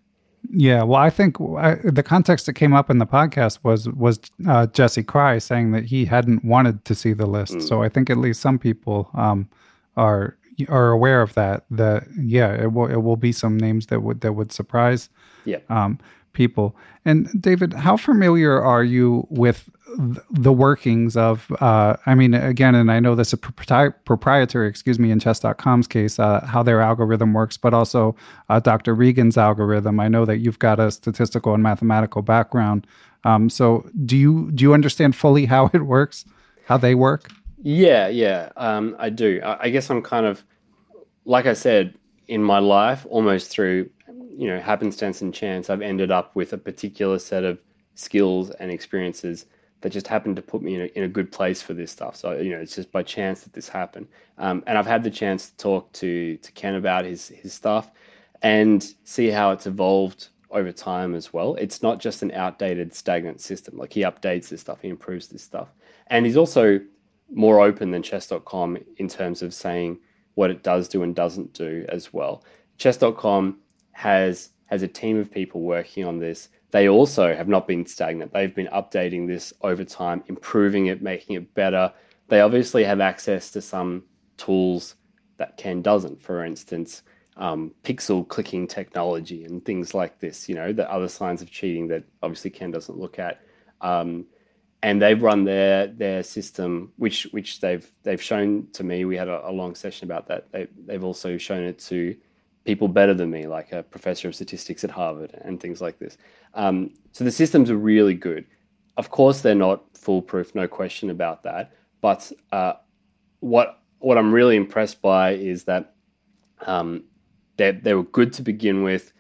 Yeah, 0.51 0.83
well, 0.83 1.01
I 1.01 1.11
think 1.11 1.37
I, 1.41 1.77
the 1.85 2.03
context 2.03 2.47
that 2.47 2.55
came 2.55 2.73
up 2.73 2.91
in 2.91 2.99
the 2.99 3.07
podcast 3.07 3.59
was 3.63 3.89
was 3.89 4.19
uh, 4.49 4.67
Jesse 4.67 5.03
Kraai 5.03 5.41
saying 5.43 5.73
that 5.73 5.87
he 5.87 6.07
hadn't 6.07 6.45
wanted 6.45 6.85
to 6.87 6.95
see 6.95 7.13
the 7.13 7.27
list. 7.27 7.55
Mm. 7.55 7.63
So 7.69 7.83
I 7.83 7.89
think 7.89 8.09
at 8.09 8.17
least 8.17 8.41
some 8.41 8.59
people 8.59 9.11
um, 9.15 9.49
are 9.97 10.37
are 10.69 10.91
aware 10.91 11.23
of 11.23 11.35
that. 11.35 11.65
That 11.71 12.05
yeah, 12.19 12.53
it 12.55 12.73
will 12.73 12.87
it 12.87 13.03
will 13.03 13.17
be 13.17 13.33
some 13.33 13.59
names 13.59 13.87
that 13.87 14.03
would 14.03 14.21
that 14.23 14.33
would 14.33 14.53
surprise 14.53 15.11
yeah. 15.45 15.59
um, 15.69 15.99
people. 16.33 16.77
And 17.05 17.29
David, 17.41 17.73
how 17.75 17.97
familiar 17.97 18.61
are 18.61 18.85
you 18.85 19.27
with 19.31 19.69
the 20.31 20.53
workings 20.53 21.17
of 21.17 21.51
uh, 21.61 21.97
i 22.07 22.15
mean 22.15 22.35
again 22.35 22.75
and 22.75 22.93
i 22.93 23.01
know 23.01 23.15
this 23.15 23.33
is 23.33 23.39
propri- 23.41 23.95
proprietary 24.05 24.69
excuse 24.69 24.99
me 24.99 25.11
in 25.11 25.19
chess.com's 25.19 25.87
case 25.87 26.19
uh, 26.19 26.45
how 26.45 26.63
their 26.63 26.81
algorithm 26.81 27.33
works 27.33 27.57
but 27.57 27.73
also 27.73 28.15
uh, 28.49 28.61
dr 28.61 28.95
regan's 28.95 29.39
algorithm. 29.39 30.01
I 30.01 30.09
know 30.09 30.25
that 30.25 30.39
you've 30.39 30.59
got 30.59 30.79
a 30.79 30.91
statistical 30.91 31.55
and 31.55 31.63
mathematical 31.63 32.23
background. 32.23 32.87
Um, 33.25 33.49
so 33.49 33.89
do 34.05 34.17
you 34.17 34.51
do 34.53 34.63
you 34.63 34.75
understand 34.75 35.17
fully 35.17 35.47
how 35.47 35.71
it 35.73 35.83
works 35.83 36.25
how 36.67 36.77
they 36.77 36.95
work? 36.95 37.31
Yeah 37.63 38.09
yeah 38.09 38.51
um, 38.57 38.97
i 38.99 39.09
do. 39.11 39.41
I, 39.43 39.65
I 39.65 39.69
guess 39.71 39.91
i'm 39.91 40.03
kind 40.03 40.27
of 40.27 40.45
like 41.25 41.47
i 41.47 41.55
said 41.55 41.95
in 42.27 42.43
my 42.43 42.59
life 42.59 43.07
almost 43.09 43.51
through 43.51 43.91
you 44.37 44.47
know 44.47 44.61
happenstance 44.61 45.23
and 45.23 45.35
chance 45.35 45.71
i've 45.71 45.83
ended 45.83 46.11
up 46.11 46.37
with 46.37 46.53
a 46.53 46.59
particular 46.59 47.19
set 47.19 47.45
of 47.45 47.63
skills 47.95 48.51
and 48.61 48.71
experiences 48.71 49.47
that 49.81 49.91
just 49.91 50.09
happened 50.09 50.37
to 50.37 50.43
put 50.43 50.63
me 50.63 50.75
in 50.75 50.81
a, 50.83 50.85
in 50.87 51.05
a 51.05 51.09
good 51.09 51.31
place 51.31 51.63
for 51.63 51.75
this 51.75 51.93
stuff. 51.93 52.17
So 52.17 52.39
you 52.39 52.51
know, 52.51 52.61
it's 52.61 52.75
just 52.75 52.91
by 52.91 53.03
chance 53.03 53.43
that 53.43 53.53
this 53.53 53.69
happened. 53.69 54.09
Um, 54.39 54.63
and 54.67 54.77
I've 54.77 54.87
had 54.87 55.03
the 55.03 55.11
chance 55.11 55.51
to 55.51 55.57
talk 55.57 55.93
to 55.95 56.37
to 56.37 56.53
Ken 56.53 56.75
about 56.75 57.05
his 57.05 57.29
his 57.29 57.55
stuff 57.55 57.91
and 58.43 58.95
see 59.05 59.29
how 59.29 59.51
it's 59.51 59.67
evolved 59.67 60.29
over 60.51 60.73
time 60.73 61.15
as 61.15 61.33
well. 61.33 61.55
It's 61.57 61.83
not 61.83 61.99
just 61.99 62.23
an 62.23 62.33
outdated, 62.33 62.95
stagnant 62.95 63.41
system. 63.41 63.77
Like 63.77 63.93
he 63.93 64.03
updates 64.03 64.49
this 64.49 64.61
stuff, 64.61 64.81
he 64.81 64.89
improves 64.89 65.29
this 65.29 65.43
stuff, 65.43 65.69
and 66.09 66.27
he's 66.27 66.37
also 66.37 66.81
more 67.33 67.61
open 67.61 67.91
than 67.91 68.03
Chess.com 68.03 68.79
in 68.97 69.09
terms 69.09 69.43
of 69.43 69.53
saying 69.53 69.99
what 70.35 70.51
it 70.51 70.63
does 70.63 70.89
do 70.89 71.03
and 71.03 71.15
doesn't 71.15 71.53
do 71.53 71.85
as 71.89 72.13
well. 72.13 72.43
Chess.com 72.79 73.59
has 73.93 74.51
has 74.67 74.83
a 74.83 74.89
team 74.89 75.19
of 75.19 75.31
people 75.31 75.63
working 75.63 76.05
on 76.05 76.19
this 76.19 76.49
they 76.71 76.89
also 76.89 77.35
have 77.35 77.49
not 77.49 77.67
been 77.67 77.87
stagnant. 77.87 78.33
They've 78.33 78.55
been 78.55 78.69
updating 78.69 79.27
this 79.27 79.53
over 79.63 79.85
time, 79.85 80.23
improving 80.27 80.87
it, 80.87 81.03
making 81.03 81.37
it 81.37 81.55
better. 81.55 81.93
They 82.29 82.41
obviously 82.41 82.85
have 82.85 83.01
access 83.01 83.51
to 83.53 83.63
some 83.63 84.05
tools 84.37 84.97
that 85.39 85.57
Ken 85.57 85.81
doesn't. 85.81 86.21
For 86.21 86.45
instance, 86.45 87.03
um, 87.39 87.73
pixel 87.85 88.27
clicking 88.27 88.67
technology 88.67 89.45
and 89.45 89.65
things 89.65 89.95
like 89.95 90.19
this. 90.19 90.49
You 90.49 90.57
know, 90.57 90.73
the 90.73 90.91
other 90.91 91.09
signs 91.09 91.41
of 91.41 91.51
cheating 91.51 91.89
that 91.89 92.05
obviously 92.23 92.51
Ken 92.51 92.71
doesn't 92.71 92.99
look 92.99 93.19
at. 93.19 93.41
Um, 93.81 94.27
and 94.83 95.03
they've 95.03 95.21
run 95.21 95.45
their 95.45 95.89
their 95.89 96.23
system, 96.23 96.93
which 96.97 97.25
which 97.33 97.61
they've 97.61 97.89
they've 98.03 98.23
shown 98.23 98.69
to 98.75 98.85
me. 98.85 99.05
We 99.05 99.17
had 99.17 99.29
a, 99.29 99.49
a 99.49 99.51
long 99.51 99.75
session 99.75 100.07
about 100.07 100.29
that. 100.29 100.53
They, 100.53 100.69
they've 100.87 101.03
also 101.03 101.37
shown 101.37 101.65
it 101.65 101.79
to 101.81 102.17
people 102.69 102.89
better 102.89 103.15
than 103.15 103.31
me, 103.31 103.43
like 103.47 103.73
a 103.73 103.83
professor 103.83 104.29
of 104.29 104.35
statistics 104.35 104.85
at 104.85 104.91
Harvard 104.91 105.33
and 105.47 105.59
things 105.59 105.81
like 105.81 105.99
this. 105.99 106.19
Um, 106.53 106.75
so 107.13 107.25
the 107.25 107.37
systems 107.43 107.71
are 107.71 107.81
really 107.93 108.15
good. 108.31 108.45
of 108.99 109.11
course, 109.11 109.41
they're 109.41 109.55
not 109.55 109.85
foolproof, 109.97 110.55
no 110.55 110.67
question 110.69 111.09
about 111.09 111.45
that. 111.45 111.73
But 112.03 112.31
uh, 112.53 112.75
what 113.41 113.81
what 114.01 114.19
I'm 114.19 114.33
really 114.35 114.57
impressed 114.57 115.01
by 115.01 115.31
is 115.31 115.65
that 115.65 115.95
um, 116.67 117.05
they 117.57 117.71
they 117.71 117.95
were 117.95 118.03
good 118.19 118.33
to 118.35 118.43
begin 118.43 118.83
with. 118.83 119.13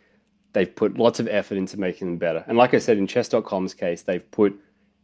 They've 0.52 0.74
put 0.74 0.98
lots 0.98 1.20
of 1.20 1.28
effort 1.28 1.56
into 1.56 1.78
making 1.78 2.08
them 2.08 2.18
better. 2.18 2.44
And 2.48 2.58
like 2.58 2.74
I 2.74 2.78
said, 2.78 2.98
in 2.98 3.06
Chess.com's 3.06 3.74
case, 3.74 4.02
they've 4.02 4.28
put 4.30 4.58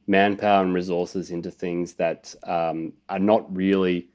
manpower 0.07 0.63
and 0.65 0.75
resources 0.75 1.31
into 1.31 1.51
things 1.51 1.95
that 1.95 2.35
um, 2.45 2.93
are 3.09 3.19
not 3.19 3.43
really 3.55 4.09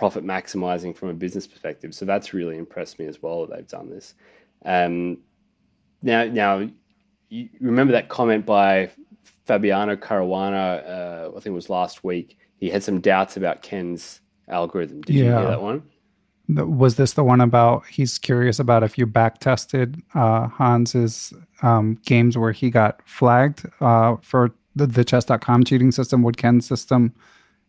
profit 0.00 0.24
maximizing 0.24 0.96
from 0.96 1.10
a 1.10 1.12
business 1.12 1.46
perspective. 1.46 1.94
So 1.94 2.06
that's 2.06 2.32
really 2.32 2.56
impressed 2.56 2.98
me 2.98 3.04
as 3.04 3.20
well 3.20 3.44
that 3.44 3.54
they've 3.54 3.68
done 3.68 3.90
this. 3.90 4.14
Um, 4.64 5.18
now, 6.00 6.24
now 6.24 6.70
you 7.28 7.50
remember 7.60 7.92
that 7.92 8.08
comment 8.08 8.46
by 8.46 8.92
Fabiano 9.44 9.96
Caruana? 9.96 10.88
Uh, 10.88 11.28
I 11.28 11.32
think 11.32 11.48
it 11.48 11.50
was 11.50 11.68
last 11.68 12.02
week. 12.02 12.38
He 12.56 12.70
had 12.70 12.82
some 12.82 13.02
doubts 13.02 13.36
about 13.36 13.60
Ken's 13.60 14.22
algorithm. 14.48 15.02
Did 15.02 15.16
yeah. 15.16 15.24
you 15.24 15.30
hear 15.32 15.48
that 15.48 15.60
one? 15.60 15.82
Was 16.48 16.96
this 16.96 17.12
the 17.12 17.22
one 17.22 17.42
about 17.42 17.84
he's 17.84 18.16
curious 18.16 18.58
about 18.58 18.82
if 18.82 18.96
you 18.96 19.04
back 19.04 19.38
tested 19.38 20.00
uh, 20.14 20.48
Hans's 20.48 21.34
um, 21.60 22.00
games 22.06 22.38
where 22.38 22.52
he 22.52 22.70
got 22.70 23.06
flagged 23.06 23.68
uh, 23.82 24.16
for 24.22 24.50
the, 24.74 24.86
the 24.86 25.04
chess.com 25.04 25.64
cheating 25.64 25.92
system? 25.92 26.22
Would 26.22 26.38
Ken's 26.38 26.66
system 26.66 27.14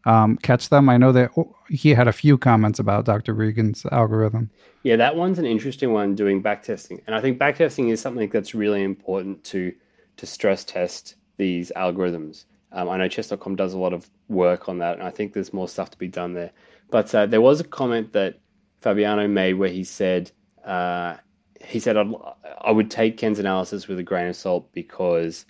um, 0.05 0.37
catch 0.37 0.69
them? 0.69 0.89
I 0.89 0.97
know 0.97 1.11
that 1.11 1.31
he 1.69 1.93
had 1.93 2.07
a 2.07 2.13
few 2.13 2.37
comments 2.37 2.79
about 2.79 3.05
Dr. 3.05 3.33
Regan's 3.33 3.85
algorithm. 3.91 4.49
Yeah, 4.83 4.95
that 4.95 5.15
one's 5.15 5.39
an 5.39 5.45
interesting 5.45 5.93
one 5.93 6.15
doing 6.15 6.41
backtesting. 6.41 7.01
And 7.05 7.15
I 7.15 7.21
think 7.21 7.37
backtesting 7.37 7.91
is 7.91 8.01
something 8.01 8.29
that's 8.29 8.55
really 8.55 8.83
important 8.83 9.43
to 9.45 9.73
to 10.17 10.25
stress 10.25 10.63
test 10.63 11.15
these 11.37 11.71
algorithms. 11.75 12.45
Um, 12.71 12.89
I 12.89 12.97
know 12.97 13.07
chess.com 13.07 13.55
does 13.55 13.73
a 13.73 13.79
lot 13.79 13.93
of 13.93 14.09
work 14.27 14.69
on 14.69 14.77
that, 14.79 14.97
and 14.97 15.03
I 15.03 15.09
think 15.09 15.33
there's 15.33 15.53
more 15.53 15.67
stuff 15.67 15.89
to 15.91 15.97
be 15.97 16.07
done 16.07 16.33
there. 16.33 16.51
But 16.89 17.13
uh, 17.15 17.25
there 17.25 17.41
was 17.41 17.59
a 17.59 17.63
comment 17.63 18.13
that 18.13 18.39
Fabiano 18.79 19.27
made 19.27 19.53
where 19.53 19.69
he 19.69 19.83
said, 19.83 20.31
uh, 20.63 21.15
he 21.63 21.79
said, 21.79 21.97
I 21.97 22.71
would 22.71 22.91
take 22.91 23.17
Ken's 23.17 23.39
analysis 23.39 23.87
with 23.87 23.99
a 23.99 24.03
grain 24.03 24.27
of 24.27 24.35
salt 24.35 24.71
because 24.73 25.45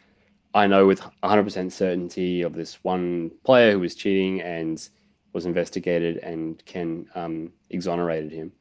I 0.53 0.67
know 0.67 0.85
with 0.85 1.01
100% 1.23 1.71
certainty 1.71 2.41
of 2.41 2.53
this 2.53 2.83
one 2.83 3.31
player 3.43 3.71
who 3.71 3.79
was 3.79 3.95
cheating 3.95 4.41
and 4.41 4.87
was 5.33 5.45
investigated, 5.45 6.17
and 6.17 6.63
Ken 6.65 7.07
um, 7.15 7.53
exonerated 7.69 8.31
him. 8.31 8.51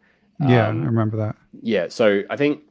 Yeah, 0.41 0.69
um, 0.69 0.83
I 0.83 0.87
remember 0.87 1.17
that. 1.17 1.37
Yeah, 1.61 1.89
so 1.89 2.23
I 2.31 2.37
think 2.37 2.63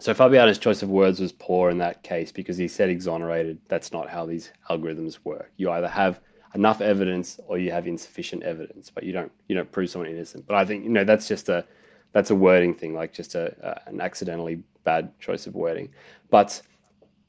so. 0.00 0.12
Fabiano's 0.12 0.58
choice 0.58 0.82
of 0.82 0.90
words 0.90 1.20
was 1.20 1.32
poor 1.32 1.70
in 1.70 1.78
that 1.78 2.02
case 2.02 2.32
because 2.32 2.56
he 2.56 2.68
said 2.68 2.90
exonerated. 2.90 3.58
That's 3.68 3.92
not 3.92 4.10
how 4.10 4.26
these 4.26 4.52
algorithms 4.68 5.18
work. 5.24 5.52
You 5.56 5.70
either 5.70 5.88
have 5.88 6.20
enough 6.54 6.80
evidence 6.80 7.38
or 7.46 7.58
you 7.58 7.70
have 7.70 7.86
insufficient 7.86 8.42
evidence, 8.42 8.90
but 8.90 9.04
you 9.04 9.12
don't 9.12 9.32
you 9.48 9.54
don't 9.54 9.70
prove 9.70 9.90
someone 9.90 10.10
innocent. 10.10 10.46
But 10.46 10.56
I 10.56 10.64
think 10.64 10.84
you 10.84 10.90
know 10.90 11.04
that's 11.04 11.28
just 11.28 11.48
a 11.48 11.64
that's 12.12 12.30
a 12.30 12.34
wording 12.34 12.74
thing, 12.74 12.94
like 12.94 13.12
just 13.12 13.34
a, 13.34 13.54
a 13.62 13.88
an 13.88 14.00
accidentally 14.00 14.62
bad 14.84 15.18
choice 15.20 15.46
of 15.46 15.54
wording. 15.54 15.90
But 16.28 16.60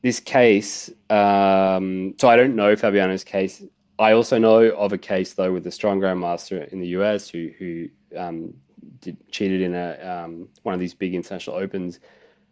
this 0.01 0.19
case, 0.19 0.89
um, 1.09 2.15
so 2.17 2.27
I 2.27 2.35
don't 2.35 2.55
know 2.55 2.75
Fabiano's 2.75 3.23
case. 3.23 3.63
I 3.99 4.13
also 4.13 4.39
know 4.39 4.69
of 4.71 4.93
a 4.93 4.97
case 4.97 5.33
though 5.33 5.53
with 5.53 5.67
a 5.67 5.71
strong 5.71 5.99
grandmaster 5.99 6.67
in 6.69 6.79
the 6.79 6.87
US 6.87 7.29
who 7.29 7.49
who 7.59 7.87
um, 8.17 8.53
did, 8.99 9.17
cheated 9.31 9.61
in 9.61 9.75
a 9.75 10.23
um, 10.25 10.49
one 10.63 10.73
of 10.73 10.79
these 10.79 10.93
big 10.93 11.13
international 11.13 11.55
opens, 11.55 11.99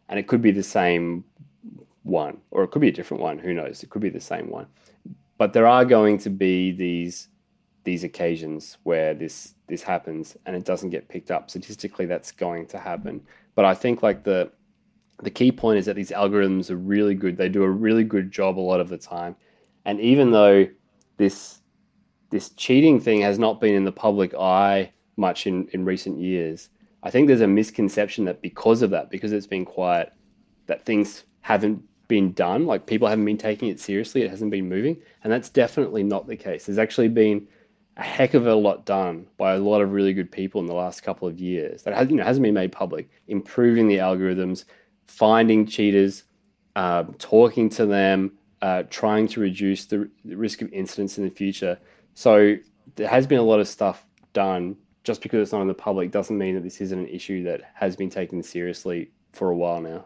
and 0.09 0.19
it 0.19 0.27
could 0.27 0.41
be 0.41 0.51
the 0.51 0.63
same 0.63 1.23
one, 2.03 2.37
or 2.51 2.63
it 2.63 2.71
could 2.71 2.81
be 2.81 2.89
a 2.89 2.93
different 2.93 3.23
one. 3.23 3.39
Who 3.39 3.53
knows? 3.53 3.83
It 3.83 3.89
could 3.89 4.01
be 4.01 4.09
the 4.09 4.21
same 4.21 4.49
one. 4.49 4.67
But 5.37 5.53
there 5.53 5.67
are 5.67 5.85
going 5.85 6.17
to 6.19 6.29
be 6.29 6.71
these 6.71 7.29
these 7.83 8.03
occasions 8.03 8.77
where 8.83 9.13
this 9.13 9.55
this 9.67 9.81
happens 9.81 10.35
and 10.45 10.55
it 10.55 10.65
doesn't 10.65 10.89
get 10.89 11.07
picked 11.07 11.31
up 11.31 11.49
statistically. 11.49 12.05
That's 12.05 12.31
going 12.31 12.67
to 12.67 12.77
happen. 12.77 13.21
But 13.55 13.65
I 13.65 13.73
think 13.73 14.03
like 14.03 14.23
the 14.23 14.51
the 15.21 15.29
key 15.29 15.51
point 15.51 15.79
is 15.79 15.85
that 15.85 15.95
these 15.95 16.11
algorithms 16.11 16.69
are 16.69 16.77
really 16.77 17.15
good. 17.15 17.37
They 17.37 17.49
do 17.49 17.63
a 17.63 17.69
really 17.69 18.03
good 18.03 18.31
job 18.31 18.57
a 18.57 18.61
lot 18.61 18.79
of 18.79 18.89
the 18.89 18.97
time. 18.97 19.35
And 19.85 19.99
even 19.99 20.31
though 20.31 20.67
this 21.17 21.59
this 22.29 22.49
cheating 22.51 22.99
thing 22.99 23.21
has 23.21 23.39
not 23.39 23.59
been 23.59 23.73
in 23.73 23.85
the 23.85 23.91
public 23.91 24.35
eye 24.35 24.93
much 25.17 25.47
in, 25.47 25.67
in 25.69 25.83
recent 25.83 26.19
years, 26.19 26.69
I 27.01 27.09
think 27.09 27.27
there's 27.27 27.41
a 27.41 27.47
misconception 27.47 28.25
that 28.25 28.41
because 28.41 28.81
of 28.81 28.91
that, 28.91 29.09
because 29.09 29.31
it's 29.31 29.47
been 29.47 29.65
quiet, 29.65 30.13
that 30.67 30.85
things 30.85 31.23
haven't 31.41 31.83
been 32.07 32.33
done. 32.33 32.65
Like 32.65 32.85
people 32.85 33.07
haven't 33.07 33.25
been 33.25 33.37
taking 33.37 33.69
it 33.69 33.79
seriously. 33.79 34.21
It 34.21 34.29
hasn't 34.29 34.51
been 34.51 34.69
moving. 34.69 34.97
And 35.23 35.33
that's 35.33 35.49
definitely 35.49 36.03
not 36.03 36.27
the 36.27 36.35
case. 36.35 36.65
There's 36.65 36.77
actually 36.77 37.07
been 37.07 37.47
a 37.97 38.03
heck 38.03 38.33
of 38.33 38.47
a 38.47 38.55
lot 38.55 38.85
done 38.85 39.27
by 39.37 39.53
a 39.53 39.59
lot 39.59 39.81
of 39.81 39.91
really 39.91 40.13
good 40.13 40.31
people 40.31 40.61
in 40.61 40.67
the 40.67 40.73
last 40.73 41.03
couple 41.03 41.27
of 41.27 41.39
years 41.39 41.83
that 41.83 41.93
has, 41.93 42.09
you 42.09 42.15
know, 42.15 42.23
hasn't 42.23 42.43
been 42.43 42.53
made 42.53 42.71
public, 42.71 43.09
improving 43.27 43.87
the 43.87 43.97
algorithms, 43.97 44.65
finding 45.09 45.65
cheaters, 45.65 46.23
uh, 46.75 47.03
talking 47.17 47.69
to 47.69 47.85
them, 47.85 48.31
uh, 48.61 48.83
trying 48.89 49.27
to 49.27 49.41
reduce 49.41 49.85
the, 49.85 50.09
the 50.23 50.37
risk 50.37 50.61
of 50.61 50.71
incidents 50.71 51.17
in 51.17 51.23
the 51.23 51.29
future. 51.31 51.79
So 52.13 52.55
there 52.95 53.07
has 53.09 53.25
been 53.27 53.39
a 53.39 53.43
lot 53.43 53.59
of 53.59 53.67
stuff 53.67 54.05
done. 54.33 54.77
Just 55.03 55.21
because 55.21 55.41
it's 55.41 55.51
not 55.53 55.61
in 55.61 55.67
the 55.67 55.73
public 55.73 56.11
doesn't 56.11 56.37
mean 56.37 56.55
that 56.55 56.63
this 56.63 56.81
isn't 56.81 56.99
an 56.99 57.07
issue 57.07 57.43
that 57.45 57.61
has 57.73 57.95
been 57.95 58.09
taken 58.09 58.43
seriously 58.43 59.09
for 59.31 59.49
a 59.49 59.55
while 59.55 59.81
now. 59.81 60.05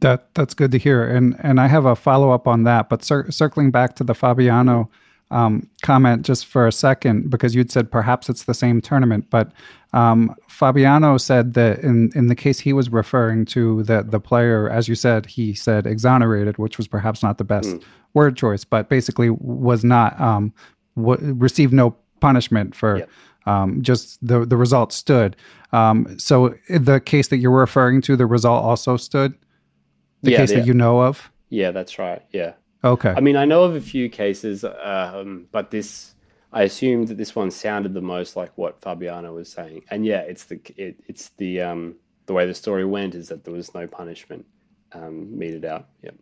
That 0.00 0.34
that's 0.34 0.54
good 0.54 0.72
to 0.72 0.78
hear, 0.78 1.06
and 1.16 1.36
and 1.42 1.60
I 1.60 1.68
have 1.68 1.86
a 1.86 1.94
follow 1.94 2.30
up 2.30 2.46
on 2.46 2.64
that. 2.64 2.88
But 2.88 3.04
cir- 3.04 3.30
circling 3.30 3.70
back 3.70 3.94
to 3.96 4.04
the 4.04 4.14
Fabiano 4.14 4.90
um, 5.30 5.70
comment 5.82 6.26
just 6.26 6.46
for 6.46 6.66
a 6.66 6.72
second, 6.72 7.30
because 7.30 7.54
you'd 7.54 7.70
said 7.70 7.90
perhaps 7.90 8.28
it's 8.28 8.44
the 8.44 8.54
same 8.54 8.80
tournament, 8.80 9.30
but 9.30 9.52
um, 9.96 10.36
Fabiano 10.46 11.16
said 11.16 11.54
that 11.54 11.78
in, 11.78 12.10
in 12.14 12.26
the 12.26 12.34
case 12.34 12.60
he 12.60 12.74
was 12.74 12.90
referring 12.90 13.46
to, 13.46 13.82
that 13.84 14.10
the 14.10 14.20
player, 14.20 14.68
as 14.68 14.88
you 14.88 14.94
said, 14.94 15.24
he 15.24 15.54
said 15.54 15.86
exonerated, 15.86 16.58
which 16.58 16.76
was 16.76 16.86
perhaps 16.86 17.22
not 17.22 17.38
the 17.38 17.44
best 17.44 17.70
mm. 17.70 17.82
word 18.12 18.36
choice, 18.36 18.62
but 18.62 18.90
basically 18.90 19.30
was 19.30 19.84
not 19.84 20.20
um, 20.20 20.52
w- 20.96 21.32
received 21.32 21.72
no 21.72 21.96
punishment 22.20 22.74
for 22.74 22.98
yep. 22.98 23.10
um, 23.46 23.80
just 23.80 24.24
the 24.26 24.44
the 24.44 24.56
result 24.58 24.92
stood. 24.92 25.34
Um, 25.72 26.18
so 26.18 26.54
the 26.68 27.00
case 27.00 27.28
that 27.28 27.38
you're 27.38 27.50
referring 27.50 28.02
to, 28.02 28.16
the 28.16 28.26
result 28.26 28.64
also 28.64 28.98
stood. 28.98 29.32
The 30.22 30.32
yeah, 30.32 30.38
case 30.38 30.52
that 30.52 30.66
you 30.66 30.74
know 30.74 31.00
of. 31.00 31.30
Yeah, 31.48 31.70
that's 31.70 31.98
right. 31.98 32.22
Yeah. 32.32 32.52
Okay. 32.84 33.14
I 33.16 33.20
mean, 33.20 33.36
I 33.36 33.46
know 33.46 33.62
of 33.62 33.74
a 33.74 33.80
few 33.80 34.10
cases, 34.10 34.62
um, 34.62 35.46
but 35.52 35.70
this 35.70 36.15
I 36.56 36.62
assumed 36.62 37.08
that 37.08 37.18
this 37.18 37.36
one 37.36 37.50
sounded 37.50 37.92
the 37.92 38.00
most 38.00 38.34
like 38.34 38.50
what 38.56 38.80
Fabiano 38.80 39.34
was 39.34 39.52
saying, 39.52 39.82
and 39.90 40.06
yeah, 40.06 40.20
it's 40.20 40.44
the 40.44 40.58
it, 40.78 40.96
it's 41.06 41.28
the 41.36 41.60
um, 41.60 41.96
the 42.24 42.32
way 42.32 42.46
the 42.46 42.54
story 42.54 42.86
went 42.86 43.14
is 43.14 43.28
that 43.28 43.44
there 43.44 43.52
was 43.52 43.74
no 43.74 43.86
punishment 43.86 44.46
um, 44.92 45.38
meted 45.38 45.66
out. 45.66 45.88
Yep. 46.02 46.14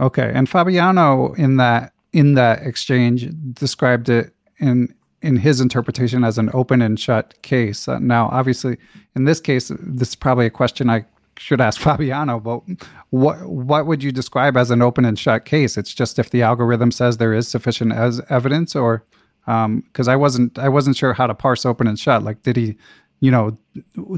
Okay, 0.00 0.32
and 0.34 0.48
Fabiano 0.48 1.34
in 1.34 1.58
that 1.58 1.92
in 2.14 2.36
that 2.36 2.62
exchange 2.62 3.28
described 3.52 4.08
it 4.08 4.32
in 4.60 4.94
in 5.20 5.36
his 5.36 5.60
interpretation 5.60 6.24
as 6.24 6.38
an 6.38 6.48
open 6.54 6.80
and 6.80 6.98
shut 6.98 7.34
case. 7.42 7.86
Uh, 7.86 7.98
now, 7.98 8.30
obviously, 8.32 8.78
in 9.14 9.26
this 9.26 9.40
case, 9.40 9.70
this 9.78 10.08
is 10.08 10.14
probably 10.14 10.46
a 10.46 10.50
question 10.50 10.88
I 10.88 11.04
should 11.36 11.60
ask 11.60 11.78
Fabiano, 11.82 12.40
but 12.40 12.62
what 13.10 13.44
what 13.46 13.86
would 13.86 14.02
you 14.02 14.10
describe 14.10 14.56
as 14.56 14.70
an 14.70 14.80
open 14.80 15.04
and 15.04 15.18
shut 15.18 15.44
case? 15.44 15.76
It's 15.76 15.92
just 15.92 16.18
if 16.18 16.30
the 16.30 16.40
algorithm 16.40 16.90
says 16.90 17.18
there 17.18 17.34
is 17.34 17.46
sufficient 17.46 17.92
as 17.92 18.22
evidence, 18.30 18.74
or 18.74 19.04
because 19.46 20.08
um, 20.08 20.12
I 20.12 20.16
wasn't 20.16 20.58
I 20.58 20.68
wasn't 20.68 20.96
sure 20.96 21.12
how 21.12 21.26
to 21.26 21.34
parse 21.34 21.64
open 21.64 21.86
and 21.86 21.98
shut. 21.98 22.22
Like, 22.22 22.42
did 22.42 22.56
he, 22.56 22.76
you 23.20 23.30
know, 23.30 23.56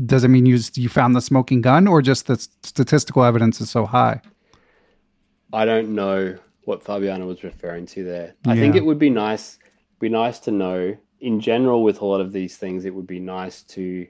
does 0.06 0.24
it 0.24 0.28
mean 0.28 0.46
you 0.46 0.58
you 0.74 0.88
found 0.88 1.14
the 1.16 1.20
smoking 1.20 1.60
gun, 1.60 1.86
or 1.86 2.02
just 2.02 2.26
the 2.26 2.36
statistical 2.62 3.24
evidence 3.24 3.60
is 3.60 3.70
so 3.70 3.86
high? 3.86 4.20
I 5.52 5.64
don't 5.64 5.94
know 5.94 6.38
what 6.64 6.82
Fabiano 6.82 7.26
was 7.26 7.42
referring 7.44 7.86
to 7.86 8.04
there. 8.04 8.34
I 8.46 8.56
think 8.56 8.76
it 8.76 8.84
would 8.84 8.98
be 8.98 9.10
nice 9.10 9.58
be 10.00 10.08
nice 10.08 10.38
to 10.40 10.50
know 10.50 10.96
in 11.20 11.40
general 11.40 11.84
with 11.84 12.00
a 12.00 12.04
lot 12.04 12.20
of 12.20 12.32
these 12.32 12.56
things. 12.56 12.84
It 12.84 12.94
would 12.94 13.06
be 13.06 13.20
nice 13.20 13.62
to 13.64 14.06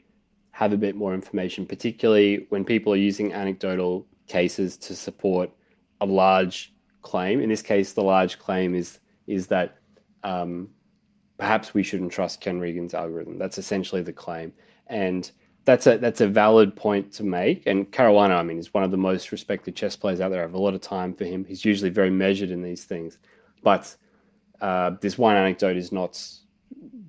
have 0.52 0.72
a 0.72 0.76
bit 0.76 0.94
more 0.96 1.14
information, 1.14 1.66
particularly 1.66 2.46
when 2.48 2.64
people 2.64 2.92
are 2.92 2.96
using 2.96 3.32
anecdotal 3.32 4.06
cases 4.26 4.76
to 4.78 4.94
support 4.94 5.50
a 6.00 6.06
large 6.06 6.72
claim. 7.02 7.40
In 7.40 7.48
this 7.48 7.62
case, 7.62 7.92
the 7.92 8.02
large 8.02 8.38
claim 8.38 8.74
is 8.74 8.98
is 9.26 9.48
that 9.48 9.78
um, 10.24 10.68
perhaps 11.38 11.74
we 11.74 11.82
shouldn't 11.82 12.12
trust 12.12 12.40
Ken 12.40 12.60
Regan's 12.60 12.94
algorithm. 12.94 13.38
That's 13.38 13.58
essentially 13.58 14.02
the 14.02 14.12
claim, 14.12 14.52
and 14.86 15.30
that's 15.64 15.86
a 15.86 15.98
that's 15.98 16.20
a 16.20 16.28
valid 16.28 16.74
point 16.74 17.12
to 17.14 17.24
make. 17.24 17.66
And 17.66 17.90
Caruana, 17.90 18.36
I 18.36 18.42
mean, 18.42 18.58
is 18.58 18.74
one 18.74 18.84
of 18.84 18.90
the 18.90 18.96
most 18.96 19.32
respected 19.32 19.76
chess 19.76 19.96
players 19.96 20.20
out 20.20 20.30
there. 20.30 20.40
I 20.40 20.42
have 20.42 20.54
a 20.54 20.60
lot 20.60 20.74
of 20.74 20.80
time 20.80 21.14
for 21.14 21.24
him. 21.24 21.44
He's 21.44 21.64
usually 21.64 21.90
very 21.90 22.10
measured 22.10 22.50
in 22.50 22.62
these 22.62 22.84
things, 22.84 23.18
but 23.62 23.94
uh, 24.60 24.92
this 25.00 25.18
one 25.18 25.36
anecdote 25.36 25.76
is 25.76 25.92
not 25.92 26.20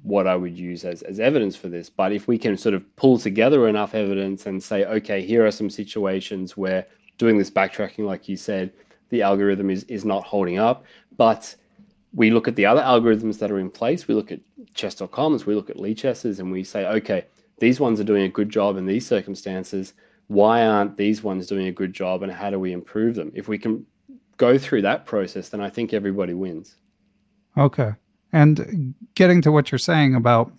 what 0.04 0.28
I 0.28 0.36
would 0.36 0.58
use 0.58 0.84
as, 0.84 1.02
as 1.04 1.20
evidence 1.20 1.56
for 1.56 1.70
this. 1.70 1.90
But 1.90 2.12
if 2.12 2.28
we 2.28 2.38
can 2.38 2.58
sort 2.58 2.76
of 2.76 2.96
pull 2.96 3.18
together 3.18 3.68
enough 3.68 3.96
evidence 3.96 4.46
and 4.46 4.62
say, 4.62 4.86
okay, 4.86 5.26
here 5.26 5.46
are 5.46 5.52
some 5.52 5.70
situations 5.70 6.58
where 6.58 6.86
doing 7.18 7.38
this 7.38 7.50
backtracking, 7.50 8.06
like 8.06 8.28
you 8.28 8.36
said, 8.36 8.74
the 9.10 9.22
algorithm 9.22 9.70
is 9.70 9.84
is 9.86 10.06
not 10.06 10.24
holding 10.24 10.60
up. 10.60 10.84
But 11.16 11.56
we 12.14 12.30
look 12.30 12.48
at 12.48 12.56
the 12.56 12.66
other 12.66 12.82
algorithms 12.82 13.40
that 13.40 13.52
are 13.52 13.60
in 13.60 13.70
place. 13.70 14.08
We 14.08 14.14
look 14.14 14.32
at 14.32 14.40
chess.coms, 14.74 15.46
we 15.46 15.56
look 15.56 15.70
at 15.70 15.78
Lichesses, 15.78 16.40
and 16.40 16.52
we 16.52 16.64
say, 16.64 16.86
okay, 16.86 17.26
these 17.60 17.80
ones 17.80 18.00
are 18.00 18.04
doing 18.04 18.24
a 18.24 18.30
good 18.30 18.50
job 18.50 18.78
in 18.78 18.86
these 18.86 19.08
circumstances. 19.08 19.94
Why 20.28 20.66
aren't 20.66 20.98
these 20.98 21.24
ones 21.24 21.48
doing 21.48 21.68
a 21.68 21.72
good 21.72 21.94
job, 21.94 22.24
and 22.24 22.32
how 22.32 22.50
do 22.50 22.60
we 22.60 22.72
improve 22.72 23.16
them? 23.16 23.32
If 23.34 23.48
we 23.48 23.58
can 23.58 23.86
go 24.38 24.58
through 24.58 24.84
that 24.84 25.06
process, 25.06 25.50
then 25.50 25.62
I 25.62 25.70
think 25.70 25.94
everybody 25.94 26.34
wins. 26.34 26.76
Okay. 27.58 27.94
And 28.32 28.96
getting 29.16 29.42
to 29.42 29.52
what 29.52 29.72
you're 29.72 29.80
saying 29.80 30.16
about 30.16 30.52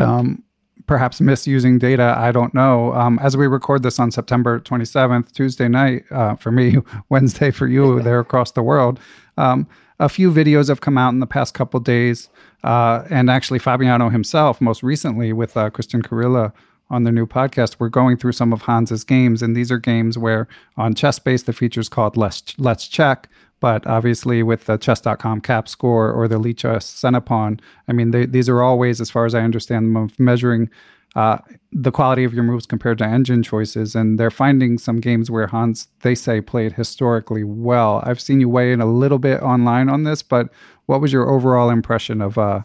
um, 0.00 0.42
perhaps 0.86 1.20
misusing 1.20 1.78
data, 1.78 2.14
I 2.16 2.32
don't 2.32 2.54
know. 2.54 2.92
Um, 2.94 3.18
as 3.22 3.36
we 3.36 3.46
record 3.46 3.82
this 3.82 3.98
on 3.98 4.10
September 4.10 4.60
27th, 4.60 5.32
Tuesday 5.32 5.68
night 5.68 6.04
uh, 6.10 6.36
for 6.36 6.50
me, 6.50 6.76
Wednesday 7.08 7.50
for 7.50 7.66
you 7.66 8.00
there 8.02 8.20
across 8.20 8.52
the 8.52 8.62
world, 8.62 9.00
um, 9.36 9.66
a 9.98 10.08
few 10.08 10.30
videos 10.30 10.68
have 10.68 10.80
come 10.80 10.98
out 10.98 11.12
in 11.12 11.20
the 11.20 11.26
past 11.26 11.54
couple 11.54 11.80
days. 11.80 12.28
Uh, 12.62 13.04
and 13.10 13.30
actually, 13.30 13.58
Fabiano 13.58 14.08
himself, 14.08 14.60
most 14.60 14.82
recently 14.82 15.32
with 15.32 15.56
uh, 15.56 15.70
Cristian 15.70 16.02
Chirila 16.02 16.52
on 16.90 17.04
the 17.04 17.12
new 17.12 17.26
podcast, 17.26 17.76
we're 17.78 17.88
going 17.88 18.16
through 18.16 18.32
some 18.32 18.52
of 18.52 18.62
Hans's 18.62 19.04
games. 19.04 19.42
And 19.42 19.56
these 19.56 19.70
are 19.70 19.78
games 19.78 20.18
where 20.18 20.48
on 20.76 20.94
ChessBase, 20.94 21.44
the 21.44 21.52
feature's 21.52 21.88
called 21.88 22.16
Let's, 22.16 22.58
Let's 22.58 22.88
Check. 22.88 23.28
But 23.60 23.86
obviously, 23.86 24.42
with 24.42 24.66
the 24.66 24.76
chess.com 24.76 25.40
cap 25.40 25.68
score 25.68 26.12
or 26.12 26.28
the 26.28 26.38
Lichess 26.38 26.82
Centipawn, 26.82 27.60
I 27.88 27.92
mean, 27.92 28.10
they, 28.10 28.26
these 28.26 28.48
are 28.48 28.62
all 28.62 28.78
ways, 28.78 29.00
as 29.00 29.10
far 29.10 29.24
as 29.24 29.34
I 29.34 29.40
understand 29.40 29.86
them, 29.86 29.96
of 29.96 30.18
measuring 30.20 30.68
uh, 31.14 31.38
the 31.72 31.92
quality 31.92 32.24
of 32.24 32.34
your 32.34 32.42
moves 32.42 32.66
compared 32.66 32.98
to 32.98 33.04
engine 33.04 33.42
choices. 33.42 33.94
And 33.94 34.18
they're 34.18 34.30
finding 34.30 34.78
some 34.78 35.00
games 35.00 35.30
where 35.30 35.46
Hans, 35.46 35.88
they 36.00 36.14
say, 36.14 36.40
played 36.40 36.72
historically 36.72 37.44
well. 37.44 38.02
I've 38.04 38.20
seen 38.20 38.40
you 38.40 38.48
weigh 38.48 38.72
in 38.72 38.80
a 38.80 38.86
little 38.86 39.18
bit 39.18 39.40
online 39.42 39.88
on 39.88 40.04
this, 40.04 40.22
but 40.22 40.48
what 40.86 41.00
was 41.00 41.12
your 41.12 41.28
overall 41.28 41.70
impression 41.70 42.20
of 42.20 42.38
uh, 42.38 42.62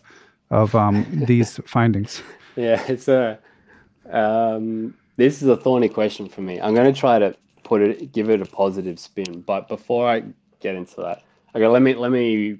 of 0.49 0.73
um, 0.75 1.05
these 1.27 1.59
findings? 1.65 2.21
Yeah, 2.55 2.83
it's 2.87 3.07
a 3.07 3.39
um, 4.09 4.95
this 5.17 5.41
is 5.41 5.47
a 5.47 5.57
thorny 5.57 5.89
question 5.89 6.29
for 6.29 6.41
me. 6.41 6.59
I'm 6.59 6.73
going 6.73 6.91
to 6.91 6.99
try 6.99 7.19
to 7.19 7.35
put 7.63 7.81
it, 7.81 8.11
give 8.11 8.29
it 8.29 8.41
a 8.41 8.45
positive 8.45 8.99
spin, 8.99 9.41
but 9.41 9.67
before 9.67 10.09
I 10.09 10.23
get 10.59 10.75
into 10.75 11.01
that, 11.01 11.23
okay, 11.53 11.67
let 11.67 11.81
me 11.81 11.93
let 11.93 12.11
me 12.11 12.59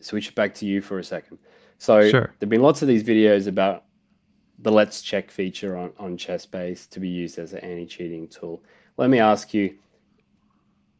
switch 0.00 0.34
back 0.34 0.54
to 0.56 0.66
you 0.66 0.82
for 0.82 0.98
a 0.98 1.04
second. 1.04 1.38
So 1.78 2.08
sure. 2.08 2.34
there've 2.38 2.50
been 2.50 2.60
lots 2.62 2.82
of 2.82 2.88
these 2.88 3.02
videos 3.02 3.46
about 3.46 3.84
the 4.62 4.70
Let's 4.70 5.02
Check 5.02 5.30
feature 5.30 5.76
on, 5.76 5.92
on 5.98 6.16
ChessBase 6.16 6.88
to 6.90 7.00
be 7.00 7.08
used 7.08 7.38
as 7.38 7.52
an 7.52 7.60
anti 7.60 7.86
cheating 7.86 8.28
tool. 8.28 8.62
Let 8.96 9.10
me 9.10 9.18
ask 9.18 9.54
you, 9.54 9.76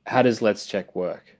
how 0.07 0.23
does 0.23 0.41
Let's 0.41 0.67
Check 0.67 0.95
work? 0.95 1.37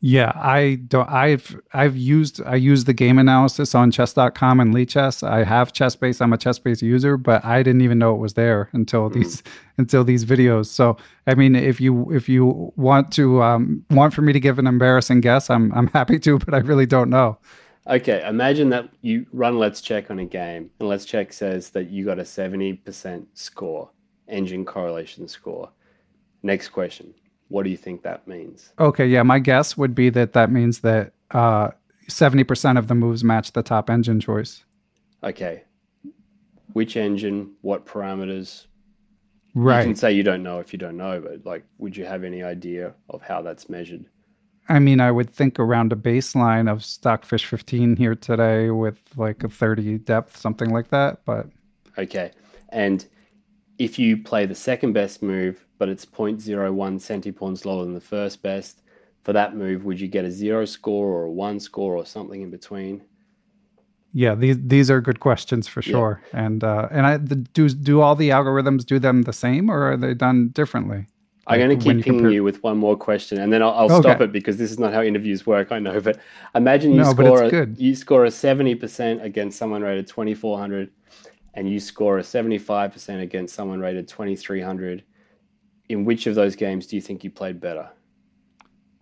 Yeah, 0.00 0.30
I 0.36 0.76
don't 0.86 1.08
I've 1.10 1.60
I've 1.72 1.96
used 1.96 2.40
I 2.46 2.54
use 2.54 2.84
the 2.84 2.92
game 2.92 3.18
analysis 3.18 3.74
on 3.74 3.90
chess.com 3.90 4.60
and 4.60 4.72
Lichess. 4.72 5.26
I 5.26 5.42
have 5.42 5.72
ChessBase. 5.72 6.20
I'm 6.20 6.32
a 6.32 6.38
ChessBase 6.38 6.82
user, 6.82 7.16
but 7.16 7.44
I 7.44 7.64
didn't 7.64 7.80
even 7.80 7.98
know 7.98 8.14
it 8.14 8.18
was 8.18 8.34
there 8.34 8.68
until 8.72 9.10
mm-hmm. 9.10 9.18
these 9.18 9.42
until 9.76 10.04
these 10.04 10.24
videos. 10.24 10.66
So, 10.66 10.96
I 11.26 11.34
mean, 11.34 11.56
if 11.56 11.80
you 11.80 12.12
if 12.12 12.28
you 12.28 12.72
want 12.76 13.10
to 13.14 13.42
um, 13.42 13.84
want 13.90 14.14
for 14.14 14.22
me 14.22 14.32
to 14.32 14.38
give 14.38 14.60
an 14.60 14.68
embarrassing 14.68 15.20
guess, 15.20 15.50
I'm 15.50 15.72
I'm 15.72 15.88
happy 15.88 16.20
to, 16.20 16.38
but 16.44 16.54
I 16.54 16.58
really 16.58 16.86
don't 16.86 17.10
know. 17.10 17.38
Okay, 17.88 18.22
imagine 18.28 18.68
that 18.68 18.90
you 19.00 19.26
run 19.32 19.58
Let's 19.58 19.80
Check 19.80 20.10
on 20.10 20.18
a 20.18 20.24
game, 20.26 20.70
and 20.78 20.88
Let's 20.88 21.06
Check 21.06 21.32
says 21.32 21.70
that 21.70 21.88
you 21.88 22.04
got 22.04 22.18
a 22.18 22.22
70% 22.22 23.26
score, 23.32 23.90
engine 24.28 24.66
correlation 24.66 25.26
score. 25.26 25.70
Next 26.42 26.68
question 26.68 27.14
What 27.48 27.62
do 27.62 27.70
you 27.70 27.76
think 27.76 28.02
that 28.02 28.28
means? 28.28 28.72
Okay, 28.78 29.06
yeah, 29.06 29.22
my 29.22 29.38
guess 29.38 29.76
would 29.76 29.94
be 29.94 30.10
that 30.10 30.34
that 30.34 30.50
means 30.50 30.80
that 30.80 31.12
uh, 31.30 31.70
70% 32.10 32.78
of 32.78 32.88
the 32.88 32.94
moves 32.94 33.24
match 33.24 33.52
the 33.52 33.62
top 33.62 33.88
engine 33.88 34.20
choice. 34.20 34.64
Okay. 35.22 35.64
Which 36.74 36.96
engine, 36.96 37.52
what 37.62 37.86
parameters? 37.86 38.66
Right. 39.54 39.80
You 39.80 39.86
can 39.86 39.96
say 39.96 40.12
you 40.12 40.22
don't 40.22 40.42
know 40.42 40.60
if 40.60 40.72
you 40.72 40.78
don't 40.78 40.96
know, 40.96 41.20
but 41.20 41.44
like, 41.46 41.64
would 41.78 41.96
you 41.96 42.04
have 42.04 42.22
any 42.22 42.42
idea 42.42 42.94
of 43.08 43.22
how 43.22 43.42
that's 43.42 43.68
measured? 43.68 44.04
I 44.68 44.78
mean, 44.78 45.00
I 45.00 45.10
would 45.10 45.30
think 45.30 45.58
around 45.58 45.92
a 45.92 45.96
baseline 45.96 46.70
of 46.70 46.84
Stockfish 46.84 47.46
15 47.46 47.96
here 47.96 48.14
today 48.14 48.70
with 48.70 48.98
like 49.16 49.42
a 49.42 49.48
30 49.48 49.98
depth, 49.98 50.36
something 50.36 50.70
like 50.70 50.88
that. 50.90 51.24
But 51.24 51.46
okay. 51.96 52.32
And 52.68 53.06
if 53.78 53.98
you 53.98 54.18
play 54.18 54.44
the 54.44 54.54
second 54.54 54.92
best 54.92 55.22
move, 55.22 55.64
but 55.78 55.88
it's 55.88 56.04
0.01 56.04 56.74
centipawns 56.74 57.64
lower 57.64 57.84
than 57.84 57.94
the 57.94 58.00
first 58.00 58.42
best, 58.42 58.82
for 59.22 59.32
that 59.32 59.54
move, 59.54 59.84
would 59.84 60.00
you 60.00 60.08
get 60.08 60.24
a 60.24 60.30
zero 60.30 60.64
score 60.64 61.06
or 61.06 61.24
a 61.24 61.30
one 61.30 61.60
score 61.60 61.96
or 61.96 62.06
something 62.06 62.42
in 62.42 62.50
between? 62.50 63.02
Yeah, 64.14 64.34
these 64.34 64.56
these 64.58 64.90
are 64.90 65.02
good 65.02 65.20
questions 65.20 65.68
for 65.68 65.82
sure. 65.82 66.22
Yeah. 66.32 66.46
And 66.46 66.64
uh, 66.64 66.88
and 66.90 67.06
I 67.06 67.18
the, 67.18 67.36
do 67.36 67.68
do 67.68 68.00
all 68.00 68.16
the 68.16 68.30
algorithms 68.30 68.86
do 68.86 68.98
them 68.98 69.22
the 69.22 69.34
same 69.34 69.70
or 69.70 69.92
are 69.92 69.96
they 69.96 70.14
done 70.14 70.48
differently? 70.48 71.06
I'm 71.48 71.58
going 71.58 71.70
to 71.70 71.76
keep 71.76 72.04
pinging 72.04 72.20
compare... 72.20 72.30
you 72.30 72.44
with 72.44 72.62
one 72.62 72.76
more 72.76 72.96
question, 72.96 73.40
and 73.40 73.52
then 73.52 73.62
I'll, 73.62 73.70
I'll 73.70 73.92
okay. 73.92 74.02
stop 74.02 74.20
it 74.20 74.32
because 74.32 74.58
this 74.58 74.70
is 74.70 74.78
not 74.78 74.92
how 74.92 75.02
interviews 75.02 75.46
work. 75.46 75.72
I 75.72 75.78
know, 75.78 76.00
but 76.00 76.20
imagine 76.54 76.92
you 76.92 76.98
no, 76.98 77.10
score 77.10 77.42
a, 77.42 77.66
you 77.70 77.94
score 77.94 78.24
a 78.26 78.30
seventy 78.30 78.74
percent 78.74 79.24
against 79.24 79.58
someone 79.58 79.82
rated 79.82 80.06
twenty 80.06 80.34
four 80.34 80.58
hundred, 80.58 80.90
and 81.54 81.68
you 81.70 81.80
score 81.80 82.18
a 82.18 82.24
seventy 82.24 82.58
five 82.58 82.92
percent 82.92 83.22
against 83.22 83.54
someone 83.54 83.80
rated 83.80 84.08
twenty 84.08 84.36
three 84.36 84.60
hundred. 84.60 85.04
In 85.88 86.04
which 86.04 86.26
of 86.26 86.34
those 86.34 86.54
games 86.54 86.86
do 86.86 86.96
you 86.96 87.02
think 87.02 87.24
you 87.24 87.30
played 87.30 87.60
better? 87.60 87.88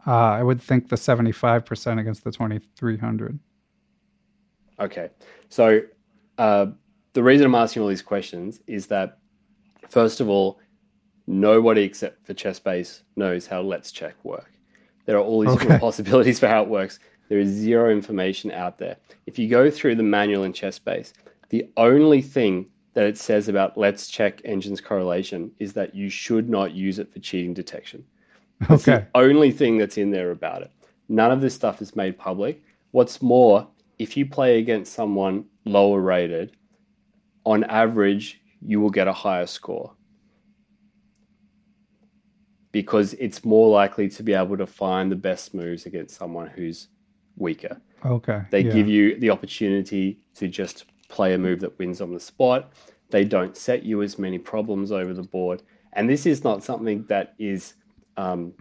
Uh, 0.06 0.12
I 0.12 0.42
would 0.44 0.62
think 0.62 0.88
the 0.88 0.96
seventy 0.96 1.32
five 1.32 1.66
percent 1.66 1.98
against 1.98 2.22
the 2.22 2.30
twenty 2.30 2.60
three 2.76 2.96
hundred. 2.96 3.40
Okay, 4.78 5.08
so 5.48 5.80
uh, 6.38 6.66
the 7.14 7.22
reason 7.24 7.46
I'm 7.46 7.56
asking 7.56 7.82
all 7.82 7.88
these 7.88 8.02
questions 8.02 8.60
is 8.68 8.86
that 8.86 9.18
first 9.88 10.20
of 10.20 10.28
all 10.28 10.60
nobody 11.26 11.82
except 11.82 12.26
for 12.26 12.34
ChessBase 12.34 13.02
knows 13.16 13.46
how 13.46 13.60
Let's 13.62 13.92
Check 13.92 14.14
work. 14.24 14.52
There 15.06 15.16
are 15.16 15.22
all 15.22 15.40
these 15.40 15.50
okay. 15.50 15.60
different 15.60 15.80
possibilities 15.88 16.38
for 16.38 16.48
how 16.48 16.62
it 16.62 16.68
works. 16.68 16.98
There 17.28 17.38
is 17.38 17.50
zero 17.50 17.90
information 17.90 18.50
out 18.52 18.78
there. 18.78 18.96
If 19.26 19.38
you 19.38 19.48
go 19.48 19.70
through 19.70 19.96
the 19.96 20.02
manual 20.02 20.44
in 20.44 20.52
ChessBase, 20.52 21.12
the 21.48 21.68
only 21.76 22.22
thing 22.22 22.70
that 22.94 23.06
it 23.06 23.18
says 23.18 23.48
about 23.48 23.76
Let's 23.76 24.08
Check 24.08 24.40
engines 24.44 24.80
correlation 24.80 25.50
is 25.58 25.72
that 25.74 25.94
you 25.94 26.08
should 26.08 26.48
not 26.48 26.72
use 26.72 26.98
it 26.98 27.12
for 27.12 27.18
cheating 27.18 27.54
detection. 27.54 28.04
That's 28.60 28.88
okay. 28.88 29.06
the 29.12 29.20
only 29.20 29.50
thing 29.50 29.76
that's 29.76 29.98
in 29.98 30.10
there 30.10 30.30
about 30.30 30.62
it. 30.62 30.70
None 31.08 31.30
of 31.30 31.40
this 31.40 31.54
stuff 31.54 31.82
is 31.82 31.94
made 31.94 32.18
public. 32.18 32.62
What's 32.92 33.20
more, 33.20 33.68
if 33.98 34.16
you 34.16 34.26
play 34.26 34.58
against 34.58 34.92
someone 34.92 35.44
lower 35.64 36.00
rated, 36.00 36.56
on 37.44 37.64
average, 37.64 38.40
you 38.60 38.80
will 38.80 38.90
get 38.90 39.08
a 39.08 39.12
higher 39.12 39.46
score 39.46 39.92
because 42.72 43.14
it's 43.14 43.44
more 43.44 43.68
likely 43.68 44.08
to 44.08 44.22
be 44.22 44.34
able 44.34 44.56
to 44.56 44.66
find 44.66 45.10
the 45.10 45.16
best 45.16 45.54
moves 45.54 45.86
against 45.86 46.16
someone 46.16 46.48
who's 46.48 46.88
weaker. 47.36 47.80
Okay. 48.04 48.42
They 48.50 48.60
yeah. 48.60 48.72
give 48.72 48.88
you 48.88 49.18
the 49.18 49.30
opportunity 49.30 50.20
to 50.34 50.48
just 50.48 50.84
play 51.08 51.34
a 51.34 51.38
move 51.38 51.60
that 51.60 51.78
wins 51.78 52.00
on 52.00 52.12
the 52.12 52.20
spot. 52.20 52.72
They 53.10 53.24
don't 53.24 53.56
set 53.56 53.84
you 53.84 54.02
as 54.02 54.18
many 54.18 54.38
problems 54.38 54.92
over 54.92 55.14
the 55.14 55.22
board. 55.22 55.62
And 55.92 56.10
this 56.10 56.26
is 56.26 56.44
not 56.44 56.62
something 56.62 57.04
that 57.06 57.34
is 57.38 57.74
um, 58.16 58.52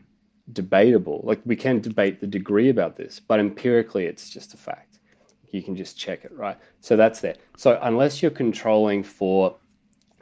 debatable. 0.52 1.22
Like 1.24 1.42
we 1.46 1.56
can 1.56 1.82
debate 1.82 2.22
the 2.22 2.28
degree 2.28 2.70
about 2.70 2.96
this, 2.96 3.20
but 3.20 3.40
empirically, 3.40 4.06
it's 4.06 4.30
just 4.30 4.54
a 4.54 4.58
fact. 4.58 5.00
You 5.52 5.64
can 5.64 5.76
just 5.76 5.98
check 5.98 6.26
it, 6.26 6.32
right? 6.34 6.58
So 6.82 6.96
that's 6.96 7.22
there. 7.22 7.36
So 7.58 7.80
unless 7.82 8.22
you're 8.22 8.32
controlling 8.32 9.04
for 9.04 9.56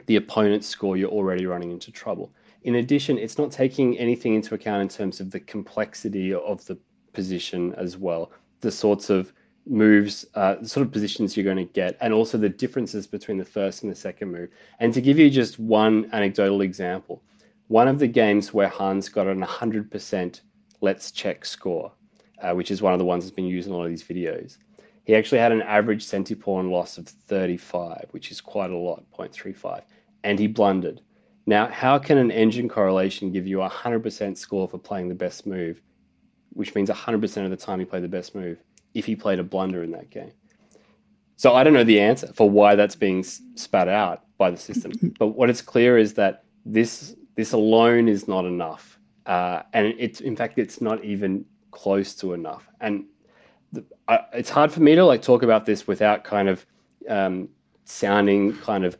the 0.06 0.16
opponent's 0.16 0.66
score, 0.66 0.96
you're 0.96 1.10
already 1.10 1.46
running 1.46 1.70
into 1.70 1.90
trouble. 1.90 2.32
In 2.64 2.76
addition, 2.76 3.18
it's 3.18 3.38
not 3.38 3.52
taking 3.52 3.98
anything 3.98 4.34
into 4.34 4.54
account 4.54 4.82
in 4.82 4.88
terms 4.88 5.20
of 5.20 5.30
the 5.30 5.40
complexity 5.40 6.32
of 6.32 6.64
the 6.64 6.78
position 7.12 7.74
as 7.74 7.96
well, 7.96 8.32
the 8.60 8.70
sorts 8.70 9.10
of 9.10 9.32
moves, 9.66 10.26
uh, 10.34 10.56
the 10.56 10.68
sort 10.68 10.86
of 10.86 10.92
positions 10.92 11.36
you're 11.36 11.44
going 11.44 11.56
to 11.56 11.72
get, 11.72 11.96
and 12.00 12.12
also 12.12 12.38
the 12.38 12.48
differences 12.48 13.06
between 13.06 13.38
the 13.38 13.44
first 13.44 13.82
and 13.82 13.92
the 13.92 13.96
second 13.96 14.32
move. 14.32 14.48
And 14.80 14.92
to 14.94 15.00
give 15.00 15.18
you 15.18 15.30
just 15.30 15.58
one 15.58 16.08
anecdotal 16.12 16.62
example, 16.62 17.22
one 17.68 17.88
of 17.88 17.98
the 17.98 18.06
games 18.06 18.52
where 18.52 18.68
Hans 18.68 19.08
got 19.08 19.26
an 19.26 19.42
100% 19.42 20.40
let's 20.80 21.10
check 21.10 21.44
score, 21.44 21.92
uh, 22.42 22.52
which 22.52 22.70
is 22.70 22.82
one 22.82 22.92
of 22.92 22.98
the 22.98 23.04
ones 23.04 23.24
that's 23.24 23.34
been 23.34 23.46
used 23.46 23.68
in 23.68 23.72
a 23.72 23.76
lot 23.76 23.84
of 23.84 23.90
these 23.90 24.04
videos, 24.04 24.58
he 25.04 25.14
actually 25.14 25.38
had 25.38 25.52
an 25.52 25.62
average 25.62 26.04
centipawn 26.04 26.70
loss 26.70 26.98
of 26.98 27.06
35, 27.06 28.08
which 28.10 28.30
is 28.30 28.40
quite 28.40 28.70
a 28.70 28.76
lot, 28.76 29.04
0.35, 29.16 29.82
and 30.22 30.38
he 30.38 30.46
blundered. 30.46 31.00
Now, 31.46 31.68
how 31.68 31.98
can 31.98 32.18
an 32.18 32.30
engine 32.30 32.68
correlation 32.68 33.30
give 33.30 33.46
you 33.46 33.62
a 33.62 33.68
100% 33.68 34.36
score 34.36 34.66
for 34.66 34.78
playing 34.78 35.08
the 35.08 35.14
best 35.14 35.46
move, 35.46 35.80
which 36.50 36.74
means 36.74 36.88
100% 36.88 37.44
of 37.44 37.50
the 37.50 37.56
time 37.56 37.78
he 37.78 37.84
played 37.84 38.02
the 38.02 38.08
best 38.08 38.34
move, 38.34 38.58
if 38.94 39.04
he 39.04 39.14
played 39.14 39.38
a 39.38 39.44
blunder 39.44 39.82
in 39.82 39.90
that 39.90 40.10
game? 40.10 40.32
So 41.36 41.54
I 41.54 41.64
don't 41.64 41.74
know 41.74 41.84
the 41.84 42.00
answer 42.00 42.32
for 42.32 42.48
why 42.48 42.76
that's 42.76 42.96
being 42.96 43.22
spat 43.22 43.88
out 43.88 44.22
by 44.38 44.50
the 44.50 44.56
system. 44.56 44.92
But 45.18 45.28
what 45.28 45.50
it's 45.50 45.62
clear 45.62 45.98
is 45.98 46.14
that 46.14 46.44
this 46.64 47.14
this 47.34 47.52
alone 47.52 48.08
is 48.08 48.28
not 48.28 48.44
enough 48.44 48.98
uh, 49.26 49.62
and 49.72 49.94
it's 49.98 50.20
in 50.20 50.36
fact 50.36 50.58
it's 50.58 50.80
not 50.80 51.02
even 51.04 51.44
close 51.70 52.14
to 52.16 52.34
enough. 52.34 52.68
And 52.80 53.06
the, 53.72 53.84
I, 54.06 54.20
it's 54.32 54.50
hard 54.50 54.72
for 54.72 54.80
me 54.80 54.94
to 54.94 55.04
like 55.04 55.22
talk 55.22 55.42
about 55.42 55.66
this 55.66 55.86
without 55.86 56.24
kind 56.24 56.48
of 56.48 56.64
um, 57.08 57.48
sounding 57.84 58.56
kind 58.58 58.84
of 58.84 58.96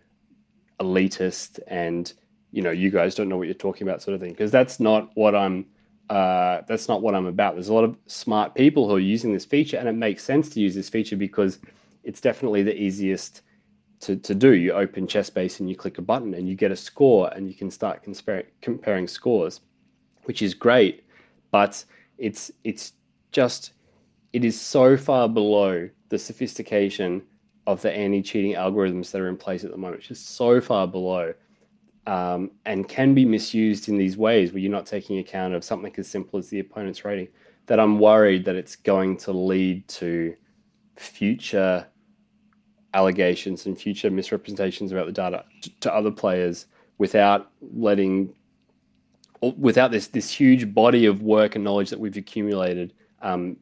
elitist 0.80 1.60
and 1.66 2.12
you 2.54 2.62
know 2.62 2.70
you 2.70 2.88
guys 2.88 3.16
don't 3.16 3.28
know 3.28 3.36
what 3.36 3.48
you're 3.48 3.54
talking 3.54 3.86
about 3.86 4.00
sort 4.00 4.14
of 4.14 4.20
thing 4.20 4.30
because 4.30 4.52
that's 4.52 4.78
not 4.78 5.10
what 5.14 5.34
I'm 5.34 5.66
uh, 6.08 6.62
that's 6.68 6.86
not 6.86 7.02
what 7.02 7.14
I'm 7.14 7.26
about. 7.26 7.54
There's 7.54 7.68
a 7.68 7.74
lot 7.74 7.82
of 7.82 7.96
smart 8.06 8.54
people 8.54 8.88
who 8.88 8.94
are 8.94 9.00
using 9.00 9.32
this 9.32 9.44
feature, 9.44 9.76
and 9.76 9.88
it 9.88 9.94
makes 9.94 10.22
sense 10.22 10.48
to 10.50 10.60
use 10.60 10.74
this 10.74 10.88
feature 10.88 11.16
because 11.16 11.58
it's 12.04 12.20
definitely 12.20 12.62
the 12.62 12.80
easiest 12.80 13.42
to, 14.00 14.14
to 14.16 14.34
do. 14.34 14.52
You 14.52 14.72
open 14.72 15.08
ChessBase 15.08 15.58
and 15.58 15.68
you 15.68 15.74
click 15.74 15.98
a 15.98 16.02
button 16.02 16.34
and 16.34 16.48
you 16.48 16.54
get 16.54 16.70
a 16.70 16.76
score, 16.76 17.28
and 17.34 17.48
you 17.48 17.54
can 17.54 17.70
start 17.72 18.04
compare, 18.04 18.44
comparing 18.60 19.08
scores, 19.08 19.60
which 20.24 20.40
is 20.40 20.54
great. 20.54 21.04
But 21.50 21.84
it's 22.18 22.52
it's 22.62 22.92
just 23.32 23.72
it 24.32 24.44
is 24.44 24.60
so 24.60 24.96
far 24.96 25.28
below 25.28 25.88
the 26.08 26.18
sophistication 26.20 27.22
of 27.66 27.82
the 27.82 27.90
anti-cheating 27.90 28.52
algorithms 28.52 29.10
that 29.10 29.20
are 29.20 29.28
in 29.28 29.38
place 29.38 29.64
at 29.64 29.72
the 29.72 29.76
moment. 29.76 30.00
It's 30.00 30.08
just 30.08 30.36
so 30.36 30.60
far 30.60 30.86
below 30.86 31.34
um, 32.06 32.50
and 32.64 32.88
can 32.88 33.14
be 33.14 33.24
misused 33.24 33.88
in 33.88 33.96
these 33.96 34.16
ways 34.16 34.52
where 34.52 34.60
you're 34.60 34.70
not 34.70 34.86
taking 34.86 35.18
account 35.18 35.54
of 35.54 35.64
something 35.64 35.92
as 35.96 36.08
simple 36.08 36.38
as 36.38 36.48
the 36.48 36.60
opponent's 36.60 37.04
rating, 37.04 37.28
that 37.66 37.80
I'm 37.80 37.98
worried 37.98 38.44
that 38.44 38.56
it's 38.56 38.76
going 38.76 39.16
to 39.18 39.32
lead 39.32 39.88
to 39.88 40.34
future 40.96 41.86
allegations 42.92 43.66
and 43.66 43.78
future 43.78 44.10
misrepresentations 44.10 44.92
about 44.92 45.06
the 45.06 45.12
data 45.12 45.44
to 45.80 45.92
other 45.92 46.10
players 46.10 46.66
without 46.98 47.50
letting 47.60 48.32
without 49.58 49.90
this 49.90 50.06
this 50.08 50.30
huge 50.30 50.72
body 50.72 51.06
of 51.06 51.22
work 51.22 51.54
and 51.54 51.64
knowledge 51.64 51.90
that 51.90 51.98
we've 51.98 52.16
accumulated 52.16 52.94
um, 53.20 53.56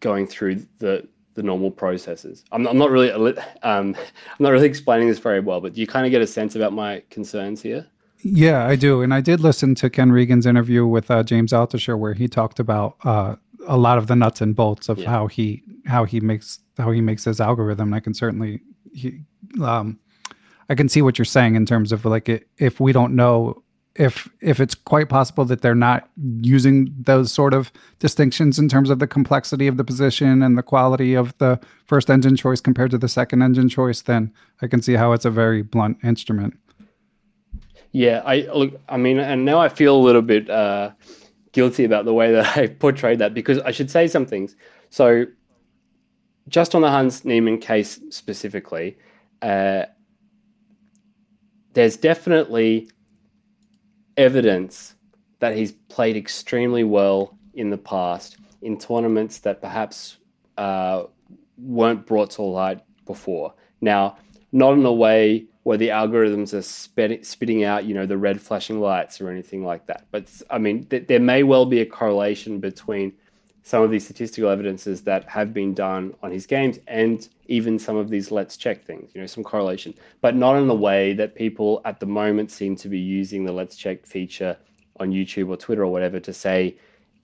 going 0.00 0.26
through 0.26 0.66
the 0.78 1.06
the 1.34 1.42
normal 1.42 1.70
processes. 1.70 2.44
I'm, 2.52 2.66
I'm 2.66 2.78
not 2.78 2.90
really 2.90 3.10
um, 3.12 3.34
I'm 3.62 3.96
not 4.38 4.50
really 4.50 4.66
explaining 4.66 5.08
this 5.08 5.18
very 5.18 5.40
well, 5.40 5.60
but 5.60 5.74
do 5.74 5.80
you 5.80 5.86
kind 5.86 6.06
of 6.06 6.10
get 6.10 6.22
a 6.22 6.26
sense 6.26 6.54
about 6.54 6.72
my 6.72 7.02
concerns 7.10 7.62
here? 7.62 7.86
Yeah, 8.22 8.66
I 8.66 8.76
do, 8.76 9.00
and 9.00 9.14
I 9.14 9.22
did 9.22 9.40
listen 9.40 9.74
to 9.76 9.88
Ken 9.88 10.12
Regan's 10.12 10.44
interview 10.44 10.86
with 10.86 11.10
uh, 11.10 11.22
James 11.22 11.52
Altucher 11.52 11.98
where 11.98 12.12
he 12.12 12.28
talked 12.28 12.60
about 12.60 12.96
uh, 13.02 13.36
a 13.66 13.78
lot 13.78 13.96
of 13.96 14.08
the 14.08 14.16
nuts 14.16 14.40
and 14.40 14.54
bolts 14.54 14.88
of 14.88 14.98
yeah. 14.98 15.08
how 15.08 15.26
he 15.26 15.62
how 15.86 16.04
he 16.04 16.20
makes 16.20 16.60
how 16.76 16.90
he 16.90 17.00
makes 17.00 17.24
his 17.24 17.40
algorithm. 17.40 17.94
I 17.94 18.00
can 18.00 18.12
certainly 18.12 18.60
he, 18.92 19.20
um, 19.62 19.98
I 20.68 20.74
can 20.74 20.88
see 20.88 21.02
what 21.02 21.18
you're 21.18 21.24
saying 21.24 21.54
in 21.54 21.64
terms 21.66 21.92
of 21.92 22.04
like 22.04 22.28
it, 22.28 22.48
if 22.58 22.78
we 22.78 22.92
don't 22.92 23.14
know 23.16 23.62
if 23.96 24.28
if 24.40 24.60
it's 24.60 24.74
quite 24.74 25.08
possible 25.08 25.44
that 25.44 25.62
they're 25.62 25.74
not 25.74 26.08
using 26.40 26.94
those 26.96 27.32
sort 27.32 27.52
of 27.52 27.72
distinctions 27.98 28.58
in 28.58 28.68
terms 28.68 28.88
of 28.88 28.98
the 28.98 29.06
complexity 29.06 29.66
of 29.66 29.76
the 29.76 29.84
position 29.84 30.42
and 30.42 30.56
the 30.56 30.62
quality 30.62 31.14
of 31.14 31.36
the 31.38 31.58
first 31.86 32.08
engine 32.08 32.36
choice 32.36 32.60
compared 32.60 32.90
to 32.92 32.98
the 32.98 33.08
second 33.08 33.42
engine 33.42 33.68
choice, 33.68 34.00
then 34.02 34.32
I 34.62 34.68
can 34.68 34.80
see 34.80 34.94
how 34.94 35.12
it's 35.12 35.24
a 35.24 35.30
very 35.30 35.62
blunt 35.62 35.98
instrument. 36.04 36.56
Yeah, 37.92 38.22
I 38.24 38.48
look. 38.54 38.80
I 38.88 38.96
mean, 38.96 39.18
and 39.18 39.44
now 39.44 39.58
I 39.58 39.68
feel 39.68 39.96
a 39.96 39.98
little 39.98 40.22
bit 40.22 40.48
uh, 40.48 40.92
guilty 41.52 41.84
about 41.84 42.04
the 42.04 42.14
way 42.14 42.32
that 42.32 42.56
I 42.56 42.68
portrayed 42.68 43.18
that 43.18 43.34
because 43.34 43.58
I 43.58 43.72
should 43.72 43.90
say 43.90 44.06
some 44.06 44.26
things. 44.26 44.54
So, 44.90 45.26
just 46.48 46.74
on 46.76 46.82
the 46.82 46.90
Hans 46.90 47.24
Niemann 47.24 47.58
case 47.58 48.00
specifically, 48.10 48.96
uh, 49.42 49.86
there's 51.72 51.96
definitely 51.96 52.88
evidence 54.16 54.94
that 55.38 55.56
he's 55.56 55.72
played 55.72 56.16
extremely 56.16 56.84
well 56.84 57.38
in 57.54 57.70
the 57.70 57.78
past 57.78 58.36
in 58.62 58.78
tournaments 58.78 59.38
that 59.40 59.60
perhaps 59.60 60.18
uh, 60.58 61.04
weren't 61.58 62.06
brought 62.06 62.30
to 62.30 62.42
light 62.42 62.80
before. 63.06 63.54
Now, 63.80 64.18
not 64.52 64.74
in 64.74 64.84
a 64.84 64.92
way 64.92 65.46
where 65.62 65.78
the 65.78 65.88
algorithms 65.88 66.54
are 66.54 66.62
spit- 66.62 67.26
spitting 67.26 67.64
out, 67.64 67.84
you 67.84 67.94
know, 67.94 68.06
the 68.06 68.16
red 68.18 68.40
flashing 68.40 68.80
lights 68.80 69.20
or 69.20 69.30
anything 69.30 69.64
like 69.64 69.86
that. 69.86 70.06
But 70.10 70.30
I 70.50 70.58
mean, 70.58 70.84
th- 70.84 71.06
there 71.06 71.20
may 71.20 71.42
well 71.42 71.66
be 71.66 71.80
a 71.80 71.86
correlation 71.86 72.60
between 72.60 73.12
some 73.62 73.82
of 73.82 73.90
these 73.90 74.04
statistical 74.04 74.48
evidences 74.48 75.02
that 75.02 75.28
have 75.28 75.52
been 75.52 75.74
done 75.74 76.14
on 76.22 76.30
his 76.30 76.46
games 76.46 76.78
and 76.86 77.28
even 77.46 77.78
some 77.78 77.96
of 77.96 78.08
these 78.08 78.30
let's 78.30 78.56
check 78.56 78.82
things, 78.82 79.10
you 79.14 79.20
know, 79.20 79.26
some 79.26 79.44
correlation, 79.44 79.92
but 80.20 80.34
not 80.34 80.56
in 80.56 80.66
the 80.66 80.74
way 80.74 81.12
that 81.12 81.34
people 81.34 81.80
at 81.84 82.00
the 82.00 82.06
moment 82.06 82.50
seem 82.50 82.74
to 82.76 82.88
be 82.88 82.98
using 82.98 83.44
the 83.44 83.52
let's 83.52 83.76
check 83.76 84.06
feature 84.06 84.56
on 84.98 85.10
YouTube 85.10 85.48
or 85.48 85.56
Twitter 85.56 85.84
or 85.84 85.92
whatever 85.92 86.20
to 86.20 86.32
say 86.32 86.76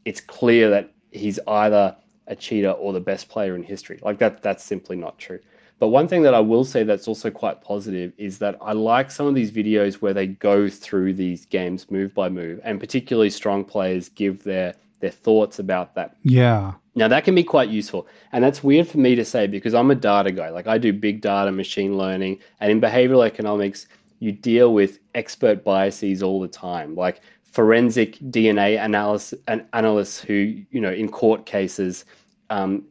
it's 0.04 0.20
clear 0.20 0.70
that 0.70 0.92
he's 1.10 1.38
either 1.46 1.96
a 2.26 2.36
cheater 2.36 2.70
or 2.70 2.92
the 2.92 3.00
best 3.00 3.28
player 3.28 3.54
in 3.54 3.62
history. 3.62 3.98
Like 4.02 4.18
that, 4.18 4.42
that's 4.42 4.64
simply 4.64 4.96
not 4.96 5.18
true. 5.18 5.40
But 5.78 5.88
one 5.88 6.08
thing 6.08 6.22
that 6.22 6.34
I 6.34 6.40
will 6.40 6.64
say 6.64 6.84
that's 6.84 7.06
also 7.06 7.30
quite 7.30 7.60
positive 7.60 8.12
is 8.16 8.38
that 8.38 8.56
I 8.62 8.72
like 8.72 9.10
some 9.10 9.26
of 9.26 9.34
these 9.34 9.52
videos 9.52 9.96
where 9.96 10.14
they 10.14 10.26
go 10.26 10.70
through 10.70 11.14
these 11.14 11.44
games 11.44 11.90
move 11.90 12.14
by 12.14 12.30
move, 12.30 12.60
and 12.64 12.80
particularly 12.80 13.28
strong 13.28 13.62
players 13.62 14.08
give 14.08 14.42
their 14.44 14.74
their 15.00 15.10
thoughts 15.10 15.58
about 15.58 15.94
that. 15.94 16.16
Yeah. 16.22 16.74
Now 16.94 17.08
that 17.08 17.24
can 17.24 17.34
be 17.34 17.44
quite 17.44 17.68
useful. 17.68 18.06
And 18.32 18.42
that's 18.42 18.64
weird 18.64 18.88
for 18.88 18.98
me 18.98 19.14
to 19.14 19.24
say 19.24 19.46
because 19.46 19.74
I'm 19.74 19.90
a 19.90 19.94
data 19.94 20.32
guy. 20.32 20.50
Like 20.50 20.66
I 20.66 20.78
do 20.78 20.92
big 20.92 21.20
data, 21.20 21.52
machine 21.52 21.96
learning, 21.98 22.38
and 22.60 22.70
in 22.70 22.80
behavioral 22.80 23.26
economics, 23.26 23.86
you 24.18 24.32
deal 24.32 24.72
with 24.72 24.98
expert 25.14 25.62
biases 25.62 26.22
all 26.22 26.40
the 26.40 26.48
time. 26.48 26.94
Like 26.94 27.20
forensic 27.44 28.18
DNA 28.18 28.82
analysis 28.82 29.38
analysts 29.72 30.20
who, 30.20 30.62
you 30.70 30.80
know, 30.80 30.92
in 30.92 31.08
court 31.08 31.46
cases 31.46 32.04
um, 32.50 32.84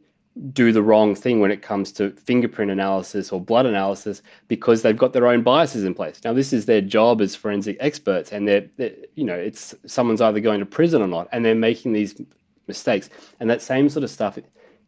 do 0.52 0.70
the 0.70 0.82
wrong 0.82 1.14
thing 1.14 1.40
when 1.40 1.50
it 1.50 1.62
comes 1.62 1.90
to 1.92 2.10
fingerprint 2.10 2.70
analysis 2.70 3.32
or 3.32 3.40
blood 3.40 3.64
analysis 3.64 4.20
because 4.48 4.82
they've 4.82 4.96
got 4.96 5.12
their 5.12 5.26
own 5.26 5.42
biases 5.42 5.84
in 5.84 5.94
place. 5.94 6.20
Now, 6.24 6.34
this 6.34 6.52
is 6.52 6.66
their 6.66 6.82
job 6.82 7.22
as 7.22 7.34
forensic 7.34 7.76
experts, 7.80 8.32
and 8.32 8.46
they're, 8.46 8.66
they're, 8.76 8.92
you 9.14 9.24
know, 9.24 9.34
it's 9.34 9.74
someone's 9.86 10.20
either 10.20 10.40
going 10.40 10.60
to 10.60 10.66
prison 10.66 11.00
or 11.00 11.08
not, 11.08 11.28
and 11.32 11.44
they're 11.44 11.54
making 11.54 11.92
these 11.92 12.20
mistakes. 12.66 13.08
And 13.40 13.48
that 13.48 13.62
same 13.62 13.88
sort 13.88 14.04
of 14.04 14.10
stuff 14.10 14.38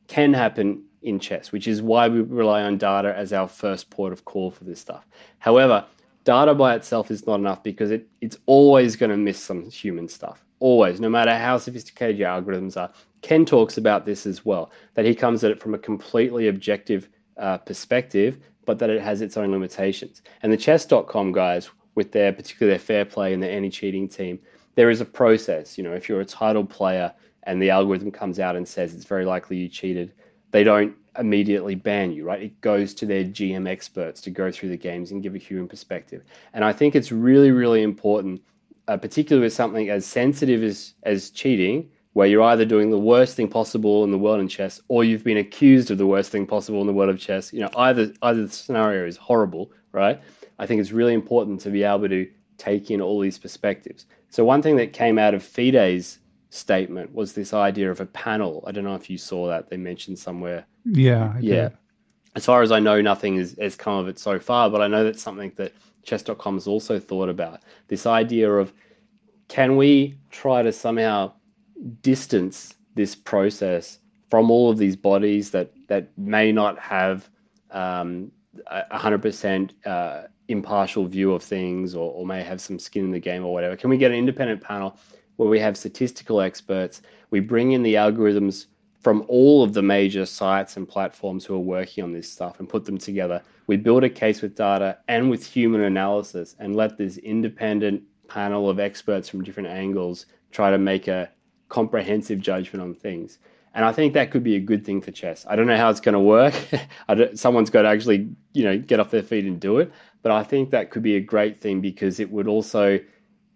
can 0.07 0.35
happen 0.35 0.85
in 1.03 1.19
chess, 1.19 1.53
which 1.53 1.66
is 1.66 1.81
why 1.81 2.09
we 2.09 2.20
rely 2.20 2.62
on 2.62 2.77
data 2.77 3.15
as 3.16 3.33
our 3.33 3.49
first 3.49 3.89
port 3.91 4.12
of 4.12 4.25
call 4.25 4.51
for 4.51 4.65
this 4.65 4.81
stuff. 4.81 5.07
However, 5.39 5.87
data 6.25 6.55
by 6.55 6.75
itself 6.75 7.11
is 7.11 7.27
not 7.27 7.37
enough 7.37 7.62
because 7.62 7.91
it, 7.91 8.07
it's 8.20 8.37
always 8.47 8.97
going 8.97 9.11
to 9.11 9.16
miss 9.16 9.43
some 9.43 9.70
human 9.70 10.09
stuff. 10.09 10.45
Always, 10.61 11.01
no 11.01 11.09
matter 11.09 11.37
how 11.37 11.57
sophisticated 11.57 12.19
your 12.19 12.29
algorithms 12.29 12.77
are. 12.77 12.93
Ken 13.23 13.45
talks 13.45 13.78
about 13.78 14.05
this 14.05 14.27
as 14.27 14.45
well, 14.45 14.70
that 14.95 15.05
he 15.05 15.15
comes 15.15 15.45
at 15.45 15.51
it 15.51 15.61
from 15.61 15.74
a 15.74 15.78
completely 15.78 16.49
objective 16.49 17.09
uh, 17.36 17.59
perspective, 17.59 18.39
but 18.65 18.78
that 18.78 18.90
it 18.90 19.01
has 19.01 19.20
its 19.20 19.36
own 19.36 19.51
limitations. 19.51 20.23
And 20.43 20.53
the 20.53 20.57
chess.com 20.57 21.32
guys, 21.32 21.70
with 21.95 22.12
their 22.12 22.32
particularly 22.32 22.77
their 22.77 22.85
fair 22.85 23.05
play 23.05 23.32
and 23.32 23.43
their 23.43 23.51
anti-cheating 23.51 24.09
team, 24.09 24.39
there 24.74 24.90
is 24.90 25.01
a 25.01 25.05
process. 25.05 25.77
You 25.77 25.85
know, 25.85 25.95
if 25.95 26.09
you're 26.09 26.20
a 26.20 26.24
title 26.24 26.65
player 26.65 27.12
and 27.45 27.61
the 27.61 27.70
algorithm 27.70 28.11
comes 28.12 28.39
out 28.39 28.57
and 28.57 28.69
says 28.69 28.95
it's 28.95 29.05
very 29.05 29.24
likely 29.24 29.57
you 29.57 29.69
cheated, 29.69 30.12
they 30.51 30.62
don't 30.62 30.95
immediately 31.19 31.74
ban 31.74 32.12
you, 32.12 32.24
right? 32.24 32.43
It 32.43 32.61
goes 32.61 32.95
to 32.95 33.07
their 33.07 33.24
GM 33.24 33.69
experts 33.69 34.20
to 34.20 34.31
go 34.31 34.53
through 34.53 34.69
the 34.69 34.77
games 34.77 35.11
and 35.11 35.23
give 35.23 35.35
a 35.35 35.39
human 35.39 35.66
perspective. 35.66 36.23
And 36.53 36.65
I 36.65 36.73
think 36.73 36.95
it's 36.95 37.11
really, 37.11 37.51
really 37.51 37.82
important, 37.82 38.43
uh, 38.86 38.97
particularly 38.97 39.47
with 39.47 39.53
something 39.53 39.90
as 39.90 40.07
sensitive 40.07 40.62
as, 40.62 40.95
as 41.03 41.31
cheating, 41.31 41.90
where 42.19 42.27
you're 42.27 42.43
either 42.43 42.65
doing 42.65 42.90
the 42.90 42.99
worst 42.99 43.36
thing 43.36 43.47
possible 43.47 44.03
in 44.03 44.11
the 44.11 44.19
world 44.19 44.40
in 44.40 44.49
chess 44.49 44.81
or 44.89 45.05
you've 45.05 45.23
been 45.23 45.36
accused 45.36 45.89
of 45.93 45.99
the 45.99 46.07
worst 46.07 46.32
thing 46.32 46.45
possible 46.45 46.81
in 46.81 46.89
the 46.89 46.93
world 46.93 47.11
of 47.11 47.20
chess. 47.20 47.53
You 47.53 47.61
know 47.61 47.70
either 47.77 48.12
either 48.23 48.49
scenario 48.49 49.07
is 49.07 49.16
horrible 49.16 49.70
right? 49.93 50.20
I 50.59 50.66
think 50.66 50.81
it's 50.81 50.90
really 50.90 51.15
important 51.15 51.61
to 51.61 51.70
be 51.70 51.85
able 51.85 52.09
to 52.09 52.28
take 52.57 52.90
in 52.90 53.01
all 53.01 53.20
these 53.20 53.39
perspectives. 53.39 54.07
So 54.31 54.45
one 54.45 54.62
thing 54.62 54.74
that 54.78 54.93
came 54.93 55.16
out 55.16 55.32
of 55.32 55.45
fide's 55.45 56.19
statement 56.51 57.15
was 57.15 57.35
this 57.35 57.55
idea 57.55 57.89
of 57.89 58.01
a 58.01 58.07
panel. 58.07 58.65
I 58.66 58.73
don't 58.73 58.82
know 58.82 58.97
if 58.97 59.09
you 59.09 59.16
saw 59.16 59.47
that. 59.49 59.70
They 59.70 59.77
mentioned 59.77 60.19
somewhere. 60.19 60.66
Yeah 60.85 61.35
I 61.36 61.39
yeah. 61.39 61.69
did. 61.69 61.73
as 62.35 62.45
far 62.45 62.62
as 62.62 62.73
i 62.73 62.81
know 62.81 63.01
nothing 63.01 63.36
has, 63.36 63.55
has 63.61 63.77
come 63.77 63.97
of 63.99 64.09
it 64.09 64.19
so 64.19 64.39
far 64.39 64.70
but 64.70 64.81
i 64.81 64.89
know 64.89 65.05
that's 65.05 65.23
something 65.23 65.53
that 65.57 65.73
chess.com 66.09 66.55
has 66.55 66.66
also 66.66 66.99
thought 66.99 67.28
about. 67.28 67.61
This 67.89 68.07
idea 68.07 68.51
of 68.51 68.73
can 69.49 69.77
we 69.77 70.19
try 70.31 70.62
to 70.62 70.73
somehow 70.73 71.32
distance 72.02 72.74
this 72.94 73.14
process 73.14 73.98
from 74.28 74.50
all 74.50 74.70
of 74.70 74.78
these 74.78 74.96
bodies 74.96 75.50
that 75.52 75.72
that 75.88 76.09
may 76.18 76.52
not 76.52 76.78
have 76.78 77.30
um, 77.70 78.30
a 78.66 78.98
hundred 78.98 79.22
percent 79.22 79.74
uh, 79.86 80.22
impartial 80.48 81.06
view 81.06 81.32
of 81.32 81.42
things, 81.42 81.94
or, 81.94 82.12
or 82.12 82.26
may 82.26 82.42
have 82.42 82.60
some 82.60 82.78
skin 82.78 83.05
in 83.05 83.10
the 83.10 83.20
game, 83.20 83.44
or 83.44 83.52
whatever. 83.52 83.76
Can 83.76 83.90
we 83.90 83.98
get 83.98 84.10
an 84.10 84.16
independent 84.16 84.62
panel 84.62 84.98
where 85.36 85.48
we 85.48 85.60
have 85.60 85.76
statistical 85.76 86.40
experts? 86.40 87.02
We 87.30 87.40
bring 87.40 87.72
in 87.72 87.82
the 87.82 87.94
algorithms 87.94 88.66
from 89.00 89.24
all 89.28 89.62
of 89.62 89.74
the 89.74 89.82
major 89.82 90.26
sites 90.26 90.76
and 90.76 90.88
platforms 90.88 91.44
who 91.44 91.55
are 91.55 91.59
working 91.60 92.02
on 92.02 92.12
this 92.12 92.30
stuff 92.30 92.59
and 92.59 92.68
put 92.68 92.84
them 92.84 92.98
together. 92.98 93.42
We 93.66 93.76
build 93.76 94.02
a 94.02 94.10
case 94.10 94.42
with 94.42 94.56
data 94.56 94.98
and 95.06 95.30
with 95.30 95.46
human 95.46 95.82
analysis, 95.82 96.56
and 96.59 96.74
let 96.74 96.96
this 96.96 97.18
independent 97.18 98.02
panel 98.26 98.68
of 98.68 98.80
experts 98.80 99.28
from 99.28 99.44
different 99.44 99.68
angles 99.68 100.26
try 100.50 100.70
to 100.70 100.78
make 100.78 101.09
a 101.09 101.30
comprehensive 101.69 102.40
judgment 102.40 102.82
on 102.82 102.95
things. 102.95 103.39
And 103.74 103.85
I 103.85 103.93
think 103.93 104.15
that 104.15 104.31
could 104.31 104.43
be 104.43 104.57
a 104.57 104.61
good 104.61 104.85
thing 104.85 105.01
for 105.01 105.11
chess. 105.11 105.47
I 105.49 105.55
don't 105.55 105.66
know 105.66 105.77
how 105.77 105.90
it's 105.90 106.01
going 106.01 106.15
to 106.15 106.20
work. 106.20 106.55
someone's 107.35 107.70
got 107.70 107.82
to 107.82 107.89
actually, 107.89 108.28
you 108.53 108.65
know, 108.65 108.78
get 108.78 108.99
off 108.99 109.11
their 109.11 109.23
feet 109.23 109.45
and 109.45 109.61
do 109.61 109.78
it. 109.78 109.93
But 110.23 110.32
I 110.32 110.43
think 110.43 110.70
that 110.70 110.90
could 110.90 111.03
be 111.03 111.16
a 111.16 111.20
great 111.20 111.61
thing 111.61 111.81
because 111.81 112.19
it 112.19 112.31
would 112.31 112.49
also 112.49 112.99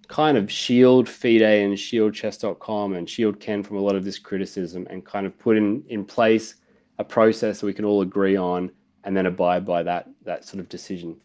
kind 0.08 0.36
of 0.36 0.52
shield 0.52 1.08
FIDE 1.08 1.42
and 1.64 1.78
shield 1.78 2.14
chess.com 2.14 2.92
and 2.92 3.08
shield 3.08 3.40
Ken 3.40 3.62
from 3.62 3.78
a 3.78 3.80
lot 3.80 3.96
of 3.96 4.04
this 4.04 4.18
criticism 4.18 4.86
and 4.90 5.04
kind 5.04 5.26
of 5.26 5.38
put 5.38 5.56
in, 5.56 5.82
in 5.88 6.04
place 6.04 6.56
a 6.98 7.04
process 7.04 7.60
that 7.60 7.66
we 7.66 7.72
can 7.72 7.84
all 7.84 8.02
agree 8.02 8.36
on 8.36 8.70
and 9.04 9.16
then 9.16 9.26
abide 9.26 9.64
by 9.64 9.82
that 9.82 10.08
that 10.24 10.44
sort 10.44 10.60
of 10.60 10.68
decision. 10.68 11.20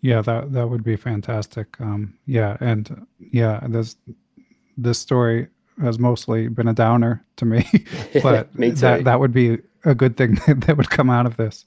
Yeah, 0.00 0.22
that 0.22 0.52
that 0.52 0.68
would 0.68 0.84
be 0.84 0.96
fantastic. 0.96 1.80
Um, 1.80 2.18
yeah, 2.26 2.56
and 2.60 3.06
yeah, 3.18 3.60
this 3.68 3.96
this 4.76 4.98
story 4.98 5.48
has 5.80 5.98
mostly 5.98 6.48
been 6.48 6.68
a 6.68 6.74
downer 6.74 7.24
to 7.36 7.44
me, 7.44 7.66
but 8.22 8.54
me 8.58 8.70
that 8.70 9.04
that 9.04 9.20
would 9.20 9.32
be 9.32 9.58
a 9.84 9.94
good 9.94 10.16
thing 10.16 10.34
that 10.46 10.76
would 10.76 10.90
come 10.90 11.10
out 11.10 11.26
of 11.26 11.36
this. 11.36 11.64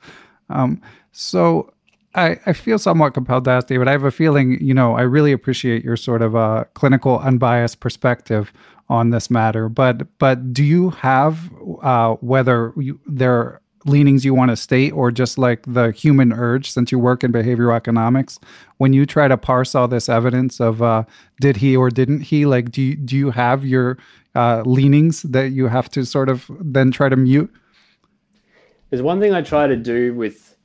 Um, 0.50 0.82
so 1.12 1.74
I, 2.14 2.40
I 2.46 2.54
feel 2.54 2.78
somewhat 2.78 3.14
compelled 3.14 3.46
to 3.46 3.52
ask 3.52 3.68
David. 3.68 3.88
I 3.88 3.92
have 3.92 4.04
a 4.04 4.12
feeling, 4.12 4.62
you 4.62 4.74
know, 4.74 4.96
I 4.96 5.02
really 5.02 5.32
appreciate 5.32 5.84
your 5.84 5.96
sort 5.96 6.22
of 6.22 6.36
uh, 6.36 6.66
clinical, 6.74 7.20
unbiased 7.20 7.80
perspective 7.80 8.52
on 8.90 9.12
this 9.12 9.32
matter. 9.32 9.70
But 9.70 10.18
but 10.20 10.54
do 10.54 10.64
you 10.64 10.90
have 10.92 11.50
uh, 11.82 12.16
whether 12.16 12.74
you, 12.76 13.00
there 13.08 13.61
leanings 13.86 14.24
you 14.24 14.34
want 14.34 14.50
to 14.50 14.56
state 14.56 14.92
or 14.92 15.12
just 15.12 15.38
like 15.38 15.64
the 15.66 15.92
human 15.92 16.32
urge 16.32 16.72
since 16.72 16.92
you 16.92 17.00
work 17.00 17.24
in 17.24 17.32
behavioral 17.32 17.76
economics 17.76 18.40
when 18.78 18.94
you 18.94 19.06
try 19.06 19.28
to 19.28 19.38
parse 19.38 19.74
all 19.74 19.88
this 19.88 20.08
evidence 20.08 20.60
of 20.60 20.82
uh, 20.82 21.04
did 21.40 21.58
he 21.58 21.76
or 21.76 21.90
didn't 21.90 22.22
he 22.22 22.46
like 22.46 22.72
do 22.72 22.82
you, 22.82 22.96
do 22.96 23.16
you 23.16 23.32
have 23.32 23.66
your 23.66 23.98
uh, 24.36 24.62
leanings 24.66 25.24
that 25.24 25.52
you 25.52 25.68
have 25.68 25.90
to 25.90 26.06
sort 26.06 26.30
of 26.30 26.50
then 26.60 26.92
try 26.92 27.10
to 27.10 27.16
mute? 27.16 27.52
There's 28.90 29.02
one 29.02 29.20
thing 29.20 29.34
i 29.34 29.42
try 29.42 29.68
to 29.68 29.76
do 29.76 30.14
with 30.14 30.56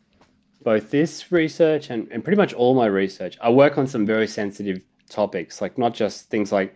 both 0.62 0.90
this 0.90 1.30
research 1.30 1.90
and, 1.90 2.08
and 2.10 2.24
pretty 2.24 2.36
much 2.36 2.52
all 2.52 2.74
my 2.74 2.86
research. 2.86 3.38
I 3.40 3.50
work 3.50 3.78
on 3.78 3.86
some 3.86 4.04
very 4.04 4.26
sensitive 4.26 4.82
topics 5.08 5.60
like 5.60 5.78
not 5.78 5.94
just 5.94 6.28
things 6.30 6.52
like 6.52 6.74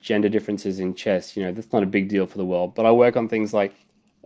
gender 0.00 0.28
differences 0.28 0.80
in 0.80 0.94
chess 0.94 1.36
you 1.36 1.42
know 1.42 1.52
that's 1.52 1.72
not 1.72 1.82
a 1.82 1.86
big 1.86 2.08
deal 2.08 2.26
for 2.26 2.38
the 2.38 2.44
world 2.44 2.74
but 2.74 2.86
i 2.86 2.90
work 2.90 3.16
on 3.16 3.28
things 3.28 3.52
like 3.52 3.74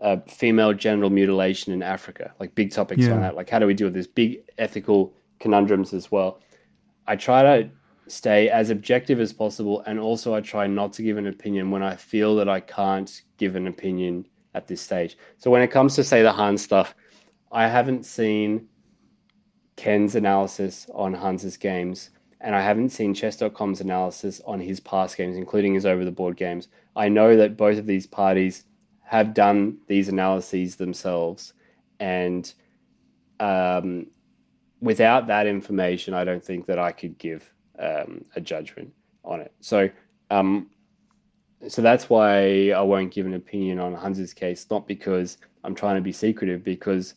uh, 0.01 0.19
female 0.27 0.73
genital 0.73 1.11
mutilation 1.11 1.73
in 1.73 1.83
Africa, 1.83 2.35
like 2.41 2.55
big 2.55 2.73
topics 2.73 3.03
yeah. 3.03 3.13
on 3.13 3.21
that. 3.21 3.37
Like, 3.37 3.51
how 3.51 3.59
do 3.59 3.67
we 3.67 3.75
deal 3.75 3.87
with 3.87 3.95
this? 3.95 4.07
Big 4.07 4.43
ethical 4.59 5.15
conundrums 5.39 5.93
as 5.93 6.11
well. 6.11 6.41
I 7.07 7.17
try 7.17 7.43
to 7.43 7.71
stay 8.07 8.49
as 8.49 8.71
objective 8.71 9.21
as 9.21 9.33
possible, 9.33 9.83
and 9.87 9.99
also 9.99 10.35
I 10.35 10.41
try 10.41 10.67
not 10.67 10.93
to 10.95 11.03
give 11.03 11.17
an 11.17 11.27
opinion 11.27 11.71
when 11.71 11.83
I 11.83 11.97
feel 11.97 12.37
that 12.37 12.49
I 12.49 12.61
can't 12.61 13.23
give 13.37 13.57
an 13.57 13.67
opinion 13.67 14.27
at 14.55 14.67
this 14.67 14.81
stage. 14.81 15.17
So, 15.39 15.51
when 15.51 15.63
it 15.63 15.69
comes 15.69 15.95
to, 15.97 16.05
say, 16.05 16.23
the 16.23 16.33
Han 16.33 16.59
stuff, 16.59 16.95
I 17.53 17.69
haven't 17.69 18.05
seen 18.05 18.69
Ken's 19.77 20.15
analysis 20.15 20.87
on 20.93 21.15
Hans's 21.15 21.57
games, 21.57 22.11
and 22.41 22.55
I 22.55 22.61
haven't 22.61 22.91
seen 22.91 23.15
chess.com's 23.15 23.81
analysis 23.81 24.41
on 24.45 24.61
his 24.61 24.81
past 24.81 25.17
games, 25.17 25.37
including 25.37 25.75
his 25.75 25.87
over 25.87 26.05
the 26.05 26.11
board 26.11 26.37
games. 26.37 26.69
I 26.97 27.09
know 27.09 27.37
that 27.37 27.57
both 27.57 27.79
of 27.79 27.87
these 27.87 28.07
parties 28.07 28.65
have 29.05 29.35
done 29.35 29.79
these 29.87 30.09
analyses 30.09 30.77
themselves. 30.77 31.53
And 32.01 32.53
um, 33.39 34.07
without 34.81 35.27
that 35.29 35.47
information, 35.47 36.15
I 36.15 36.25
don't 36.25 36.45
think 36.45 36.67
that 36.67 36.79
I 36.79 36.93
could 36.93 37.17
give 37.19 37.53
um, 37.79 38.25
a 38.35 38.41
judgment 38.41 38.93
on 39.25 39.41
it. 39.41 39.53
So, 39.61 39.89
um, 40.31 40.71
so 41.69 41.81
that's 41.81 42.11
why 42.11 42.71
I 42.71 42.81
won't 42.81 43.13
give 43.13 43.27
an 43.27 43.35
opinion 43.35 43.79
on 43.79 43.95
Hans's 43.95 44.35
case, 44.35 44.67
not 44.71 44.87
because 44.87 45.39
I'm 45.63 45.75
trying 45.75 45.97
to 45.97 46.03
be 46.03 46.13
secretive, 46.13 46.63
because 46.63 47.15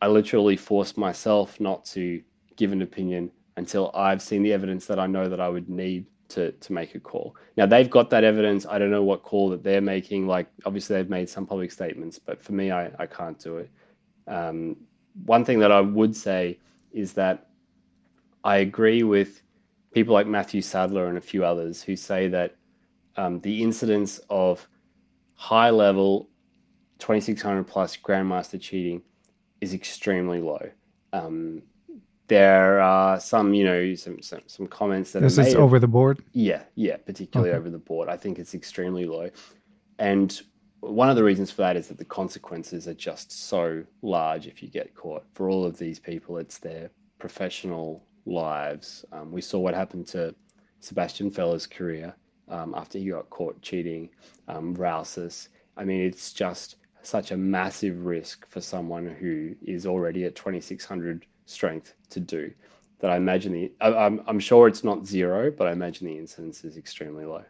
I 0.00 0.08
literally 0.08 0.56
forced 0.56 0.96
myself 0.96 1.60
not 1.60 1.84
to 1.86 2.22
give 2.56 2.72
an 2.72 2.82
opinion 2.82 3.30
until 3.56 3.90
I've 3.94 4.22
seen 4.22 4.42
the 4.42 4.52
evidence 4.52 4.86
that 4.86 4.98
I 4.98 5.06
know 5.06 5.28
that 5.28 5.40
I 5.40 5.48
would 5.48 5.68
need 5.68 6.06
to 6.30 6.52
to 6.52 6.72
make 6.72 6.94
a 6.94 7.00
call. 7.00 7.36
Now 7.56 7.66
they've 7.66 7.90
got 7.90 8.10
that 8.10 8.24
evidence. 8.24 8.66
I 8.66 8.78
don't 8.78 8.90
know 8.90 9.02
what 9.02 9.22
call 9.22 9.50
that 9.50 9.62
they're 9.62 9.80
making. 9.80 10.26
Like 10.26 10.48
obviously 10.64 10.96
they've 10.96 11.10
made 11.10 11.28
some 11.28 11.46
public 11.46 11.70
statements, 11.72 12.18
but 12.18 12.40
for 12.42 12.52
me, 12.52 12.70
I, 12.70 12.90
I 12.98 13.06
can't 13.06 13.38
do 13.38 13.58
it. 13.58 13.70
Um, 14.26 14.76
one 15.24 15.44
thing 15.44 15.58
that 15.60 15.70
I 15.70 15.80
would 15.80 16.16
say 16.16 16.58
is 16.92 17.12
that 17.14 17.48
I 18.42 18.56
agree 18.56 19.02
with 19.02 19.42
people 19.92 20.14
like 20.14 20.26
Matthew 20.26 20.60
Sadler 20.60 21.06
and 21.06 21.16
a 21.16 21.20
few 21.20 21.44
others 21.44 21.82
who 21.82 21.96
say 21.96 22.28
that 22.28 22.56
um, 23.16 23.38
the 23.40 23.62
incidence 23.62 24.20
of 24.28 24.66
high 25.34 25.70
level 25.70 26.28
2600 26.98 27.64
plus 27.64 27.96
grandmaster 27.96 28.60
cheating 28.60 29.02
is 29.60 29.72
extremely 29.72 30.40
low. 30.40 30.70
Um, 31.12 31.62
there 32.26 32.80
are 32.80 33.20
some, 33.20 33.54
you 33.54 33.64
know, 33.64 33.94
some 33.94 34.22
some, 34.22 34.40
some 34.46 34.66
comments 34.66 35.12
that 35.12 35.20
this 35.20 35.38
is 35.38 35.54
over 35.54 35.78
the 35.78 35.88
board. 35.88 36.22
Yeah, 36.32 36.62
yeah, 36.74 36.96
particularly 36.96 37.50
okay. 37.50 37.58
over 37.58 37.70
the 37.70 37.78
board. 37.78 38.08
I 38.08 38.16
think 38.16 38.38
it's 38.38 38.54
extremely 38.54 39.04
low, 39.04 39.30
and 39.98 40.40
one 40.80 41.08
of 41.08 41.16
the 41.16 41.24
reasons 41.24 41.50
for 41.50 41.62
that 41.62 41.76
is 41.76 41.88
that 41.88 41.98
the 41.98 42.04
consequences 42.04 42.86
are 42.86 42.94
just 42.94 43.32
so 43.32 43.84
large 44.02 44.46
if 44.46 44.62
you 44.62 44.68
get 44.68 44.94
caught. 44.94 45.24
For 45.32 45.48
all 45.48 45.64
of 45.64 45.78
these 45.78 45.98
people, 45.98 46.38
it's 46.38 46.58
their 46.58 46.90
professional 47.18 48.04
lives. 48.26 49.04
Um, 49.12 49.32
we 49.32 49.40
saw 49.40 49.58
what 49.58 49.74
happened 49.74 50.06
to 50.08 50.34
Sebastien 50.80 51.30
Feller's 51.30 51.66
career 51.66 52.14
um, 52.48 52.74
after 52.76 52.98
he 52.98 53.10
got 53.10 53.30
caught 53.30 53.60
cheating. 53.62 54.10
Um. 54.48 54.76
I 55.76 55.84
mean, 55.84 56.02
it's 56.02 56.32
just 56.32 56.76
such 57.02 57.30
a 57.30 57.36
massive 57.36 58.04
risk 58.04 58.46
for 58.46 58.60
someone 58.60 59.06
who 59.06 59.54
is 59.66 59.86
already 59.86 60.24
at 60.24 60.36
2600 60.36 61.26
strength 61.46 61.94
to 62.10 62.20
do 62.20 62.52
that 63.04 63.10
I 63.10 63.16
imagine 63.16 63.52
the 63.52 63.72
I, 63.82 64.06
am 64.06 64.22
I'm 64.26 64.40
sure 64.40 64.66
it's 64.66 64.82
not 64.82 65.06
zero, 65.06 65.50
but 65.50 65.66
I 65.66 65.72
imagine 65.72 66.06
the 66.06 66.16
incidence 66.16 66.64
is 66.64 66.78
extremely 66.78 67.26
low. 67.26 67.44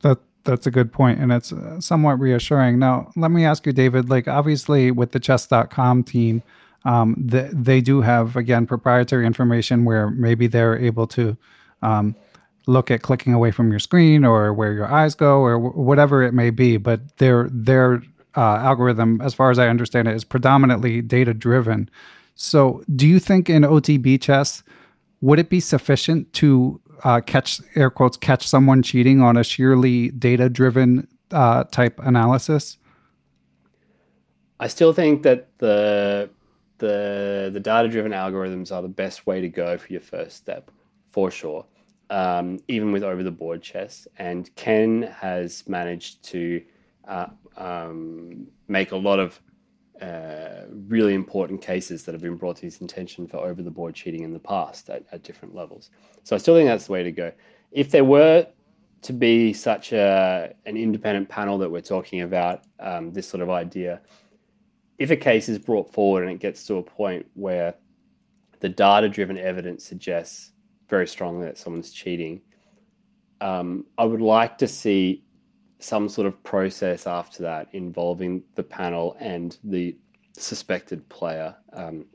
That 0.00 0.18
that's 0.42 0.66
a 0.66 0.70
good 0.70 0.92
point, 0.92 1.20
and 1.20 1.30
it's 1.30 1.52
uh, 1.52 1.80
somewhat 1.80 2.18
reassuring. 2.18 2.78
Now, 2.78 3.12
let 3.14 3.30
me 3.30 3.44
ask 3.44 3.64
you, 3.64 3.72
David. 3.72 4.10
Like, 4.10 4.26
obviously, 4.26 4.90
with 4.90 5.12
the 5.12 5.20
Chess.com 5.20 6.02
team, 6.02 6.42
um, 6.84 7.14
the, 7.16 7.50
they 7.52 7.80
do 7.80 8.00
have 8.00 8.34
again 8.34 8.66
proprietary 8.66 9.24
information 9.24 9.84
where 9.84 10.10
maybe 10.10 10.48
they're 10.48 10.76
able 10.78 11.06
to 11.08 11.36
um, 11.82 12.16
look 12.66 12.90
at 12.90 13.02
clicking 13.02 13.32
away 13.32 13.52
from 13.52 13.70
your 13.70 13.78
screen 13.78 14.24
or 14.24 14.52
where 14.52 14.72
your 14.72 14.90
eyes 14.90 15.14
go 15.14 15.40
or 15.40 15.52
w- 15.52 15.80
whatever 15.80 16.22
it 16.22 16.32
may 16.32 16.50
be. 16.50 16.76
But 16.76 17.18
their 17.18 17.48
their 17.52 18.02
uh, 18.36 18.56
algorithm, 18.56 19.20
as 19.20 19.34
far 19.34 19.52
as 19.52 19.60
I 19.60 19.68
understand 19.68 20.08
it, 20.08 20.16
is 20.16 20.24
predominantly 20.24 21.02
data 21.02 21.34
driven. 21.34 21.88
So, 22.34 22.82
do 22.94 23.06
you 23.06 23.18
think 23.18 23.50
in 23.50 23.62
OTB 23.62 24.20
chess, 24.20 24.62
would 25.20 25.38
it 25.38 25.50
be 25.50 25.60
sufficient 25.60 26.32
to 26.34 26.80
uh, 27.04 27.20
catch 27.20 27.60
air 27.74 27.90
quotes 27.90 28.16
catch 28.16 28.46
someone 28.46 28.82
cheating 28.82 29.20
on 29.20 29.36
a 29.36 29.44
sheerly 29.44 30.10
data 30.10 30.48
driven 30.48 31.08
uh, 31.30 31.64
type 31.64 31.98
analysis? 32.02 32.78
I 34.58 34.66
still 34.66 34.92
think 34.92 35.22
that 35.22 35.48
the 35.58 36.30
the 36.78 37.50
the 37.52 37.60
data 37.60 37.88
driven 37.88 38.12
algorithms 38.12 38.72
are 38.72 38.82
the 38.82 38.88
best 38.88 39.26
way 39.26 39.40
to 39.40 39.48
go 39.48 39.78
for 39.78 39.92
your 39.92 40.00
first 40.00 40.36
step, 40.36 40.70
for 41.08 41.30
sure. 41.30 41.66
Um, 42.10 42.58
even 42.66 42.90
with 42.90 43.04
over 43.04 43.22
the 43.22 43.30
board 43.30 43.62
chess, 43.62 44.08
and 44.18 44.52
Ken 44.56 45.02
has 45.02 45.68
managed 45.68 46.24
to 46.24 46.62
uh, 47.06 47.26
um, 47.56 48.48
make 48.66 48.90
a 48.90 48.96
lot 48.96 49.20
of 49.20 49.40
uh, 50.00 50.64
really 50.88 51.14
important 51.14 51.60
cases 51.60 52.04
that 52.04 52.12
have 52.12 52.22
been 52.22 52.36
brought 52.36 52.56
to 52.56 52.62
his 52.62 52.80
attention 52.80 53.26
for 53.26 53.36
over 53.38 53.62
the 53.62 53.70
board 53.70 53.94
cheating 53.94 54.22
in 54.22 54.32
the 54.32 54.38
past 54.38 54.88
at, 54.88 55.04
at, 55.12 55.22
different 55.22 55.54
levels. 55.54 55.90
So 56.24 56.34
I 56.34 56.38
still 56.38 56.54
think 56.54 56.68
that's 56.68 56.86
the 56.86 56.92
way 56.92 57.02
to 57.02 57.12
go. 57.12 57.32
If 57.70 57.90
there 57.90 58.04
were 58.04 58.46
to 59.02 59.12
be 59.12 59.52
such 59.52 59.92
a, 59.92 60.54
an 60.66 60.76
independent 60.76 61.28
panel 61.28 61.58
that 61.58 61.70
we're 61.70 61.80
talking 61.80 62.22
about, 62.22 62.62
um, 62.78 63.12
this 63.12 63.28
sort 63.28 63.42
of 63.42 63.50
idea, 63.50 64.00
if 64.98 65.10
a 65.10 65.16
case 65.16 65.48
is 65.48 65.58
brought 65.58 65.92
forward 65.92 66.24
and 66.24 66.32
it 66.32 66.40
gets 66.40 66.66
to 66.66 66.76
a 66.76 66.82
point 66.82 67.26
where 67.34 67.74
the 68.60 68.68
data 68.68 69.08
driven 69.08 69.38
evidence 69.38 69.84
suggests 69.84 70.52
very 70.88 71.06
strongly 71.06 71.46
that 71.46 71.58
someone's 71.58 71.92
cheating, 71.92 72.42
um, 73.40 73.86
I 73.96 74.04
would 74.04 74.20
like 74.20 74.58
to 74.58 74.68
see 74.68 75.24
some 75.80 76.08
sort 76.08 76.26
of 76.26 76.42
process 76.44 77.06
after 77.06 77.42
that 77.42 77.68
involving 77.72 78.42
the 78.54 78.62
panel 78.62 79.16
and 79.18 79.58
the 79.64 79.96
suspected 80.36 81.08
player. 81.08 81.54
Um, 81.72 82.06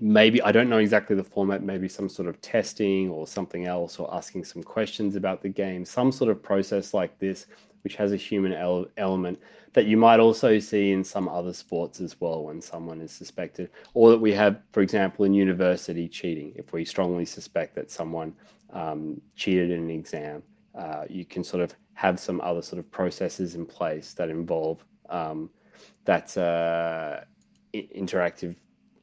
maybe 0.00 0.40
I 0.42 0.52
don't 0.52 0.68
know 0.68 0.78
exactly 0.78 1.16
the 1.16 1.24
format. 1.24 1.62
Maybe 1.62 1.88
some 1.88 2.08
sort 2.08 2.28
of 2.28 2.40
testing 2.40 3.10
or 3.10 3.26
something 3.26 3.66
else, 3.66 3.98
or 3.98 4.12
asking 4.14 4.44
some 4.44 4.62
questions 4.62 5.16
about 5.16 5.42
the 5.42 5.48
game. 5.48 5.84
Some 5.84 6.12
sort 6.12 6.30
of 6.30 6.42
process 6.42 6.94
like 6.94 7.18
this, 7.18 7.46
which 7.82 7.96
has 7.96 8.12
a 8.12 8.16
human 8.16 8.52
ele- 8.52 8.88
element 8.96 9.40
that 9.72 9.86
you 9.86 9.96
might 9.96 10.18
also 10.18 10.58
see 10.58 10.90
in 10.90 11.04
some 11.04 11.28
other 11.28 11.52
sports 11.52 12.00
as 12.00 12.20
well 12.20 12.44
when 12.44 12.60
someone 12.60 13.00
is 13.00 13.12
suspected, 13.12 13.70
or 13.94 14.10
that 14.10 14.18
we 14.18 14.32
have, 14.32 14.60
for 14.72 14.80
example, 14.80 15.24
in 15.24 15.32
university 15.32 16.08
cheating. 16.08 16.52
If 16.56 16.72
we 16.72 16.84
strongly 16.84 17.24
suspect 17.24 17.74
that 17.76 17.90
someone 17.90 18.34
um, 18.72 19.20
cheated 19.36 19.70
in 19.70 19.80
an 19.80 19.90
exam, 19.90 20.42
uh, 20.74 21.04
you 21.08 21.24
can 21.24 21.44
sort 21.44 21.62
of 21.62 21.74
have 22.00 22.18
some 22.18 22.40
other 22.40 22.62
sort 22.62 22.78
of 22.78 22.90
processes 22.90 23.54
in 23.54 23.66
place 23.66 24.14
that 24.14 24.30
involve 24.30 24.82
um, 25.10 25.50
that 26.06 26.34
uh, 26.38 27.20
interactive 27.74 28.56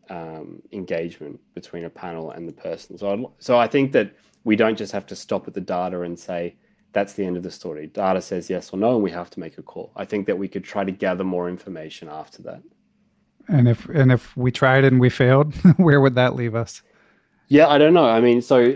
um, 0.09 0.63
engagement 0.71 1.39
between 1.53 1.85
a 1.85 1.91
panel 1.91 2.31
and 2.31 2.47
the 2.47 2.51
person. 2.51 2.97
So, 2.97 3.13
I'd, 3.13 3.23
so 3.37 3.59
I 3.59 3.67
think 3.67 3.91
that 3.91 4.15
we 4.45 4.55
don't 4.55 4.75
just 4.75 4.91
have 4.93 5.05
to 5.07 5.15
stop 5.15 5.47
at 5.47 5.53
the 5.53 5.61
data 5.61 6.01
and 6.01 6.17
say 6.17 6.55
that's 6.91 7.13
the 7.13 7.23
end 7.23 7.37
of 7.37 7.43
the 7.43 7.51
story. 7.51 7.85
Data 7.85 8.19
says 8.19 8.49
yes 8.49 8.71
or 8.73 8.77
no, 8.77 8.95
and 8.95 9.03
we 9.03 9.11
have 9.11 9.29
to 9.29 9.39
make 9.39 9.59
a 9.59 9.61
call. 9.61 9.91
I 9.95 10.03
think 10.03 10.25
that 10.25 10.39
we 10.39 10.47
could 10.47 10.63
try 10.63 10.83
to 10.83 10.91
gather 10.91 11.23
more 11.23 11.47
information 11.49 12.09
after 12.09 12.41
that. 12.43 12.63
And 13.47 13.67
if 13.67 13.85
and 13.89 14.11
if 14.11 14.35
we 14.35 14.51
tried 14.51 14.85
and 14.85 14.99
we 14.99 15.11
failed, 15.11 15.53
where 15.77 16.01
would 16.01 16.15
that 16.15 16.35
leave 16.35 16.55
us? 16.55 16.81
Yeah, 17.47 17.67
I 17.67 17.77
don't 17.77 17.93
know. 17.93 18.09
I 18.09 18.21
mean, 18.21 18.41
so 18.41 18.75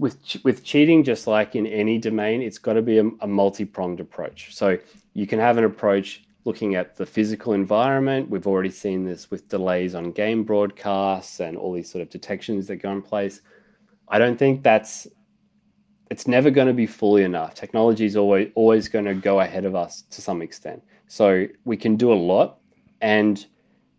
with 0.00 0.16
with 0.42 0.64
cheating, 0.64 1.04
just 1.04 1.26
like 1.26 1.54
in 1.54 1.66
any 1.66 1.98
domain, 1.98 2.40
it's 2.42 2.58
got 2.58 2.72
to 2.72 2.82
be 2.82 2.98
a, 2.98 3.04
a 3.20 3.26
multi 3.26 3.64
pronged 3.64 4.00
approach. 4.00 4.54
So 4.54 4.78
you 5.12 5.26
can 5.26 5.38
have 5.38 5.58
an 5.58 5.64
approach 5.64 6.24
looking 6.44 6.74
at 6.74 6.96
the 6.96 7.04
physical 7.04 7.52
environment. 7.52 8.30
We've 8.30 8.46
already 8.46 8.70
seen 8.70 9.04
this 9.04 9.30
with 9.30 9.48
delays 9.48 9.94
on 9.94 10.10
game 10.12 10.42
broadcasts 10.42 11.38
and 11.40 11.56
all 11.56 11.72
these 11.72 11.90
sort 11.90 12.00
of 12.02 12.08
detections 12.08 12.66
that 12.68 12.76
go 12.76 12.90
in 12.90 13.02
place. 13.02 13.42
I 14.08 14.18
don't 14.18 14.38
think 14.38 14.62
that's 14.62 15.06
it's 16.10 16.26
never 16.26 16.50
going 16.50 16.66
to 16.66 16.74
be 16.74 16.86
fully 16.86 17.22
enough. 17.22 17.54
Technology 17.54 18.06
is 18.06 18.16
always 18.16 18.50
always 18.54 18.88
going 18.88 19.04
to 19.04 19.14
go 19.14 19.40
ahead 19.40 19.66
of 19.66 19.74
us 19.74 20.02
to 20.10 20.22
some 20.22 20.40
extent. 20.40 20.82
So 21.08 21.46
we 21.64 21.76
can 21.76 21.96
do 21.96 22.10
a 22.12 22.14
lot, 22.14 22.58
and 23.02 23.44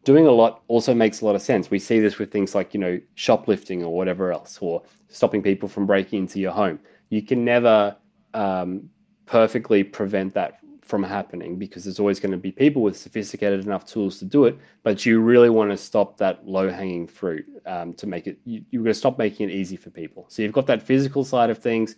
doing 0.03 0.26
a 0.26 0.32
lot 0.32 0.64
also 0.68 0.95
makes 0.95 1.22
a 1.22 1.26
lot 1.26 1.36
of 1.36 1.44
sense. 1.44 1.69
We 1.69 1.78
see 1.78 1.99
this 1.99 2.18
with 2.18 2.32
things 2.32 2.56
like 2.56 2.73
you 2.73 2.80
know 2.80 2.99
shoplifting 3.14 3.84
or 3.84 3.95
whatever 3.95 4.32
else, 4.32 4.57
or 4.61 4.82
stopping 5.11 5.43
people 5.43 5.69
from 5.69 5.85
breaking 5.85 6.19
into 6.19 6.39
your 6.39 6.51
home. 6.51 6.79
You 7.09 7.21
can 7.21 7.45
never 7.45 7.95
um, 8.33 8.89
perfectly 9.25 9.83
prevent 9.83 10.33
that 10.33 10.59
from 10.81 11.03
happening 11.03 11.57
because 11.57 11.83
there's 11.85 11.99
always 11.99 12.19
going 12.19 12.31
to 12.31 12.38
be 12.38 12.51
people 12.51 12.81
with 12.81 12.97
sophisticated 12.97 13.63
enough 13.65 13.85
tools 13.85 14.19
to 14.19 14.25
do 14.25 14.45
it. 14.45 14.57
But 14.83 15.05
you 15.05 15.21
really 15.21 15.49
want 15.49 15.71
to 15.71 15.77
stop 15.77 16.17
that 16.17 16.45
low 16.45 16.69
hanging 16.69 17.07
fruit 17.07 17.45
um, 17.65 17.93
to 17.93 18.07
make 18.07 18.27
it, 18.27 18.39
you, 18.45 18.63
you're 18.71 18.83
going 18.83 18.93
to 18.93 18.99
stop 18.99 19.17
making 19.17 19.49
it 19.49 19.53
easy 19.53 19.77
for 19.77 19.89
people. 19.89 20.25
So 20.27 20.41
you've 20.41 20.51
got 20.51 20.67
that 20.67 20.81
physical 20.81 21.23
side 21.23 21.49
of 21.49 21.59
things. 21.59 21.95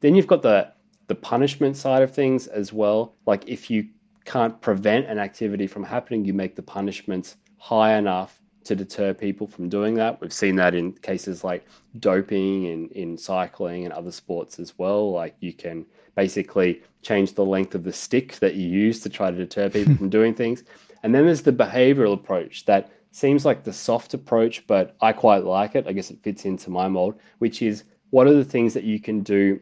Then 0.00 0.14
you've 0.16 0.26
got 0.26 0.42
the, 0.42 0.72
the 1.06 1.14
punishment 1.14 1.76
side 1.76 2.02
of 2.02 2.12
things 2.12 2.46
as 2.48 2.72
well. 2.72 3.14
Like 3.26 3.46
if 3.46 3.70
you 3.70 3.88
can't 4.24 4.60
prevent 4.60 5.06
an 5.06 5.18
activity 5.18 5.66
from 5.66 5.84
happening, 5.84 6.24
you 6.24 6.32
make 6.32 6.56
the 6.56 6.62
punishments 6.62 7.36
high 7.58 7.96
enough 7.96 8.41
to 8.64 8.74
deter 8.74 9.14
people 9.14 9.46
from 9.46 9.68
doing 9.68 9.94
that. 9.94 10.20
We've 10.20 10.32
seen 10.32 10.56
that 10.56 10.74
in 10.74 10.92
cases 10.92 11.44
like 11.44 11.66
doping 11.98 12.64
in, 12.64 12.88
in 12.90 13.18
cycling 13.18 13.84
and 13.84 13.92
other 13.92 14.12
sports 14.12 14.58
as 14.58 14.78
well. 14.78 15.12
Like 15.12 15.36
you 15.40 15.52
can 15.52 15.86
basically 16.14 16.82
change 17.02 17.34
the 17.34 17.44
length 17.44 17.74
of 17.74 17.84
the 17.84 17.92
stick 17.92 18.34
that 18.36 18.54
you 18.54 18.68
use 18.68 19.00
to 19.00 19.08
try 19.08 19.30
to 19.30 19.36
deter 19.36 19.70
people 19.70 19.94
from 19.98 20.08
doing 20.08 20.34
things. 20.34 20.64
And 21.02 21.14
then 21.14 21.26
there's 21.26 21.42
the 21.42 21.52
behavioral 21.52 22.14
approach 22.14 22.64
that 22.66 22.90
seems 23.10 23.44
like 23.44 23.64
the 23.64 23.72
soft 23.72 24.14
approach, 24.14 24.66
but 24.66 24.96
I 25.00 25.12
quite 25.12 25.44
like 25.44 25.74
it. 25.74 25.86
I 25.86 25.92
guess 25.92 26.10
it 26.10 26.22
fits 26.22 26.44
into 26.44 26.70
my 26.70 26.88
mold, 26.88 27.14
which 27.38 27.62
is 27.62 27.84
what 28.10 28.26
are 28.26 28.34
the 28.34 28.44
things 28.44 28.74
that 28.74 28.84
you 28.84 29.00
can 29.00 29.22
do 29.22 29.60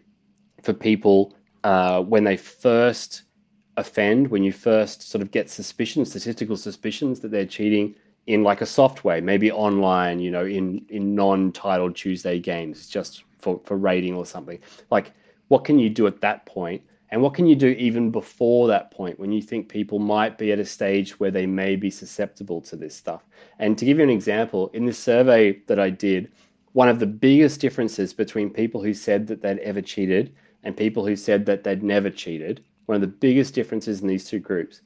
for 0.62 0.72
people 0.72 1.34
uh, 1.64 2.02
when 2.02 2.24
they 2.24 2.36
first 2.36 3.22
offend, 3.76 4.28
when 4.28 4.42
you 4.42 4.52
first 4.52 5.02
sort 5.02 5.22
of 5.22 5.30
get 5.30 5.50
suspicions, 5.50 6.10
statistical 6.10 6.56
suspicions 6.56 7.20
that 7.20 7.30
they're 7.30 7.46
cheating 7.46 7.94
in 8.30 8.44
like 8.44 8.60
a 8.60 8.66
soft 8.66 9.04
way, 9.04 9.20
maybe 9.20 9.50
online, 9.50 10.20
you 10.20 10.30
know, 10.30 10.46
in 10.46 10.84
in 10.88 11.14
non-titled 11.14 11.96
Tuesday 11.96 12.38
games, 12.38 12.86
just 12.86 13.24
for 13.38 13.60
for 13.64 13.76
rating 13.76 14.14
or 14.14 14.24
something. 14.24 14.58
Like, 14.90 15.12
what 15.48 15.64
can 15.64 15.78
you 15.78 15.90
do 15.90 16.06
at 16.06 16.20
that? 16.20 16.48
And 17.12 17.22
what 17.22 17.34
can 17.34 17.46
you 17.46 17.56
do 17.56 17.68
even 17.68 18.10
before 18.10 18.68
that 18.68 18.92
point 18.92 19.18
when 19.18 19.32
you 19.32 19.42
think 19.42 19.68
people 19.68 19.98
might 19.98 20.38
be 20.38 20.52
at 20.52 20.60
a 20.60 20.64
stage 20.64 21.18
where 21.18 21.32
they 21.32 21.46
may 21.46 21.74
be 21.74 21.90
susceptible 21.90 22.60
to 22.62 22.76
this 22.76 22.94
stuff? 22.94 23.24
And 23.58 23.76
to 23.78 23.84
give 23.84 23.98
you 23.98 24.04
an 24.04 24.10
example, 24.10 24.70
in 24.72 24.84
this 24.86 24.98
survey 24.98 25.60
that 25.66 25.80
I 25.80 25.90
did, 25.90 26.30
one 26.72 26.88
of 26.88 27.00
the 27.00 27.06
biggest 27.06 27.60
differences 27.60 28.14
between 28.14 28.50
people 28.50 28.82
who 28.82 28.94
said 28.94 29.26
that 29.26 29.42
they'd 29.42 29.58
ever 29.58 29.82
cheated 29.82 30.32
and 30.62 30.76
people 30.76 31.04
who 31.04 31.16
said 31.16 31.46
that 31.46 31.64
they'd 31.64 31.82
never 31.82 32.10
cheated, 32.10 32.62
one 32.86 32.94
of 32.94 33.00
the 33.00 33.08
biggest 33.08 33.54
differences 33.54 34.00
in 34.02 34.06
these 34.06 34.28
two 34.28 34.38
groups 34.38 34.82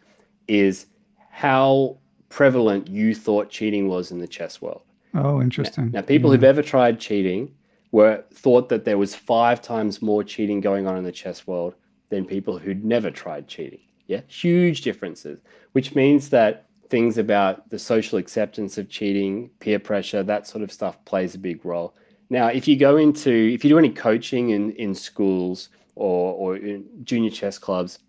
is 0.48 0.86
how 1.30 1.98
prevalent 2.34 2.88
you 2.88 3.14
thought 3.14 3.48
cheating 3.48 3.86
was 3.86 4.10
in 4.10 4.18
the 4.18 4.26
chess 4.26 4.60
world. 4.60 4.82
Oh, 5.14 5.40
interesting. 5.40 5.92
Now, 5.92 6.00
now 6.00 6.06
people 6.06 6.30
mm-hmm. 6.30 6.38
who've 6.38 6.44
ever 6.44 6.62
tried 6.62 6.98
cheating 6.98 7.54
were 7.92 8.24
thought 8.34 8.68
that 8.70 8.84
there 8.84 8.98
was 8.98 9.14
five 9.14 9.62
times 9.62 10.02
more 10.02 10.24
cheating 10.24 10.60
going 10.60 10.88
on 10.88 10.96
in 10.96 11.04
the 11.04 11.12
chess 11.12 11.46
world 11.46 11.76
than 12.08 12.24
people 12.24 12.58
who'd 12.58 12.84
never 12.84 13.08
tried 13.08 13.46
cheating. 13.46 13.78
Yeah, 14.08 14.22
huge 14.26 14.80
differences, 14.80 15.38
which 15.74 15.94
means 15.94 16.30
that 16.30 16.66
things 16.88 17.18
about 17.18 17.70
the 17.70 17.78
social 17.78 18.18
acceptance 18.18 18.78
of 18.78 18.88
cheating, 18.88 19.50
peer 19.60 19.78
pressure, 19.78 20.24
that 20.24 20.48
sort 20.48 20.64
of 20.64 20.72
stuff 20.72 21.02
plays 21.04 21.36
a 21.36 21.38
big 21.38 21.64
role. 21.64 21.94
Now, 22.30 22.48
if 22.48 22.66
you 22.66 22.76
go 22.76 22.96
into, 22.96 23.30
if 23.30 23.62
you 23.62 23.70
do 23.70 23.78
any 23.78 23.90
coaching 23.90 24.50
in, 24.50 24.72
in 24.72 24.96
schools 24.96 25.68
or, 25.94 26.34
or 26.34 26.56
in 26.56 26.84
junior 27.04 27.30
chess 27.30 27.58
clubs, 27.58 28.00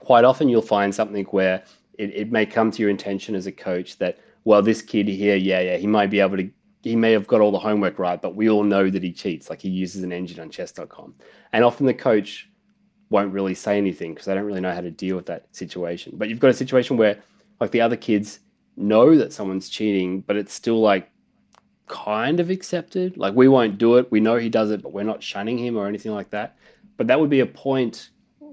quite 0.00 0.24
often 0.24 0.48
you'll 0.48 0.60
find 0.60 0.92
something 0.92 1.24
where 1.26 1.62
it, 2.00 2.10
it 2.14 2.32
may 2.32 2.46
come 2.46 2.70
to 2.70 2.80
your 2.80 2.88
intention 2.88 3.34
as 3.34 3.46
a 3.46 3.52
coach 3.52 3.98
that, 3.98 4.18
well, 4.44 4.62
this 4.62 4.80
kid 4.80 5.06
here, 5.06 5.36
yeah, 5.36 5.60
yeah, 5.60 5.76
he 5.76 5.86
might 5.86 6.08
be 6.08 6.20
able 6.20 6.38
to, 6.38 6.50
he 6.82 6.96
may 6.96 7.12
have 7.12 7.26
got 7.26 7.42
all 7.42 7.52
the 7.52 7.58
homework 7.58 7.98
right, 7.98 8.22
but 8.22 8.34
we 8.34 8.48
all 8.48 8.64
know 8.64 8.88
that 8.88 9.02
he 9.02 9.12
cheats, 9.12 9.50
like 9.50 9.60
he 9.60 9.68
uses 9.68 10.02
an 10.02 10.10
engine 10.10 10.40
on 10.40 10.48
chess.com. 10.48 11.14
And 11.52 11.62
often 11.62 11.84
the 11.84 11.92
coach 11.92 12.48
won't 13.10 13.34
really 13.34 13.54
say 13.54 13.76
anything 13.76 14.14
because 14.14 14.26
they 14.26 14.34
don't 14.34 14.46
really 14.46 14.62
know 14.62 14.72
how 14.72 14.80
to 14.80 14.90
deal 14.90 15.14
with 15.14 15.26
that 15.26 15.54
situation. 15.54 16.14
But 16.16 16.30
you've 16.30 16.40
got 16.40 16.50
a 16.50 16.54
situation 16.54 16.96
where, 16.96 17.22
like, 17.60 17.70
the 17.70 17.82
other 17.82 17.96
kids 17.96 18.40
know 18.78 19.14
that 19.18 19.34
someone's 19.34 19.68
cheating, 19.68 20.22
but 20.22 20.36
it's 20.36 20.54
still 20.54 20.80
like 20.80 21.10
kind 21.86 22.40
of 22.40 22.48
accepted. 22.48 23.18
Like, 23.18 23.34
we 23.34 23.46
won't 23.46 23.76
do 23.76 23.96
it. 23.96 24.10
We 24.10 24.20
know 24.20 24.36
he 24.36 24.48
does 24.48 24.70
it, 24.70 24.80
but 24.80 24.94
we're 24.94 25.02
not 25.02 25.22
shunning 25.22 25.58
him 25.58 25.76
or 25.76 25.86
anything 25.86 26.12
like 26.12 26.30
that. 26.30 26.56
But 26.96 27.08
that 27.08 27.20
would 27.20 27.30
be 27.30 27.40
a 27.40 27.46
point 27.46 28.08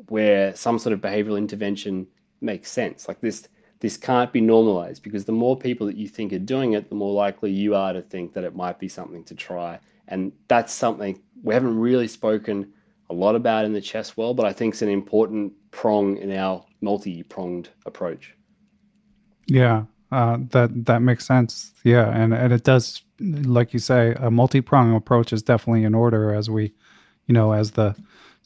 where 0.09 0.53
some 0.53 0.79
sort 0.79 0.91
of 0.91 0.99
behavioral 0.99 1.37
intervention 1.37 2.07
makes 2.41 2.71
sense. 2.71 3.07
Like 3.07 3.21
this 3.21 3.47
this 3.79 3.97
can't 3.97 4.33
be 4.33 4.41
normalized 4.41 5.03
because 5.03 5.25
the 5.25 5.31
more 5.31 5.57
people 5.57 5.85
that 5.87 5.97
you 5.97 6.07
think 6.07 6.33
are 6.33 6.39
doing 6.39 6.73
it, 6.73 6.89
the 6.89 6.95
more 6.95 7.13
likely 7.13 7.51
you 7.51 7.75
are 7.75 7.93
to 7.93 8.01
think 8.01 8.33
that 8.33 8.43
it 8.43 8.55
might 8.55 8.79
be 8.79 8.87
something 8.87 9.23
to 9.25 9.35
try. 9.35 9.79
And 10.07 10.31
that's 10.47 10.73
something 10.73 11.21
we 11.43 11.53
haven't 11.53 11.77
really 11.77 12.07
spoken 12.07 12.73
a 13.09 13.13
lot 13.13 13.35
about 13.35 13.65
in 13.65 13.73
the 13.73 13.81
chess 13.81 14.17
world, 14.17 14.35
but 14.35 14.45
I 14.45 14.53
think 14.53 14.73
it's 14.73 14.81
an 14.81 14.89
important 14.89 15.53
prong 15.71 16.17
in 16.17 16.31
our 16.35 16.65
multi-pronged 16.81 17.69
approach. 17.85 18.35
Yeah, 19.45 19.83
uh, 20.11 20.37
that 20.51 20.85
that 20.85 21.01
makes 21.01 21.25
sense. 21.25 21.71
Yeah, 21.83 22.09
and 22.09 22.33
and 22.33 22.51
it 22.51 22.63
does, 22.63 23.01
like 23.19 23.73
you 23.73 23.79
say, 23.79 24.13
a 24.17 24.29
multi-pronged 24.29 24.95
approach 24.95 25.31
is 25.31 25.41
definitely 25.41 25.83
in 25.83 25.93
order 25.93 26.33
as 26.33 26.49
we, 26.49 26.73
you 27.27 27.33
know, 27.33 27.53
as 27.53 27.71
the 27.71 27.95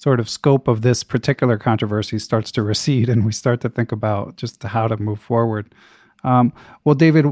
sort 0.02 0.20
of 0.20 0.28
scope 0.28 0.68
of 0.68 0.82
this 0.82 1.04
particular 1.04 1.60
controversy 1.60 2.18
starts 2.18 2.52
to 2.52 2.64
recede 2.64 3.08
and 3.08 3.24
we 3.24 3.32
start 3.32 3.62
to 3.62 3.70
think 3.70 3.92
about 3.92 4.36
just 4.36 4.64
how 4.64 4.88
to 4.88 4.98
move 4.98 5.20
forward. 5.20 5.76
Um, 6.24 6.52
well, 6.84 6.96
David, 6.96 7.26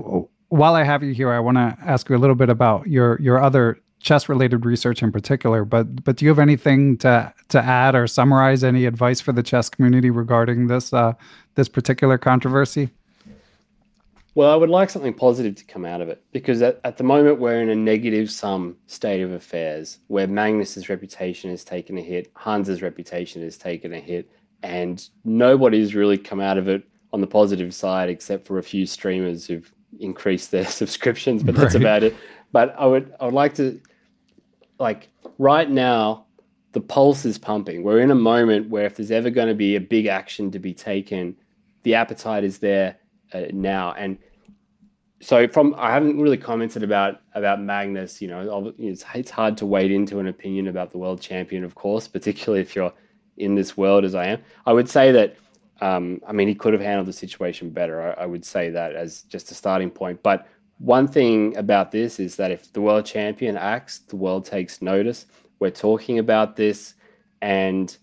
while 0.49 0.75
I 0.75 0.83
have 0.83 1.01
you 1.01 1.11
here, 1.13 1.31
I 1.31 1.39
want 1.39 1.57
to 1.57 1.75
ask 1.83 2.07
you 2.09 2.15
a 2.15 2.19
little 2.19 2.35
bit 2.35 2.49
about 2.49 2.85
your 2.85 3.19
your 3.21 3.41
other 3.41 3.79
chess 3.99 4.29
related 4.29 4.65
research 4.65 5.01
in 5.01 5.11
particular. 5.11 5.65
But 5.65 6.03
but 6.03 6.17
do 6.17 6.25
you 6.25 6.29
have 6.29 6.39
anything 6.39 6.97
to 6.99 7.33
to 7.49 7.59
add 7.59 7.95
or 7.95 8.05
summarize 8.05 8.63
any 8.63 8.85
advice 8.85 9.19
for 9.19 9.31
the 9.31 9.43
chess 9.43 9.69
community 9.69 10.11
regarding 10.11 10.67
this 10.67 10.93
uh, 10.93 11.13
this 11.55 11.69
particular 11.69 12.19
controversy? 12.19 12.89
Well, 14.40 14.53
I 14.53 14.56
would 14.56 14.70
like 14.70 14.90
something 14.90 15.14
positive 15.14 15.56
to 15.56 15.66
come 15.66 15.84
out 15.84 15.99
of 15.99 16.07
it 16.07 16.24
because 16.32 16.61
at, 16.61 16.80
at 16.86 16.95
the 16.95 17.03
moment 17.03 17.41
we're 17.41 17.61
in 17.61 17.68
a 17.68 17.76
negative 17.76 18.32
sum 18.32 18.78
state 18.88 19.20
of 19.20 19.34
affairs 19.34 19.99
where 20.07 20.28
Magnus's 20.28 20.88
reputation 20.88 21.49
has 21.49 21.66
taken 21.66 21.98
a 21.98 22.02
hit, 22.02 22.32
Hans's 22.38 22.82
reputation 22.82 23.41
has 23.41 23.57
taken 23.57 23.94
a 23.94 23.99
hit, 23.99 24.32
and 24.64 25.10
nobody's 25.26 25.94
really 25.94 26.18
come 26.18 26.40
out 26.40 26.57
of 26.57 26.70
it 26.70 26.88
on 27.11 27.20
the 27.20 27.28
positive 27.28 27.76
side 27.76 28.07
except 28.07 28.48
for 28.48 28.60
a 28.60 28.64
few 28.64 28.86
streamers 28.86 29.45
who've 29.45 29.70
increased 29.99 30.52
their 30.52 30.66
subscriptions, 30.82 31.44
but 31.44 31.53
that's 31.53 31.74
right. 31.74 31.82
about 31.82 32.03
it. 32.03 32.16
But 32.53 32.74
I 32.80 32.86
would 32.86 33.14
I 33.20 33.26
would 33.26 33.34
like 33.34 33.56
to 33.56 33.82
like 34.80 35.10
right 35.38 35.70
now 35.70 36.28
the 36.72 36.80
pulse 36.80 37.26
is 37.26 37.38
pumping. 37.38 37.84
We're 37.84 37.99
in 37.99 38.10
a 38.10 38.16
moment 38.16 38.70
where 38.70 38.86
if 38.86 38.95
there's 38.95 39.11
ever 39.11 39.32
going 39.32 39.49
to 39.49 39.53
be 39.53 39.76
a 39.76 39.82
big 39.82 40.06
action 40.06 40.49
to 40.52 40.60
be 40.60 40.74
taken, 40.74 41.36
the 41.84 41.95
appetite 41.95 42.45
is 42.45 42.60
there 42.60 42.99
uh, 43.34 43.41
now. 43.52 43.91
And 43.91 44.18
so 45.21 45.47
from 45.47 45.75
I 45.77 45.91
haven't 45.91 46.19
really 46.19 46.37
commented 46.37 46.83
about 46.83 47.21
about 47.33 47.61
Magnus. 47.61 48.21
You 48.21 48.29
know, 48.29 48.73
it's 48.77 49.03
it's 49.13 49.31
hard 49.31 49.57
to 49.57 49.65
wade 49.65 49.91
into 49.91 50.19
an 50.19 50.27
opinion 50.27 50.67
about 50.67 50.91
the 50.91 50.97
world 50.97 51.21
champion, 51.21 51.63
of 51.63 51.75
course, 51.75 52.07
particularly 52.07 52.61
if 52.61 52.75
you're 52.75 52.93
in 53.37 53.55
this 53.55 53.75
world 53.77 54.05
as 54.05 54.15
I 54.15 54.27
am. 54.27 54.41
I 54.65 54.73
would 54.73 54.89
say 54.89 55.11
that. 55.11 55.35
Um, 55.81 56.19
I 56.27 56.33
mean, 56.33 56.49
he 56.49 56.55
could 56.55 56.73
have 56.73 56.81
handled 56.81 57.07
the 57.07 57.13
situation 57.13 57.69
better. 57.69 58.01
I, 58.01 58.23
I 58.23 58.25
would 58.25 58.43
say 58.43 58.69
that 58.69 58.95
as 58.95 59.21
just 59.23 59.49
a 59.49 59.53
starting 59.53 59.89
point. 59.89 60.21
But 60.21 60.45
one 60.79 61.07
thing 61.07 61.55
about 61.55 61.89
this 61.89 62.19
is 62.19 62.35
that 62.35 62.51
if 62.51 62.73
the 62.73 62.81
world 62.81 63.05
champion 63.05 63.55
acts, 63.55 63.99
the 63.99 64.17
world 64.17 64.43
takes 64.43 64.81
notice. 64.81 65.25
We're 65.59 65.71
talking 65.71 66.19
about 66.19 66.57
this, 66.57 66.95
and 67.41 67.95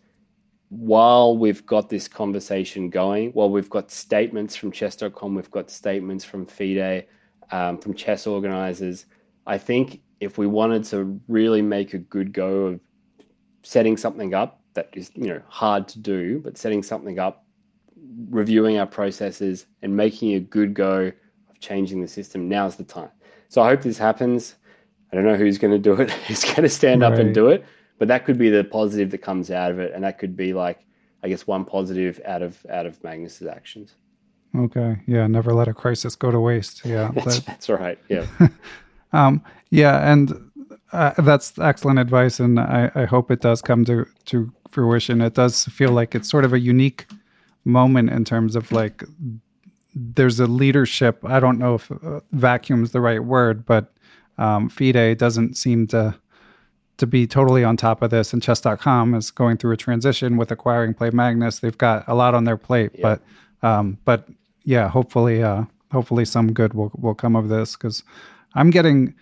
while 0.79 1.37
we've 1.37 1.65
got 1.67 1.89
this 1.89 2.09
conversation 2.09 2.91
going, 2.91 3.33
while 3.33 3.51
we've 3.51 3.71
got 3.71 3.91
statements 3.91 4.57
from 4.57 4.71
chess.com, 4.71 5.35
we've 5.35 5.51
got 5.51 5.71
statements 5.71 6.25
from 6.25 6.47
FIDE, 6.47 7.07
um, 7.51 7.79
from 7.79 7.95
chess 7.95 8.27
organizers, 8.27 9.07
I 9.47 9.59
think 9.59 10.01
if 10.21 10.39
we 10.39 10.47
wanted 10.47 10.85
to 10.85 11.21
really 11.29 11.63
make 11.63 11.95
a 11.95 11.99
good 11.99 12.33
go 12.33 12.67
of 12.67 12.81
setting 13.63 13.97
something 13.97 14.35
up 14.35 14.61
that 14.75 14.89
is, 14.93 15.11
you 15.15 15.29
know, 15.29 15.41
hard 15.49 15.89
to 15.89 15.99
do, 15.99 16.41
but 16.41 16.59
setting 16.59 16.83
something 16.83 17.19
up, 17.19 17.45
reviewing 18.31 18.79
our 18.79 18.87
processes 18.87 19.67
and 19.83 19.97
making 19.97 20.35
a 20.35 20.41
good 20.41 20.75
go 20.75 21.13
of 21.49 21.61
changing 21.61 22.03
the 22.03 22.09
system, 22.09 22.49
now's 22.49 22.77
the 22.77 22.85
time. 22.85 23.11
So 23.49 23.63
I 23.63 23.69
hope 23.69 23.83
this 23.83 23.99
happens. 23.99 24.57
I 25.13 25.17
don't 25.17 25.25
know 25.25 25.37
who's 25.37 25.59
going 25.59 25.73
to 25.73 25.79
do 25.79 26.01
it, 26.01 26.11
who's 26.27 26.45
going 26.45 26.63
to 26.63 26.69
stand 26.69 27.03
right. 27.03 27.13
up 27.13 27.19
and 27.19 27.33
do 27.33 27.49
it, 27.49 27.65
but 27.99 28.09
that 28.09 28.25
could 28.25 28.39
be 28.39 28.51
the 28.51 28.65
positive 28.65 29.11
that 29.11 29.19
comes 29.19 29.51
out 29.51 29.71
of 29.71 29.79
it, 29.79 29.93
and 29.95 30.05
that 30.05 30.19
could 30.19 30.37
be 30.37 30.53
like, 30.53 30.87
I 31.23 31.29
guess, 31.29 31.47
one 31.47 31.65
positive 31.65 32.21
out 32.25 32.43
of 32.43 32.65
out 32.71 32.87
of 32.87 33.03
Magnus's 33.03 33.47
actions. 33.47 33.95
Okay. 34.59 34.99
Yeah. 35.07 35.27
Never 35.27 35.53
let 35.53 35.69
a 35.69 35.75
crisis 35.75 36.17
go 36.17 36.31
to 36.31 36.41
waste. 36.41 36.85
Yeah. 36.85 37.11
that's, 37.15 37.37
that, 37.37 37.47
that's 37.47 37.69
right. 37.69 37.99
Yeah. 38.09 38.27
um, 39.13 39.43
yeah. 39.71 40.11
And 40.11 40.51
uh, 40.93 41.13
that's 41.19 41.59
excellent 41.59 41.99
advice. 41.99 42.41
And 42.41 42.59
I, 42.59 42.91
I 42.95 43.05
hope 43.05 43.31
it 43.31 43.41
does 43.41 43.61
come 43.61 43.85
to, 43.87 44.07
to 44.27 44.53
fruition. 44.71 45.21
It 45.21 45.35
does 45.35 45.65
feel 45.67 45.91
like 45.91 46.15
it's 46.15 46.31
sort 46.31 46.45
of 46.45 46.53
a 46.53 46.59
unique 46.59 47.07
moment 47.65 48.11
in 48.11 48.25
terms 48.25 48.55
of 48.57 48.71
like 48.73 49.05
there's 49.95 50.39
a 50.39 50.47
leadership. 50.47 51.19
I 51.25 51.41
don't 51.41 51.59
know 51.59 51.75
if 51.75 51.91
uh, 51.91 52.21
vacuum 52.33 52.85
is 52.85 52.93
the 52.93 53.01
right 53.01 53.23
word, 53.23 53.67
but 53.67 53.93
um, 54.39 54.69
FIDE 54.69 55.19
doesn't 55.19 55.57
seem 55.57 55.87
to 55.89 56.15
to 56.99 57.07
be 57.07 57.27
totally 57.27 57.65
on 57.65 57.77
top 57.77 58.03
of 58.03 58.11
this. 58.11 58.33
And 58.33 58.43
chess.com 58.43 59.15
is 59.15 59.31
going 59.31 59.59
through 59.59 59.73
a 59.73 59.77
transition 59.77 60.37
with 60.37 60.51
acquiring 60.51 60.95
Play 60.95 61.11
Magnus. 61.11 61.59
They've 61.61 61.77
got 61.77 62.05
a 62.07 62.15
lot 62.15 62.35
on 62.35 62.45
their 62.45 62.57
plate, 62.57 62.93
yeah. 62.95 63.03
but 63.03 63.67
um, 63.67 63.99
but 64.05 64.29
yeah, 64.65 64.89
hopefully 64.89 65.43
uh, 65.43 65.65
hopefully 65.93 66.25
some 66.25 66.53
good 66.53 66.75
will 66.75 66.93
will 66.99 67.15
come 67.15 67.37
of 67.37 67.49
this 67.49 67.77
because 67.77 68.03
I'm 68.55 68.71
getting 68.71 69.15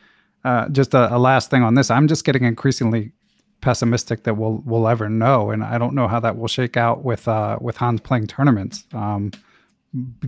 uh, 0.45 0.69
just 0.69 0.95
a, 0.95 1.15
a 1.15 1.19
last 1.19 1.51
thing 1.51 1.63
on 1.63 1.75
this. 1.75 1.91
I'm 1.91 2.09
just 2.09 2.25
getting 2.25 2.45
increasingly 2.45 3.13
pessimistic 3.61 4.25
that 4.25 4.35
we'll 4.35 4.63
we'll 4.65 4.89
ever 4.89 5.09
know, 5.09 5.51
and 5.51 5.65
I 5.65 5.79
don't 5.79 5.95
know 5.95 6.09
how 6.09 6.21
that 6.21 6.37
will 6.37 6.49
shake 6.49 6.77
out 6.77 7.05
with 7.05 7.27
uh, 7.29 7.59
with 7.61 7.79
Hans 7.79 8.01
playing 8.01 8.27
tournaments. 8.27 8.85
Um, 8.93 9.33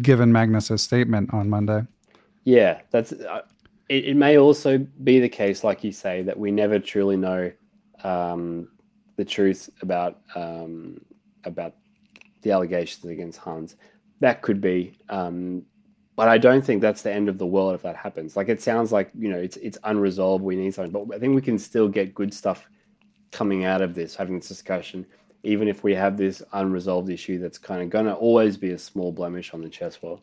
given 0.00 0.32
Magnus's 0.32 0.82
statement 0.82 1.32
on 1.32 1.48
Monday. 1.48 1.82
Yeah, 2.44 2.80
that's 2.90 3.12
uh, 3.12 3.42
it, 3.88 4.04
it, 4.06 4.16
may 4.16 4.38
also 4.38 4.78
be 4.78 5.20
the 5.20 5.28
case, 5.28 5.62
like 5.62 5.84
you 5.84 5.92
say, 5.92 6.22
that 6.22 6.38
we 6.38 6.50
never 6.50 6.78
truly 6.78 7.16
know 7.16 7.52
um, 8.02 8.68
the 9.16 9.24
truth 9.24 9.70
about 9.80 10.20
um, 10.34 11.00
about 11.44 11.74
the 12.42 12.52
allegations 12.52 13.04
against 13.04 13.38
Hans. 13.38 13.76
That 14.20 14.42
could 14.42 14.60
be, 14.60 14.98
um, 15.08 15.62
but 16.16 16.28
I 16.28 16.38
don't 16.38 16.64
think 16.64 16.80
that's 16.80 17.02
the 17.02 17.12
end 17.12 17.28
of 17.28 17.38
the 17.38 17.46
world 17.46 17.74
if 17.74 17.82
that 17.82 17.96
happens. 17.96 18.36
Like 18.36 18.48
it 18.48 18.62
sounds 18.62 18.92
like 18.92 19.10
you 19.16 19.28
know 19.28 19.38
it's 19.38 19.56
it's 19.58 19.78
unresolved. 19.84 20.42
We 20.42 20.56
need 20.56 20.74
something, 20.74 20.92
but 20.92 21.14
I 21.14 21.18
think 21.18 21.34
we 21.34 21.42
can 21.42 21.58
still 21.58 21.88
get 21.88 22.14
good 22.14 22.34
stuff 22.34 22.68
coming 23.32 23.64
out 23.64 23.82
of 23.82 23.94
this, 23.94 24.16
having 24.16 24.38
this 24.38 24.48
discussion, 24.48 25.06
even 25.42 25.68
if 25.68 25.84
we 25.84 25.94
have 25.94 26.16
this 26.16 26.42
unresolved 26.52 27.10
issue 27.10 27.38
that's 27.38 27.58
kind 27.58 27.82
of 27.82 27.90
going 27.90 28.06
to 28.06 28.14
always 28.14 28.56
be 28.56 28.70
a 28.70 28.78
small 28.78 29.12
blemish 29.12 29.52
on 29.52 29.62
the 29.62 29.68
chess 29.68 30.02
world. 30.02 30.20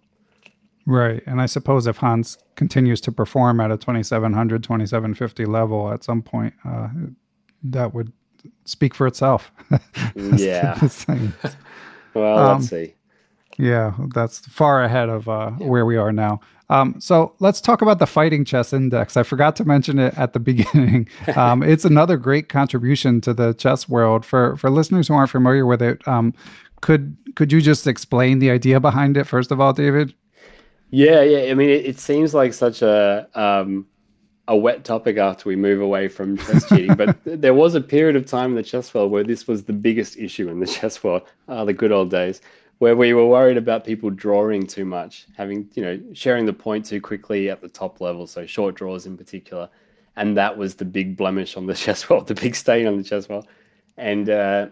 Right. 0.85 1.23
And 1.25 1.41
I 1.41 1.45
suppose 1.45 1.87
if 1.87 1.97
Hans 1.97 2.37
continues 2.55 2.99
to 3.01 3.11
perform 3.11 3.59
at 3.59 3.71
a 3.71 3.77
2700, 3.77 4.63
2750 4.63 5.45
level 5.45 5.91
at 5.91 6.03
some 6.03 6.21
point, 6.21 6.53
uh, 6.65 6.89
that 7.63 7.93
would 7.93 8.11
speak 8.65 8.93
for 8.93 9.07
itself. 9.07 9.51
yeah. 10.15 10.79
well, 12.13 12.37
um, 12.37 12.57
let's 12.59 12.69
see. 12.69 12.95
Yeah, 13.57 13.93
that's 14.13 14.39
far 14.39 14.83
ahead 14.83 15.09
of 15.09 15.29
uh, 15.29 15.51
where 15.51 15.85
we 15.85 15.95
are 15.95 16.11
now. 16.11 16.41
Um, 16.69 16.95
so 16.99 17.35
let's 17.39 17.61
talk 17.61 17.81
about 17.81 17.99
the 17.99 18.07
Fighting 18.07 18.45
Chess 18.45 18.73
Index. 18.73 19.15
I 19.15 19.23
forgot 19.23 19.55
to 19.57 19.65
mention 19.65 19.99
it 19.99 20.17
at 20.17 20.33
the 20.33 20.39
beginning. 20.51 21.07
Um, 21.35 21.61
it's 21.61 21.85
another 21.85 22.17
great 22.17 22.49
contribution 22.49 23.21
to 23.21 23.33
the 23.33 23.53
chess 23.53 23.87
world. 23.87 24.25
For 24.25 24.57
for 24.57 24.69
listeners 24.69 25.07
who 25.07 25.13
aren't 25.13 25.29
familiar 25.29 25.65
with 25.65 25.81
it, 25.81 26.05
um, 26.07 26.33
could 26.81 27.15
could 27.35 27.51
you 27.51 27.61
just 27.61 27.85
explain 27.85 28.39
the 28.39 28.49
idea 28.49 28.79
behind 28.79 29.17
it 29.17 29.25
first 29.25 29.51
of 29.51 29.61
all, 29.61 29.73
David? 29.73 30.15
Yeah, 30.95 31.23
yeah. 31.23 31.49
I 31.51 31.55
mean, 31.55 31.71
it, 31.71 31.85
it 31.87 31.99
seems 31.99 32.35
like 32.35 32.53
such 32.53 32.83
a 32.83 33.27
um, 33.33 33.87
a 34.47 34.55
wet 34.55 34.85
topic 34.85 35.17
after 35.17 35.49
we 35.49 35.55
move 35.55 35.81
away 35.81 36.07
from 36.07 36.37
chess 36.37 36.69
cheating, 36.69 36.93
but 36.95 37.17
there 37.25 37.55
was 37.55 37.73
a 37.73 37.81
period 37.81 38.15
of 38.15 38.27
time 38.27 38.51
in 38.51 38.55
the 38.55 38.61
chess 38.63 38.93
world 38.93 39.09
where 39.11 39.23
this 39.23 39.47
was 39.47 39.63
the 39.63 39.73
biggest 39.73 40.17
issue 40.17 40.49
in 40.49 40.59
the 40.59 40.67
chess 40.67 41.03
world, 41.03 41.23
uh, 41.47 41.65
the 41.65 41.73
good 41.73 41.91
old 41.91 42.11
days, 42.11 42.41
where 42.77 42.95
we 42.95 43.11
were 43.13 43.25
worried 43.25 43.57
about 43.57 43.83
people 43.85 44.11
drawing 44.11 44.67
too 44.67 44.85
much, 44.85 45.25
having 45.35 45.67
you 45.73 45.83
know 45.83 45.99
sharing 46.13 46.45
the 46.45 46.53
point 46.53 46.85
too 46.85 47.01
quickly 47.01 47.49
at 47.49 47.59
the 47.59 47.69
top 47.69 47.99
level, 47.99 48.27
so 48.27 48.45
short 48.45 48.75
draws 48.75 49.07
in 49.07 49.17
particular, 49.17 49.67
and 50.15 50.37
that 50.37 50.55
was 50.55 50.75
the 50.75 50.85
big 50.85 51.17
blemish 51.17 51.57
on 51.57 51.65
the 51.65 51.73
chess 51.85 52.07
world, 52.07 52.27
the 52.27 52.35
big 52.35 52.55
stain 52.55 52.85
on 52.85 52.97
the 52.97 53.03
chess 53.03 53.27
world, 53.27 53.47
and 53.97 54.29
uh, 54.29 54.67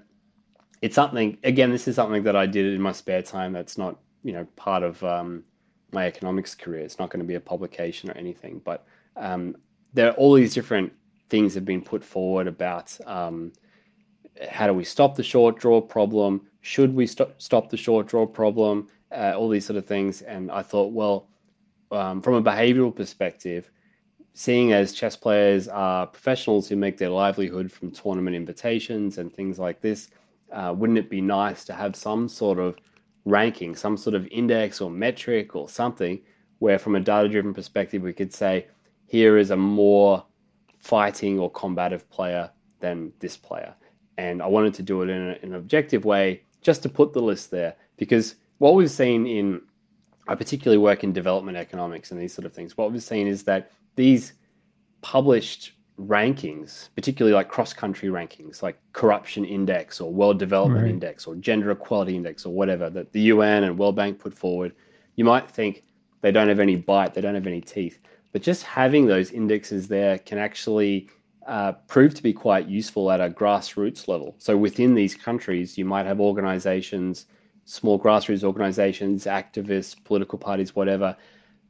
it's 0.84 0.94
something. 0.94 1.40
Again, 1.44 1.72
this 1.72 1.88
is 1.88 1.96
something 1.96 2.22
that 2.24 2.36
I 2.36 2.46
did 2.46 2.72
in 2.76 2.80
my 2.80 2.92
spare 2.92 3.24
time. 3.24 3.54
That's 3.54 3.76
not 3.76 3.98
you 4.24 4.34
know 4.34 4.46
part 4.56 4.84
of 4.84 5.04
um, 5.04 5.46
my 5.92 6.06
economics 6.06 6.56
career. 6.56 6.82
It's 6.82 7.00
not 7.00 7.10
going 7.10 7.20
to 7.20 7.26
be 7.26 7.36
a 7.36 7.42
publication 7.42 8.10
or 8.10 8.14
anything, 8.14 8.62
but 8.64 8.86
um, 9.16 9.56
there 9.94 10.10
are 10.10 10.14
all 10.14 10.34
these 10.34 10.54
different 10.54 10.94
things 11.30 11.54
have 11.56 11.66
been 11.66 11.82
put 11.82 12.04
forward 12.04 12.48
about 12.48 12.98
um, 13.08 13.54
how 14.50 14.68
do 14.68 14.74
we 14.74 14.84
stop 14.84 15.16
the 15.16 15.24
short 15.24 15.60
draw 15.60 15.82
problem? 15.82 16.42
Should 16.62 16.94
we 16.94 17.08
stop 17.08 17.42
stop 17.42 17.70
the 17.70 17.78
short 17.78 18.08
draw 18.08 18.26
problem? 18.26 18.88
Uh, 19.12 19.34
all 19.36 19.50
these 19.50 19.66
sort 19.66 19.78
of 19.78 19.86
things, 19.86 20.22
and 20.22 20.50
I 20.50 20.62
thought, 20.62 20.94
well, 20.94 21.28
um, 21.92 22.22
from 22.22 22.36
a 22.36 22.42
behavioral 22.42 22.96
perspective, 22.96 23.70
seeing 24.34 24.72
as 24.72 24.94
chess 24.94 25.18
players 25.18 25.68
are 25.68 26.08
professionals 26.08 26.70
who 26.70 26.78
make 26.78 26.98
their 26.98 27.10
livelihood 27.10 27.72
from 27.72 27.92
tournament 27.92 28.36
invitations 28.36 29.18
and 29.18 29.34
things 29.34 29.60
like 29.60 29.82
this, 29.82 30.10
uh, 30.54 30.74
wouldn't 30.76 31.00
it 31.00 31.10
be 31.10 31.20
nice 31.20 31.66
to 31.66 31.74
have 31.74 31.96
some 31.96 32.30
sort 32.30 32.58
of 32.58 32.78
ranking, 33.26 33.76
some 33.76 33.98
sort 33.98 34.16
of 34.16 34.28
index 34.32 34.82
or 34.82 34.90
metric 34.90 35.56
or 35.56 35.70
something, 35.70 36.22
where 36.60 36.80
from 36.80 36.96
a 36.96 37.00
data 37.00 37.28
driven 37.30 37.54
perspective, 37.54 38.02
we 38.02 38.14
could 38.14 38.34
say, 38.34 38.68
here 39.08 39.38
is 39.38 39.52
a 39.52 39.58
more 39.58 40.26
fighting 40.80 41.40
or 41.40 41.50
combative 41.52 42.10
player 42.10 42.50
than 42.80 43.12
this 43.20 43.38
player. 43.38 43.74
And 44.18 44.42
I 44.42 44.48
wanted 44.48 44.74
to 44.76 44.84
do 44.84 45.02
it 45.02 45.10
in, 45.10 45.22
a, 45.22 45.34
in 45.44 45.50
an 45.50 45.56
objective 45.56 46.06
way 46.06 46.44
just 46.62 46.84
to 46.84 46.90
put 46.90 47.14
the 47.14 47.22
list 47.22 47.52
there 47.52 47.76
because 47.98 48.36
what 48.60 48.76
we've 48.76 48.92
seen 48.92 49.26
in, 49.26 49.62
I 50.28 50.36
particularly 50.36 50.78
work 50.78 51.04
in 51.04 51.14
development 51.14 51.58
economics 51.58 52.12
and 52.12 52.22
these 52.22 52.34
sort 52.34 52.46
of 52.46 52.54
things, 52.54 52.78
what 52.78 52.92
we've 52.92 53.02
seen 53.02 53.28
is 53.28 53.44
that 53.46 53.72
these 53.96 54.34
published 55.02 55.74
rankings, 56.08 56.90
particularly 56.96 57.34
like 57.34 57.50
cross 57.50 57.74
country 57.74 58.10
rankings, 58.10 58.62
like 58.62 58.80
corruption 58.94 59.46
index 59.46 60.02
or 60.02 60.12
world 60.12 60.40
development 60.40 60.84
right. 60.84 60.92
index 60.92 61.26
or 61.26 61.36
gender 61.36 61.72
equality 61.72 62.16
index 62.16 62.46
or 62.46 62.54
whatever 62.54 62.90
that 62.90 63.12
the 63.12 63.22
UN 63.22 63.64
and 63.64 63.78
World 63.78 63.96
Bank 63.96 64.20
put 64.20 64.34
forward, 64.34 64.74
you 65.16 65.26
might 65.26 65.50
think 65.50 65.84
they 66.22 66.32
don't 66.32 66.48
have 66.48 66.60
any 66.60 66.76
bite, 66.76 67.14
they 67.14 67.22
don't 67.22 67.36
have 67.36 67.48
any 67.48 67.62
teeth. 67.62 68.00
But 68.32 68.42
just 68.42 68.64
having 68.64 69.08
those 69.08 69.32
indexes 69.32 69.88
there 69.88 70.18
can 70.18 70.38
actually 70.38 71.10
uh, 71.46 71.74
prove 71.88 72.14
to 72.14 72.24
be 72.24 72.34
quite 72.34 72.68
useful 72.68 73.12
at 73.12 73.20
a 73.20 73.30
grassroots 73.30 74.08
level. 74.08 74.36
So 74.38 74.56
within 74.56 74.94
these 74.94 75.16
countries, 75.16 75.78
you 75.78 75.86
might 75.86 76.06
have 76.06 76.20
organizations, 76.20 77.26
small 77.66 78.00
grassroots 78.00 78.44
organizations, 78.44 79.26
activists, 79.26 80.02
political 80.04 80.38
parties, 80.38 80.76
whatever, 80.76 81.18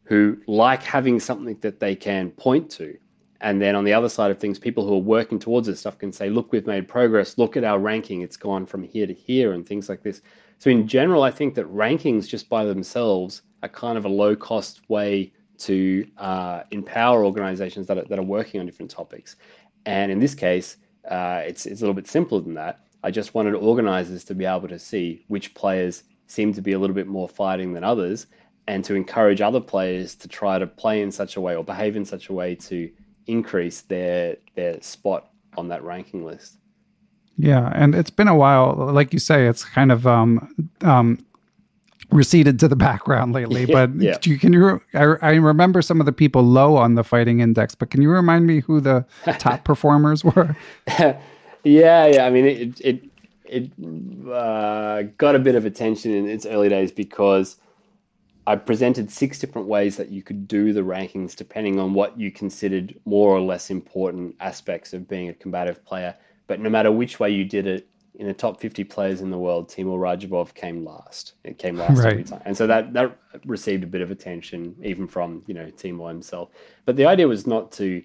who 0.03 0.37
like 0.45 0.83
having 0.83 1.19
something 1.19 1.57
that 1.61 1.79
they 1.79 1.95
can 1.95 2.31
point 2.31 2.69
to 2.71 2.97
and 3.41 3.59
then 3.59 3.76
on 3.76 3.84
the 3.84 3.93
other 3.93 4.07
side 4.07 4.30
of 4.30 4.39
things, 4.39 4.59
people 4.59 4.85
who 4.88 4.93
are 4.93 4.99
working 4.99 5.39
towards 5.39 5.65
this 5.65 5.80
stuff 5.80 5.97
can 5.97 6.11
say, 6.11 6.30
look, 6.30 6.51
we've 6.51 6.68
made 6.68 6.88
progress. 6.88 7.39
Look 7.39 7.57
at 7.57 7.63
our 7.63 7.80
ranking. 7.80 8.22
It's 8.22 8.38
gone 8.38 8.68
from 8.68 8.84
here 8.84 9.07
to 9.07 9.13
here 9.13 9.53
and 9.53 9.68
things 9.68 9.89
like 9.89 10.03
this. 10.03 10.22
So, 10.59 10.69
in 10.69 10.88
general, 10.88 11.23
I 11.23 11.31
think 11.31 11.55
that 11.55 11.65
rankings 11.73 12.30
just 12.30 12.49
by 12.49 12.65
themselves 12.65 13.41
are 13.63 13.69
kind 13.69 13.97
of 13.97 14.05
a 14.05 14.09
low 14.09 14.35
cost 14.35 14.88
way 14.89 15.34
to 15.57 16.07
uh, 16.18 16.63
empower 16.69 17.26
organizations 17.26 17.88
that 17.88 17.97
are, 17.97 18.05
that 18.05 18.19
are 18.19 18.23
working 18.23 18.59
on 18.59 18.68
different 18.68 18.91
topics. 18.91 19.35
And 19.88 20.11
in 20.11 20.19
this 20.19 20.35
case, 20.35 20.77
uh, 21.09 21.41
it's, 21.43 21.65
it's 21.65 21.81
a 21.81 21.84
little 21.84 21.95
bit 21.95 22.07
simpler 22.07 22.41
than 22.41 22.53
that. 22.53 22.81
I 23.03 23.09
just 23.09 23.34
wanted 23.34 23.55
organizers 23.55 24.23
to 24.26 24.35
be 24.35 24.45
able 24.45 24.68
to 24.68 24.77
see 24.77 25.26
which 25.27 25.55
players 25.55 26.03
seem 26.27 26.53
to 26.53 26.61
be 26.61 26.73
a 26.73 26.80
little 26.80 26.95
bit 26.95 27.07
more 27.07 27.27
fighting 27.27 27.73
than 27.73 27.84
others 27.84 28.27
and 28.68 28.85
to 28.85 28.93
encourage 28.93 29.41
other 29.41 29.59
players 29.59 30.15
to 30.15 30.27
try 30.27 30.59
to 30.59 30.68
play 30.68 31.01
in 31.01 31.11
such 31.11 31.35
a 31.35 31.41
way 31.41 31.55
or 31.55 31.63
behave 31.63 31.95
in 31.95 32.05
such 32.05 32.30
a 32.30 32.34
way 32.34 32.53
to 32.53 32.91
increase 33.27 33.81
their 33.81 34.38
their 34.56 34.81
spot 34.81 35.30
on 35.57 35.68
that 35.69 35.84
ranking 35.84 36.26
list. 36.26 36.57
Yeah, 37.38 37.72
and 37.73 37.95
it's 37.95 38.10
been 38.10 38.27
a 38.27 38.35
while. 38.35 38.76
Like 38.76 39.14
you 39.14 39.19
say, 39.19 39.48
it's 39.48 39.64
kind 39.64 39.91
of 39.91 40.06
um, 40.06 40.69
um, 40.81 41.26
receded 42.11 42.60
to 42.60 42.68
the 42.68 42.76
background 42.76 43.34
lately. 43.34 43.65
Yeah, 43.72 43.85
but 43.85 44.02
yeah. 44.02 44.18
You, 44.23 44.38
can 44.38 44.53
you? 44.53 44.81
I, 44.93 45.03
I, 45.22 45.34
remember 45.35 45.81
some 45.81 45.99
of 45.99 46.06
the 46.06 46.11
people 46.11 46.43
low 46.43 46.77
on 46.77 46.95
the 46.95 47.03
fighting 47.03 47.39
index, 47.39 47.73
but 47.73 47.89
can 47.89 48.02
you 48.02 48.10
remind 48.10 48.48
me 48.48 48.60
who 48.60 48.80
the 48.80 49.06
top 49.39 49.64
performers 49.64 50.23
were? 50.23 50.56
yeah, 50.88 51.18
yeah. 51.64 52.26
I 52.26 52.30
mean, 52.30 52.45
it, 52.45 52.81
it 52.81 53.03
it 53.45 53.72
uh, 54.31 55.03
got 55.18 55.35
a 55.35 55.39
bit 55.39 55.56
of 55.56 55.65
attention 55.65 56.11
in 56.11 56.27
its 56.27 56.45
early 56.45 56.69
days 56.69 56.91
because 56.91 57.57
I 58.47 58.55
presented 58.55 59.11
six 59.11 59.39
different 59.39 59.68
ways 59.68 59.97
that 59.97 60.09
you 60.09 60.23
could 60.23 60.47
do 60.47 60.73
the 60.73 60.81
rankings 60.81 61.35
depending 61.35 61.80
on 61.80 61.93
what 61.93 62.19
you 62.19 62.31
considered 62.31 62.99
more 63.05 63.30
or 63.30 63.41
less 63.41 63.69
important 63.69 64.35
aspects 64.39 64.93
of 64.93 65.07
being 65.07 65.30
a 65.30 65.34
combative 65.34 65.85
player. 65.85 66.15
But 66.47 66.59
no 66.59 66.69
matter 66.69 66.91
which 66.91 67.19
way 67.19 67.30
you 67.30 67.45
did 67.45 67.68
it, 67.68 67.88
in 68.15 68.27
the 68.27 68.34
top 68.34 68.59
50 68.59 68.84
players 68.84 69.22
in 69.22 69.31
the 69.31 69.38
world, 69.38 69.69
Teimour 69.69 69.97
Radjabov 69.97 70.53
came 70.53 70.84
last. 70.84 71.34
It 71.43 71.57
came 71.57 71.77
last 71.77 71.97
right. 71.97 72.11
every 72.11 72.23
time. 72.23 72.41
And 72.45 72.55
so 72.55 72.68
that, 72.68 72.93
that 72.93 73.18
received 73.45 73.84
a 73.84 73.88
bit 73.88 74.01
of 74.01 74.11
attention, 74.11 74.76
even 74.84 75.07
from, 75.07 75.43
you 75.47 75.53
know, 75.53 75.69
Timur 75.69 76.09
himself. 76.09 76.49
But 76.85 76.97
the 76.97 77.05
idea 77.05 77.27
was 77.27 77.47
not 77.47 77.72
to 77.73 78.03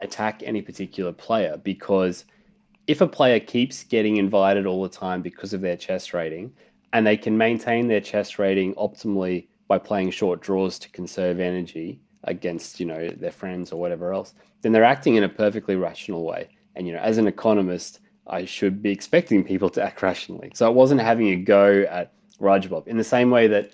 attack 0.00 0.42
any 0.44 0.62
particular 0.62 1.12
player 1.12 1.58
because 1.58 2.24
if 2.86 3.00
a 3.00 3.06
player 3.06 3.38
keeps 3.38 3.84
getting 3.84 4.16
invited 4.16 4.66
all 4.66 4.82
the 4.82 4.88
time 4.88 5.22
because 5.22 5.52
of 5.52 5.60
their 5.60 5.76
chess 5.76 6.12
rating 6.12 6.52
and 6.92 7.06
they 7.06 7.16
can 7.16 7.38
maintain 7.38 7.86
their 7.86 8.00
chess 8.00 8.38
rating 8.38 8.74
optimally 8.74 9.46
by 9.68 9.78
playing 9.78 10.10
short 10.10 10.40
draws 10.40 10.78
to 10.80 10.90
conserve 10.90 11.40
energy 11.40 12.00
against, 12.24 12.78
you 12.78 12.86
know, 12.86 13.08
their 13.08 13.30
friends 13.30 13.72
or 13.72 13.80
whatever 13.80 14.12
else, 14.12 14.34
then 14.60 14.72
they're 14.72 14.84
acting 14.84 15.16
in 15.16 15.24
a 15.24 15.28
perfectly 15.28 15.76
rational 15.76 16.24
way. 16.24 16.48
And, 16.76 16.86
you 16.86 16.92
know, 16.92 17.00
as 17.00 17.18
an 17.18 17.26
economist, 17.26 18.00
I 18.26 18.44
should 18.44 18.82
be 18.82 18.90
expecting 18.90 19.44
people 19.44 19.70
to 19.70 19.82
act 19.82 20.02
rationally. 20.02 20.52
So 20.54 20.70
it 20.70 20.74
wasn't 20.74 21.00
having 21.00 21.28
a 21.28 21.36
go 21.36 21.84
at 21.90 22.12
Radjabov 22.40 22.86
in 22.86 22.96
the 22.96 23.04
same 23.04 23.30
way 23.30 23.46
that 23.48 23.72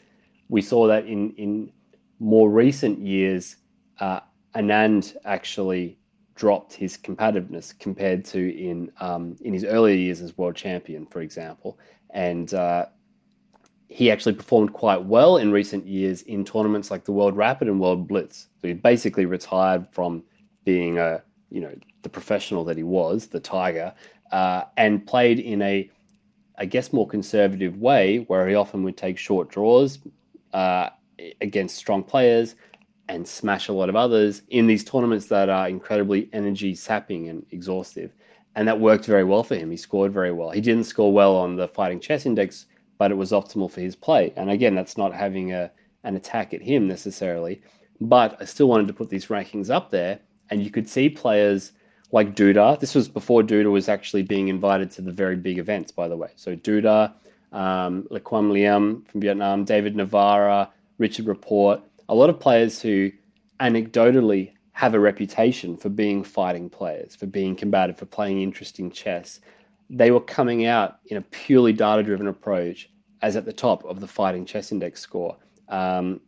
we 0.49 0.63
saw 0.63 0.87
that 0.87 1.07
in, 1.07 1.33
in 1.33 1.73
more 2.19 2.51
recent 2.51 2.99
years, 2.99 3.57
uh, 4.01 4.21
Anand 4.55 5.17
actually 5.25 5.99
dropped 6.35 6.73
his 6.73 6.97
competitiveness 6.97 7.77
compared 7.79 8.25
to 8.25 8.39
in 8.57 8.93
um, 9.01 9.37
in 9.41 9.53
his 9.53 9.65
earlier 9.65 9.97
years 9.97 10.21
as 10.21 10.39
world 10.39 10.55
champion, 10.57 11.05
for 11.07 11.21
example. 11.21 11.79
And 12.11 12.53
uh, 12.55 12.87
he 13.89 14.11
actually 14.11 14.35
performed 14.35 14.73
quite 14.73 15.05
well 15.05 15.39
in 15.39 15.51
recent 15.51 15.87
years 15.87 16.23
in 16.23 16.45
tournaments 16.45 16.91
like 16.91 17.05
the 17.05 17.13
World 17.13 17.37
Rapid 17.37 17.69
and 17.69 17.81
World 17.81 18.07
Blitz. 18.07 18.49
So 18.61 18.69
he 18.69 18.75
basically 18.75 19.25
retired 19.25 19.87
from 19.91 20.23
being 20.65 20.99
a 20.99 21.23
you 21.51 21.61
know 21.63 21.75
the 22.03 22.09
professional 22.09 22.65
that 22.65 22.77
he 22.77 22.83
was, 22.83 23.29
the 23.29 23.41
Tiger, 23.41 23.95
uh, 24.31 24.65
and 24.77 25.07
played 25.07 25.39
in 25.39 25.63
a, 25.63 25.91
I 26.59 26.67
guess, 26.67 26.93
more 26.93 27.09
conservative 27.09 27.79
way, 27.79 28.19
where 28.29 28.47
he 28.47 28.55
often 28.55 28.83
would 28.85 28.97
take 28.97 29.19
short 29.19 29.49
draws 29.49 29.99
uh, 30.53 30.91
against 31.41 31.77
strong 31.77 32.03
players 32.03 32.55
and 33.09 33.27
smash 33.27 33.69
a 33.69 33.73
lot 33.73 33.89
of 33.89 33.97
others 33.97 34.43
in 34.51 34.67
these 34.67 34.85
tournaments 34.85 35.27
that 35.27 35.49
are 35.49 35.69
incredibly 35.69 36.29
energy 36.33 36.75
sapping 36.75 37.29
and 37.29 37.47
exhaustive. 37.51 38.13
And 38.55 38.69
that 38.69 38.79
worked 38.79 39.07
very 39.07 39.25
well 39.25 39.43
for 39.43 39.55
him. 39.55 39.71
He 39.71 39.77
scored 39.77 40.13
very 40.13 40.33
well. 40.33 40.51
He 40.51 40.61
didn't 40.61 40.85
score 40.85 41.13
well 41.13 41.37
on 41.37 41.57
the 41.57 41.69
Fighting 41.69 42.01
Chess 42.01 42.27
Index, 42.27 42.67
but 42.99 43.11
it 43.11 43.17
was 43.17 43.33
optimal 43.33 43.71
for 43.71 43.81
his 43.81 43.97
play. 43.97 44.33
And 44.37 44.51
again, 44.51 44.75
that's 44.75 44.99
not 44.99 45.15
having 45.15 45.53
a, 45.53 45.71
an 46.05 46.17
attack 46.17 46.53
at 46.53 46.63
him 46.63 46.87
necessarily. 46.87 47.63
But 48.01 48.37
I 48.41 48.45
still 48.45 48.69
wanted 48.69 48.89
to 48.89 48.93
put 48.93 49.09
these 49.09 49.27
rankings 49.27 49.71
up 49.71 49.91
there. 49.91 50.21
And 50.51 50.63
you 50.63 50.71
could 50.71 50.89
see 50.89 51.09
players 51.09 51.73
like 52.11 52.35
Duda. 52.35 52.79
This 52.81 52.95
was 52.95 53.09
before 53.09 53.43
Duda 53.43 53.71
was 53.71 53.89
actually 53.89 54.23
being 54.23 54.49
invited 54.49 54.91
to 54.93 55.03
the 55.03 55.13
very 55.13 55.37
big 55.37 55.59
events, 55.59 55.93
by 55.93 56.09
the 56.09 56.17
way. 56.17 56.31
So 56.37 56.57
Duda, 56.57 57.13
um, 57.53 58.07
Le 58.11 58.21
Quang 58.21 58.51
Liem 58.51 59.05
from 59.11 59.21
Vietnam, 59.21 59.65
David 59.65 59.95
Navara, 59.95 60.69
Richard 60.99 61.27
Rapport, 61.27 61.81
a 62.09 62.15
lot 62.15 62.31
of 62.31 62.41
players 62.41 62.81
who 62.81 63.13
anecdotally 63.61 64.53
have 64.73 64.95
a 64.95 65.01
reputation 65.01 65.77
for 65.77 65.89
being 65.89 66.23
fighting 66.23 66.71
players, 66.71 67.17
for 67.17 67.27
being 67.27 67.57
combative, 67.57 67.97
for 67.97 68.07
playing 68.07 68.41
interesting 68.41 68.91
chess. 68.91 69.41
They 69.91 70.11
were 70.11 70.21
coming 70.21 70.67
out 70.67 70.99
in 71.07 71.17
a 71.17 71.23
purely 71.23 71.73
data 71.73 72.03
driven 72.03 72.27
approach 72.27 72.91
as 73.23 73.37
at 73.37 73.45
the 73.45 73.53
top 73.53 73.85
of 73.85 74.01
the 74.01 74.07
fighting 74.07 74.45
chess 74.45 74.71
index 74.71 75.01
score. 75.01 75.37
Um, 75.69 76.21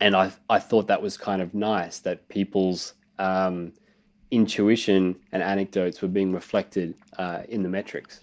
and 0.00 0.16
I, 0.16 0.32
I 0.48 0.58
thought 0.58 0.86
that 0.86 1.02
was 1.02 1.16
kind 1.16 1.42
of 1.42 1.54
nice 1.54 2.00
that 2.00 2.28
people's 2.28 2.94
um, 3.18 3.72
intuition 4.30 5.16
and 5.32 5.42
anecdotes 5.42 6.00
were 6.00 6.08
being 6.08 6.32
reflected 6.32 6.94
uh, 7.18 7.42
in 7.48 7.62
the 7.62 7.68
metrics. 7.68 8.20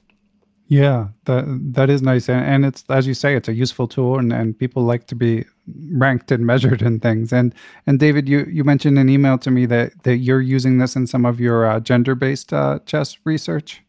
Yeah, 0.69 1.07
that 1.23 1.45
that 1.75 1.89
is 1.89 2.01
nice, 2.01 2.27
and, 2.27 2.45
and 2.45 2.65
it's 2.65 2.83
as 2.89 3.07
you 3.07 3.13
say, 3.13 3.35
it's 3.37 3.47
a 3.47 3.53
useful 3.53 3.87
tool, 3.87 4.19
and, 4.19 4.33
and 4.33 4.57
people 4.57 4.83
like 4.83 5.07
to 5.07 5.15
be 5.15 5.45
ranked 5.93 6.29
and 6.29 6.45
measured 6.45 6.81
and 6.81 7.01
things. 7.01 7.31
And 7.31 7.55
and 7.85 7.99
David, 7.99 8.27
you 8.27 8.45
you 8.51 8.65
mentioned 8.65 8.99
an 8.99 9.07
email 9.07 9.37
to 9.37 9.49
me 9.49 9.65
that 9.67 10.03
that 10.03 10.17
you're 10.17 10.41
using 10.41 10.77
this 10.77 10.97
in 10.97 11.07
some 11.07 11.25
of 11.25 11.39
your 11.39 11.65
uh, 11.65 11.79
gender 11.79 12.15
based 12.15 12.51
uh, 12.51 12.79
chess 12.85 13.17
research. 13.23 13.81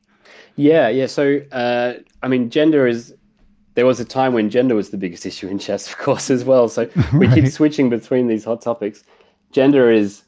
Yeah, 0.57 0.89
yeah. 0.89 1.07
So 1.07 1.41
uh, 1.53 1.95
I 2.23 2.29
mean, 2.29 2.51
gender 2.51 2.87
is. 2.87 3.15
There 3.75 3.87
was 3.87 4.01
a 4.01 4.05
time 4.05 4.33
when 4.33 4.51
gender 4.51 4.75
was 4.75 4.91
the 4.91 4.97
biggest 4.97 5.25
issue 5.25 5.47
in 5.47 5.61
chess, 5.61 5.89
of 5.93 5.99
course, 5.99 6.31
as 6.31 6.45
well. 6.45 6.69
So 6.69 6.91
we 7.13 7.27
right. 7.27 7.35
keep 7.35 7.49
switching 7.49 7.89
between 7.89 8.27
these 8.27 8.45
hot 8.45 8.61
topics. 8.61 9.05
Gender 9.53 9.91
is 9.91 10.23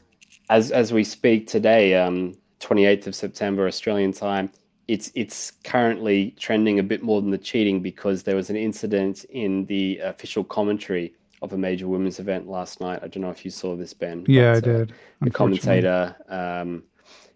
as 0.51 0.71
as 0.71 0.93
we 0.93 1.05
speak 1.05 1.47
today, 1.47 1.95
um, 1.95 2.37
28th 2.61 3.07
of 3.07 3.15
September 3.15 3.67
Australian 3.67 4.13
time, 4.13 4.51
it's 4.89 5.11
it's 5.15 5.53
currently 5.65 6.35
trending 6.39 6.79
a 6.79 6.83
bit 6.83 7.03
more 7.03 7.21
than 7.21 7.31
the 7.31 7.39
cheating 7.39 7.81
because 7.81 8.25
there 8.25 8.37
was 8.37 8.51
an 8.51 8.57
incident 8.57 9.25
in 9.31 9.65
the 9.67 9.99
official 9.99 10.45
commentary 10.45 11.15
of 11.43 11.53
a 11.53 11.57
major 11.57 11.89
women's 11.89 12.19
event 12.19 12.49
last 12.49 12.81
night. 12.81 12.99
I 13.03 13.07
don't 13.07 13.23
know 13.23 13.31
if 13.31 13.45
you 13.45 13.51
saw 13.51 13.77
this, 13.77 13.95
Ben. 13.95 14.25
Yeah, 14.29 14.53
I 14.53 14.57
uh, 14.57 14.61
did. 14.61 14.91
Uh, 14.91 14.95
the 15.23 15.31
commentator, 15.31 16.17
um, 16.29 16.83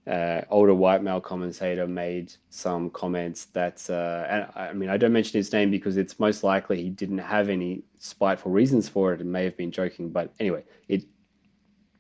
uh, 0.06 0.43
older 0.51 0.74
white 0.74 1.02
male 1.02 1.20
commentator, 1.20 1.86
made 1.86 2.32
some 2.51 2.90
comments 2.90 3.47
that, 3.47 3.89
uh, 3.89 4.26
and 4.28 4.47
I 4.55 4.72
mean, 4.72 4.90
I 4.90 4.97
don't 4.97 5.12
mention 5.12 5.39
his 5.39 5.52
name 5.52 5.70
because 5.70 5.97
it's 5.97 6.20
most 6.20 6.44
likely 6.44 6.82
he 6.82 6.90
didn't 6.90 7.18
have 7.18 7.48
any 7.48 7.85
spiteful 7.98 8.52
reasons 8.52 8.89
for 8.89 9.14
it 9.14 9.20
and 9.20 9.32
may 9.32 9.44
have 9.44 9.56
been 9.56 9.70
joking. 9.70 10.10
But 10.10 10.35
anyway, 10.39 10.64
it 10.89 11.05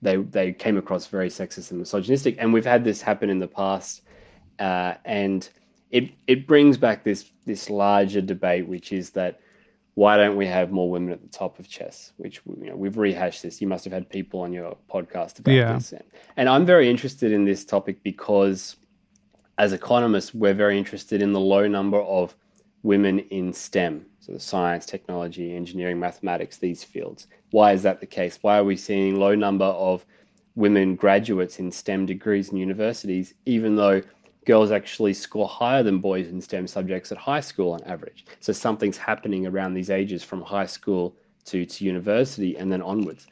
they 0.02 0.16
they 0.16 0.52
came 0.52 0.76
across 0.76 1.06
very 1.06 1.30
sexist 1.30 1.70
and 1.70 1.80
misogynistic, 1.80 2.36
and 2.38 2.52
we've 2.52 2.66
had 2.66 2.84
this 2.84 3.00
happen 3.00 3.30
in 3.30 3.38
the 3.38 3.48
past, 3.48 4.02
uh, 4.58 4.94
and 5.04 5.48
it 5.90 6.10
it 6.26 6.46
brings 6.46 6.76
back 6.76 7.04
this 7.04 7.30
this 7.46 7.70
larger 7.70 8.20
debate, 8.20 8.68
which 8.68 8.92
is 8.92 9.10
that 9.10 9.40
why 9.94 10.16
don't 10.16 10.36
we 10.36 10.46
have 10.46 10.72
more 10.72 10.90
women 10.90 11.12
at 11.12 11.22
the 11.22 11.28
top 11.28 11.58
of 11.58 11.68
chess? 11.68 12.12
Which 12.16 12.40
you 12.46 12.70
know 12.70 12.76
we've 12.76 12.98
rehashed 12.98 13.42
this. 13.42 13.60
You 13.60 13.68
must 13.68 13.84
have 13.84 13.92
had 13.92 14.08
people 14.08 14.40
on 14.40 14.52
your 14.52 14.76
podcast 14.92 15.38
about 15.38 15.52
yeah. 15.52 15.74
this, 15.74 15.92
and, 15.92 16.04
and 16.36 16.48
I'm 16.48 16.66
very 16.66 16.90
interested 16.90 17.32
in 17.32 17.44
this 17.44 17.64
topic 17.64 18.02
because 18.02 18.76
as 19.58 19.72
economists, 19.72 20.34
we're 20.34 20.54
very 20.54 20.76
interested 20.78 21.22
in 21.22 21.32
the 21.32 21.40
low 21.40 21.68
number 21.68 22.00
of 22.00 22.34
women 22.82 23.20
in 23.30 23.52
STEM, 23.52 24.04
so 24.20 24.32
the 24.32 24.40
science, 24.40 24.84
technology, 24.84 25.54
engineering, 25.54 25.98
mathematics, 25.98 26.58
these 26.58 26.84
fields. 26.84 27.26
Why 27.50 27.72
is 27.72 27.82
that 27.82 28.00
the 28.00 28.06
case? 28.06 28.38
Why 28.42 28.58
are 28.58 28.64
we 28.64 28.76
seeing 28.76 29.18
low 29.18 29.34
number 29.34 29.64
of 29.64 30.04
women 30.56 30.96
graduates 30.96 31.58
in 31.58 31.70
STEM 31.70 32.06
degrees 32.06 32.50
in 32.50 32.56
universities, 32.56 33.34
even 33.46 33.76
though 33.76 34.02
girls 34.46 34.70
actually 34.70 35.14
score 35.14 35.48
higher 35.48 35.82
than 35.82 35.98
boys 35.98 36.28
in 36.28 36.40
STEM 36.40 36.66
subjects 36.66 37.12
at 37.12 37.18
high 37.18 37.40
school 37.40 37.72
on 37.72 37.82
average? 37.84 38.26
So 38.40 38.52
something's 38.52 38.98
happening 38.98 39.46
around 39.46 39.74
these 39.74 39.90
ages 39.90 40.22
from 40.22 40.42
high 40.42 40.66
school 40.66 41.16
to, 41.46 41.64
to 41.64 41.84
university 41.84 42.56
and 42.56 42.70
then 42.70 42.82
onwards. 42.82 43.26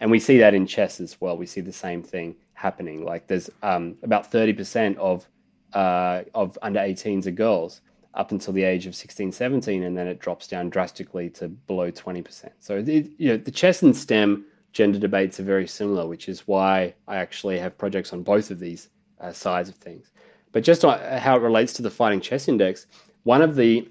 And 0.00 0.10
we 0.10 0.20
see 0.20 0.38
that 0.38 0.54
in 0.54 0.66
chess 0.66 1.00
as 1.00 1.20
well. 1.20 1.36
We 1.36 1.46
see 1.46 1.60
the 1.60 1.72
same 1.72 2.02
thing 2.02 2.36
happening. 2.54 3.04
Like 3.04 3.26
there's 3.26 3.50
um, 3.62 3.96
about 4.02 4.30
30% 4.30 4.96
of 4.96 5.28
uh, 5.74 6.22
of 6.34 6.58
under 6.62 6.80
18s 6.80 7.26
are 7.26 7.30
girls 7.30 7.82
up 8.14 8.32
until 8.32 8.52
the 8.52 8.62
age 8.62 8.86
of 8.86 8.96
16, 8.96 9.32
17, 9.32 9.82
and 9.82 9.96
then 9.96 10.08
it 10.08 10.18
drops 10.18 10.46
down 10.46 10.70
drastically 10.70 11.28
to 11.30 11.48
below 11.48 11.90
20%. 11.90 12.50
So, 12.58 12.78
it, 12.78 13.10
you 13.18 13.28
know, 13.28 13.36
the 13.36 13.50
chess 13.50 13.82
and 13.82 13.96
STEM 13.96 14.46
gender 14.72 14.98
debates 14.98 15.38
are 15.38 15.44
very 15.44 15.68
similar, 15.68 16.06
which 16.06 16.28
is 16.28 16.46
why 16.46 16.94
I 17.06 17.16
actually 17.16 17.58
have 17.58 17.78
projects 17.78 18.12
on 18.12 18.22
both 18.22 18.50
of 18.50 18.58
these 18.58 18.88
uh, 19.20 19.32
sides 19.32 19.68
of 19.68 19.76
things. 19.76 20.10
But 20.52 20.64
just 20.64 20.82
how 20.82 21.36
it 21.36 21.42
relates 21.42 21.72
to 21.74 21.82
the 21.82 21.90
Fighting 21.90 22.20
Chess 22.20 22.48
Index, 22.48 22.86
one 23.24 23.42
of 23.42 23.56
the 23.56 23.88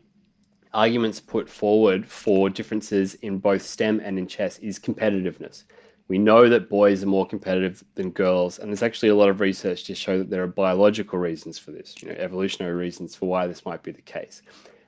arguments 0.74 1.20
put 1.20 1.50
forward 1.50 2.08
for 2.08 2.50
differences 2.50 3.16
in 3.16 3.40
both 3.40 3.62
STEM 3.62 4.00
and 4.04 4.20
in 4.20 4.28
chess 4.28 4.60
is 4.60 4.80
competitiveness. 4.80 5.64
We 6.08 6.18
know 6.18 6.48
that 6.48 6.70
boys 6.70 7.04
are 7.04 7.08
more 7.08 7.26
competitive 7.26 7.84
than 7.96 8.12
girls, 8.12 8.60
and 8.60 8.70
there's 8.70 8.84
actually 8.84 9.10
a 9.10 9.16
lot 9.16 9.28
of 9.28 9.42
research 9.42 9.84
to 9.86 9.96
show 9.96 10.20
that 10.20 10.30
there 10.30 10.44
are 10.44 10.48
biological 10.48 11.20
reasons 11.20 11.58
for 11.58 11.72
this, 11.72 11.96
you 12.02 12.08
know, 12.08 12.16
evolutionary 12.16 12.76
reasons 12.76 13.14
for 13.14 13.28
why 13.28 13.46
this 13.48 13.66
might 13.66 13.84
be 13.84 13.92
the 13.92 14.02
case. 14.02 14.42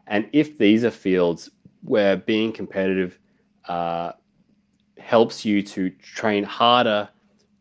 And 0.07 0.29
if 0.31 0.57
these 0.57 0.83
are 0.85 0.91
fields 0.91 1.49
where 1.81 2.15
being 2.15 2.53
competitive 2.53 3.19
uh, 3.67 4.13
helps 4.97 5.43
you 5.43 5.61
to 5.63 5.89
train 5.89 6.43
harder, 6.43 7.09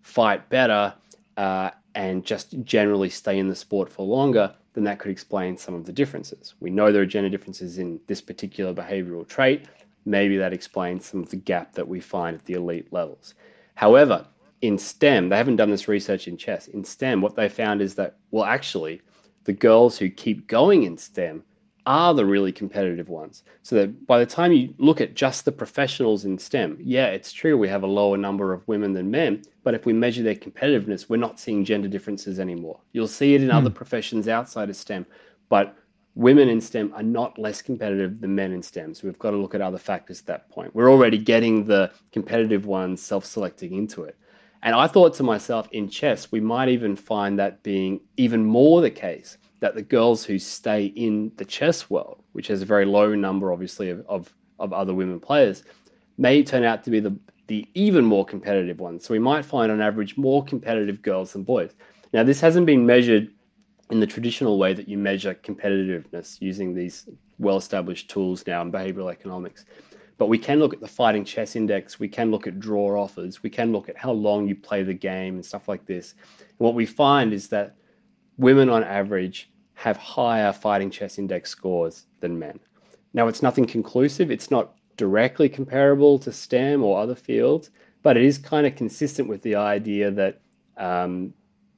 fight 0.02 0.48
better, 0.48 0.94
uh, 1.36 1.70
and 1.94 2.24
just 2.24 2.62
generally 2.62 3.08
stay 3.08 3.38
in 3.38 3.48
the 3.48 3.54
sport 3.54 3.90
for 3.90 4.06
longer, 4.06 4.54
then 4.74 4.84
that 4.84 4.98
could 4.98 5.10
explain 5.10 5.56
some 5.56 5.74
of 5.74 5.84
the 5.84 5.92
differences. 5.92 6.54
We 6.60 6.70
know 6.70 6.92
there 6.92 7.02
are 7.02 7.06
gender 7.06 7.28
differences 7.28 7.78
in 7.78 8.00
this 8.06 8.20
particular 8.20 8.72
behavioral 8.72 9.26
trait. 9.26 9.66
Maybe 10.04 10.36
that 10.36 10.52
explains 10.52 11.06
some 11.06 11.20
of 11.20 11.30
the 11.30 11.36
gap 11.36 11.74
that 11.74 11.88
we 11.88 12.00
find 12.00 12.36
at 12.36 12.44
the 12.44 12.54
elite 12.54 12.92
levels. 12.92 13.34
However, 13.74 14.26
in 14.60 14.78
STEM, 14.78 15.28
they 15.28 15.36
haven't 15.36 15.56
done 15.56 15.70
this 15.70 15.88
research 15.88 16.26
in 16.26 16.36
chess. 16.36 16.66
In 16.68 16.84
STEM, 16.84 17.20
what 17.20 17.36
they 17.36 17.48
found 17.48 17.80
is 17.80 17.94
that, 17.94 18.16
well, 18.30 18.44
actually, 18.44 19.02
the 19.44 19.52
girls 19.52 19.98
who 19.98 20.10
keep 20.10 20.46
going 20.46 20.82
in 20.82 20.98
STEM 20.98 21.44
are 21.88 22.12
the 22.12 22.26
really 22.26 22.52
competitive 22.52 23.08
ones. 23.08 23.42
So 23.62 23.76
that 23.76 24.06
by 24.06 24.18
the 24.18 24.26
time 24.26 24.52
you 24.52 24.74
look 24.76 25.00
at 25.00 25.14
just 25.14 25.46
the 25.46 25.52
professionals 25.52 26.26
in 26.26 26.36
STEM, 26.36 26.76
yeah, 26.82 27.06
it's 27.06 27.32
true 27.32 27.56
we 27.56 27.68
have 27.68 27.82
a 27.82 27.86
lower 27.86 28.18
number 28.18 28.52
of 28.52 28.68
women 28.68 28.92
than 28.92 29.10
men, 29.10 29.42
but 29.64 29.72
if 29.72 29.86
we 29.86 29.94
measure 29.94 30.22
their 30.22 30.34
competitiveness, 30.34 31.08
we're 31.08 31.16
not 31.16 31.40
seeing 31.40 31.64
gender 31.64 31.88
differences 31.88 32.38
anymore. 32.38 32.78
You'll 32.92 33.08
see 33.08 33.34
it 33.34 33.42
in 33.42 33.50
other 33.50 33.70
hmm. 33.70 33.76
professions 33.76 34.28
outside 34.28 34.68
of 34.68 34.76
STEM, 34.76 35.06
but 35.48 35.74
women 36.14 36.50
in 36.50 36.60
STEM 36.60 36.92
are 36.94 37.02
not 37.02 37.38
less 37.38 37.62
competitive 37.62 38.20
than 38.20 38.34
men 38.34 38.52
in 38.52 38.62
STEM. 38.62 38.92
So 38.92 39.06
we've 39.08 39.18
got 39.18 39.30
to 39.30 39.38
look 39.38 39.54
at 39.54 39.62
other 39.62 39.78
factors 39.78 40.20
at 40.20 40.26
that 40.26 40.50
point. 40.50 40.74
We're 40.74 40.90
already 40.92 41.16
getting 41.16 41.64
the 41.64 41.90
competitive 42.12 42.66
ones 42.66 43.00
self 43.00 43.24
selecting 43.24 43.72
into 43.72 44.02
it. 44.04 44.14
And 44.62 44.74
I 44.76 44.88
thought 44.88 45.14
to 45.14 45.22
myself, 45.22 45.68
in 45.72 45.88
chess, 45.88 46.30
we 46.30 46.40
might 46.40 46.68
even 46.68 46.96
find 46.96 47.38
that 47.38 47.62
being 47.62 48.00
even 48.18 48.44
more 48.44 48.82
the 48.82 48.90
case 48.90 49.38
that 49.60 49.74
the 49.74 49.82
girls 49.82 50.24
who 50.24 50.38
stay 50.38 50.86
in 50.86 51.32
the 51.36 51.44
chess 51.44 51.90
world, 51.90 52.22
which 52.32 52.46
has 52.48 52.62
a 52.62 52.66
very 52.66 52.84
low 52.84 53.14
number, 53.14 53.52
obviously, 53.52 53.90
of, 53.90 54.04
of, 54.08 54.34
of 54.58 54.72
other 54.72 54.94
women 54.94 55.18
players, 55.18 55.64
may 56.16 56.42
turn 56.42 56.64
out 56.64 56.84
to 56.84 56.90
be 56.90 57.00
the, 57.00 57.16
the 57.48 57.66
even 57.74 58.04
more 58.04 58.24
competitive 58.24 58.80
ones. 58.80 59.04
So 59.04 59.12
we 59.12 59.18
might 59.18 59.44
find, 59.44 59.72
on 59.72 59.80
average, 59.80 60.16
more 60.16 60.44
competitive 60.44 61.02
girls 61.02 61.32
than 61.32 61.42
boys. 61.42 61.72
Now, 62.12 62.22
this 62.22 62.40
hasn't 62.40 62.66
been 62.66 62.86
measured 62.86 63.30
in 63.90 64.00
the 64.00 64.06
traditional 64.06 64.58
way 64.58 64.74
that 64.74 64.88
you 64.88 64.98
measure 64.98 65.34
competitiveness 65.34 66.40
using 66.40 66.74
these 66.74 67.08
well 67.38 67.56
established 67.56 68.10
tools 68.10 68.46
now 68.46 68.62
in 68.62 68.70
behavioral 68.70 69.10
economics. 69.10 69.64
But 70.18 70.26
we 70.26 70.38
can 70.38 70.58
look 70.58 70.74
at 70.74 70.80
the 70.80 70.88
fighting 70.88 71.24
chess 71.24 71.54
index, 71.54 72.00
we 72.00 72.08
can 72.08 72.30
look 72.30 72.46
at 72.46 72.58
draw 72.58 73.00
offers, 73.00 73.42
we 73.42 73.50
can 73.50 73.72
look 73.72 73.88
at 73.88 73.96
how 73.96 74.10
long 74.10 74.48
you 74.48 74.56
play 74.56 74.82
the 74.82 74.94
game 74.94 75.36
and 75.36 75.46
stuff 75.46 75.68
like 75.68 75.86
this. 75.86 76.14
And 76.38 76.58
what 76.58 76.74
we 76.74 76.86
find 76.86 77.32
is 77.32 77.48
that 77.48 77.76
women 78.38 78.68
on 78.68 78.84
average 78.84 79.50
have 79.74 79.96
higher 79.96 80.52
fighting 80.52 80.90
chess 80.90 81.18
index 81.18 81.50
scores 81.50 82.06
than 82.20 82.38
men. 82.38 82.58
Now, 83.12 83.28
it's 83.28 83.42
nothing 83.42 83.66
conclusive, 83.66 84.30
it's 84.30 84.50
not 84.50 84.74
directly 84.96 85.48
comparable 85.48 86.18
to 86.20 86.32
STEM 86.32 86.82
or 86.82 86.98
other 86.98 87.14
fields, 87.14 87.70
but 88.02 88.16
it 88.16 88.24
is 88.24 88.38
kind 88.38 88.66
of 88.66 88.74
consistent 88.74 89.28
with 89.28 89.42
the 89.42 89.54
idea 89.56 90.10
that 90.10 90.40
um, 90.76 91.32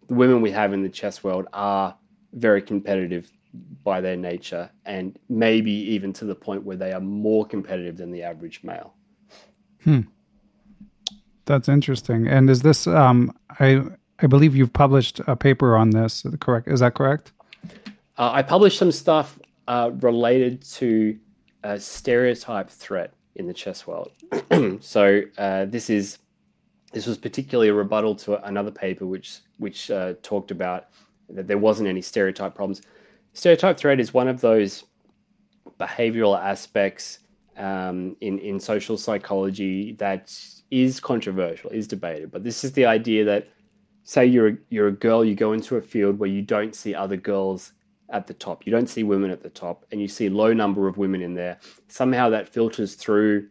the 0.09 0.15
women 0.15 0.41
we 0.41 0.51
have 0.51 0.73
in 0.73 0.83
the 0.83 0.89
chess 0.89 1.23
world 1.23 1.47
are 1.53 1.97
very 2.33 2.63
competitive 2.63 3.31
by 3.83 4.01
their 4.01 4.17
nature 4.17 4.71
and 4.85 5.19
maybe 5.29 5.73
even 5.73 6.13
to 6.13 6.25
the 6.25 6.35
point 6.35 6.65
where 6.65 6.77
they 6.77 6.93
are 6.93 7.01
more 7.01 7.45
competitive 7.45 7.97
than 7.97 8.11
the 8.11 8.23
average 8.23 8.61
male. 8.63 8.95
Hmm. 9.83 10.01
That's 11.47 11.69
interesting. 11.69 12.29
And 12.29 12.49
is 12.49 12.63
this 12.63 12.87
um 12.87 13.37
I 13.59 13.83
I 14.23 14.27
believe 14.27 14.55
you've 14.55 14.73
published 14.73 15.21
a 15.27 15.37
paper 15.37 15.77
on 15.77 15.91
this, 15.91 16.25
correct? 16.41 16.69
Is 16.69 16.81
that 16.81 16.95
correct? 16.95 17.33
Uh, 18.19 18.31
I 18.33 18.43
published 18.43 18.79
some 18.79 18.93
stuff 18.93 19.39
uh, 19.67 19.91
related 20.01 20.63
to 20.73 21.19
a 21.63 21.79
stereotype 21.81 22.69
threat 22.69 23.15
in 23.35 23.47
the 23.47 23.55
chess 23.55 23.87
world. 23.87 24.13
so 24.81 25.23
uh, 25.39 25.65
this 25.67 25.89
is 25.91 26.19
this 26.93 27.07
was 27.07 27.17
particularly 27.17 27.69
a 27.69 27.75
rebuttal 27.75 28.17
to 28.17 28.45
another 28.45 28.71
paper 28.71 29.07
which 29.07 29.39
which 29.59 29.91
uh, 29.91 30.15
talked 30.23 30.51
about 30.51 30.89
that 31.29 31.47
there 31.47 31.59
wasn't 31.59 31.89
any 31.89 32.03
stereotype 32.03 32.55
problems. 32.55 32.83
Stereotype 33.33 33.77
threat 33.77 34.01
is 34.01 34.13
one 34.13 34.29
of 34.29 34.41
those 34.41 34.85
behavioral 35.79 36.39
aspects 36.39 37.21
um, 37.57 38.17
in 38.21 38.39
in 38.39 38.59
social 38.59 38.99
psychology 38.99 39.93
that 39.93 40.35
is 40.71 41.01
controversial, 41.01 41.71
is 41.71 41.87
debated. 41.87 42.31
But 42.31 42.45
this 42.45 42.65
is 42.65 42.73
the 42.73 42.87
idea 42.87 43.25
that 43.25 43.49
say 44.11 44.27
you're 44.27 44.49
a, 44.49 44.57
you're 44.71 44.89
a 44.89 44.93
girl, 44.93 45.25
you 45.25 45.37
go 45.37 45.53
into 45.53 45.77
a 45.77 45.81
field 45.81 46.19
where 46.19 46.29
you 46.29 46.43
don't 46.43 46.75
see 46.75 46.93
other 46.93 47.17
girls 47.17 47.75
at 48.09 48.27
the 48.27 48.35
top, 48.35 48.67
you 48.67 48.73
don't 48.73 48.89
see 48.89 49.05
women 49.05 49.31
at 49.31 49.41
the 49.41 49.49
top, 49.49 49.87
and 49.93 50.01
you 50.01 50.09
see 50.09 50.29
low 50.29 50.53
number 50.53 50.89
of 50.89 50.99
women 50.99 51.23
in 51.23 51.33
there. 51.33 51.61
Somehow 51.87 52.29
that 52.31 52.49
filters 52.49 52.97
through 52.97 53.47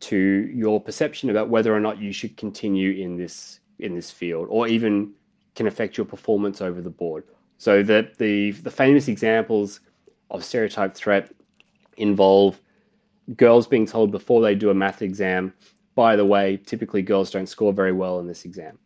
to 0.00 0.18
your 0.54 0.78
perception 0.82 1.30
about 1.30 1.48
whether 1.48 1.74
or 1.74 1.80
not 1.80 1.98
you 1.98 2.12
should 2.12 2.36
continue 2.36 2.90
in 3.02 3.16
this 3.16 3.60
in 3.78 3.94
this 3.94 4.10
field, 4.10 4.48
or 4.50 4.68
even 4.68 5.14
can 5.54 5.66
affect 5.66 5.96
your 5.96 6.04
performance 6.04 6.60
over 6.60 6.82
the 6.82 6.90
board. 6.90 7.24
So 7.56 7.82
that 7.84 8.18
the 8.18 8.50
the 8.50 8.70
famous 8.70 9.08
examples 9.08 9.80
of 10.30 10.44
stereotype 10.44 10.92
threat 10.92 11.32
involve 11.96 12.60
girls 13.34 13.66
being 13.66 13.86
told 13.86 14.10
before 14.10 14.42
they 14.42 14.54
do 14.54 14.68
a 14.68 14.74
math 14.74 15.00
exam, 15.00 15.54
by 15.94 16.16
the 16.16 16.26
way, 16.26 16.58
typically 16.58 17.00
girls 17.00 17.30
don't 17.30 17.48
score 17.48 17.72
very 17.72 17.92
well 17.92 18.20
in 18.20 18.26
this 18.26 18.44
exam. 18.44 18.78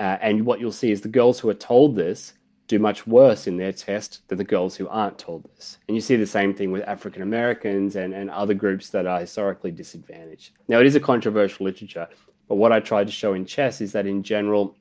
Uh, 0.00 0.16
and 0.22 0.46
what 0.46 0.58
you'll 0.60 0.72
see 0.72 0.90
is 0.90 1.02
the 1.02 1.08
girls 1.08 1.38
who 1.38 1.50
are 1.50 1.54
told 1.54 1.94
this 1.94 2.32
do 2.68 2.78
much 2.78 3.06
worse 3.06 3.46
in 3.46 3.58
their 3.58 3.72
test 3.72 4.22
than 4.28 4.38
the 4.38 4.44
girls 4.44 4.76
who 4.76 4.88
aren't 4.88 5.18
told 5.18 5.44
this. 5.54 5.76
And 5.88 5.94
you 5.94 6.00
see 6.00 6.16
the 6.16 6.26
same 6.26 6.54
thing 6.54 6.72
with 6.72 6.88
African 6.88 7.20
Americans 7.20 7.96
and, 7.96 8.14
and 8.14 8.30
other 8.30 8.54
groups 8.54 8.88
that 8.90 9.06
are 9.06 9.20
historically 9.20 9.72
disadvantaged. 9.72 10.52
Now, 10.68 10.80
it 10.80 10.86
is 10.86 10.94
a 10.94 11.00
controversial 11.00 11.66
literature, 11.66 12.08
but 12.48 12.54
what 12.54 12.72
I 12.72 12.80
tried 12.80 13.08
to 13.08 13.12
show 13.12 13.34
in 13.34 13.44
chess 13.44 13.80
is 13.80 13.92
that 13.92 14.06
in 14.06 14.22
general, 14.22 14.76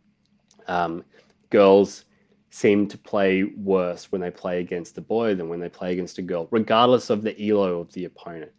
um, 0.68 1.04
girls 1.50 2.06
seem 2.52 2.88
to 2.88 2.98
play 2.98 3.44
worse 3.44 4.12
when 4.12 4.22
they 4.22 4.32
play 4.32 4.62
against 4.62 4.98
a 4.98 5.02
boy 5.02 5.36
than 5.36 5.50
when 5.50 5.60
they 5.60 5.70
play 5.70 5.92
against 5.92 6.18
a 6.18 6.22
girl, 6.22 6.48
regardless 6.52 7.10
of 7.10 7.24
the 7.24 7.50
elo 7.50 7.80
of 7.80 7.92
the 7.94 8.06
opponent. 8.06 8.52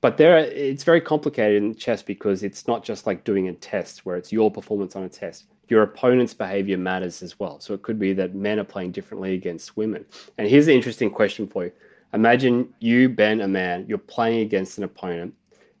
But 0.00 0.16
there, 0.16 0.38
it's 0.38 0.84
very 0.84 1.00
complicated 1.00 1.62
in 1.62 1.74
chess 1.74 2.02
because 2.02 2.42
it's 2.42 2.66
not 2.66 2.84
just 2.84 3.06
like 3.06 3.24
doing 3.24 3.48
a 3.48 3.52
test 3.52 4.06
where 4.06 4.16
it's 4.16 4.32
your 4.32 4.50
performance 4.50 4.96
on 4.96 5.02
a 5.02 5.08
test. 5.08 5.46
Your 5.68 5.82
opponent's 5.82 6.34
behavior 6.34 6.78
matters 6.78 7.22
as 7.22 7.38
well. 7.38 7.60
So 7.60 7.74
it 7.74 7.82
could 7.82 7.98
be 7.98 8.12
that 8.14 8.34
men 8.34 8.58
are 8.58 8.64
playing 8.64 8.92
differently 8.92 9.34
against 9.34 9.76
women. 9.76 10.04
And 10.36 10.48
here's 10.48 10.68
an 10.68 10.74
interesting 10.74 11.10
question 11.10 11.46
for 11.46 11.64
you. 11.64 11.72
Imagine 12.14 12.74
you, 12.80 13.08
Ben, 13.08 13.40
a 13.40 13.48
man, 13.48 13.84
you're 13.86 13.98
playing 13.98 14.40
against 14.40 14.78
an 14.78 14.84
opponent, 14.84 15.34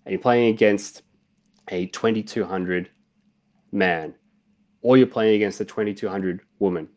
and 0.04 0.12
you're 0.12 0.20
playing 0.20 0.52
against 0.52 1.02
a 1.68 1.86
2200 1.86 2.90
man, 3.72 4.14
or 4.82 4.96
you're 4.96 5.06
playing 5.06 5.36
against 5.36 5.60
a 5.60 5.64
2200 5.64 6.40
woman 6.58 6.88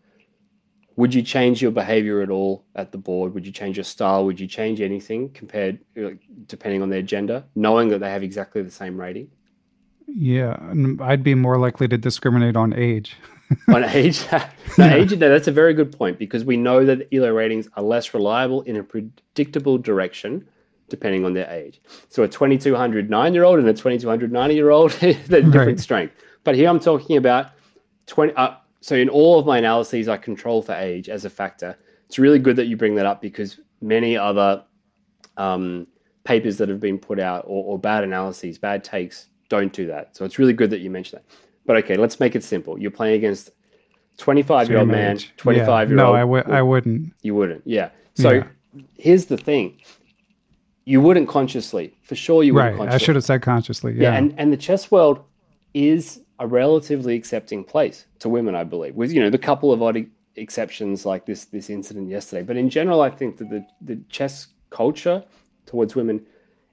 would 0.95 1.13
you 1.13 1.21
change 1.21 1.61
your 1.61 1.71
behavior 1.71 2.21
at 2.21 2.29
all 2.29 2.65
at 2.75 2.91
the 2.91 2.97
board? 2.97 3.33
Would 3.33 3.45
you 3.45 3.51
change 3.51 3.77
your 3.77 3.83
style? 3.83 4.25
Would 4.25 4.39
you 4.39 4.47
change 4.47 4.81
anything 4.81 5.29
compared, 5.29 5.79
depending 6.45 6.81
on 6.81 6.89
their 6.89 7.01
gender, 7.01 7.43
knowing 7.55 7.89
that 7.89 7.99
they 7.99 8.11
have 8.11 8.23
exactly 8.23 8.61
the 8.61 8.71
same 8.71 8.99
rating? 8.99 9.29
Yeah, 10.15 10.57
I'd 11.01 11.23
be 11.23 11.35
more 11.35 11.57
likely 11.57 11.87
to 11.87 11.97
discriminate 11.97 12.55
on 12.55 12.73
age. 12.73 13.15
on 13.67 13.83
age, 13.83 14.25
no, 14.77 14.85
age. 14.85 15.11
No, 15.11 15.29
that's 15.29 15.47
a 15.47 15.51
very 15.51 15.73
good 15.73 15.91
point 15.91 16.17
because 16.17 16.45
we 16.45 16.57
know 16.57 16.85
that 16.85 17.07
elo 17.13 17.31
ratings 17.31 17.67
are 17.75 17.83
less 17.83 18.13
reliable 18.13 18.61
in 18.61 18.77
a 18.77 18.83
predictable 18.83 19.77
direction 19.77 20.47
depending 20.91 21.25
on 21.25 21.33
their 21.33 21.49
age. 21.49 21.81
So 22.09 22.21
a 22.23 22.27
2200 22.27 23.09
nine 23.09 23.33
year 23.33 23.45
old 23.45 23.57
and 23.57 23.67
a 23.67 23.73
2200 23.73 24.31
90 24.31 24.53
year 24.53 24.69
old, 24.69 24.91
they're 24.99 25.13
different 25.13 25.55
right. 25.55 25.79
strength. 25.79 26.13
But 26.43 26.55
here 26.55 26.69
I'm 26.69 26.79
talking 26.79 27.17
about 27.17 27.51
20. 28.07 28.33
Uh, 28.33 28.55
so 28.81 28.95
in 28.95 29.09
all 29.09 29.39
of 29.39 29.45
my 29.45 29.57
analyses, 29.57 30.07
I 30.07 30.17
control 30.17 30.61
for 30.61 30.73
age 30.73 31.07
as 31.09 31.25
a 31.25 31.29
factor. 31.29 31.77
It's 32.07 32.19
really 32.19 32.39
good 32.39 32.57
that 32.57 32.65
you 32.65 32.77
bring 32.77 32.95
that 32.95 33.05
up 33.05 33.21
because 33.21 33.59
many 33.81 34.17
other 34.17 34.63
um, 35.37 35.87
papers 36.23 36.57
that 36.57 36.67
have 36.67 36.79
been 36.79 36.99
put 36.99 37.19
out 37.19 37.45
or, 37.47 37.63
or 37.63 37.79
bad 37.79 38.03
analyses, 38.03 38.59
bad 38.59 38.83
takes, 38.83 39.27
don't 39.51 39.73
do 39.73 39.87
that. 39.87 40.15
So 40.15 40.23
it's 40.23 40.39
really 40.39 40.53
good 40.53 40.69
that 40.69 40.79
you 40.79 40.89
mentioned 40.89 41.21
that. 41.21 41.35
But 41.65 41.75
okay, 41.83 41.97
let's 41.97 42.19
make 42.19 42.35
it 42.35 42.43
simple. 42.43 42.79
You're 42.79 42.89
playing 42.89 43.15
against 43.15 43.51
25 44.17 44.69
year 44.69 44.79
old 44.79 44.87
man, 44.87 45.19
25 45.37 45.89
year 45.89 45.99
old. 45.99 46.07
No, 46.07 46.15
I 46.15 46.21
w- 46.21 46.43
I 46.47 46.61
wouldn't. 46.61 47.13
You 47.21 47.35
wouldn't. 47.35 47.61
Yeah. 47.65 47.89
So 48.13 48.31
yeah. 48.31 48.47
here's 48.95 49.25
the 49.25 49.37
thing. 49.37 49.81
You 50.85 51.01
wouldn't 51.01 51.27
consciously, 51.27 51.93
for 52.03 52.15
sure. 52.15 52.43
You 52.43 52.53
wouldn't. 52.53 52.79
Right. 52.79 52.89
I 52.89 52.97
should 52.97 53.15
have 53.15 53.25
said 53.25 53.41
consciously. 53.41 53.93
Yeah. 53.93 54.03
yeah. 54.03 54.17
And 54.17 54.33
and 54.37 54.53
the 54.53 54.57
chess 54.57 54.89
world 54.89 55.23
is 55.73 56.21
a 56.39 56.47
relatively 56.47 57.15
accepting 57.15 57.63
place 57.63 58.05
to 58.19 58.29
women, 58.29 58.55
I 58.55 58.63
believe, 58.63 58.95
with 58.95 59.11
you 59.11 59.21
know 59.21 59.29
the 59.29 59.37
couple 59.37 59.73
of 59.73 59.81
odd 59.83 60.05
exceptions 60.37 61.05
like 61.05 61.25
this 61.25 61.45
this 61.45 61.69
incident 61.69 62.09
yesterday. 62.09 62.43
But 62.43 62.55
in 62.55 62.69
general, 62.69 63.01
I 63.01 63.09
think 63.09 63.37
that 63.37 63.49
the 63.49 63.65
the 63.81 64.01
chess 64.09 64.47
culture 64.69 65.25
towards 65.65 65.93
women 65.95 66.25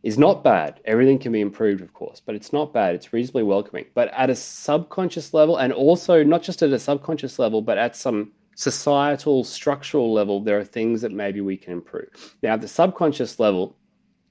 is 0.02 0.18
not 0.18 0.44
bad. 0.44 0.80
Everything 0.84 1.18
can 1.18 1.32
be 1.32 1.40
improved, 1.40 1.80
of 1.82 1.92
course, 1.92 2.20
but 2.24 2.34
it's 2.34 2.52
not 2.52 2.72
bad. 2.72 2.94
It's 2.94 3.12
reasonably 3.12 3.42
welcoming. 3.42 3.86
But 3.94 4.12
at 4.14 4.30
a 4.30 4.34
subconscious 4.34 5.34
level, 5.34 5.56
and 5.56 5.72
also 5.72 6.22
not 6.22 6.42
just 6.42 6.62
at 6.62 6.70
a 6.70 6.78
subconscious 6.78 7.38
level, 7.38 7.62
but 7.62 7.78
at 7.78 7.96
some 7.96 8.32
societal, 8.54 9.44
structural 9.44 10.12
level, 10.12 10.40
there 10.40 10.58
are 10.58 10.64
things 10.64 11.00
that 11.02 11.12
maybe 11.12 11.40
we 11.40 11.56
can 11.56 11.72
improve. 11.72 12.36
Now, 12.42 12.54
at 12.54 12.60
the 12.60 12.68
subconscious 12.68 13.38
level, 13.40 13.76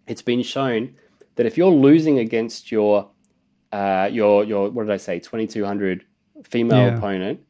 it's 0.08 0.22
been 0.22 0.44
shown 0.44 0.96
that 1.36 1.46
if 1.46 1.58
you're 1.58 1.72
losing 1.72 2.20
against 2.20 2.72
your 2.72 3.10
uh, 3.74 4.10
your 4.12 4.46
your 4.46 4.70
what 4.70 4.86
did 4.86 4.94
I 4.94 4.98
say, 4.98 5.20
twenty 5.20 5.48
two 5.48 5.66
hundred 5.66 6.06
female 6.44 6.88
yeah. 6.88 6.98
opponent, 6.98 7.42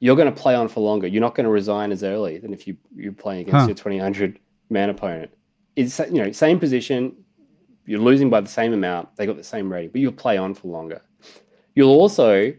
you're 0.00 0.16
going 0.16 0.32
to 0.32 0.40
play 0.40 0.54
on 0.54 0.68
for 0.68 0.80
longer. 0.80 1.06
You're 1.06 1.20
not 1.20 1.34
going 1.36 1.44
to 1.44 1.50
resign 1.50 1.92
as 1.92 2.02
early 2.02 2.38
than 2.38 2.52
if 2.52 2.66
you 2.66 2.76
you're 2.94 3.12
playing 3.12 3.42
against 3.42 3.60
huh. 3.60 3.66
your 3.66 3.76
twenty 3.76 3.98
hundred 3.98 4.40
man 4.68 4.90
opponent. 4.90 5.30
It's 5.76 5.98
you 5.98 6.22
know 6.22 6.32
same 6.32 6.58
position. 6.58 7.16
You're 7.86 8.00
losing 8.00 8.30
by 8.30 8.40
the 8.40 8.48
same 8.48 8.72
amount. 8.72 9.16
They 9.16 9.26
got 9.26 9.36
the 9.36 9.44
same 9.44 9.72
rating, 9.72 9.90
but 9.90 10.00
you'll 10.00 10.12
play 10.12 10.36
on 10.36 10.54
for 10.54 10.68
longer. 10.68 11.02
You'll 11.74 11.90
also, 11.90 12.52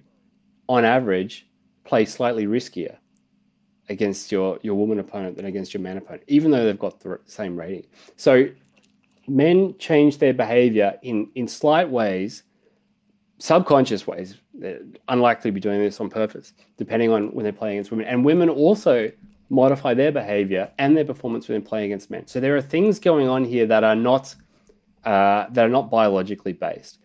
on 0.67 0.83
average, 0.83 1.47
play 1.83 2.05
slightly 2.05 2.47
riskier 2.47 2.97
against 3.89 4.31
your 4.31 4.59
your 4.61 4.75
woman 4.75 4.99
opponent 4.99 5.35
than 5.35 5.45
against 5.45 5.73
your 5.73 5.81
man 5.81 5.97
opponent, 5.97 6.23
even 6.27 6.51
though 6.51 6.65
they've 6.65 6.79
got 6.79 6.99
the 7.01 7.19
same 7.25 7.55
rating. 7.55 7.85
So 8.15 8.47
men 9.27 9.75
change 9.77 10.17
their 10.17 10.33
behavior 10.33 10.97
in 11.03 11.29
in 11.35 11.47
slight 11.47 11.89
ways, 11.89 12.43
subconscious 13.39 14.07
ways. 14.07 14.37
They're 14.53 14.79
unlikely 15.07 15.51
to 15.51 15.53
be 15.53 15.59
doing 15.59 15.79
this 15.79 15.99
on 15.99 16.09
purpose, 16.09 16.53
depending 16.77 17.11
on 17.11 17.33
when 17.33 17.43
they're 17.43 17.53
playing 17.53 17.77
against 17.77 17.91
women. 17.91 18.07
And 18.07 18.25
women 18.25 18.49
also 18.49 19.11
modify 19.51 19.93
their 19.93 20.11
behavior 20.11 20.71
and 20.79 20.95
their 20.95 21.05
performance 21.05 21.47
when 21.49 21.61
playing 21.61 21.87
against 21.91 22.09
men. 22.09 22.25
So 22.25 22.39
there 22.39 22.55
are 22.55 22.61
things 22.61 22.99
going 22.99 23.27
on 23.27 23.43
here 23.43 23.65
that 23.67 23.83
are 23.83 23.95
not 23.95 24.33
uh, 25.03 25.47
that 25.51 25.65
are 25.65 25.69
not 25.69 25.91
biologically 25.91 26.53
based. 26.53 26.99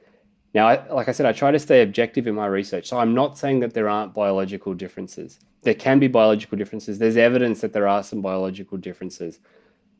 Now, 0.54 0.68
I, 0.68 0.92
like 0.92 1.08
I 1.08 1.12
said, 1.12 1.26
I 1.26 1.32
try 1.32 1.50
to 1.50 1.58
stay 1.58 1.82
objective 1.82 2.26
in 2.26 2.34
my 2.34 2.46
research. 2.46 2.86
So 2.86 2.98
I'm 2.98 3.14
not 3.14 3.36
saying 3.36 3.60
that 3.60 3.74
there 3.74 3.88
aren't 3.88 4.14
biological 4.14 4.74
differences. 4.74 5.38
There 5.62 5.74
can 5.74 5.98
be 5.98 6.08
biological 6.08 6.56
differences. 6.56 6.98
There's 6.98 7.16
evidence 7.16 7.60
that 7.60 7.72
there 7.72 7.88
are 7.88 8.02
some 8.02 8.22
biological 8.22 8.78
differences, 8.78 9.40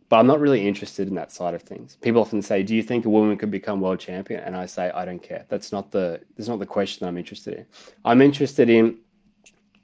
but 0.09 0.19
I'm 0.19 0.27
not 0.27 0.41
really 0.41 0.67
interested 0.67 1.09
in 1.09 1.15
that 1.17 1.33
side 1.33 1.55
of 1.55 1.63
things. 1.63 1.97
People 2.01 2.21
often 2.21 2.43
say, 2.43 2.63
"Do 2.63 2.75
you 2.77 2.83
think 2.83 3.05
a 3.05 3.11
woman 3.11 3.37
could 3.37 3.51
become 3.51 3.81
world 3.81 3.99
champion?" 3.99 4.41
And 4.41 4.55
I 4.55 4.67
say, 4.67 4.91
"I 4.91 5.05
don't 5.05 5.23
care. 5.23 5.45
That's 5.49 5.73
not 5.73 5.91
the 5.91 6.21
that's 6.37 6.49
not 6.49 6.61
the 6.61 6.67
question 6.67 6.99
that 7.01 7.09
I'm 7.09 7.19
interested 7.19 7.55
in. 7.55 7.67
I'm 8.05 8.23
interested 8.23 8.71
in 8.71 8.99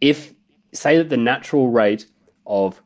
if 0.01 0.33
say 0.73 0.97
that 0.99 1.09
the 1.09 1.17
natural 1.17 1.71
rate 1.71 2.07
of 2.47 2.83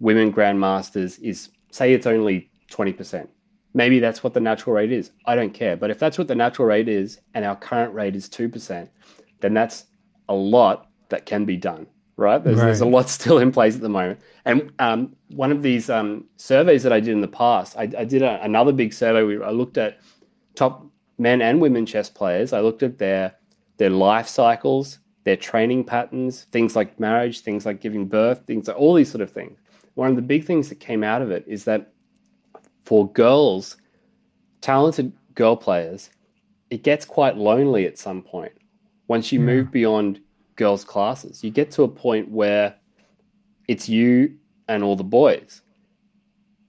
women 0.00 0.32
grandmasters 0.32 1.20
is 1.20 1.50
say 1.70 1.92
it's 1.92 2.06
only 2.06 2.50
20%. 2.70 3.28
Maybe 3.74 4.00
that's 4.00 4.24
what 4.24 4.32
the 4.32 4.40
natural 4.40 4.74
rate 4.74 4.92
is. 4.92 5.10
I 5.26 5.34
don't 5.34 5.52
care. 5.52 5.76
But 5.76 5.90
if 5.90 5.98
that's 5.98 6.16
what 6.16 6.28
the 6.28 6.34
natural 6.34 6.68
rate 6.68 6.88
is 6.88 7.20
and 7.34 7.44
our 7.44 7.56
current 7.56 7.92
rate 7.92 8.16
is 8.16 8.28
2%, 8.28 8.88
then 9.40 9.54
that's 9.54 9.84
a 10.28 10.34
lot 10.34 10.88
that 11.10 11.26
can 11.26 11.44
be 11.44 11.56
done, 11.56 11.86
right? 12.16 12.42
There's, 12.42 12.56
right. 12.56 12.66
there's 12.66 12.80
a 12.80 12.86
lot 12.86 13.08
still 13.10 13.38
in 13.38 13.52
place 13.52 13.74
at 13.74 13.82
the 13.82 13.88
moment. 13.88 14.20
And 14.44 14.72
um, 14.78 15.16
one 15.28 15.52
of 15.52 15.62
these 15.62 15.90
um, 15.90 16.24
surveys 16.36 16.82
that 16.84 16.92
I 16.92 17.00
did 17.00 17.10
in 17.10 17.20
the 17.20 17.28
past, 17.28 17.76
I, 17.76 17.82
I 17.82 18.04
did 18.04 18.22
a, 18.22 18.42
another 18.42 18.72
big 18.72 18.92
survey. 18.92 19.22
Where 19.22 19.44
I 19.44 19.50
looked 19.50 19.76
at 19.76 20.00
top 20.54 20.86
men 21.18 21.42
and 21.42 21.60
women 21.60 21.86
chess 21.86 22.08
players. 22.10 22.52
I 22.52 22.60
looked 22.60 22.82
at 22.82 22.98
their 22.98 23.34
their 23.76 23.90
life 23.90 24.26
cycles, 24.26 24.98
their 25.26 25.36
training 25.36 25.82
patterns, 25.82 26.44
things 26.52 26.76
like 26.76 27.00
marriage, 27.00 27.40
things 27.40 27.66
like 27.66 27.80
giving 27.80 28.06
birth, 28.06 28.46
things 28.46 28.68
like 28.68 28.76
all 28.76 28.94
these 28.94 29.10
sort 29.10 29.20
of 29.20 29.30
things. 29.30 29.58
One 29.94 30.08
of 30.08 30.14
the 30.14 30.22
big 30.22 30.44
things 30.44 30.68
that 30.68 30.76
came 30.76 31.02
out 31.02 31.20
of 31.20 31.32
it 31.32 31.42
is 31.48 31.64
that 31.64 31.92
for 32.84 33.10
girls, 33.10 33.76
talented 34.60 35.12
girl 35.34 35.56
players, 35.56 36.10
it 36.70 36.84
gets 36.84 37.04
quite 37.04 37.36
lonely 37.36 37.88
at 37.88 37.98
some 37.98 38.22
point. 38.22 38.52
Once 39.08 39.32
you 39.32 39.40
yeah. 39.40 39.46
move 39.46 39.72
beyond 39.72 40.20
girls' 40.54 40.84
classes, 40.84 41.42
you 41.42 41.50
get 41.50 41.72
to 41.72 41.82
a 41.82 41.88
point 41.88 42.30
where 42.30 42.76
it's 43.66 43.88
you 43.88 44.36
and 44.68 44.84
all 44.84 44.94
the 44.94 45.02
boys. 45.02 45.60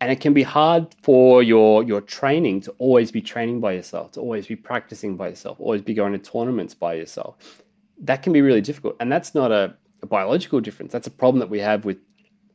And 0.02 0.12
it 0.12 0.20
can 0.20 0.34
be 0.34 0.44
hard 0.44 0.96
for 1.04 1.44
your 1.44 1.84
your 1.84 2.02
training 2.02 2.62
to 2.62 2.72
always 2.80 3.12
be 3.12 3.22
training 3.22 3.60
by 3.60 3.74
yourself, 3.74 4.14
to 4.14 4.20
always 4.20 4.48
be 4.48 4.56
practicing 4.56 5.16
by 5.16 5.30
yourself, 5.30 5.60
always 5.60 5.84
be 5.84 5.94
going 5.94 6.14
to 6.14 6.18
tournaments 6.20 6.74
by 6.74 6.96
yourself. 6.96 7.62
That 8.00 8.24
can 8.24 8.34
be 8.34 8.42
really 8.42 8.62
difficult. 8.62 8.96
And 9.00 9.12
that's 9.12 9.34
not 9.34 9.52
a, 9.52 9.76
a 10.02 10.06
biological 10.06 10.60
difference. 10.60 10.92
That's 10.92 11.08
a 11.08 11.12
problem 11.12 11.40
that 11.40 11.50
we 11.50 11.60
have 11.60 11.86
with 11.86 11.98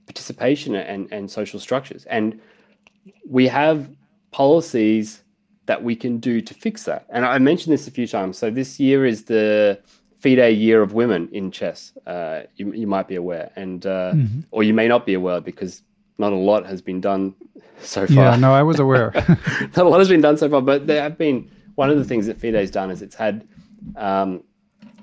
participation 0.07 0.75
and, 0.75 1.11
and 1.13 1.31
social 1.31 1.59
structures. 1.61 2.05
And 2.07 2.41
we 3.29 3.49
have 3.49 3.91
policies 4.31 5.23
that 5.67 5.83
we 5.83 5.95
can 5.95 6.19
do 6.19 6.41
to 6.41 6.55
fix 6.55 6.85
that. 6.85 7.07
And 7.11 7.25
I 7.25 7.39
mentioned 7.39 7.73
this 7.73 7.87
a 7.87 7.91
few 7.91 8.07
times. 8.07 8.39
So 8.39 8.51
this 8.51 8.81
year 8.81 9.05
is 9.07 9.25
the 9.25 9.81
FIDE 10.23 10.57
year 10.57 10.83
of 10.83 10.93
women 10.93 11.29
in 11.33 11.51
chess. 11.51 11.93
Uh, 12.07 12.43
you, 12.57 12.73
you, 12.73 12.87
might 12.87 13.09
be 13.09 13.17
aware, 13.17 13.51
and 13.57 13.85
uh, 13.87 14.13
mm-hmm. 14.15 14.41
or 14.51 14.63
you 14.63 14.73
may 14.73 14.87
not 14.87 15.05
be 15.05 15.15
aware 15.15 15.41
because 15.41 15.83
not 16.19 16.33
a 16.33 16.37
lot 16.37 16.65
has 16.67 16.81
been 16.81 17.01
done 17.01 17.35
so 17.81 18.07
far. 18.07 18.17
Yeah, 18.17 18.37
no, 18.37 18.53
I 18.53 18.63
was 18.63 18.79
aware. 18.79 19.13
not 19.77 19.79
a 19.79 19.89
lot 19.89 19.99
has 19.99 20.09
been 20.09 20.21
done 20.21 20.37
so 20.37 20.49
far, 20.49 20.61
but 20.61 20.87
there 20.87 21.03
have 21.03 21.19
been. 21.19 21.51
One 21.75 21.89
of 21.89 21.97
the 21.97 22.05
things 22.05 22.27
that 22.27 22.37
FIDE's 22.37 22.71
done 22.71 22.91
is 22.91 23.01
it's 23.01 23.15
had 23.15 23.49
um, 23.97 24.45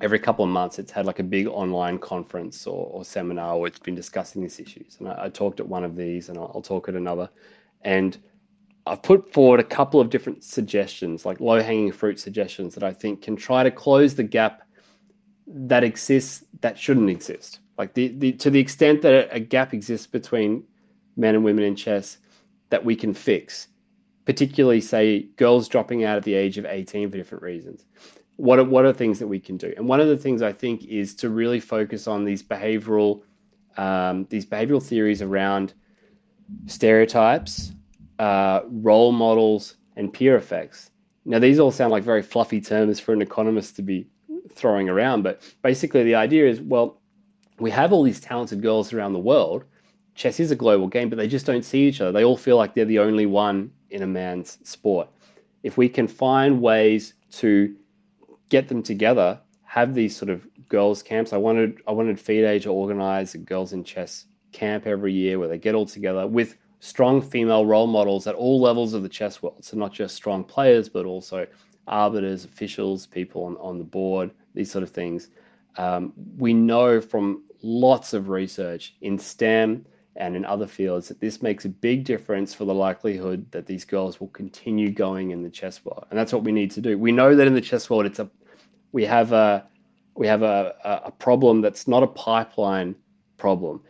every 0.01 0.19
couple 0.19 0.45
of 0.45 0.51
months 0.51 0.79
it's 0.79 0.91
had 0.91 1.05
like 1.05 1.19
a 1.19 1.23
big 1.23 1.47
online 1.47 1.97
conference 1.99 2.65
or, 2.65 2.87
or 2.87 3.03
seminar 3.03 3.57
where 3.57 3.67
it's 3.67 3.79
been 3.79 3.95
discussing 3.95 4.41
these 4.41 4.59
issues. 4.59 4.97
And 4.99 5.09
I, 5.09 5.25
I 5.25 5.29
talked 5.29 5.59
at 5.59 5.67
one 5.67 5.83
of 5.83 5.95
these, 5.95 6.29
and 6.29 6.37
I'll, 6.37 6.51
I'll 6.55 6.61
talk 6.61 6.89
at 6.89 6.95
another. 6.95 7.29
And 7.81 8.17
I've 8.85 9.03
put 9.03 9.31
forward 9.31 9.59
a 9.59 9.63
couple 9.63 9.99
of 9.99 10.09
different 10.09 10.43
suggestions, 10.43 11.25
like 11.25 11.39
low 11.39 11.61
hanging 11.61 11.91
fruit 11.91 12.19
suggestions 12.19 12.73
that 12.75 12.83
I 12.83 12.93
think 12.93 13.21
can 13.21 13.35
try 13.35 13.63
to 13.63 13.71
close 13.71 14.15
the 14.15 14.23
gap 14.23 14.63
that 15.47 15.83
exists 15.83 16.43
that 16.61 16.77
shouldn't 16.77 17.09
exist. 17.09 17.59
Like 17.77 17.93
the, 17.93 18.09
the 18.09 18.31
to 18.33 18.49
the 18.49 18.59
extent 18.59 19.01
that 19.03 19.29
a 19.31 19.39
gap 19.39 19.73
exists 19.73 20.07
between 20.07 20.63
men 21.15 21.35
and 21.35 21.43
women 21.43 21.63
in 21.63 21.75
chess 21.75 22.17
that 22.69 22.83
we 22.83 22.95
can 22.95 23.13
fix, 23.13 23.67
particularly 24.25 24.81
say 24.81 25.23
girls 25.37 25.67
dropping 25.67 26.03
out 26.03 26.17
at 26.17 26.23
the 26.23 26.33
age 26.33 26.57
of 26.57 26.65
18 26.65 27.11
for 27.11 27.17
different 27.17 27.43
reasons. 27.43 27.85
What 28.39 28.57
are, 28.57 28.63
what 28.63 28.85
are 28.85 28.93
things 28.93 29.19
that 29.19 29.27
we 29.27 29.37
can 29.37 29.57
do? 29.57 29.73
And 29.75 29.85
one 29.85 29.99
of 29.99 30.07
the 30.07 30.15
things 30.15 30.41
I 30.41 30.53
think 30.53 30.85
is 30.85 31.13
to 31.15 31.29
really 31.29 31.59
focus 31.59 32.07
on 32.07 32.23
these 32.23 32.41
behavioral 32.41 33.23
um, 33.77 34.27
these 34.29 34.45
behavioral 34.45 34.81
theories 34.81 35.21
around 35.21 35.73
stereotypes, 36.65 37.73
uh, 38.17 38.61
role 38.69 39.11
models, 39.11 39.75
and 39.95 40.11
peer 40.11 40.37
effects. 40.37 40.91
Now, 41.25 41.39
these 41.39 41.59
all 41.59 41.71
sound 41.71 41.91
like 41.91 42.03
very 42.03 42.21
fluffy 42.21 42.61
terms 42.61 42.99
for 42.99 43.13
an 43.13 43.21
economist 43.21 43.75
to 43.75 43.81
be 43.81 44.07
throwing 44.53 44.87
around, 44.89 45.23
but 45.23 45.41
basically 45.61 46.03
the 46.03 46.15
idea 46.15 46.47
is 46.47 46.61
well, 46.61 47.01
we 47.59 47.71
have 47.71 47.91
all 47.91 48.03
these 48.03 48.21
talented 48.21 48.61
girls 48.61 48.93
around 48.93 49.11
the 49.11 49.19
world. 49.19 49.65
Chess 50.15 50.39
is 50.39 50.51
a 50.51 50.55
global 50.55 50.87
game, 50.87 51.09
but 51.09 51.17
they 51.17 51.27
just 51.27 51.45
don't 51.45 51.63
see 51.63 51.87
each 51.87 51.99
other. 51.99 52.13
They 52.13 52.23
all 52.23 52.37
feel 52.37 52.55
like 52.55 52.73
they're 52.73 52.85
the 52.85 52.99
only 52.99 53.25
one 53.25 53.71
in 53.89 54.01
a 54.01 54.07
man's 54.07 54.59
sport. 54.63 55.09
If 55.61 55.77
we 55.77 55.89
can 55.89 56.07
find 56.07 56.61
ways 56.61 57.15
to 57.31 57.75
get 58.49 58.67
them 58.67 58.83
together, 58.83 59.39
have 59.63 59.93
these 59.93 60.15
sort 60.15 60.29
of 60.29 60.47
girls' 60.67 61.01
camps. 61.03 61.33
I 61.33 61.37
wanted 61.37 61.81
I 61.87 61.91
wanted 61.91 62.19
FIDE 62.19 62.61
to 62.63 62.71
organize 62.71 63.35
a 63.35 63.37
girls 63.37 63.73
in 63.73 63.83
chess 63.83 64.25
camp 64.51 64.87
every 64.87 65.13
year 65.13 65.39
where 65.39 65.47
they 65.47 65.57
get 65.57 65.75
all 65.75 65.85
together 65.85 66.25
with 66.27 66.57
strong 66.79 67.21
female 67.21 67.65
role 67.65 67.87
models 67.87 68.25
at 68.25 68.35
all 68.35 68.59
levels 68.59 68.93
of 68.93 69.03
the 69.03 69.09
chess 69.09 69.41
world. 69.41 69.63
So 69.63 69.77
not 69.77 69.93
just 69.93 70.15
strong 70.15 70.43
players, 70.43 70.89
but 70.89 71.05
also 71.05 71.45
arbiters, 71.87 72.45
officials, 72.45 73.05
people 73.05 73.43
on, 73.43 73.57
on 73.57 73.77
the 73.77 73.83
board, 73.83 74.31
these 74.53 74.71
sort 74.71 74.83
of 74.83 74.89
things. 74.89 75.29
Um, 75.77 76.13
we 76.37 76.53
know 76.53 77.01
from 77.01 77.43
lots 77.61 78.13
of 78.13 78.29
research 78.29 78.95
in 79.01 79.19
STEM 79.19 79.85
and 80.15 80.35
in 80.35 80.45
other 80.45 80.67
fields 80.67 81.07
that 81.07 81.19
this 81.19 81.41
makes 81.41 81.65
a 81.65 81.69
big 81.69 82.03
difference 82.03 82.53
for 82.53 82.65
the 82.65 82.73
likelihood 82.73 83.49
that 83.51 83.65
these 83.65 83.85
girls 83.85 84.19
will 84.19 84.27
continue 84.29 84.91
going 84.91 85.31
in 85.31 85.43
the 85.43 85.49
chess 85.49 85.83
world. 85.85 86.05
And 86.09 86.19
that's 86.19 86.33
what 86.33 86.43
we 86.43 86.51
need 86.51 86.71
to 86.71 86.81
do. 86.81 86.97
We 86.97 87.11
know 87.11 87.35
that 87.35 87.47
in 87.47 87.53
the 87.53 87.61
chess 87.61 87.89
world, 87.89 88.05
it's 88.05 88.19
a 88.19 88.29
we 88.91 89.05
have 89.05 89.31
a 89.31 89.65
we 90.15 90.27
have 90.27 90.41
a, 90.41 90.75
a 91.05 91.11
problem 91.11 91.61
that's 91.61 91.87
not 91.87 92.03
a 92.03 92.07
pipeline 92.07 92.95
problem 93.37 93.81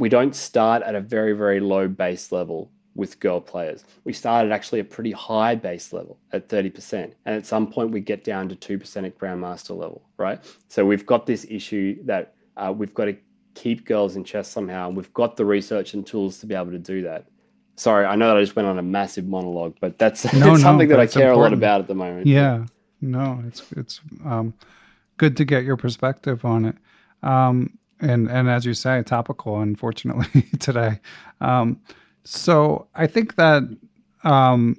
we 0.00 0.08
don't 0.08 0.34
start 0.34 0.82
at 0.82 0.94
a 0.94 1.00
very, 1.00 1.34
very 1.34 1.60
low 1.60 1.86
base 1.86 2.32
level 2.32 2.70
with 2.94 3.20
girl 3.20 3.38
players. 3.38 3.84
We 4.04 4.14
start 4.14 4.46
at 4.46 4.52
actually 4.52 4.80
a 4.80 4.84
pretty 4.84 5.12
high 5.12 5.54
base 5.54 5.92
level 5.92 6.18
at 6.32 6.48
30%. 6.48 7.12
And 7.26 7.36
at 7.36 7.46
some 7.46 7.70
point, 7.70 7.90
we 7.90 8.00
get 8.00 8.24
down 8.24 8.48
to 8.48 8.56
2% 8.56 9.06
at 9.06 9.18
Grandmaster 9.18 9.76
level, 9.76 10.02
right? 10.16 10.40
So 10.68 10.86
we've 10.86 11.04
got 11.04 11.26
this 11.26 11.46
issue 11.50 12.02
that 12.04 12.34
uh, 12.56 12.72
we've 12.74 12.94
got 12.94 13.04
to 13.06 13.16
keep 13.54 13.84
girls 13.84 14.16
in 14.16 14.24
chess 14.24 14.48
somehow. 14.48 14.88
And 14.88 14.96
we've 14.96 15.12
got 15.12 15.36
the 15.36 15.44
research 15.44 15.92
and 15.92 16.06
tools 16.06 16.38
to 16.38 16.46
be 16.46 16.54
able 16.54 16.70
to 16.70 16.78
do 16.78 17.02
that. 17.02 17.26
Sorry, 17.76 18.06
I 18.06 18.16
know 18.16 18.28
that 18.28 18.38
I 18.38 18.40
just 18.40 18.56
went 18.56 18.68
on 18.68 18.78
a 18.78 18.82
massive 18.82 19.26
monologue, 19.26 19.76
but 19.80 19.98
that's 19.98 20.24
no, 20.32 20.56
something 20.56 20.88
no, 20.88 20.96
that 20.96 21.00
I 21.00 21.06
care 21.06 21.28
important. 21.28 21.36
a 21.36 21.40
lot 21.40 21.52
about 21.52 21.80
at 21.82 21.86
the 21.88 21.94
moment. 21.94 22.26
Yeah, 22.26 22.64
no, 23.00 23.42
it's 23.46 23.70
it's 23.72 24.00
um, 24.24 24.54
good 25.16 25.36
to 25.36 25.44
get 25.44 25.64
your 25.64 25.76
perspective 25.76 26.44
on 26.44 26.64
it. 26.64 26.76
Um, 27.22 27.78
and 28.00 28.30
and 28.30 28.48
as 28.48 28.64
you 28.64 28.74
say, 28.74 29.02
topical. 29.02 29.60
Unfortunately, 29.60 30.42
today. 30.60 31.00
Um, 31.40 31.80
so 32.24 32.88
I 32.94 33.06
think 33.06 33.36
that. 33.36 33.62
Um, 34.24 34.76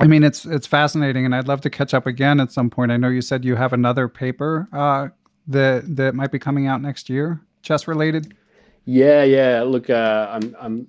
I 0.00 0.06
mean, 0.06 0.24
it's 0.24 0.44
it's 0.44 0.66
fascinating, 0.66 1.24
and 1.24 1.34
I'd 1.34 1.46
love 1.46 1.60
to 1.62 1.70
catch 1.70 1.94
up 1.94 2.06
again 2.06 2.40
at 2.40 2.50
some 2.50 2.68
point. 2.68 2.90
I 2.90 2.96
know 2.96 3.08
you 3.08 3.20
said 3.20 3.44
you 3.44 3.54
have 3.54 3.72
another 3.72 4.08
paper 4.08 4.68
uh, 4.72 5.08
that 5.46 5.96
that 5.96 6.14
might 6.14 6.32
be 6.32 6.38
coming 6.38 6.66
out 6.66 6.82
next 6.82 7.08
year, 7.08 7.40
chess 7.62 7.86
related. 7.86 8.34
Yeah, 8.84 9.22
yeah. 9.22 9.62
Look, 9.62 9.90
uh, 9.90 10.28
I'm 10.30 10.56
I'm 10.60 10.88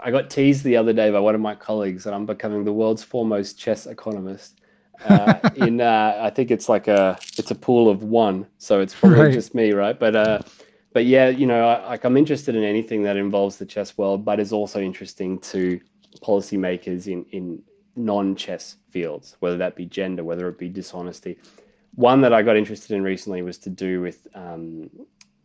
I 0.00 0.10
got 0.10 0.30
teased 0.30 0.64
the 0.64 0.76
other 0.76 0.92
day 0.92 1.10
by 1.10 1.20
one 1.20 1.34
of 1.34 1.40
my 1.40 1.54
colleagues 1.54 2.04
that 2.04 2.12
I'm 2.12 2.26
becoming 2.26 2.64
the 2.64 2.72
world's 2.72 3.02
foremost 3.02 3.58
chess 3.58 3.86
economist. 3.86 4.59
Uh, 5.04 5.50
in 5.56 5.80
uh, 5.80 6.18
I 6.20 6.30
think 6.30 6.50
it's 6.50 6.68
like 6.68 6.88
a 6.88 7.18
it's 7.38 7.50
a 7.50 7.54
pool 7.54 7.88
of 7.88 8.02
one, 8.02 8.46
so 8.58 8.80
it's 8.80 8.94
probably 8.94 9.20
right. 9.20 9.32
just 9.32 9.54
me, 9.54 9.72
right? 9.72 9.98
But 9.98 10.16
uh, 10.16 10.40
but 10.92 11.06
yeah, 11.06 11.28
you 11.28 11.46
know, 11.46 11.66
I, 11.66 11.88
like 11.88 12.04
I'm 12.04 12.16
interested 12.16 12.54
in 12.54 12.64
anything 12.64 13.02
that 13.04 13.16
involves 13.16 13.56
the 13.56 13.66
chess 13.66 13.96
world, 13.96 14.24
but 14.24 14.40
is 14.40 14.52
also 14.52 14.80
interesting 14.80 15.38
to 15.40 15.80
policymakers 16.22 17.06
in 17.06 17.24
in 17.30 17.62
non-chess 17.96 18.76
fields, 18.88 19.36
whether 19.40 19.56
that 19.56 19.76
be 19.76 19.86
gender, 19.86 20.24
whether 20.24 20.48
it 20.48 20.58
be 20.58 20.68
dishonesty. 20.68 21.38
One 21.94 22.20
that 22.20 22.32
I 22.32 22.42
got 22.42 22.56
interested 22.56 22.94
in 22.94 23.02
recently 23.02 23.42
was 23.42 23.58
to 23.58 23.70
do 23.70 24.00
with 24.00 24.26
um, 24.34 24.90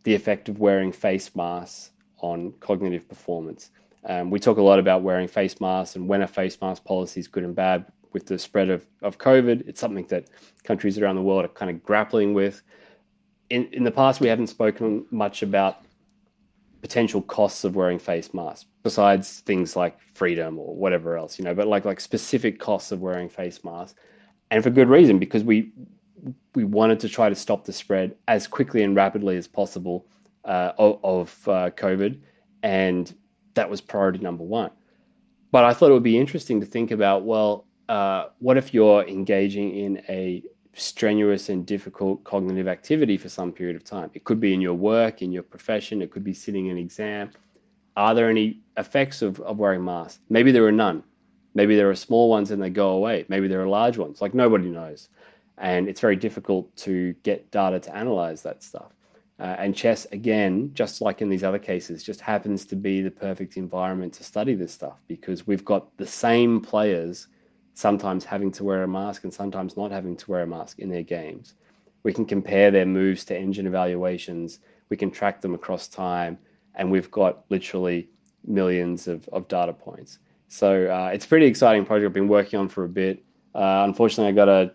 the 0.04 0.14
effect 0.14 0.48
of 0.48 0.60
wearing 0.60 0.92
face 0.92 1.34
masks 1.34 1.90
on 2.18 2.52
cognitive 2.60 3.08
performance. 3.08 3.70
Um, 4.04 4.30
we 4.30 4.38
talk 4.38 4.56
a 4.58 4.62
lot 4.62 4.78
about 4.78 5.02
wearing 5.02 5.26
face 5.26 5.60
masks 5.60 5.96
and 5.96 6.08
when 6.08 6.22
a 6.22 6.28
face 6.28 6.56
mask 6.60 6.84
policy 6.84 7.18
is 7.18 7.26
good 7.26 7.42
and 7.42 7.56
bad 7.56 7.86
with 8.16 8.24
the 8.24 8.38
spread 8.38 8.70
of, 8.70 8.82
of 9.02 9.18
COVID. 9.18 9.68
It's 9.68 9.78
something 9.78 10.06
that 10.06 10.30
countries 10.64 10.98
around 10.98 11.16
the 11.16 11.22
world 11.22 11.44
are 11.44 11.48
kind 11.48 11.70
of 11.70 11.82
grappling 11.82 12.32
with. 12.32 12.62
In, 13.50 13.66
in 13.72 13.84
the 13.84 13.90
past, 13.90 14.22
we 14.22 14.28
haven't 14.28 14.46
spoken 14.46 15.04
much 15.10 15.42
about 15.42 15.84
potential 16.80 17.20
costs 17.20 17.62
of 17.62 17.76
wearing 17.76 17.98
face 17.98 18.32
masks, 18.32 18.64
besides 18.82 19.40
things 19.40 19.76
like 19.76 20.00
freedom 20.00 20.58
or 20.58 20.74
whatever 20.74 21.18
else, 21.18 21.38
you 21.38 21.44
know, 21.44 21.54
but 21.54 21.66
like 21.66 21.84
like 21.84 22.00
specific 22.00 22.58
costs 22.58 22.90
of 22.90 23.02
wearing 23.02 23.28
face 23.28 23.62
masks. 23.62 24.00
And 24.50 24.64
for 24.64 24.70
good 24.70 24.88
reason, 24.88 25.18
because 25.18 25.44
we 25.44 25.72
we 26.54 26.64
wanted 26.64 26.98
to 27.00 27.10
try 27.10 27.28
to 27.28 27.34
stop 27.34 27.66
the 27.66 27.72
spread 27.74 28.16
as 28.28 28.46
quickly 28.46 28.82
and 28.82 28.96
rapidly 28.96 29.36
as 29.36 29.46
possible 29.46 30.06
uh, 30.46 30.72
of, 30.78 31.46
uh, 31.48 31.68
COVID, 31.70 32.18
and 32.62 33.14
that 33.52 33.68
was 33.68 33.82
priority 33.82 34.20
number 34.20 34.42
one. 34.42 34.70
But 35.52 35.64
I 35.64 35.74
thought 35.74 35.90
it 35.90 35.92
would 35.92 36.02
be 36.02 36.18
interesting 36.18 36.60
to 36.60 36.66
think 36.66 36.90
about 36.90 37.24
well, 37.24 37.65
uh, 37.88 38.26
what 38.38 38.56
if 38.56 38.74
you're 38.74 39.06
engaging 39.06 39.74
in 39.74 40.02
a 40.08 40.42
strenuous 40.72 41.48
and 41.48 41.64
difficult 41.64 42.22
cognitive 42.24 42.68
activity 42.68 43.16
for 43.16 43.28
some 43.28 43.52
period 43.52 43.76
of 43.76 43.84
time? 43.84 44.10
It 44.14 44.24
could 44.24 44.40
be 44.40 44.54
in 44.54 44.60
your 44.60 44.74
work, 44.74 45.22
in 45.22 45.32
your 45.32 45.42
profession, 45.42 46.02
it 46.02 46.10
could 46.10 46.24
be 46.24 46.34
sitting 46.34 46.70
an 46.70 46.78
exam. 46.78 47.30
Are 47.96 48.14
there 48.14 48.28
any 48.28 48.60
effects 48.76 49.22
of, 49.22 49.40
of 49.40 49.58
wearing 49.58 49.84
masks? 49.84 50.20
Maybe 50.28 50.52
there 50.52 50.66
are 50.66 50.72
none. 50.72 51.02
Maybe 51.54 51.76
there 51.76 51.88
are 51.88 51.94
small 51.94 52.28
ones 52.28 52.50
and 52.50 52.62
they 52.62 52.68
go 52.68 52.90
away. 52.90 53.24
Maybe 53.28 53.48
there 53.48 53.62
are 53.62 53.68
large 53.68 53.96
ones. 53.96 54.20
Like 54.20 54.34
nobody 54.34 54.68
knows. 54.68 55.08
And 55.56 55.88
it's 55.88 56.00
very 56.00 56.16
difficult 56.16 56.74
to 56.76 57.14
get 57.22 57.50
data 57.50 57.80
to 57.80 57.96
analyze 57.96 58.42
that 58.42 58.62
stuff. 58.62 58.92
Uh, 59.38 59.54
and 59.58 59.74
chess, 59.74 60.06
again, 60.12 60.70
just 60.74 61.00
like 61.00 61.22
in 61.22 61.30
these 61.30 61.44
other 61.44 61.58
cases, 61.58 62.02
just 62.02 62.20
happens 62.20 62.66
to 62.66 62.76
be 62.76 63.00
the 63.00 63.10
perfect 63.10 63.56
environment 63.56 64.12
to 64.14 64.24
study 64.24 64.54
this 64.54 64.72
stuff 64.72 65.00
because 65.08 65.46
we've 65.46 65.64
got 65.64 65.94
the 65.96 66.06
same 66.06 66.60
players 66.60 67.28
sometimes 67.76 68.24
having 68.24 68.50
to 68.50 68.64
wear 68.64 68.82
a 68.82 68.88
mask 68.88 69.22
and 69.24 69.32
sometimes 69.32 69.76
not 69.76 69.90
having 69.90 70.16
to 70.16 70.30
wear 70.30 70.42
a 70.42 70.46
mask 70.46 70.78
in 70.78 70.88
their 70.88 71.02
games. 71.02 71.52
We 72.04 72.12
can 72.14 72.24
compare 72.24 72.70
their 72.70 72.86
moves 72.86 73.22
to 73.26 73.38
engine 73.38 73.66
evaluations, 73.66 74.60
we 74.88 74.96
can 74.96 75.10
track 75.10 75.42
them 75.42 75.52
across 75.52 75.86
time, 75.86 76.38
and 76.74 76.90
we've 76.90 77.10
got 77.10 77.44
literally 77.50 78.08
millions 78.46 79.08
of, 79.08 79.28
of 79.28 79.46
data 79.48 79.74
points. 79.74 80.18
So 80.48 80.90
uh, 80.90 81.10
it's 81.12 81.26
a 81.26 81.28
pretty 81.28 81.44
exciting 81.44 81.84
project 81.84 82.06
I've 82.06 82.14
been 82.14 82.28
working 82.28 82.58
on 82.58 82.70
for 82.70 82.84
a 82.84 82.88
bit. 82.88 83.22
Uh, 83.54 83.84
unfortunately, 83.84 84.32
I 84.32 84.34
got 84.34 84.46
to 84.46 84.72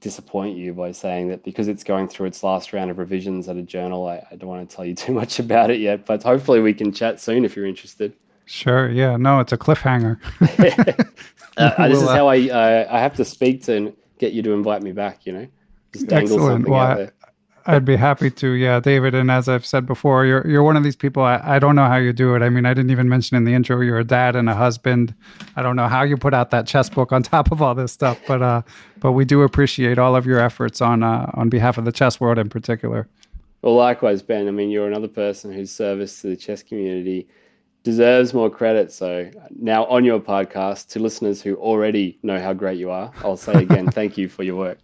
disappoint 0.00 0.58
you 0.58 0.74
by 0.74 0.92
saying 0.92 1.28
that 1.28 1.44
because 1.44 1.68
it's 1.68 1.84
going 1.84 2.06
through 2.06 2.26
its 2.26 2.42
last 2.42 2.74
round 2.74 2.90
of 2.90 2.98
revisions 2.98 3.48
at 3.48 3.56
a 3.56 3.62
journal, 3.62 4.06
I, 4.06 4.26
I 4.30 4.36
don't 4.36 4.50
want 4.50 4.68
to 4.68 4.76
tell 4.76 4.84
you 4.84 4.94
too 5.06 5.12
much 5.14 5.38
about 5.38 5.70
it 5.70 5.80
yet. 5.80 6.04
But 6.04 6.22
hopefully, 6.22 6.60
we 6.60 6.74
can 6.74 6.92
chat 6.92 7.18
soon 7.18 7.46
if 7.46 7.56
you're 7.56 7.66
interested. 7.66 8.14
Sure. 8.44 8.90
Yeah. 8.90 9.16
No, 9.16 9.40
it's 9.40 9.52
a 9.52 9.56
cliffhanger. 9.56 10.18
uh, 11.56 11.88
this 11.88 12.02
is 12.02 12.08
how 12.08 12.28
I 12.28 12.48
uh, 12.48 12.88
I 12.90 13.00
have 13.00 13.14
to 13.14 13.24
speak 13.24 13.62
to 13.64 13.76
and 13.76 13.92
get 14.18 14.32
you 14.32 14.42
to 14.42 14.52
invite 14.52 14.82
me 14.82 14.92
back. 14.92 15.26
You 15.26 15.32
know, 15.32 15.46
just 15.92 16.06
dangle 16.06 16.36
Excellent. 16.36 16.54
something 16.54 16.72
well, 16.72 16.80
out 16.80 16.96
there. 16.96 17.12
I'd 17.64 17.84
be 17.84 17.96
happy 17.96 18.30
to, 18.30 18.52
yeah, 18.52 18.80
David. 18.80 19.14
And 19.14 19.30
as 19.30 19.48
I've 19.48 19.64
said 19.64 19.86
before, 19.86 20.24
you're 20.26 20.46
you're 20.46 20.62
one 20.62 20.76
of 20.76 20.82
these 20.82 20.96
people. 20.96 21.22
I, 21.22 21.40
I 21.42 21.58
don't 21.58 21.76
know 21.76 21.86
how 21.86 21.96
you 21.96 22.12
do 22.12 22.34
it. 22.34 22.42
I 22.42 22.48
mean, 22.48 22.66
I 22.66 22.74
didn't 22.74 22.90
even 22.90 23.08
mention 23.08 23.36
in 23.36 23.44
the 23.44 23.54
intro 23.54 23.80
you're 23.80 23.98
a 23.98 24.04
dad 24.04 24.34
and 24.34 24.48
a 24.48 24.54
husband. 24.54 25.14
I 25.54 25.62
don't 25.62 25.76
know 25.76 25.88
how 25.88 26.02
you 26.02 26.16
put 26.16 26.34
out 26.34 26.50
that 26.50 26.66
chess 26.66 26.88
book 26.88 27.12
on 27.12 27.22
top 27.22 27.52
of 27.52 27.62
all 27.62 27.74
this 27.74 27.92
stuff, 27.92 28.18
but 28.26 28.42
uh, 28.42 28.62
but 28.98 29.12
we 29.12 29.24
do 29.24 29.42
appreciate 29.42 29.98
all 29.98 30.16
of 30.16 30.26
your 30.26 30.40
efforts 30.40 30.80
on 30.80 31.02
uh, 31.02 31.30
on 31.34 31.48
behalf 31.48 31.78
of 31.78 31.84
the 31.84 31.92
chess 31.92 32.20
world 32.20 32.38
in 32.38 32.48
particular. 32.48 33.08
Well, 33.62 33.76
likewise, 33.76 34.22
Ben. 34.22 34.48
I 34.48 34.50
mean, 34.50 34.70
you're 34.70 34.88
another 34.88 35.08
person 35.08 35.52
whose 35.52 35.70
service 35.70 36.20
to 36.22 36.28
the 36.28 36.36
chess 36.36 36.64
community 36.64 37.28
deserves 37.82 38.32
more 38.32 38.50
credit. 38.50 38.92
So 38.92 39.30
now 39.58 39.84
on 39.86 40.04
your 40.04 40.20
podcast, 40.20 40.88
to 40.88 41.00
listeners 41.00 41.42
who 41.42 41.56
already 41.56 42.18
know 42.22 42.40
how 42.40 42.52
great 42.52 42.78
you 42.78 42.90
are, 42.90 43.12
I'll 43.24 43.36
say 43.36 43.54
again, 43.54 43.90
thank 43.90 44.16
you 44.16 44.28
for 44.28 44.42
your 44.42 44.56
work. 44.56 44.78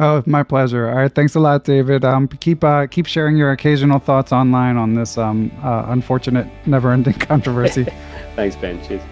Oh, 0.00 0.24
my 0.26 0.42
pleasure. 0.42 0.88
All 0.88 0.96
right, 0.96 1.14
thanks 1.14 1.36
a 1.36 1.40
lot, 1.40 1.64
David. 1.64 2.04
Um, 2.04 2.26
keep 2.26 2.64
uh, 2.64 2.88
keep 2.88 3.06
sharing 3.06 3.36
your 3.36 3.52
occasional 3.52 4.00
thoughts 4.00 4.32
online 4.32 4.76
on 4.76 4.94
this 4.94 5.16
um, 5.16 5.52
uh, 5.62 5.84
unfortunate, 5.88 6.48
never-ending 6.66 7.14
controversy. 7.20 7.84
thanks, 8.34 8.56
Ben. 8.56 8.84
Cheers. 8.84 9.02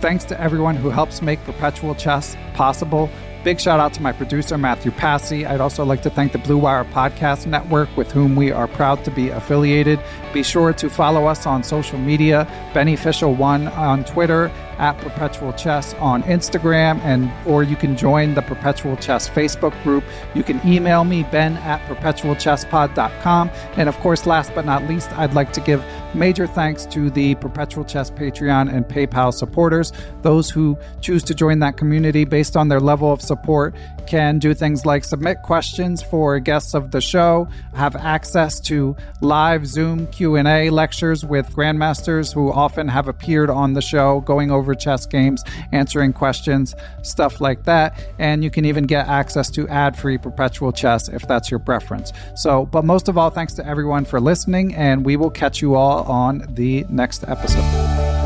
Thanks 0.00 0.24
to 0.24 0.40
everyone 0.40 0.76
who 0.76 0.88
helps 0.88 1.20
make 1.20 1.42
Perpetual 1.44 1.94
Chess 1.94 2.36
possible. 2.54 3.10
Big 3.46 3.60
shout 3.60 3.78
out 3.78 3.94
to 3.94 4.02
my 4.02 4.10
producer, 4.10 4.58
Matthew 4.58 4.90
Passy. 4.90 5.46
I'd 5.46 5.60
also 5.60 5.84
like 5.84 6.02
to 6.02 6.10
thank 6.10 6.32
the 6.32 6.38
Blue 6.38 6.58
Wire 6.58 6.84
Podcast 6.84 7.46
Network, 7.46 7.88
with 7.96 8.10
whom 8.10 8.34
we 8.34 8.50
are 8.50 8.66
proud 8.66 9.04
to 9.04 9.10
be 9.12 9.28
affiliated. 9.28 10.00
Be 10.32 10.42
sure 10.42 10.72
to 10.72 10.90
follow 10.90 11.26
us 11.26 11.46
on 11.46 11.62
social 11.62 11.96
media, 11.96 12.48
Beneficial1 12.72 13.72
on 13.78 14.02
Twitter 14.02 14.50
at 14.78 14.96
Perpetual 14.98 15.52
Chess 15.52 15.94
on 15.94 16.22
Instagram, 16.24 17.00
and 17.00 17.30
or 17.46 17.62
you 17.62 17.76
can 17.76 17.96
join 17.96 18.34
the 18.34 18.42
Perpetual 18.42 18.96
Chess 18.96 19.28
Facebook 19.28 19.80
group. 19.82 20.04
You 20.34 20.42
can 20.42 20.60
email 20.66 21.04
me, 21.04 21.22
ben 21.24 21.56
at 21.58 21.80
perpetualchesspod.com. 21.88 23.50
And 23.76 23.88
of 23.88 23.96
course, 23.98 24.26
last 24.26 24.52
but 24.54 24.64
not 24.64 24.84
least, 24.84 25.10
I'd 25.12 25.34
like 25.34 25.52
to 25.54 25.60
give 25.60 25.84
major 26.14 26.46
thanks 26.46 26.86
to 26.86 27.10
the 27.10 27.34
Perpetual 27.36 27.84
Chess 27.84 28.10
Patreon 28.10 28.72
and 28.72 28.84
PayPal 28.86 29.32
supporters. 29.32 29.92
Those 30.22 30.50
who 30.50 30.78
choose 31.00 31.22
to 31.24 31.34
join 31.34 31.58
that 31.60 31.76
community 31.76 32.24
based 32.24 32.56
on 32.56 32.68
their 32.68 32.80
level 32.80 33.12
of 33.12 33.20
support 33.20 33.74
can 34.06 34.38
do 34.38 34.54
things 34.54 34.86
like 34.86 35.04
submit 35.04 35.42
questions 35.42 36.02
for 36.02 36.38
guests 36.38 36.74
of 36.74 36.90
the 36.90 37.00
show, 37.00 37.48
have 37.74 37.96
access 37.96 38.60
to 38.60 38.96
live 39.20 39.66
Zoom 39.66 40.06
Q&A 40.08 40.70
lectures 40.70 41.24
with 41.24 41.48
grandmasters 41.50 42.32
who 42.32 42.52
often 42.52 42.88
have 42.88 43.08
appeared 43.08 43.50
on 43.50 43.74
the 43.74 43.82
show 43.82 44.20
going 44.20 44.50
over 44.50 44.65
over 44.66 44.74
chess 44.74 45.06
games, 45.06 45.44
answering 45.70 46.12
questions, 46.12 46.74
stuff 47.02 47.40
like 47.40 47.62
that. 47.64 47.98
And 48.18 48.42
you 48.42 48.50
can 48.50 48.64
even 48.64 48.84
get 48.84 49.06
access 49.06 49.48
to 49.50 49.68
ad 49.68 49.96
free 49.96 50.18
perpetual 50.18 50.72
chess 50.72 51.08
if 51.08 51.26
that's 51.28 51.50
your 51.50 51.60
preference. 51.60 52.12
So, 52.34 52.66
but 52.66 52.84
most 52.84 53.08
of 53.08 53.16
all, 53.16 53.30
thanks 53.30 53.54
to 53.54 53.66
everyone 53.66 54.04
for 54.04 54.20
listening, 54.20 54.74
and 54.74 55.04
we 55.04 55.16
will 55.16 55.30
catch 55.30 55.62
you 55.62 55.76
all 55.76 56.02
on 56.04 56.44
the 56.54 56.84
next 56.88 57.24
episode. 57.28 58.25